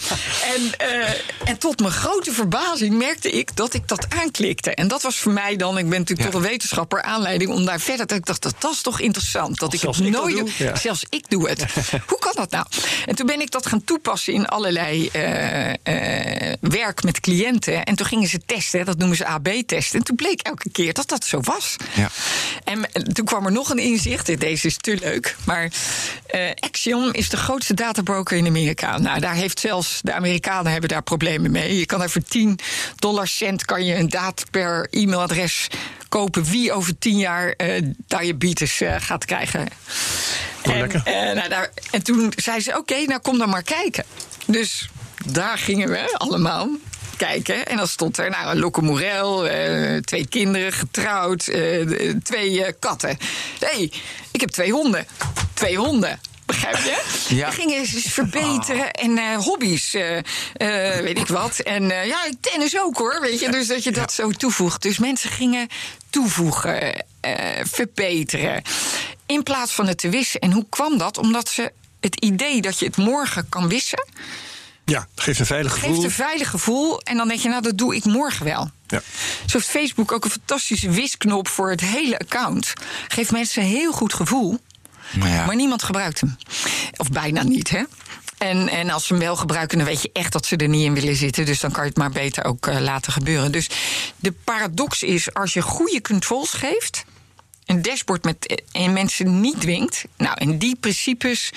En, 0.55 0.89
uh, 0.89 1.09
en 1.45 1.59
tot 1.59 1.81
mijn 1.81 1.93
grote 1.93 2.33
verbazing 2.33 2.99
merkte 2.99 3.31
ik 3.31 3.57
dat 3.57 3.75
ik 3.75 3.89
dat 3.89 4.07
aanklikte. 4.09 4.75
En 4.75 4.89
dat 4.89 5.03
was 5.03 5.17
voor 5.17 5.33
mij 5.33 5.57
dan, 5.57 5.79
ik 5.79 5.89
ben 5.89 5.99
natuurlijk 5.99 6.31
toch 6.31 6.41
een 6.43 6.49
wetenschapper, 6.49 7.03
aanleiding 7.03 7.51
om 7.51 7.65
daar 7.65 7.81
verder 7.81 8.07
te. 8.07 8.15
Ik 8.15 8.27
dacht, 8.27 8.43
dat, 8.43 8.73
is 8.73 8.81
toch 8.81 9.01
interessant. 9.01 9.59
Dat 9.59 9.73
ik 9.73 9.81
het 9.81 9.99
nooit 9.99 10.37
doe. 10.37 10.51
Ja. 10.57 10.77
Zelfs 10.77 11.05
ik 11.09 11.31
doe 11.31 11.49
het. 11.49 11.65
Hoe 12.11 12.19
kan 12.19 12.33
dat 12.35 12.51
nou? 12.51 12.67
En 13.07 13.15
toen 13.15 13.27
ben 13.27 13.41
ik 13.41 13.51
dat 13.51 13.67
gaan 13.67 13.85
toepassen 13.85 14.33
in 14.33 14.47
allerlei 14.47 15.11
uh, 15.13 15.69
uh, 15.69 16.53
werk 16.61 17.03
met 17.03 17.21
cliënten. 17.21 17.85
En 17.85 17.95
toen 17.95 18.07
gingen 18.07 18.29
ze 18.29 18.41
testen, 18.47 18.85
dat 18.85 18.99
noemen 18.99 19.17
ze 19.17 19.27
AB-testen. 19.27 19.99
En 19.99 20.05
toen 20.05 20.17
bleek 20.17 20.38
elke 20.43 20.71
keer 20.71 20.93
dat 20.93 21.09
dat 21.09 21.25
zo 21.25 21.41
was. 21.41 21.77
Ja. 21.95 22.11
En 22.65 22.89
toen 23.13 23.25
kwam 23.25 23.47
er 23.47 23.53
nog 23.53 23.71
een 23.71 23.79
inzicht. 23.79 24.41
Deze 24.41 24.67
is 24.67 24.77
te 24.77 24.97
leuk. 25.01 25.37
Maar 25.45 25.73
uh, 26.35 26.51
Axiom 26.55 27.13
is 27.13 27.29
de 27.29 27.37
grootste 27.37 27.75
databroker 27.75 28.37
in 28.37 28.47
Amerika. 28.47 28.99
Nou, 28.99 29.21
daar 29.21 29.35
heeft 29.35 29.61
zelfs 29.61 30.01
de 30.03 30.13
Amerikanen 30.13 30.73
hebben 30.73 30.91
daar 30.91 31.03
problemen 31.03 31.51
mee. 31.51 31.79
Je 31.79 31.87
kan 31.87 32.03
er 32.03 32.11
voor 32.11 32.23
10 32.23 32.59
dollar 32.97 33.29
cent 33.29 33.65
kan 33.65 33.85
je 33.85 33.95
een 33.95 34.09
data 34.09 34.43
per 34.51 34.87
e-mailadres 34.91 35.69
kopen 36.09 36.45
wie 36.45 36.73
over 36.73 36.99
10 36.99 37.19
jaar 37.19 37.55
uh, 37.57 37.83
diabetes 38.07 38.81
uh, 38.81 38.95
gaat 38.99 39.25
krijgen. 39.25 39.67
Oh, 40.63 40.73
en, 40.73 40.79
lekker. 40.79 41.03
nou, 41.35 41.49
daar, 41.49 41.71
en 41.91 42.03
toen 42.03 42.33
zei 42.37 42.61
ze: 42.61 42.77
Oké, 42.77 43.05
nou 43.05 43.21
kom 43.21 43.39
dan 43.39 43.49
maar 43.49 43.63
kijken. 43.63 44.05
Dus 44.47 44.89
daar 45.27 45.59
gingen 45.59 45.89
we 45.89 46.15
allemaal 46.17 46.69
kijken. 47.19 47.67
En 47.67 47.77
dan 47.77 47.89
stond 47.89 48.19
er 48.19 48.31
nou, 48.31 48.59
Lokke 48.59 48.83
Morel, 48.83 49.47
uh, 49.47 49.97
twee 49.97 50.27
kinderen, 50.27 50.73
getrouwd, 50.73 51.47
uh, 51.47 52.15
twee 52.23 52.53
uh, 52.53 52.67
katten. 52.79 53.19
Hé, 53.59 53.77
hey, 53.77 53.93
ik 54.31 54.41
heb 54.41 54.51
twee 54.51 54.73
honden. 54.73 55.07
Twee 55.55 55.77
honden. 55.77 56.21
Begrijp 56.47 56.77
je? 56.77 57.35
Ja. 57.35 57.51
Gingen 57.51 57.87
ze 57.87 58.11
verbeteren 58.11 58.91
en 58.91 59.11
uh, 59.11 59.37
hobby's, 59.37 59.95
uh, 59.95 60.17
uh, 60.17 60.23
weet 61.01 61.19
ik 61.19 61.27
wat. 61.27 61.59
En 61.59 61.89
ja, 61.89 62.19
tennis 62.41 62.79
ook 62.79 62.99
hoor, 62.99 63.21
weet 63.21 63.41
je. 63.41 63.51
Dus 63.51 63.67
dat 63.67 63.85
je 63.85 63.93
dat 63.93 64.13
zo 64.13 64.31
toevoegt. 64.31 64.83
Dus 64.83 64.99
mensen 64.99 65.31
gingen 65.31 65.69
toevoegen, 66.11 67.05
verbeteren. 67.63 68.63
In 69.27 69.43
plaats 69.43 69.73
van 69.73 69.87
het 69.87 69.99
te 69.99 70.09
wissen. 70.09 70.41
En 70.41 70.53
hoe 70.53 70.67
kwam 70.69 70.99
dat? 70.99 71.19
Omdat 71.19 71.49
ze 71.49 71.73
het 72.01 72.15
idee 72.21 72.61
dat 72.61 72.79
je 72.79 72.87
het 72.87 72.97
morgen 72.97 73.49
kan 73.49 73.69
wissen 73.69 74.07
Ja, 74.89 75.09
geeft 75.15 75.39
een 75.39 75.47
veilig 75.47 75.73
gevoel. 75.73 75.91
Geeft 75.91 76.05
een 76.05 76.11
veilig 76.11 76.51
gevoel. 76.51 77.01
En 77.01 77.17
dan 77.17 77.29
denk 77.29 77.41
je, 77.41 77.49
nou, 77.49 77.63
dat 77.63 77.79
doe 77.79 77.97
ik 77.97 78.05
morgen 78.05 78.45
wel. 78.45 78.71
Ja. 78.87 79.03
Zo 79.47 79.59
heeft 79.59 79.71
Facebook 79.71 80.13
ook 80.13 80.25
een 80.25 80.31
fantastische 80.31 80.91
wisknop 80.91 81.49
voor 81.49 81.71
het 81.71 81.81
hele 81.81 82.19
account. 82.19 82.73
Geeft 83.09 83.31
mensen 83.31 83.63
een 83.63 83.69
heel 83.69 83.93
goed 83.93 84.15
gevoel. 84.15 84.59
Maar 85.19 85.29
ja. 85.29 85.47
Maar 85.47 85.57
niemand 85.57 85.83
gebruikt 85.83 86.21
hem. 86.21 86.37
Of 86.97 87.11
bijna 87.11 87.43
niet, 87.43 87.71
hè? 87.71 87.83
En, 88.39 88.69
en 88.69 88.91
als 88.91 89.07
ze 89.07 89.13
hem 89.13 89.23
wel 89.23 89.37
gebruiken, 89.37 89.79
dan 89.79 89.87
weet 89.87 90.03
je 90.03 90.11
echt 90.13 90.33
dat 90.33 90.47
ze 90.47 90.57
er 90.57 90.69
niet 90.69 90.85
in 90.85 90.95
willen 90.95 91.17
zitten. 91.17 91.47
Dus 91.47 91.61
dan 91.61 91.71
kan 91.71 91.83
je 91.83 91.89
het 91.89 91.99
maar 91.99 92.11
beter 92.11 92.45
ook 92.45 92.67
eh, 92.67 92.81
laten 92.81 93.13
gebeuren. 93.13 93.53
Dus 93.53 93.71
de 94.17 94.33
paradox 94.33 95.03
is, 95.03 95.35
als 95.35 95.53
je 95.53 95.63
goede 95.63 96.01
controls 96.01 96.51
geeft, 96.51 97.05
een 97.67 97.83
dashboard 97.83 98.25
met 98.25 98.47
eh, 98.47 98.85
en 98.85 98.93
mensen 98.93 99.41
niet 99.41 99.61
dwingt. 99.61 100.05
Nou, 100.17 100.37
in 100.41 100.59
die 100.59 100.77
principes 100.81 101.53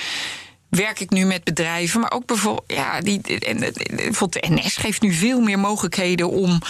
werk 0.72 1.00
ik 1.00 1.10
nu 1.10 1.26
met 1.26 1.44
bedrijven, 1.44 2.00
maar 2.00 2.12
ook 2.12 2.26
bijvoorbeeld, 2.26 2.72
ja, 2.72 3.02
die, 3.02 3.40
en, 3.40 3.60
bijvoorbeeld 3.96 4.44
de 4.44 4.54
NS 4.54 4.78
geeft 4.78 5.02
nu 5.02 5.14
veel 5.14 5.40
meer 5.40 5.60
mogelijkheden 5.60 6.30
om 6.30 6.62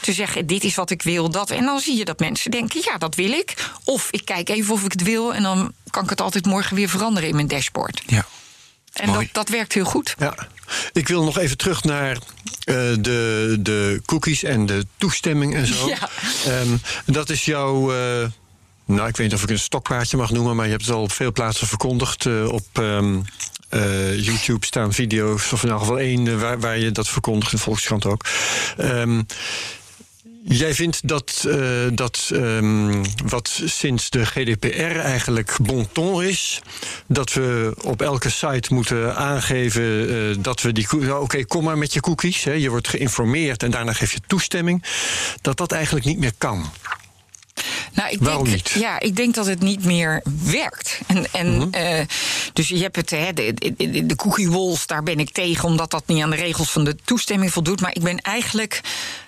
te 0.00 0.12
zeggen: 0.12 0.46
dit 0.46 0.64
is 0.64 0.74
wat 0.74 0.90
ik 0.90 1.02
wil, 1.02 1.30
dat. 1.30 1.50
En 1.50 1.64
dan 1.64 1.80
zie 1.80 1.96
je 1.96 2.04
dat 2.04 2.18
mensen 2.20 2.50
denken: 2.50 2.80
ja, 2.84 2.98
dat 2.98 3.14
wil 3.14 3.30
ik. 3.30 3.54
Of 3.84 4.08
ik 4.10 4.24
kijk 4.24 4.48
even 4.48 4.74
of 4.74 4.84
ik 4.84 4.92
het 4.92 5.02
wil, 5.02 5.34
en 5.34 5.42
dan 5.42 5.72
kan 5.90 6.02
ik 6.04 6.10
het 6.10 6.20
altijd 6.20 6.46
morgen 6.46 6.76
weer 6.76 6.88
veranderen 6.88 7.28
in 7.28 7.34
mijn 7.34 7.48
dashboard. 7.48 8.02
ja. 8.06 8.26
En 8.92 9.12
dat, 9.12 9.24
dat 9.32 9.48
werkt 9.48 9.72
heel 9.72 9.84
goed. 9.84 10.14
Ja, 10.18 10.34
ik 10.92 11.08
wil 11.08 11.24
nog 11.24 11.38
even 11.38 11.56
terug 11.56 11.84
naar 11.84 12.16
eh, 12.64 12.74
de, 13.00 13.56
de 13.60 14.02
cookies 14.04 14.42
en 14.42 14.66
de 14.66 14.86
toestemming 14.96 15.54
en 15.54 15.66
zo. 15.66 15.88
Ja. 15.88 16.08
Ehm, 16.46 16.76
dat 17.04 17.30
is 17.30 17.44
jouw. 17.44 17.92
eh, 17.92 18.26
nou, 18.88 19.08
ik 19.08 19.16
weet 19.16 19.26
niet 19.26 19.34
of 19.34 19.42
ik 19.42 19.50
een 19.50 19.58
stokpaardje 19.58 20.16
mag 20.16 20.30
noemen, 20.30 20.56
maar 20.56 20.64
je 20.64 20.70
hebt 20.70 20.84
het 20.84 20.94
al 20.94 21.02
op 21.02 21.12
veel 21.12 21.32
plaatsen 21.32 21.66
verkondigd. 21.66 22.26
Eh, 22.26 22.48
op 22.48 22.66
ehm, 22.72 23.20
eh, 23.68 24.24
YouTube 24.24 24.66
staan 24.66 24.92
video's, 24.92 25.52
of 25.52 25.62
in 25.62 25.68
elk 25.68 25.78
geval 25.78 25.98
één, 25.98 26.28
eh, 26.28 26.52
waar, 26.58 26.78
je 26.78 26.92
dat 26.92 27.08
verkondigt, 27.08 27.52
in 27.52 27.58
Volkskrant 27.58 28.06
ook. 28.06 28.24
Ehm, 28.76 29.22
Jij 30.50 30.74
vindt 30.74 31.08
dat, 31.08 31.48
dat 31.92 32.30
ehm, 32.32 33.04
wat 33.26 33.62
sinds 33.64 34.10
de 34.10 34.26
GDPR 34.26 34.98
eigenlijk 34.98 35.56
bon 35.62 35.88
ton 35.92 36.22
is, 36.22 36.62
dat 37.06 37.32
we 37.32 37.74
op 37.82 38.02
elke 38.02 38.30
site 38.30 38.74
moeten 38.74 39.16
aangeven 39.16 40.42
dat 40.42 40.60
we 40.60 40.72
die. 40.72 40.86
nou, 40.90 41.22
Oké, 41.22 41.44
kom 41.44 41.64
maar 41.64 41.78
met 41.78 41.92
je 41.92 42.00
cookies. 42.00 42.44
Hè, 42.44 42.52
je 42.52 42.70
wordt 42.70 42.88
geïnformeerd 42.88 43.62
en 43.62 43.70
daarna 43.70 43.92
geef 43.92 44.12
je 44.12 44.20
toestemming. 44.26 44.84
Dat 45.40 45.56
dat 45.56 45.72
eigenlijk 45.72 46.06
niet 46.06 46.18
meer 46.18 46.32
kan. 46.38 46.70
Nou, 47.92 48.10
ik 48.10 48.18
Waarom 48.20 48.44
denk, 48.44 48.56
niet? 48.56 48.70
Ja, 48.70 49.00
ik 49.00 49.16
denk 49.16 49.34
dat 49.34 49.46
het 49.46 49.60
niet 49.60 49.84
meer 49.84 50.22
werkt. 50.42 51.00
En, 51.06 51.26
en, 51.32 51.56
Mhm. 51.56 51.68
eh, 51.70 52.04
dus 52.52 52.68
je 52.68 52.78
hebt 52.78 52.96
het, 52.96 53.10
hè, 53.10 53.32
de, 53.32 53.54
de, 53.76 54.06
de 54.06 54.16
cookie 54.16 54.50
walls, 54.50 54.86
daar 54.86 55.02
ben 55.02 55.18
ik 55.18 55.30
tegen, 55.30 55.64
omdat 55.64 55.90
dat 55.90 56.02
niet 56.06 56.22
aan 56.22 56.30
de 56.30 56.36
regels 56.36 56.70
van 56.70 56.84
de 56.84 56.96
toestemming 57.04 57.52
voldoet. 57.52 57.80
Maar 57.80 57.94
ik 57.94 58.02
ben 58.02 58.18
eigenlijk 58.20 58.80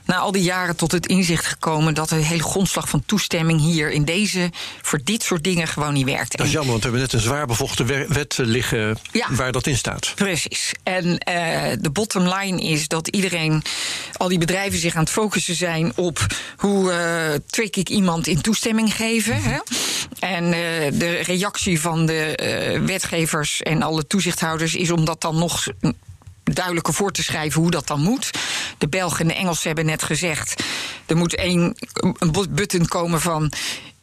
na 0.04 0.16
al 0.16 0.32
die 0.32 0.42
jaren 0.42 0.76
tot 0.76 0.92
het 0.92 1.06
inzicht 1.06 1.46
gekomen 1.46 1.94
dat 1.94 2.08
de 2.08 2.14
hele 2.14 2.42
grondslag 2.42 2.88
van 2.88 3.02
toestemming 3.06 3.60
hier 3.60 3.90
in 3.90 4.04
deze, 4.04 4.50
voor 4.82 5.00
dit 5.04 5.22
soort 5.22 5.44
dingen 5.44 5.68
gewoon 5.68 5.92
niet 5.92 6.04
werkt. 6.04 6.36
Dat 6.36 6.46
is 6.46 6.52
jammer, 6.52 6.70
want 6.70 6.84
we 6.84 6.90
hebben 6.90 7.08
net 7.08 7.12
een 7.12 7.28
zwaar 7.28 7.46
bevochten 7.46 7.86
wet 8.12 8.38
liggen 8.38 8.98
Ja. 9.12 9.26
waar 9.30 9.52
dat 9.52 9.66
in 9.66 9.76
staat. 9.76 10.12
Precies. 10.14 10.72
En 10.82 11.18
eh, 11.18 11.76
de 11.80 11.90
bottom 11.90 12.28
line 12.28 12.62
is 12.62 12.88
dat 12.88 13.08
iedereen, 13.08 13.62
al 14.16 14.28
die 14.28 14.38
bedrijven 14.38 14.78
zich 14.78 14.94
aan 14.94 15.02
het 15.02 15.10
focussen 15.10 15.54
zijn 15.54 15.92
op 15.96 16.26
hoe 16.56 16.92
eh 16.92 17.38
trick 17.46 17.76
ik 17.76 17.88
iemand 17.88 18.26
in 18.26 18.40
toestemming 18.40 18.94
geven. 18.94 19.42
Hè? 19.42 19.58
En 20.18 20.44
eh, 20.44 20.52
de 20.92 21.20
reactie 21.22 21.80
van 21.80 22.06
de 22.06 22.36
eh, 22.36 22.80
wetgevers 22.80 23.62
en 23.62 23.82
alle 23.82 24.06
toezichthouders 24.06 24.74
is 24.74 24.90
om 24.90 25.04
dat 25.04 25.20
dan 25.20 25.38
nog 25.38 25.66
duidelijker 26.54 26.94
voor 26.94 27.12
te 27.12 27.22
schrijven 27.22 27.60
hoe 27.60 27.70
dat 27.70 27.86
dan 27.86 28.00
moet. 28.00 28.30
De 28.78 28.88
Belgen 28.88 29.20
en 29.20 29.28
de 29.28 29.34
Engelsen 29.34 29.66
hebben 29.66 29.86
net 29.86 30.02
gezegd... 30.02 30.62
er 31.06 31.16
moet 31.16 31.34
één 31.34 31.74
een 32.18 32.46
button 32.50 32.86
komen 32.86 33.20
van... 33.20 33.52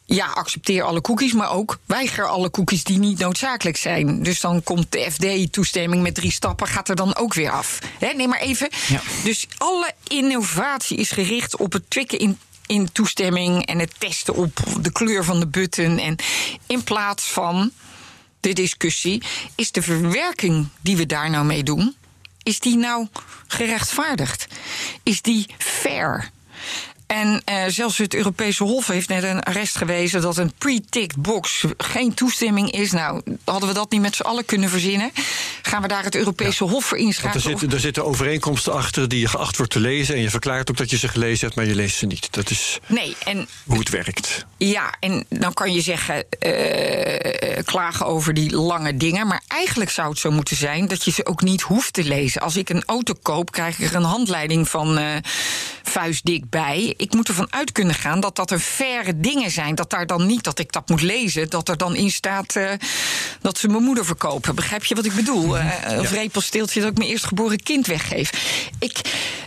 ja, 0.04 0.26
accepteer 0.26 0.82
alle 0.82 1.00
cookies, 1.00 1.32
maar 1.32 1.50
ook 1.50 1.78
weiger 1.86 2.26
alle 2.26 2.50
cookies 2.50 2.84
die 2.84 2.98
niet 2.98 3.18
noodzakelijk 3.18 3.76
zijn. 3.76 4.22
Dus 4.22 4.40
dan 4.40 4.62
komt 4.62 4.92
de 4.92 5.10
FD-toestemming 5.10 6.02
met 6.02 6.14
drie 6.14 6.32
stappen, 6.32 6.66
gaat 6.66 6.88
er 6.88 6.96
dan 6.96 7.16
ook 7.16 7.34
weer 7.34 7.50
af. 7.50 7.78
Hè, 7.98 8.12
neem 8.12 8.28
maar 8.28 8.40
even. 8.40 8.68
Ja. 8.88 9.00
Dus 9.24 9.46
alle 9.58 9.92
innovatie 10.06 10.96
is 10.96 11.10
gericht 11.10 11.56
op 11.56 11.72
het 11.72 11.90
tricken 11.90 12.18
in 12.18 12.38
in 12.68 12.92
toestemming 12.92 13.66
en 13.66 13.78
het 13.78 13.94
testen 13.98 14.34
op 14.34 14.60
de 14.80 14.92
kleur 14.92 15.24
van 15.24 15.40
de 15.40 15.46
button. 15.46 15.98
En 15.98 16.16
in 16.66 16.84
plaats 16.84 17.24
van 17.24 17.72
de 18.40 18.52
discussie, 18.52 19.22
is 19.54 19.72
de 19.72 19.82
verwerking 19.82 20.68
die 20.80 20.96
we 20.96 21.06
daar 21.06 21.30
nou 21.30 21.44
mee 21.44 21.62
doen, 21.62 21.96
is 22.48 22.60
die 22.60 22.76
nou 22.76 23.06
gerechtvaardigd? 23.46 24.46
Is 25.02 25.22
die 25.22 25.46
fair? 25.58 26.30
En 27.08 27.42
eh, 27.44 27.64
zelfs 27.66 27.98
het 27.98 28.14
Europese 28.14 28.64
Hof 28.64 28.86
heeft 28.86 29.08
net 29.08 29.22
een 29.22 29.42
arrest 29.42 29.76
gewezen 29.76 30.20
dat 30.20 30.36
een 30.36 30.52
pre-ticked 30.58 31.16
box 31.16 31.64
geen 31.76 32.14
toestemming 32.14 32.70
is. 32.70 32.92
Nou, 32.92 33.22
hadden 33.44 33.68
we 33.68 33.74
dat 33.74 33.90
niet 33.90 34.00
met 34.00 34.16
z'n 34.16 34.22
allen 34.22 34.44
kunnen 34.44 34.70
verzinnen? 34.70 35.10
Gaan 35.62 35.82
we 35.82 35.88
daar 35.88 36.04
het 36.04 36.14
Europese 36.14 36.64
Hof 36.64 36.84
voor 36.84 36.96
Want 36.96 37.08
inschakelen? 37.08 37.44
er 37.44 37.50
zitten, 37.50 37.70
er 37.70 37.80
zitten 37.80 38.04
overeenkomsten 38.04 38.72
achter 38.72 39.08
die 39.08 39.20
je 39.20 39.28
geacht 39.28 39.56
wordt 39.56 39.72
te 39.72 39.80
lezen. 39.80 40.14
En 40.14 40.20
je 40.20 40.30
verklaart 40.30 40.70
ook 40.70 40.76
dat 40.76 40.90
je 40.90 40.98
ze 40.98 41.08
gelezen 41.08 41.44
hebt, 41.44 41.54
maar 41.54 41.66
je 41.66 41.74
leest 41.74 41.96
ze 41.96 42.06
niet. 42.06 42.28
Dat 42.30 42.50
is 42.50 42.78
Nee, 42.86 43.16
en 43.24 43.48
hoe 43.66 43.78
het 43.78 43.88
werkt. 43.88 44.46
Ja, 44.56 44.94
en 45.00 45.26
dan 45.28 45.52
kan 45.52 45.72
je 45.72 45.80
zeggen, 45.80 46.30
eh, 46.30 47.64
klagen 47.64 48.06
over 48.06 48.34
die 48.34 48.56
lange 48.56 48.96
dingen. 48.96 49.26
Maar 49.26 49.42
eigenlijk 49.48 49.90
zou 49.90 50.08
het 50.08 50.18
zo 50.18 50.30
moeten 50.30 50.56
zijn 50.56 50.88
dat 50.88 51.04
je 51.04 51.10
ze 51.10 51.26
ook 51.26 51.42
niet 51.42 51.62
hoeft 51.62 51.92
te 51.92 52.04
lezen. 52.04 52.40
Als 52.40 52.56
ik 52.56 52.68
een 52.68 52.82
auto 52.86 53.14
koop, 53.22 53.52
krijg 53.52 53.78
ik 53.78 53.88
er 53.90 53.94
een 53.94 54.02
handleiding 54.02 54.68
van 54.68 54.98
eh, 54.98 55.04
vuistdik 55.82 56.50
bij. 56.50 56.94
Ik 56.98 57.14
moet 57.14 57.28
ervan 57.28 57.46
uit 57.50 57.72
kunnen 57.72 57.94
gaan 57.94 58.20
dat 58.20 58.36
dat 58.36 58.50
een 58.50 58.60
faire 58.60 59.20
dingen 59.20 59.50
zijn. 59.50 59.74
Dat 59.74 59.90
daar 59.90 60.06
dan 60.06 60.26
niet 60.26 60.44
dat 60.44 60.58
ik 60.58 60.72
dat 60.72 60.88
moet 60.88 61.02
lezen. 61.02 61.50
Dat 61.50 61.68
er 61.68 61.76
dan 61.76 61.96
in 61.96 62.10
staat 62.10 62.56
eh, 62.56 62.70
dat 63.40 63.58
ze 63.58 63.68
mijn 63.68 63.82
moeder 63.82 64.04
verkopen. 64.04 64.54
Begrijp 64.54 64.84
je 64.84 64.94
wat 64.94 65.04
ik 65.04 65.14
bedoel? 65.14 65.58
Eh, 65.58 65.98
Of 65.98 66.10
repelsteeltje 66.10 66.80
dat 66.80 66.90
ik 66.90 66.98
mijn 66.98 67.10
eerstgeboren 67.10 67.62
kind 67.62 67.86
weggeef. 67.86 68.30
Ik, 68.78 68.98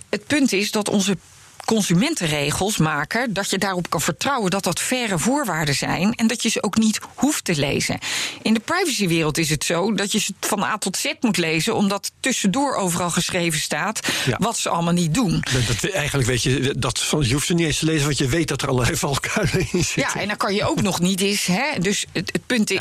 het 0.09 0.27
punt 0.27 0.51
is 0.51 0.71
dat 0.71 0.89
onze 0.89 1.17
consumentenregels 1.65 2.77
maken 2.77 3.33
dat 3.33 3.49
je 3.49 3.57
daarop 3.57 3.89
kan 3.89 4.01
vertrouwen 4.01 4.51
dat 4.51 4.63
dat 4.63 4.79
faire 4.79 5.19
voorwaarden 5.19 5.75
zijn 5.75 6.13
en 6.15 6.27
dat 6.27 6.43
je 6.43 6.49
ze 6.49 6.63
ook 6.63 6.77
niet 6.77 6.99
hoeft 7.15 7.43
te 7.45 7.55
lezen. 7.55 7.99
In 8.41 8.53
de 8.53 8.59
privacywereld 8.59 9.37
is 9.37 9.49
het 9.49 9.63
zo 9.63 9.93
dat 9.93 10.11
je 10.11 10.19
ze 10.19 10.33
van 10.39 10.63
A 10.63 10.77
tot 10.77 10.97
Z 10.97 11.05
moet 11.19 11.37
lezen 11.37 11.75
omdat 11.75 12.11
tussendoor 12.19 12.75
overal 12.75 13.09
geschreven 13.09 13.59
staat 13.59 13.99
Ja. 14.25 14.37
wat 14.39 14.57
ze 14.57 14.69
allemaal 14.69 14.93
niet 14.93 15.13
doen. 15.13 15.43
Dat, 15.53 15.81
dat- 15.81 15.91
eigenlijk 15.91 16.27
weet 16.27 16.43
je 16.43 16.73
dat 16.77 16.99
van, 16.99 17.27
je 17.27 17.33
hoeft 17.33 17.49
er 17.49 17.55
niet 17.55 17.65
eens 17.65 17.79
te 17.79 17.85
lezen, 17.85 18.05
want 18.05 18.17
je 18.17 18.27
weet 18.27 18.47
dat 18.47 18.61
er 18.61 18.67
allerlei 18.67 18.97
valkuilen 18.97 19.59
in 19.59 19.83
zitten. 19.83 20.01
Ja, 20.01 20.15
en 20.15 20.27
dan 20.27 20.37
kan 20.37 20.53
je 20.53 20.65
ook 20.69 20.81
nog 20.81 20.99
niet 20.99 21.21
eens. 21.21 21.45
Hè, 21.45 21.79
dus 21.79 22.05
het, 22.11 22.29
het 22.33 22.45
punt 22.45 22.69
is, 22.71 22.79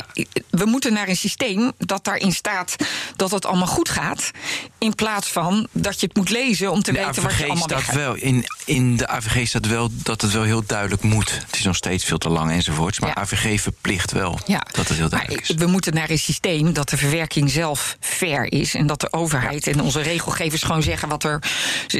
we 0.49 0.65
moeten 0.65 0.93
naar 0.93 1.07
een 1.07 1.15
systeem 1.17 1.71
dat 1.77 2.03
daarin 2.03 2.31
staat 2.31 2.75
dat 3.15 3.31
het 3.31 3.45
allemaal 3.45 3.67
goed 3.67 3.89
gaat. 3.89 4.31
In 4.77 4.95
plaats 4.95 5.27
van 5.27 5.67
dat 5.71 5.99
je 5.99 6.07
het 6.07 6.15
moet 6.15 6.29
lezen 6.29 6.71
om 6.71 6.81
te 6.83 6.91
weten 6.91 7.21
waar 7.23 7.37
je 7.37 7.43
allemaal 7.45 7.63
staat 7.63 7.81
gaat. 7.81 7.95
wel, 7.95 8.15
in, 8.15 8.45
in 8.71 8.97
de 8.97 9.07
AVG 9.07 9.47
staat 9.47 9.67
wel 9.67 9.89
dat 9.91 10.21
het 10.21 10.31
wel 10.31 10.43
heel 10.43 10.63
duidelijk 10.65 11.01
moet. 11.03 11.31
Het 11.45 11.55
is 11.55 11.63
nog 11.63 11.75
steeds 11.75 12.03
veel 12.05 12.17
te 12.17 12.29
lang 12.29 12.51
enzovoorts. 12.51 12.99
Maar 12.99 13.09
Ja. 13.09 13.15
AVG 13.21 13.61
verplicht 13.61 14.11
wel 14.11 14.39
Ja. 14.45 14.59
dat 14.71 14.87
het 14.87 14.97
heel 14.97 14.99
Maar 14.99 15.09
duidelijk 15.09 15.49
is. 15.49 15.55
we 15.55 15.65
moeten 15.65 15.93
naar 15.93 16.09
een 16.09 16.19
systeem 16.19 16.73
dat 16.73 16.89
de 16.89 16.97
verwerking 16.97 17.49
zelf 17.49 17.97
fair 17.99 18.51
is. 18.51 18.73
En 18.75 18.87
dat 18.87 18.99
de 19.01 19.13
overheid 19.13 19.67
en 19.67 19.81
onze 19.81 20.01
regelgevers 20.01 20.63
gewoon 20.63 20.83
zeggen 20.83 21.09
wat 21.09 21.23
er 21.23 21.39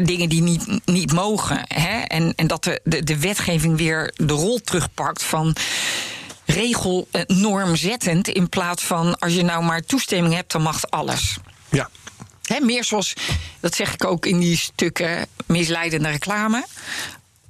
dingen 0.03 0.29
die 0.29 0.41
niet, 0.41 0.65
niet 0.85 1.13
mogen. 1.13 1.61
Hè? 1.67 1.99
En, 1.99 2.33
en 2.35 2.47
dat 2.47 2.63
de, 2.63 2.79
de, 2.83 3.03
de 3.03 3.17
wetgeving 3.19 3.77
weer 3.77 4.13
de 4.15 4.33
rol 4.33 4.59
terugpakt 4.63 5.23
van 5.23 5.55
regelnormzettend. 6.45 8.27
In 8.27 8.49
plaats 8.49 8.83
van 8.83 9.19
als 9.19 9.33
je 9.33 9.43
nou 9.43 9.63
maar 9.63 9.81
toestemming 9.81 10.33
hebt, 10.33 10.51
dan 10.51 10.61
mag 10.61 10.89
alles. 10.89 11.37
Ja. 11.69 11.89
Hè, 12.51 12.59
meer 12.59 12.83
zoals, 12.83 13.13
dat 13.59 13.75
zeg 13.75 13.93
ik 13.93 14.05
ook 14.05 14.25
in 14.25 14.39
die 14.39 14.57
stukken, 14.57 15.27
misleidende 15.45 16.09
reclame. 16.09 16.65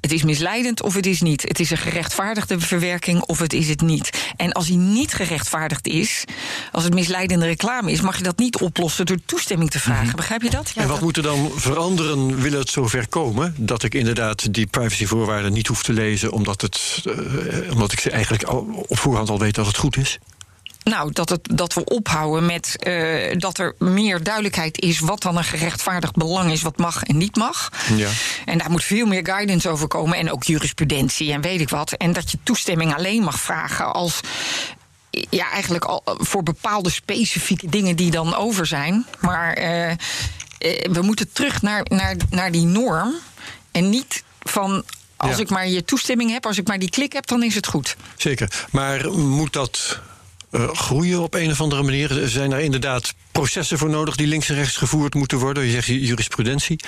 Het 0.02 0.12
is 0.12 0.24
misleidend 0.24 0.82
of 0.82 0.93
het 0.93 1.06
is 1.06 1.22
niet. 1.22 1.41
Het 1.41 1.60
is 1.60 1.70
een 1.72 1.78
gerechtvaardigde 1.78 2.60
verwerking 2.60 3.22
of 3.22 3.39
het 3.39 3.54
is 3.54 3.68
het 3.68 3.82
niet. 3.82 4.10
En 4.38 4.52
als 4.52 4.66
die 4.66 4.78
niet 4.78 5.14
gerechtvaardigd 5.14 5.88
is, 5.88 6.24
als 6.72 6.84
het 6.84 6.93
misleidende 6.93 7.45
reclame 7.45 7.91
is, 7.91 8.02
mag 8.02 8.18
je 8.18 8.24
dat 8.24 8.38
niet 8.38 8.58
oplossen 8.58 9.06
door 9.06 9.18
toestemming 9.26 9.70
te 9.72 9.80
vragen. 9.80 10.16
Begrijp 10.16 10.41
je 10.41 10.49
dat? 10.49 10.72
Ja, 10.76 10.82
en 10.82 10.88
wat 10.88 10.95
dat- 10.95 11.06
moet 11.06 11.18
er 11.18 11.24
dan 11.24 11.52
veranderen, 11.56 12.41
wil 12.41 12.60
het 12.60 12.70
zover 12.70 13.08
komen... 13.08 13.56
dat 13.58 13.84
ik 13.84 13.93
inderdaad 13.93 14.54
die 14.54 14.68
privacyvoorwaarden 14.68 15.54
niet 15.54 15.68
hoef 15.68 15.84
te 15.84 15.93
lezen... 15.93 16.32
omdat, 16.32 16.62
het, 16.62 17.04
eh, 17.06 17.72
omdat 17.72 17.91
ik 17.91 17.99
ze 17.99 18.10
eigenlijk 18.10 18.43
al, 18.43 18.86
op 18.88 18.97
voorhand 18.99 19.30
al 19.30 19.39
weet 19.39 19.56
dat 19.56 19.66
het 19.68 19.78
goed 19.78 19.97
is? 19.97 20.20
Nou, 20.84 21.12
dat, 21.12 21.30
het, 21.30 21.48
dat 21.54 21.74
we 21.74 21.84
ophouden 21.86 22.46
met 22.46 22.76
eh, 22.84 23.38
dat 23.40 23.58
er 23.58 23.76
meer 23.80 24.24
duidelijkheid 24.24 24.80
is 24.80 25.00
wat 25.00 25.22
dan 25.22 25.38
een 25.38 25.44
gerechtvaardigd 25.44 26.16
belang 26.16 26.52
is, 26.52 26.62
wat 26.62 26.78
mag 26.78 27.04
en 27.04 27.18
niet 27.18 27.36
mag. 27.36 27.70
Ja. 27.96 28.10
En 28.46 28.58
daar 28.58 28.72
moet 28.72 28.84
veel 28.84 29.06
meer 29.06 29.26
guidance 29.26 29.70
over 29.70 29.88
komen 29.88 30.18
en 30.18 30.32
ook 30.32 30.44
jurisprudentie 30.44 31.32
en 31.32 31.42
weet 31.42 31.62
ik 31.62 31.70
wat. 31.70 31.92
En 31.92 32.14
dat 32.14 32.32
je 32.32 32.38
toestemming 32.44 32.96
alleen 32.96 33.24
mag 33.24 33.40
vragen 33.40 33.94
als. 33.94 34.20
Ja, 35.30 35.50
eigenlijk 35.52 35.86
al 35.86 36.02
voor 36.06 36.44
bepaalde 36.44 36.90
specifieke 36.90 37.70
dingen 37.70 37.96
die 37.96 38.12
dan 38.12 38.36
over 38.36 38.66
zijn. 38.66 39.06
Maar. 39.20 39.54
eh, 39.54 39.92
eh, 39.92 39.98
we 40.92 41.02
moeten 41.02 41.32
terug 41.32 41.62
naar, 41.62 41.86
naar, 41.90 42.16
naar 42.30 42.52
die 42.52 42.66
norm. 42.66 43.14
En 43.72 43.90
niet 43.90 44.24
van. 44.40 44.84
Als 45.18 45.36
Ja. 45.36 45.42
ik 45.42 45.50
maar 45.50 45.68
je 45.68 45.86
toestemming 45.86 46.32
heb, 46.32 46.46
als 46.46 46.58
ik 46.58 46.68
maar 46.68 46.80
die 46.80 46.90
klik 46.90 47.14
heb, 47.14 47.28
dan 47.28 47.44
is 47.44 47.56
het 47.56 47.68
goed. 47.68 47.96
Zeker. 48.18 48.66
Maar 48.72 49.12
moet 49.12 49.54
dat 49.54 50.00
eh, 50.52 50.70
groeien 50.74 51.20
op 51.22 51.34
een 51.34 51.52
of 51.52 51.62
andere 51.62 51.84
manier? 51.84 52.22
Zijn 52.26 52.52
er 52.52 52.60
inderdaad 52.60 53.14
processen 53.32 53.78
voor 53.78 53.89
nodig 53.89 54.16
die 54.16 54.28
links 54.28 54.49
en 54.49 54.56
rechts 54.56 54.78
gevoerd 54.78 55.14
moeten 55.14 55.38
worden? 55.38 55.66
Je 55.66 55.72
zegt 55.72 55.88
jurisprudentie. 55.88 56.80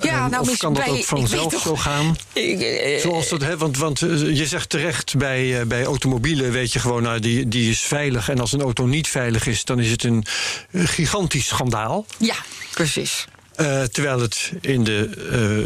Ja, 0.00 0.24
Eh, 0.24 0.26
nou, 0.30 0.48
of 0.50 0.56
kan 0.56 0.74
dat 0.74 0.84
bij- 0.84 0.92
ook 0.92 1.04
vanzelf 1.04 1.52
toch- 1.52 1.62
zo 1.62 1.76
gaan? 1.76 2.16
Ik, 2.32 2.60
eh, 2.60 3.00
Zoals 3.00 3.28
dat, 3.28 3.40
hè, 3.42 3.56
want, 3.56 3.76
want 3.76 3.98
je 3.98 4.46
zegt 4.46 4.68
terecht, 4.68 5.16
bij, 5.16 5.66
bij 5.66 5.84
automobielen 5.84 6.50
weet 6.52 6.72
je 6.72 6.78
gewoon, 6.78 7.02
nou, 7.02 7.18
die, 7.20 7.48
die 7.48 7.70
is 7.70 7.80
veilig. 7.80 8.28
En 8.28 8.40
als 8.40 8.52
een 8.52 8.62
auto 8.62 8.86
niet 8.86 9.08
veilig 9.08 9.46
is, 9.46 9.64
dan 9.64 9.80
is 9.80 9.90
het 9.90 10.04
een 10.04 10.24
gigantisch 10.72 11.46
schandaal. 11.46 12.06
ja, 12.18 12.34
precies. 12.72 13.24
Eh, 13.56 13.82
terwijl 13.82 14.20
het 14.20 14.52
in 14.60 14.84
de 14.84 15.10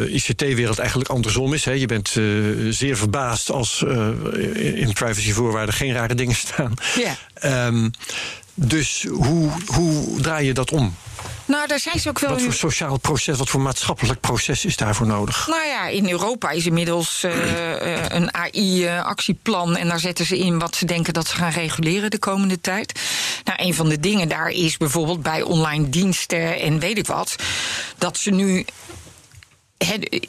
eh, 0.06 0.14
ICT-wereld 0.14 0.78
eigenlijk 0.78 1.10
andersom 1.10 1.54
is. 1.54 1.64
Hè. 1.64 1.72
Je 1.72 1.86
bent 1.86 2.16
eh, 2.16 2.24
zeer 2.70 2.96
verbaasd 2.96 3.50
als 3.50 3.84
in 4.54 4.92
privacyvoorwaarden 4.92 5.74
geen 5.74 5.92
rare 5.92 6.14
dingen 6.14 6.34
staan. 6.34 6.74
Ja. 6.96 7.16
Ehm, 7.34 7.88
dus 8.54 9.06
hoe, 9.10 9.50
hoe 9.66 10.20
draai 10.20 10.46
je 10.46 10.54
dat 10.54 10.72
om? 10.72 10.94
Nou, 11.48 11.66
daar 11.66 11.78
zijn 11.78 11.98
ze 11.98 12.08
ook 12.08 12.18
wel. 12.18 12.30
Wat 12.30 12.42
voor 12.42 12.52
sociaal 12.52 12.98
proces, 12.98 13.38
wat 13.38 13.48
voor 13.48 13.60
maatschappelijk 13.60 14.20
proces 14.20 14.64
is 14.64 14.76
daarvoor 14.76 15.06
nodig? 15.06 15.46
Nou 15.46 15.66
ja, 15.66 15.86
in 15.86 16.10
Europa 16.10 16.50
is 16.50 16.66
inmiddels 16.66 17.24
eh, 17.24 17.94
eh, 17.94 18.04
een 18.08 18.34
AI-actieplan. 18.34 19.76
En 19.76 19.88
daar 19.88 20.00
zetten 20.00 20.26
ze 20.26 20.38
in 20.38 20.58
wat 20.58 20.76
ze 20.76 20.84
denken 20.84 21.12
dat 21.12 21.28
ze 21.28 21.36
gaan 21.36 21.50
reguleren 21.50 22.10
de 22.10 22.18
komende 22.18 22.60
tijd. 22.60 23.00
Nou, 23.44 23.58
een 23.62 23.74
van 23.74 23.88
de 23.88 24.00
dingen 24.00 24.28
daar 24.28 24.48
is 24.48 24.76
bijvoorbeeld 24.76 25.22
bij 25.22 25.42
online 25.42 25.88
diensten 25.88 26.60
en 26.60 26.78
weet 26.78 26.98
ik 26.98 27.06
wat. 27.06 27.36
Dat 27.98 28.18
ze 28.18 28.30
nu. 28.30 28.64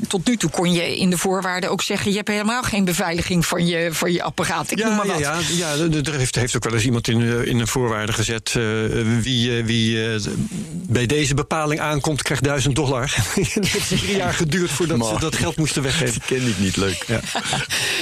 Tot 0.08 0.28
nu 0.28 0.38
toe 0.38 0.50
kon 0.50 0.72
je 0.74 0.98
in 0.98 1.10
de 1.10 1.18
voorwaarden 1.18 1.70
ook 1.70 1.82
zeggen: 1.82 2.12
je 2.12 2.18
hebt 2.18 2.28
helemaal 2.30 2.64
geen 2.64 2.86
beveiliging 2.86 3.46
van 3.46 3.68
je, 3.68 3.90
van 3.92 4.12
je 4.12 4.24
apparaat. 4.24 4.72
Ik 4.72 4.84
noem 4.84 4.96
maar 4.96 5.06
ja, 5.06 5.12
wat. 5.12 5.22
ja, 5.22 5.40
ja, 5.50 5.74
ja, 5.74 6.02
er 6.04 6.14
heeft, 6.14 6.36
heeft 6.36 6.56
ook 6.56 6.64
wel 6.64 6.74
eens 6.74 6.84
iemand 6.84 7.08
in, 7.08 7.22
eh, 7.22 7.46
in 7.46 7.60
een 7.60 7.68
voorwaarde 7.68 8.14
gezet. 8.14 8.48
eh, 8.56 8.64
wie 9.22 9.58
eh, 9.58 9.66
wie 9.66 10.14
eh, 10.14 10.20
bij 10.72 11.06
deze 11.06 11.34
bepaling 11.34 11.80
aankomt, 11.80 12.22
krijgt 12.22 12.44
1000 12.44 12.76
dollar. 12.76 13.04
Het 13.36 13.68
heeft 13.68 13.88
drie 13.88 14.16
jaar 14.16 14.34
geduurd 14.34 14.72
voordat 14.72 15.06
ze 15.06 15.20
dat 15.20 15.36
geld 15.36 15.58
moesten 15.58 15.82
weggeven. 15.84 16.22
ken 16.26 16.48
ik 16.48 16.60
niet 16.60 16.76
leuk. 16.78 17.04
Ja. 17.08 17.20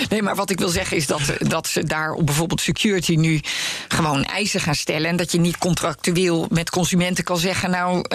Nee, 0.09 0.21
maar 0.21 0.35
wat 0.35 0.49
ik 0.49 0.59
wil 0.59 0.69
zeggen 0.69 0.97
is 0.97 1.05
dat, 1.07 1.21
dat 1.39 1.67
ze 1.67 1.83
daar 1.83 2.11
op 2.11 2.25
bijvoorbeeld 2.25 2.61
security 2.61 3.15
nu 3.15 3.39
gewoon 3.87 4.23
eisen 4.23 4.59
gaan 4.59 4.75
stellen. 4.75 5.09
En 5.09 5.15
dat 5.15 5.31
je 5.31 5.39
niet 5.39 5.57
contractueel 5.57 6.47
met 6.49 6.69
consumenten 6.69 7.23
kan 7.23 7.37
zeggen: 7.37 7.69
Nou, 7.69 8.05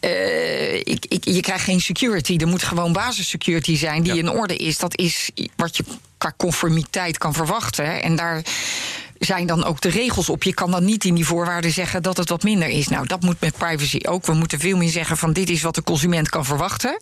eh, 0.00 0.74
ik, 0.74 1.06
ik, 1.08 1.24
je 1.24 1.40
krijgt 1.40 1.64
geen 1.64 1.80
security. 1.80 2.36
Er 2.36 2.48
moet 2.48 2.62
gewoon 2.62 2.92
basissecurity 2.92 3.76
zijn 3.76 4.02
die 4.02 4.18
in 4.18 4.30
orde 4.30 4.56
is. 4.56 4.78
Dat 4.78 4.98
is 4.98 5.30
wat 5.56 5.76
je 5.76 5.84
qua 6.18 6.32
conformiteit 6.36 7.18
kan 7.18 7.34
verwachten. 7.34 8.02
En 8.02 8.16
daar 8.16 8.42
zijn 9.18 9.46
dan 9.46 9.64
ook 9.64 9.80
de 9.80 9.88
regels 9.88 10.28
op. 10.28 10.42
Je 10.42 10.54
kan 10.54 10.70
dan 10.70 10.84
niet 10.84 11.04
in 11.04 11.14
die 11.14 11.24
voorwaarden 11.26 11.70
zeggen 11.70 12.02
dat 12.02 12.16
het 12.16 12.28
wat 12.28 12.42
minder 12.42 12.68
is. 12.68 12.88
Nou, 12.88 13.06
dat 13.06 13.22
moet 13.22 13.40
met 13.40 13.56
privacy 13.56 13.98
ook. 14.08 14.26
We 14.26 14.32
moeten 14.32 14.58
veel 14.58 14.76
meer 14.76 14.88
zeggen 14.88 15.16
van 15.16 15.32
dit 15.32 15.50
is 15.50 15.62
wat 15.62 15.74
de 15.74 15.82
consument 15.82 16.28
kan 16.28 16.44
verwachten. 16.44 17.00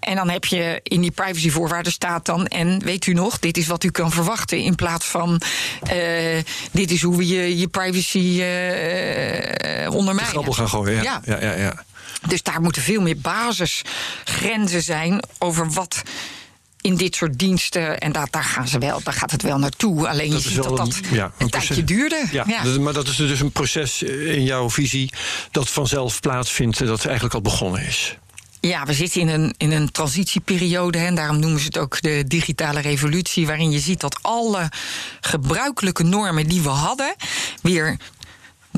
En 0.00 0.16
dan 0.16 0.30
heb 0.30 0.44
je 0.44 0.80
in 0.82 1.00
die 1.00 1.10
privacyvoorwaarden 1.10 1.92
staat 1.92 2.26
dan... 2.26 2.46
en 2.46 2.82
weet 2.84 3.06
u 3.06 3.12
nog, 3.12 3.38
dit 3.38 3.56
is 3.56 3.66
wat 3.66 3.84
u 3.84 3.90
kan 3.90 4.10
verwachten... 4.10 4.58
in 4.58 4.74
plaats 4.74 5.06
van 5.06 5.40
eh, 5.82 6.42
dit 6.70 6.90
is 6.90 7.02
hoe 7.02 7.16
we 7.16 7.26
je, 7.26 7.58
je 7.58 7.68
privacy 7.68 8.36
De 8.36 9.88
ondermijnen. 9.90 10.54
gaan 10.54 10.68
gooien. 10.68 11.02
Ja, 11.02 11.22
ja, 11.24 11.54
ja. 11.54 11.84
Dus 12.28 12.42
daar 12.42 12.60
moeten 12.60 12.82
veel 12.82 13.00
meer 13.00 13.18
basisgrenzen 13.18 14.82
zijn 14.82 15.22
over 15.38 15.70
wat 15.70 16.02
in 16.80 16.96
dit 16.96 17.14
soort 17.14 17.38
diensten. 17.38 17.98
En 17.98 18.12
daar, 18.12 18.28
daar 18.30 18.44
gaan 18.44 18.68
ze 18.68 18.78
wel, 18.78 19.00
daar 19.02 19.14
gaat 19.14 19.30
het 19.30 19.42
wel 19.42 19.58
naartoe. 19.58 20.08
Alleen 20.08 20.30
Dat 20.30 20.42
je 20.42 20.48
ziet 20.48 20.56
dat 20.62 20.66
een- 20.70 20.76
dat 20.76 20.98
ja, 21.10 21.24
een, 21.24 21.32
een 21.38 21.50
tijdje 21.50 21.84
duurde. 21.84 22.24
Ja, 22.32 22.44
Ja. 22.46 22.62
dat- 22.62 22.78
maar 22.80 22.92
dat 22.92 23.08
is 23.08 23.16
dus 23.16 23.40
een 23.40 23.52
proces 23.52 24.02
in 24.02 24.44
jouw 24.44 24.70
visie 24.70 25.12
dat 25.50 25.68
vanzelf 25.70 26.20
plaatsvindt, 26.20 26.86
dat 26.86 27.04
eigenlijk 27.04 27.34
al 27.34 27.40
begonnen 27.40 27.82
is. 27.86 28.16
Ja, 28.60 28.84
we 28.84 28.92
zitten 28.94 29.20
in 29.20 29.28
een, 29.28 29.54
in 29.56 29.70
een 29.72 29.90
transitieperiode. 29.90 30.98
hè, 30.98 31.06
En 31.06 31.14
daarom 31.14 31.38
noemen 31.40 31.58
ze 31.60 31.66
het 31.66 31.78
ook 31.78 32.02
de 32.02 32.24
digitale 32.26 32.80
revolutie. 32.80 33.46
Waarin 33.46 33.70
je 33.70 33.78
ziet 33.78 34.00
dat 34.00 34.18
alle 34.22 34.68
gebruikelijke 35.20 36.02
normen 36.02 36.46
die 36.48 36.60
we 36.62 36.68
hadden. 36.68 37.14
weer 37.62 37.96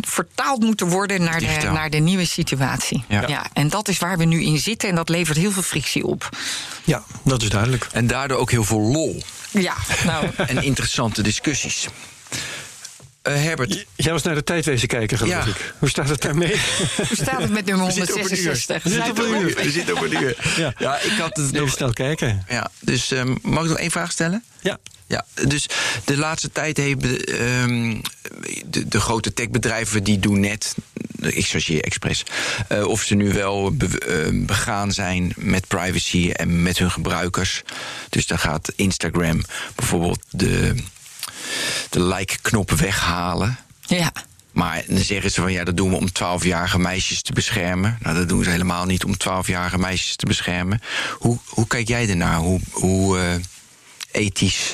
vertaald 0.01 0.61
moeten 0.61 0.89
worden 0.89 1.23
naar 1.23 1.41
de, 1.41 1.71
naar 1.73 1.91
de 1.91 1.99
nieuwe 1.99 2.27
situatie. 2.27 3.05
Ja. 3.09 3.47
en 3.53 3.69
dat 3.69 3.89
is 3.89 3.99
waar 3.99 4.19
we 4.19 4.25
nu 4.25 4.43
in 4.43 4.59
zitten. 4.59 4.89
En 4.89 4.95
dat 4.95 5.09
levert 5.09 5.39
heel 5.39 5.53
veel 5.53 5.63
frictie 5.63 6.05
op. 6.07 6.29
Ja, 6.85 7.03
dat 7.25 7.43
is 7.43 7.49
duidelijk. 7.49 7.89
En 7.93 8.07
daardoor 8.07 8.39
ook 8.39 8.51
heel 8.51 8.65
veel 8.65 8.81
lol 8.81 9.23
Ja, 9.51 9.75
nou. 10.05 10.27
en 10.47 10.63
interessante 10.63 11.23
discussies. 11.23 11.89
Eh, 13.23 13.35
Herbert, 13.35 13.87
Jij 13.97 14.13
was 14.13 14.23
naar 14.23 14.35
de 14.35 14.45
tijdwezen 14.45 14.89
kijken, 14.89 15.19
geloof 15.19 15.33
Ja. 15.45 15.51
ik. 15.51 15.75
Hoe 15.79 15.89
staat 15.89 16.09
het 16.09 16.21
daarmee? 16.23 16.49
Hoe 16.97 17.07
staat 17.13 17.41
het 17.43 17.51
met 17.51 17.65
nummer 17.65 17.87
We 17.87 17.93
zitten 17.93 18.15
op 18.15 18.21
een 18.31 18.39
uur. 18.39 18.45
166? 18.45 18.83
We 18.83 18.91
zitten 18.91 19.11
op 19.11 19.19
een 19.19 19.41
uur. 19.49 19.55
We 19.55 19.71
zitten 19.71 19.97
op 19.97 20.03
een 20.03 20.23
uur. 20.23 20.37
Ja. 20.57 20.75
Ja, 20.79 20.99
ik 21.01 21.19
had 21.19 21.37
het 21.37 21.47
Even 21.47 21.61
nog. 21.61 21.71
snel 21.71 21.93
kijken. 21.93 22.45
Ja, 22.49 22.71
dus 22.81 23.11
ehm, 23.11 23.35
mag 23.43 23.63
ik 23.63 23.69
nog 23.69 23.79
één 23.79 23.91
vraag 23.91 24.13
stellen? 24.13 24.45
Ja. 24.61 24.79
Ja, 25.07 25.25
dus 25.47 25.67
de 26.05 26.17
laatste 26.17 26.53
tijd 26.53 26.77
hebben 26.77 27.25
ehm, 27.25 28.01
de, 28.67 28.89
de 28.89 29.01
grote 29.01 29.33
techbedrijven 29.33 30.05
die 30.05 30.19
doen 30.19 30.41
net, 30.41 30.75
ik 31.21 31.47
chargeer 31.47 31.83
expres, 31.85 32.23
eh, 32.69 32.85
of 32.87 33.03
ze 33.03 33.15
nu 33.15 33.33
wel 33.33 33.77
be- 33.77 33.99
eh, 33.99 34.47
begaan 34.47 34.93
zijn 34.93 35.33
met 35.37 35.67
privacy 35.69 36.31
en 36.31 36.63
met 36.63 36.79
hun 36.79 36.91
gebruikers. 36.91 37.63
Dus 38.09 38.27
dan 38.27 38.39
gaat 38.39 38.73
Instagram 38.77 39.43
bijvoorbeeld 39.75 40.23
de, 40.31 40.75
de 41.91 42.03
like-knop 42.03 42.71
weghalen. 42.71 43.59
Ja. 43.81 44.13
Maar 44.53 44.83
dan 44.87 44.99
zeggen 44.99 45.31
ze 45.31 45.41
van 45.41 45.53
ja, 45.53 45.65
dat 45.65 45.77
doen 45.77 45.91
we 45.91 45.97
om 45.97 46.09
12-jarige 46.09 46.79
meisjes 46.79 47.23
te 47.23 47.33
beschermen. 47.33 47.99
Nou, 48.01 48.17
dat 48.17 48.29
doen 48.29 48.45
ze 48.45 48.51
helemaal 48.51 48.85
niet 48.85 49.05
om 49.05 49.15
12-jarige 49.15 49.79
meisjes 49.79 50.17
te 50.17 50.27
beschermen. 50.27 50.81
Hoe, 51.19 51.39
hoe 51.47 51.67
kijk 51.67 51.89
jij 51.89 52.09
ernaar? 52.09 52.37
Hoe, 52.37 52.61
hoe 52.71 53.19
eh, 53.19 53.35
ethisch? 54.11 54.73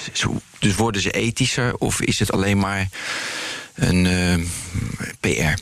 Dus 0.59 0.75
worden 0.75 1.01
ze 1.03 1.11
ethischer 1.11 1.77
of 1.77 2.01
is 2.01 2.19
het 2.19 2.33
alleen 2.33 2.59
maar 2.59 2.89
een 3.75 4.07
eh, 4.07 4.45
PR? 5.21 5.61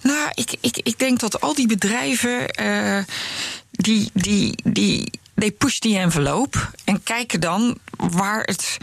Nou, 0.00 0.30
ik, 0.34 0.56
ik, 0.60 0.80
ik 0.82 0.98
denk 0.98 1.20
dat 1.20 1.40
al 1.40 1.54
die 1.54 1.66
bedrijven. 1.66 2.48
eh, 2.48 2.98
die, 3.70 4.10
die, 4.12 4.58
die, 4.64 5.10
they 5.34 5.50
push 5.50 5.78
die 5.78 5.98
envelope. 5.98 6.58
En 6.84 7.02
kijken 7.02 7.40
dan 7.40 7.78
waar 7.96 8.42
het. 8.42 8.76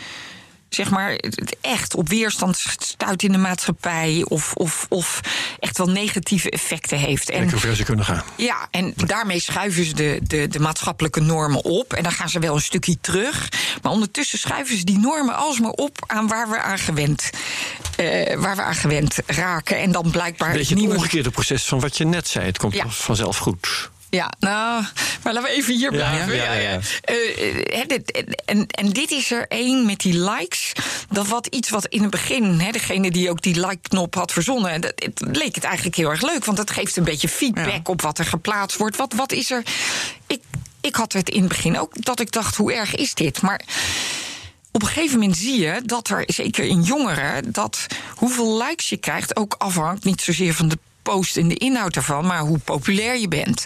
Zeg 0.72 0.89
maar, 0.89 1.11
het 1.11 1.55
echt 1.61 1.95
op 1.95 2.09
weerstand 2.09 2.57
stuit 2.80 3.24
in 3.24 3.32
de 3.32 3.38
maatschappij. 3.38 4.26
Of, 4.28 4.53
of, 4.53 4.86
of 4.89 5.19
echt 5.59 5.78
wel 5.78 5.88
negatieve 5.88 6.49
effecten 6.49 6.97
heeft. 6.97 7.30
En 7.30 7.49
hoe 7.51 7.59
ver 7.59 7.76
ze 7.76 7.84
kunnen 7.84 8.05
gaan. 8.05 8.24
ja, 8.36 8.67
en 8.72 8.93
daarmee 8.95 9.39
schuiven 9.39 9.86
ze 9.86 9.93
de, 9.93 10.19
de, 10.24 10.47
de 10.47 10.59
maatschappelijke 10.59 11.19
normen 11.19 11.63
op. 11.63 11.93
En 11.93 12.03
dan 12.03 12.11
gaan 12.11 12.30
ze 12.30 12.39
wel 12.39 12.55
een 12.55 12.61
stukje 12.61 12.97
terug. 13.01 13.49
Maar 13.82 13.91
ondertussen 13.91 14.39
schuiven 14.39 14.78
ze 14.78 14.84
die 14.84 14.99
normen 14.99 15.36
alsmaar 15.36 15.72
op 15.72 16.03
aan 16.07 16.28
waar 16.28 16.49
we 16.49 16.59
aan 16.61 16.78
gewend, 16.80 17.30
eh, 17.95 18.36
waar 18.38 18.55
we 18.55 18.61
aan 18.61 18.76
gewend 18.76 19.15
raken. 19.26 19.78
En 19.80 19.91
dan 19.91 20.11
blijkbaar 20.11 20.49
Een 20.49 20.55
beetje 20.57 20.69
het 20.74 20.80
nieuwe. 20.84 20.95
omgekeerde 20.95 21.32
proces 21.32 21.63
van 21.65 21.80
wat 21.80 21.97
je 21.97 22.05
net 22.05 22.28
zei. 22.28 22.45
Het 22.45 22.57
komt 22.57 22.74
Ja. 22.74 22.89
vanzelf 22.89 23.38
goed. 23.38 23.89
Ja, 24.12 24.32
nou, 24.39 24.84
maar 25.24 25.34
laten 25.34 25.49
we 25.49 25.55
even 25.55 25.76
hier 25.76 25.91
blijven. 25.91 26.36
ja, 26.36 26.53
ja, 26.53 26.53
ja. 26.53 26.80
Eh, 27.01 27.88
dit- 27.88 28.24
en, 28.45 28.68
en 28.68 28.89
dit 28.89 29.12
is 29.12 29.32
er 29.32 29.45
één 29.47 29.86
met 29.86 29.99
die 29.99 30.20
likes. 30.32 30.72
Dat 31.09 31.28
wat 31.28 31.47
iets 31.47 31.70
wat 31.70 31.86
in 31.86 32.01
het 32.01 32.09
begin, 32.12 32.59
hè, 32.59 32.72
degene 32.72 33.12
die 33.12 33.30
ook 33.30 33.41
die 33.41 33.68
like-knop 33.68 34.16
had 34.16 34.32
verzonnen, 34.32 34.82
dat, 34.82 34.93
het 34.95 35.22
leek 35.38 35.55
het 35.55 35.64
eigenlijk 35.64 35.95
heel 35.95 36.09
erg 36.09 36.22
leuk. 36.22 36.45
Want 36.45 36.57
het 36.57 36.72
geeft 36.72 36.95
een 36.95 37.03
beetje 37.03 37.28
feedback 37.30 37.88
op 37.88 38.01
wat 38.01 38.18
er 38.20 38.26
geplaatst 38.26 38.78
wordt. 38.78 38.95
Wat, 38.95 39.14
wat 39.14 39.32
is 39.32 39.51
er. 39.51 39.64
Ik, 40.28 40.41
ik 40.82 40.95
had 40.95 41.14
het 41.14 41.30
in 41.30 41.39
het 41.39 41.49
begin 41.49 41.80
ook 41.80 42.05
dat 42.05 42.20
ik 42.20 42.32
dacht: 42.32 42.55
hoe 42.55 42.74
erg 42.74 42.95
is 42.95 43.14
dit? 43.14 43.41
Maar 43.41 43.62
op 44.72 44.82
een 44.82 44.88
gegeven 44.88 45.20
moment 45.20 45.38
zie 45.38 45.59
je 45.62 45.82
dat 45.86 46.09
er, 46.09 46.24
zeker 46.28 46.64
in 46.64 46.82
jongeren, 46.82 47.51
dat 47.51 47.86
hoeveel 48.16 48.57
likes 48.57 48.89
je 48.89 48.97
krijgt 48.97 49.36
ook 49.36 49.55
afhangt 49.57 50.03
niet 50.03 50.22
zozeer 50.22 50.53
van 50.53 50.68
de 50.68 50.78
post 51.04 51.38
en 51.38 51.47
de 51.47 51.56
inhoud 51.56 51.95
ervan, 51.95 52.26
maar 52.26 52.39
hoe 52.39 52.58
populair 52.58 53.18
je 53.18 53.28
bent. 53.28 53.66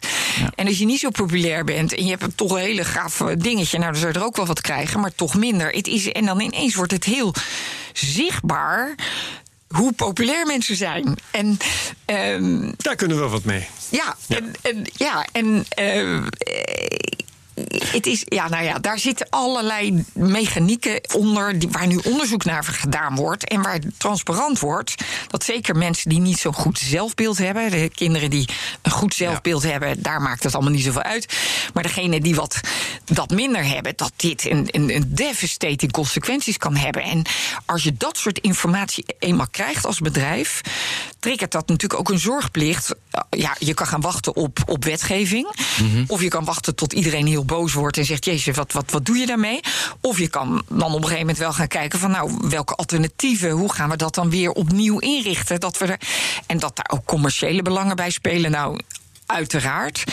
En 0.56 0.68
als 0.68 0.78
je 0.78 0.86
niet 0.86 1.00
zo 1.00 1.10
populair 1.10 1.64
bent 1.64 1.94
en 1.96 2.04
je 2.04 2.10
hebt 2.10 2.24
een 2.24 2.36
toch 2.36 2.52
een 2.52 2.58
hele 2.58 2.86
gaaf 2.86 3.18
dingetje, 3.38 3.78
nou 3.80 3.92
dan 3.92 4.02
zou 4.02 4.14
je 4.14 4.20
er 4.20 4.26
ook 4.26 4.36
wel 4.36 4.46
wat 4.46 4.62
krijgen, 4.62 5.00
maar 5.00 5.16
toch 5.16 5.36
minder. 5.36 5.70
Het 5.70 5.88
is, 5.88 6.12
en 6.12 6.26
dan 6.26 6.40
ineens 6.40 6.76
wordt 6.76 6.92
het 6.92 7.04
heel 7.04 7.34
zichtbaar 7.94 8.96
hoe 9.68 9.94
populair 9.94 10.46
mensen 10.46 10.76
zijn. 10.76 11.16
En 11.32 11.58
ehm, 12.06 12.72
Daar 12.78 12.96
kunnen 12.96 13.20
we 13.20 13.28
wat 13.28 13.44
mee. 13.44 13.68
ja, 13.90 14.16
En, 14.28 14.52
en, 14.62 14.86
ja, 14.96 15.26
en 15.32 15.66
eh, 15.70 16.18
het 17.92 18.06
is, 18.06 18.22
ja, 18.26 18.50
nou 18.50 18.64
ja, 18.64 18.80
daar 18.80 19.00
zitten 19.00 19.28
allerlei 19.30 20.04
mechanieken 20.14 21.02
onder 21.14 21.60
die, 21.60 21.70
waar 21.70 21.88
nu 21.88 22.00
onderzoek 22.04 22.46
naar 22.46 22.64
gedaan 22.64 23.16
wordt. 23.16 23.48
En 23.48 23.62
waar 23.62 23.80
transparant 23.98 24.60
wordt 24.60 24.96
dat 25.28 25.44
zeker 25.44 25.76
mensen 25.76 26.10
die 26.10 26.20
niet 26.20 26.40
zo'n 26.40 26.54
goed 26.54 26.80
zelfbeeld 26.80 27.38
hebben, 27.38 27.72
de 27.72 27.90
kinderen 27.90 28.30
die 28.30 28.50
een 28.82 28.92
goed 28.92 29.14
zelfbeeld 29.14 29.64
hebben, 29.64 30.02
daar 30.02 30.22
maakt 30.22 30.44
het 30.44 30.54
allemaal 30.54 30.72
niet 30.72 30.84
zoveel 30.84 31.02
uit. 31.02 31.38
Maar 31.74 31.84
degene 31.84 32.22
die 32.22 32.36
wat 32.36 32.60
dat 33.06 33.30
minder 33.30 33.66
hebben, 33.66 33.94
dat 33.96 34.12
dit 34.16 34.50
een, 34.50 34.68
een, 34.72 34.96
een 34.96 35.16
devastating 35.16 35.92
consequenties 35.92 36.58
kan 36.58 36.76
hebben. 36.76 37.04
En 37.04 37.22
als 37.66 37.84
je 37.84 37.94
dat 37.98 38.18
soort 38.18 38.40
informatie 38.40 39.06
eenmaal 39.20 39.48
krijgt 39.52 39.86
als 39.86 40.00
bedrijf, 40.00 40.62
triggert 41.20 41.52
dat 41.52 41.68
natuurlijk 41.68 42.00
ook 42.00 42.10
een 42.10 42.20
zorgplicht. 42.20 42.96
Ja, 43.30 43.56
je 43.60 43.74
kan 43.74 43.88
gaan 43.88 44.02
wachten 44.02 44.36
op, 44.36 44.60
op 44.66 44.84
wetgeving. 44.84 45.54
Of 46.08 46.22
je 46.22 46.28
kan 46.28 46.46
wachten 46.46 46.76
tot 46.76 46.94
iedereen 46.94 47.28
heel 47.28 47.45
boos 47.46 47.74
wordt 47.74 47.98
en 47.98 48.06
zegt: 48.06 48.26
Jezus, 48.26 48.56
wat, 48.56 48.72
wat, 48.72 48.92
wat 48.92 49.06
doe 49.06 49.18
je 49.18 49.26
daarmee? 49.26 49.60
Of 50.02 50.18
je 50.20 50.28
kan 50.28 50.64
dan 50.70 50.88
op 50.88 50.96
een 50.96 51.02
gegeven 51.02 51.20
moment 51.20 51.38
wel 51.38 51.54
gaan 51.54 51.68
kijken 51.68 52.00
van 52.00 52.12
nou, 52.12 52.38
welke 52.42 52.76
alternatieven, 52.76 53.50
hoe 53.50 53.74
gaan 53.74 53.90
we 53.90 53.96
dat 53.96 54.16
dan 54.16 54.30
weer 54.30 54.52
opnieuw 54.52 55.00
inrichten? 55.00 55.60
Dat 55.60 55.78
we 55.78 55.86
er, 55.86 56.00
en 56.46 56.60
dat 56.60 56.76
daar 56.76 56.90
ook 56.94 57.06
commerciële 57.06 57.62
belangen 57.62 57.96
bij 57.96 58.10
spelen. 58.10 58.52
Nou, 58.52 58.80
uiteraard. 59.26 60.04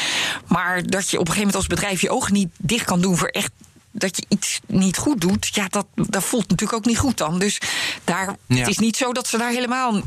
Maar 0.46 0.86
dat 0.86 1.10
je 1.10 1.18
op 1.18 1.28
een 1.28 1.32
gegeven 1.32 1.36
moment 1.36 1.54
als 1.54 1.66
bedrijf 1.66 2.00
je 2.00 2.10
ogen 2.10 2.32
niet 2.32 2.48
dicht 2.58 2.84
kan 2.84 3.00
doen 3.00 3.16
voor 3.18 3.28
echt 3.28 3.50
dat 3.90 4.16
je 4.16 4.24
iets 4.28 4.60
niet 4.66 4.96
goed 4.96 5.20
doet, 5.20 5.48
ja, 5.52 5.66
dat, 5.68 5.86
dat 5.94 6.24
voelt 6.24 6.48
natuurlijk 6.48 6.78
ook 6.78 6.86
niet 6.86 6.98
goed 6.98 7.18
dan. 7.18 7.38
Dus 7.38 7.58
daar, 8.04 8.36
Ja. 8.46 8.56
het 8.56 8.68
is 8.68 8.78
niet 8.78 8.96
zo 8.96 9.12
dat 9.12 9.28
ze 9.28 9.38
daar 9.38 9.50
helemaal 9.50 10.00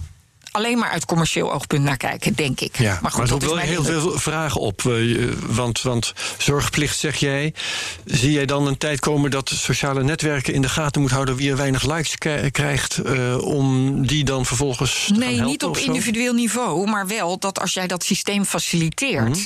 alleen 0.55 0.77
maar 0.77 0.89
uit 0.89 1.05
commercieel 1.05 1.53
oogpunt 1.53 1.83
naar 1.83 1.97
kijken, 1.97 2.35
denk 2.35 2.59
ik. 2.59 2.77
Ja, 2.77 2.99
maar, 3.01 3.11
goed, 3.11 3.29
het 3.29 3.41
dat 3.41 3.53
mijn 3.55 3.67
heel 3.67 3.83
veel 3.83 4.19
vragen 4.19 4.61
op. 4.61 4.85
eh, 4.85 5.27
want, 5.47 5.81
want 5.81 6.13
zorgplicht, 6.37 6.97
zeg 6.97 7.15
jij. 7.15 7.53
Zie 8.05 8.31
jij 8.31 8.45
dan 8.45 8.67
een 8.67 8.77
tijd 8.77 8.99
komen 8.99 9.31
dat 9.31 9.49
sociale 9.49 10.03
netwerken 10.03 10.53
in 10.53 10.61
de 10.61 10.69
gaten 10.69 11.01
moet 11.01 11.11
houden 11.11 11.35
wie 11.35 11.49
er 11.49 11.57
weinig 11.57 11.83
likes 11.83 12.17
krijgt, 12.51 12.97
eh, 12.97 13.37
om 13.37 14.01
die 14.07 14.23
dan 14.23 14.45
vervolgens 14.45 15.03
te 15.05 15.13
Nee, 15.13 15.27
helpen 15.27 15.45
niet 15.45 15.63
op 15.63 15.77
individueel 15.77 16.33
niveau, 16.33 16.89
maar 16.89 17.07
wel 17.07 17.39
dat 17.39 17.59
als 17.59 17.73
jij 17.73 17.87
dat 17.87 18.03
systeem 18.03 18.45
faciliteert. 18.45 19.29
Mhm. 19.29 19.39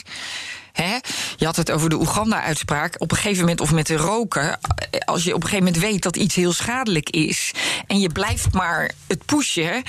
Hè, 0.84 0.98
je 1.38 1.46
had 1.46 1.56
het 1.56 1.72
over 1.72 1.90
de 1.90 1.96
Oeganda-uitspraak. 2.00 2.96
Op 2.98 3.12
een 3.12 3.18
gegeven 3.18 3.40
moment, 3.40 3.62
of 3.62 3.72
met 3.72 3.88
de 3.88 3.96
roken. 3.96 4.60
Als 5.06 5.24
je 5.24 5.34
op 5.34 5.44
een 5.44 5.50
gegeven 5.50 5.66
moment 5.66 5.84
weet 5.84 6.04
dat 6.04 6.16
iets 6.16 6.36
heel 6.36 6.54
schadelijk 6.54 7.10
is. 7.10 7.52
en 7.88 8.00
je 8.00 8.10
blijft 8.10 8.54
maar 8.54 8.92
het 9.08 9.26
pushen. 9.26 9.84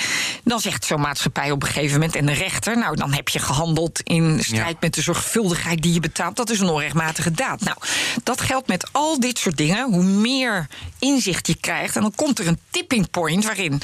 dan 0.45 0.61
zegt 0.61 0.85
zo'n 0.85 1.01
maatschappij 1.01 1.51
op 1.51 1.63
een 1.63 1.69
gegeven 1.69 1.93
moment. 1.93 2.17
en 2.17 2.27
de 2.27 2.33
rechter. 2.33 2.79
nou, 2.79 2.97
dan 2.97 3.13
heb 3.13 3.29
je 3.29 3.39
gehandeld 3.39 4.01
in 4.01 4.39
strijd 4.43 4.69
Ja. 4.71 4.77
met 4.81 4.95
de 4.95 5.03
zorgvuldigheid 5.03 5.83
die 5.83 5.93
je 5.93 6.01
betaalt. 6.01 6.37
Dat 6.37 6.51
is 6.51 6.61
een 6.61 6.69
onrechtmatige 6.69 7.31
daad. 7.31 7.61
Nou, 7.61 7.77
dat 8.23 8.41
geldt 8.41 8.69
met 8.69 8.89
al 8.93 9.21
dit 9.21 9.39
soort 9.39 9.57
dingen. 9.57 9.93
Hoe 9.93 10.03
meer 10.05 10.67
inzicht 10.99 11.47
je 11.47 11.55
krijgt. 11.61 11.97
en 11.97 12.03
dan 12.03 12.15
komt 12.15 12.39
er 12.39 12.47
een 12.47 12.59
tipping 12.71 13.11
point 13.11 13.45
waarin. 13.45 13.81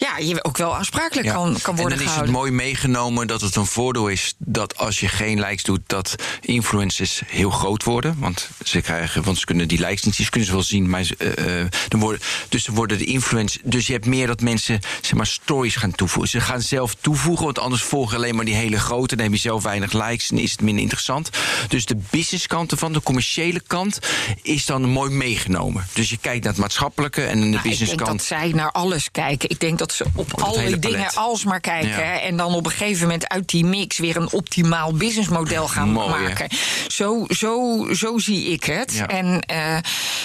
Ja, 0.00 0.18
je 0.18 0.44
ook 0.44 0.56
wel 0.56 0.76
aansprakelijk 0.76 1.26
Ja. 1.26 1.32
kan, 1.32 1.58
kan 1.62 1.76
worden 1.76 1.98
en 1.98 2.04
dan 2.04 2.14
is 2.14 2.20
het 2.20 2.30
mooi 2.30 2.50
meegenomen 2.50 3.26
dat 3.26 3.40
het 3.40 3.56
een 3.56 3.66
voordeel 3.66 4.08
is 4.08 4.34
dat 4.38 4.76
als 4.76 5.00
je 5.00 5.08
geen 5.08 5.40
likes 5.40 5.62
doet, 5.62 5.80
dat 5.86 6.14
influencers 6.40 7.22
heel 7.26 7.50
groot 7.50 7.84
worden. 7.84 8.16
Want 8.18 8.48
ze 8.64 8.80
krijgen, 8.80 9.22
want 9.22 9.38
ze 9.38 9.44
kunnen 9.44 9.68
die 9.68 9.78
likes 9.78 10.02
niet 10.02 10.14
zien, 10.14 10.24
ze 10.24 10.30
kunnen 10.30 10.48
ze 10.48 10.54
wel 10.54 10.64
zien, 10.64 10.90
maar 10.90 11.02
ze, 11.04 11.16
eh, 11.16 11.60
eh, 11.60 11.68
dan 11.88 12.00
worden, 12.00 12.20
dus 12.48 12.64
ze 12.64 12.72
worden 12.72 12.98
de 12.98 13.04
influencers. 13.04 13.62
Dus 13.64 13.86
je 13.86 13.92
hebt 13.92 14.06
meer 14.06 14.26
dat 14.26 14.40
mensen 14.40 14.80
zeg 15.00 15.12
maar 15.14 15.26
stories 15.26 15.76
gaan 15.76 15.90
toevoegen. 15.92 16.30
Ze 16.30 16.40
gaan 16.40 16.60
zelf 16.60 16.94
toevoegen, 17.00 17.44
want 17.44 17.58
anders 17.58 17.82
volgen 17.82 18.16
alleen 18.16 18.34
maar 18.36 18.44
die 18.44 18.54
hele 18.54 18.78
grote. 18.80 19.16
Dan 19.16 19.24
heb 19.24 19.34
je 19.34 19.40
zelf 19.40 19.62
weinig 19.62 19.92
likes 19.92 20.30
en 20.30 20.38
is 20.38 20.50
het 20.50 20.60
minder 20.60 20.82
interessant. 20.82 21.30
Dus 21.68 21.84
de 21.86 21.96
businesskant 22.10 22.70
ervan, 22.70 22.92
de 22.92 23.02
commerciële 23.02 23.60
kant, 23.66 23.98
is 24.42 24.66
dan 24.66 24.82
mooi 24.88 25.10
meegenomen. 25.10 25.86
Dus 25.92 26.10
je 26.10 26.16
kijkt 26.16 26.42
naar 26.44 26.52
het 26.52 26.60
maatschappelijke 26.62 27.22
en 27.24 27.40
de 27.40 27.46
Nou, 27.46 27.46
ik 27.46 27.52
denk 27.52 27.62
businesskant. 27.78 28.18
dat 28.18 28.22
zij 28.26 28.50
naar 28.54 28.70
alles 28.72 29.10
kijken. 29.10 29.50
Ik 29.50 29.60
denk 29.60 29.78
dat 29.78 29.87
ze 29.92 30.04
op 30.14 30.30
het 30.30 30.42
alle 30.42 30.78
dingen 30.78 31.14
alsmaar 31.14 31.60
kijken. 31.60 31.88
Ja. 31.88 32.20
En 32.20 32.36
dan 32.36 32.54
op 32.54 32.64
een 32.64 32.70
gegeven 32.70 33.02
moment 33.02 33.28
uit 33.28 33.48
die 33.48 33.64
mix 33.64 33.98
weer 33.98 34.16
een 34.16 34.32
optimaal 34.32 34.92
businessmodel 34.92 35.68
gaan 35.68 35.90
Mooi, 35.90 36.14
hè? 36.14 36.22
maken. 36.22 36.48
Zo, 36.88 37.24
zo, 37.28 37.86
zo 37.92 38.18
zie 38.18 38.44
ik 38.44 38.64
het. 38.64 38.94
Ja. 38.94 39.06
En 39.06 39.40
eh, 39.40 39.76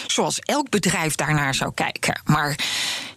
zoals 0.07 0.39
elk 0.39 0.69
bedrijf 0.69 1.15
daarnaar 1.15 1.55
zou 1.55 1.71
kijken. 1.73 2.21
Maar 2.25 2.59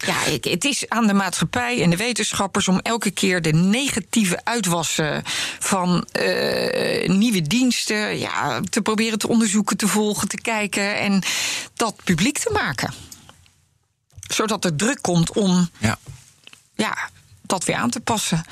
ja, 0.05 0.25
ik, 0.25 0.43
het 0.43 0.65
is 0.65 0.89
aan 0.89 1.07
de 1.07 1.13
maatschappij 1.13 1.81
en 1.81 1.89
de 1.89 1.97
wetenschappers 1.97 2.67
om 2.67 2.79
elke 2.79 3.11
keer 3.11 3.41
de 3.41 3.53
negatieve 3.53 4.39
uitwassen 4.43 5.23
van 5.59 6.05
eh, 6.11 7.09
nieuwe 7.09 7.41
diensten 7.41 8.19
ja, 8.19 8.59
te 8.69 8.81
proberen 8.81 9.19
te 9.19 9.27
onderzoeken, 9.27 9.77
te 9.77 9.87
volgen, 9.87 10.27
te 10.27 10.41
kijken 10.41 10.99
en 10.99 11.23
dat 11.73 11.95
publiek 12.03 12.37
te 12.37 12.49
maken 12.53 12.93
zodat 14.27 14.65
er 14.65 14.75
druk 14.75 15.01
komt 15.01 15.33
om 15.33 15.69
Ja. 15.77 15.97
Ja, 16.77 17.09
dat 17.41 17.65
weer 17.65 17.75
aan 17.75 17.89
te 17.89 17.99
passen. 17.99 18.45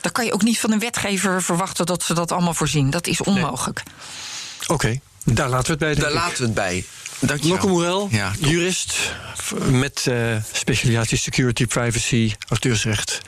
Dan 0.00 0.12
kan 0.12 0.24
je 0.24 0.32
ook 0.32 0.42
niet 0.42 0.60
van 0.60 0.72
een 0.72 0.78
wetgever 0.78 1.42
verwachten 1.42 1.86
dat 1.86 2.02
ze 2.02 2.14
dat 2.14 2.32
allemaal 2.32 2.54
voorzien. 2.54 2.90
Dat 2.90 3.06
is 3.06 3.20
onmogelijk. 3.22 3.82
Oké, 4.66 5.00
daar 5.24 5.48
laten 5.48 5.66
we 5.66 5.70
het 5.70 5.78
bij. 5.78 5.94
Daar 5.94 6.12
ik. 6.12 6.14
laten 6.14 6.38
we 6.38 6.44
het 6.44 6.54
bij. 6.54 6.84
Dankjewel. 7.18 7.52
Lokke 7.52 7.66
Morel, 7.66 8.08
Ja, 8.10 8.32
jurist 8.38 9.14
met 9.70 10.06
eh, 10.06 10.36
specialisatie 10.52 11.18
security, 11.18 11.66
privacy, 11.66 12.34
auteursrecht. 12.48 13.20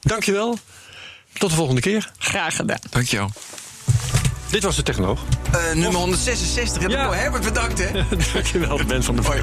Dankjewel. 0.00 0.58
Tot 1.32 1.50
de 1.50 1.56
volgende 1.56 1.80
keer. 1.80 2.10
Graag 2.18 2.56
gedaan. 2.56 2.78
Dankjewel. 2.90 3.30
Dit 4.50 4.62
was 4.62 4.76
de 4.76 4.82
Technoloog. 4.82 5.20
Eh, 5.52 5.72
nummer 5.74 6.00
166. 6.00 6.82
Ja. 6.82 6.88
Ja. 6.88 7.12
Herbert, 7.12 7.44
bedankt 7.44 7.78
hè. 7.78 7.90
Dankjewel, 8.32 8.84
Ben 8.84 9.02
van 9.02 9.16
der 9.16 9.24
Hoi. 9.24 9.42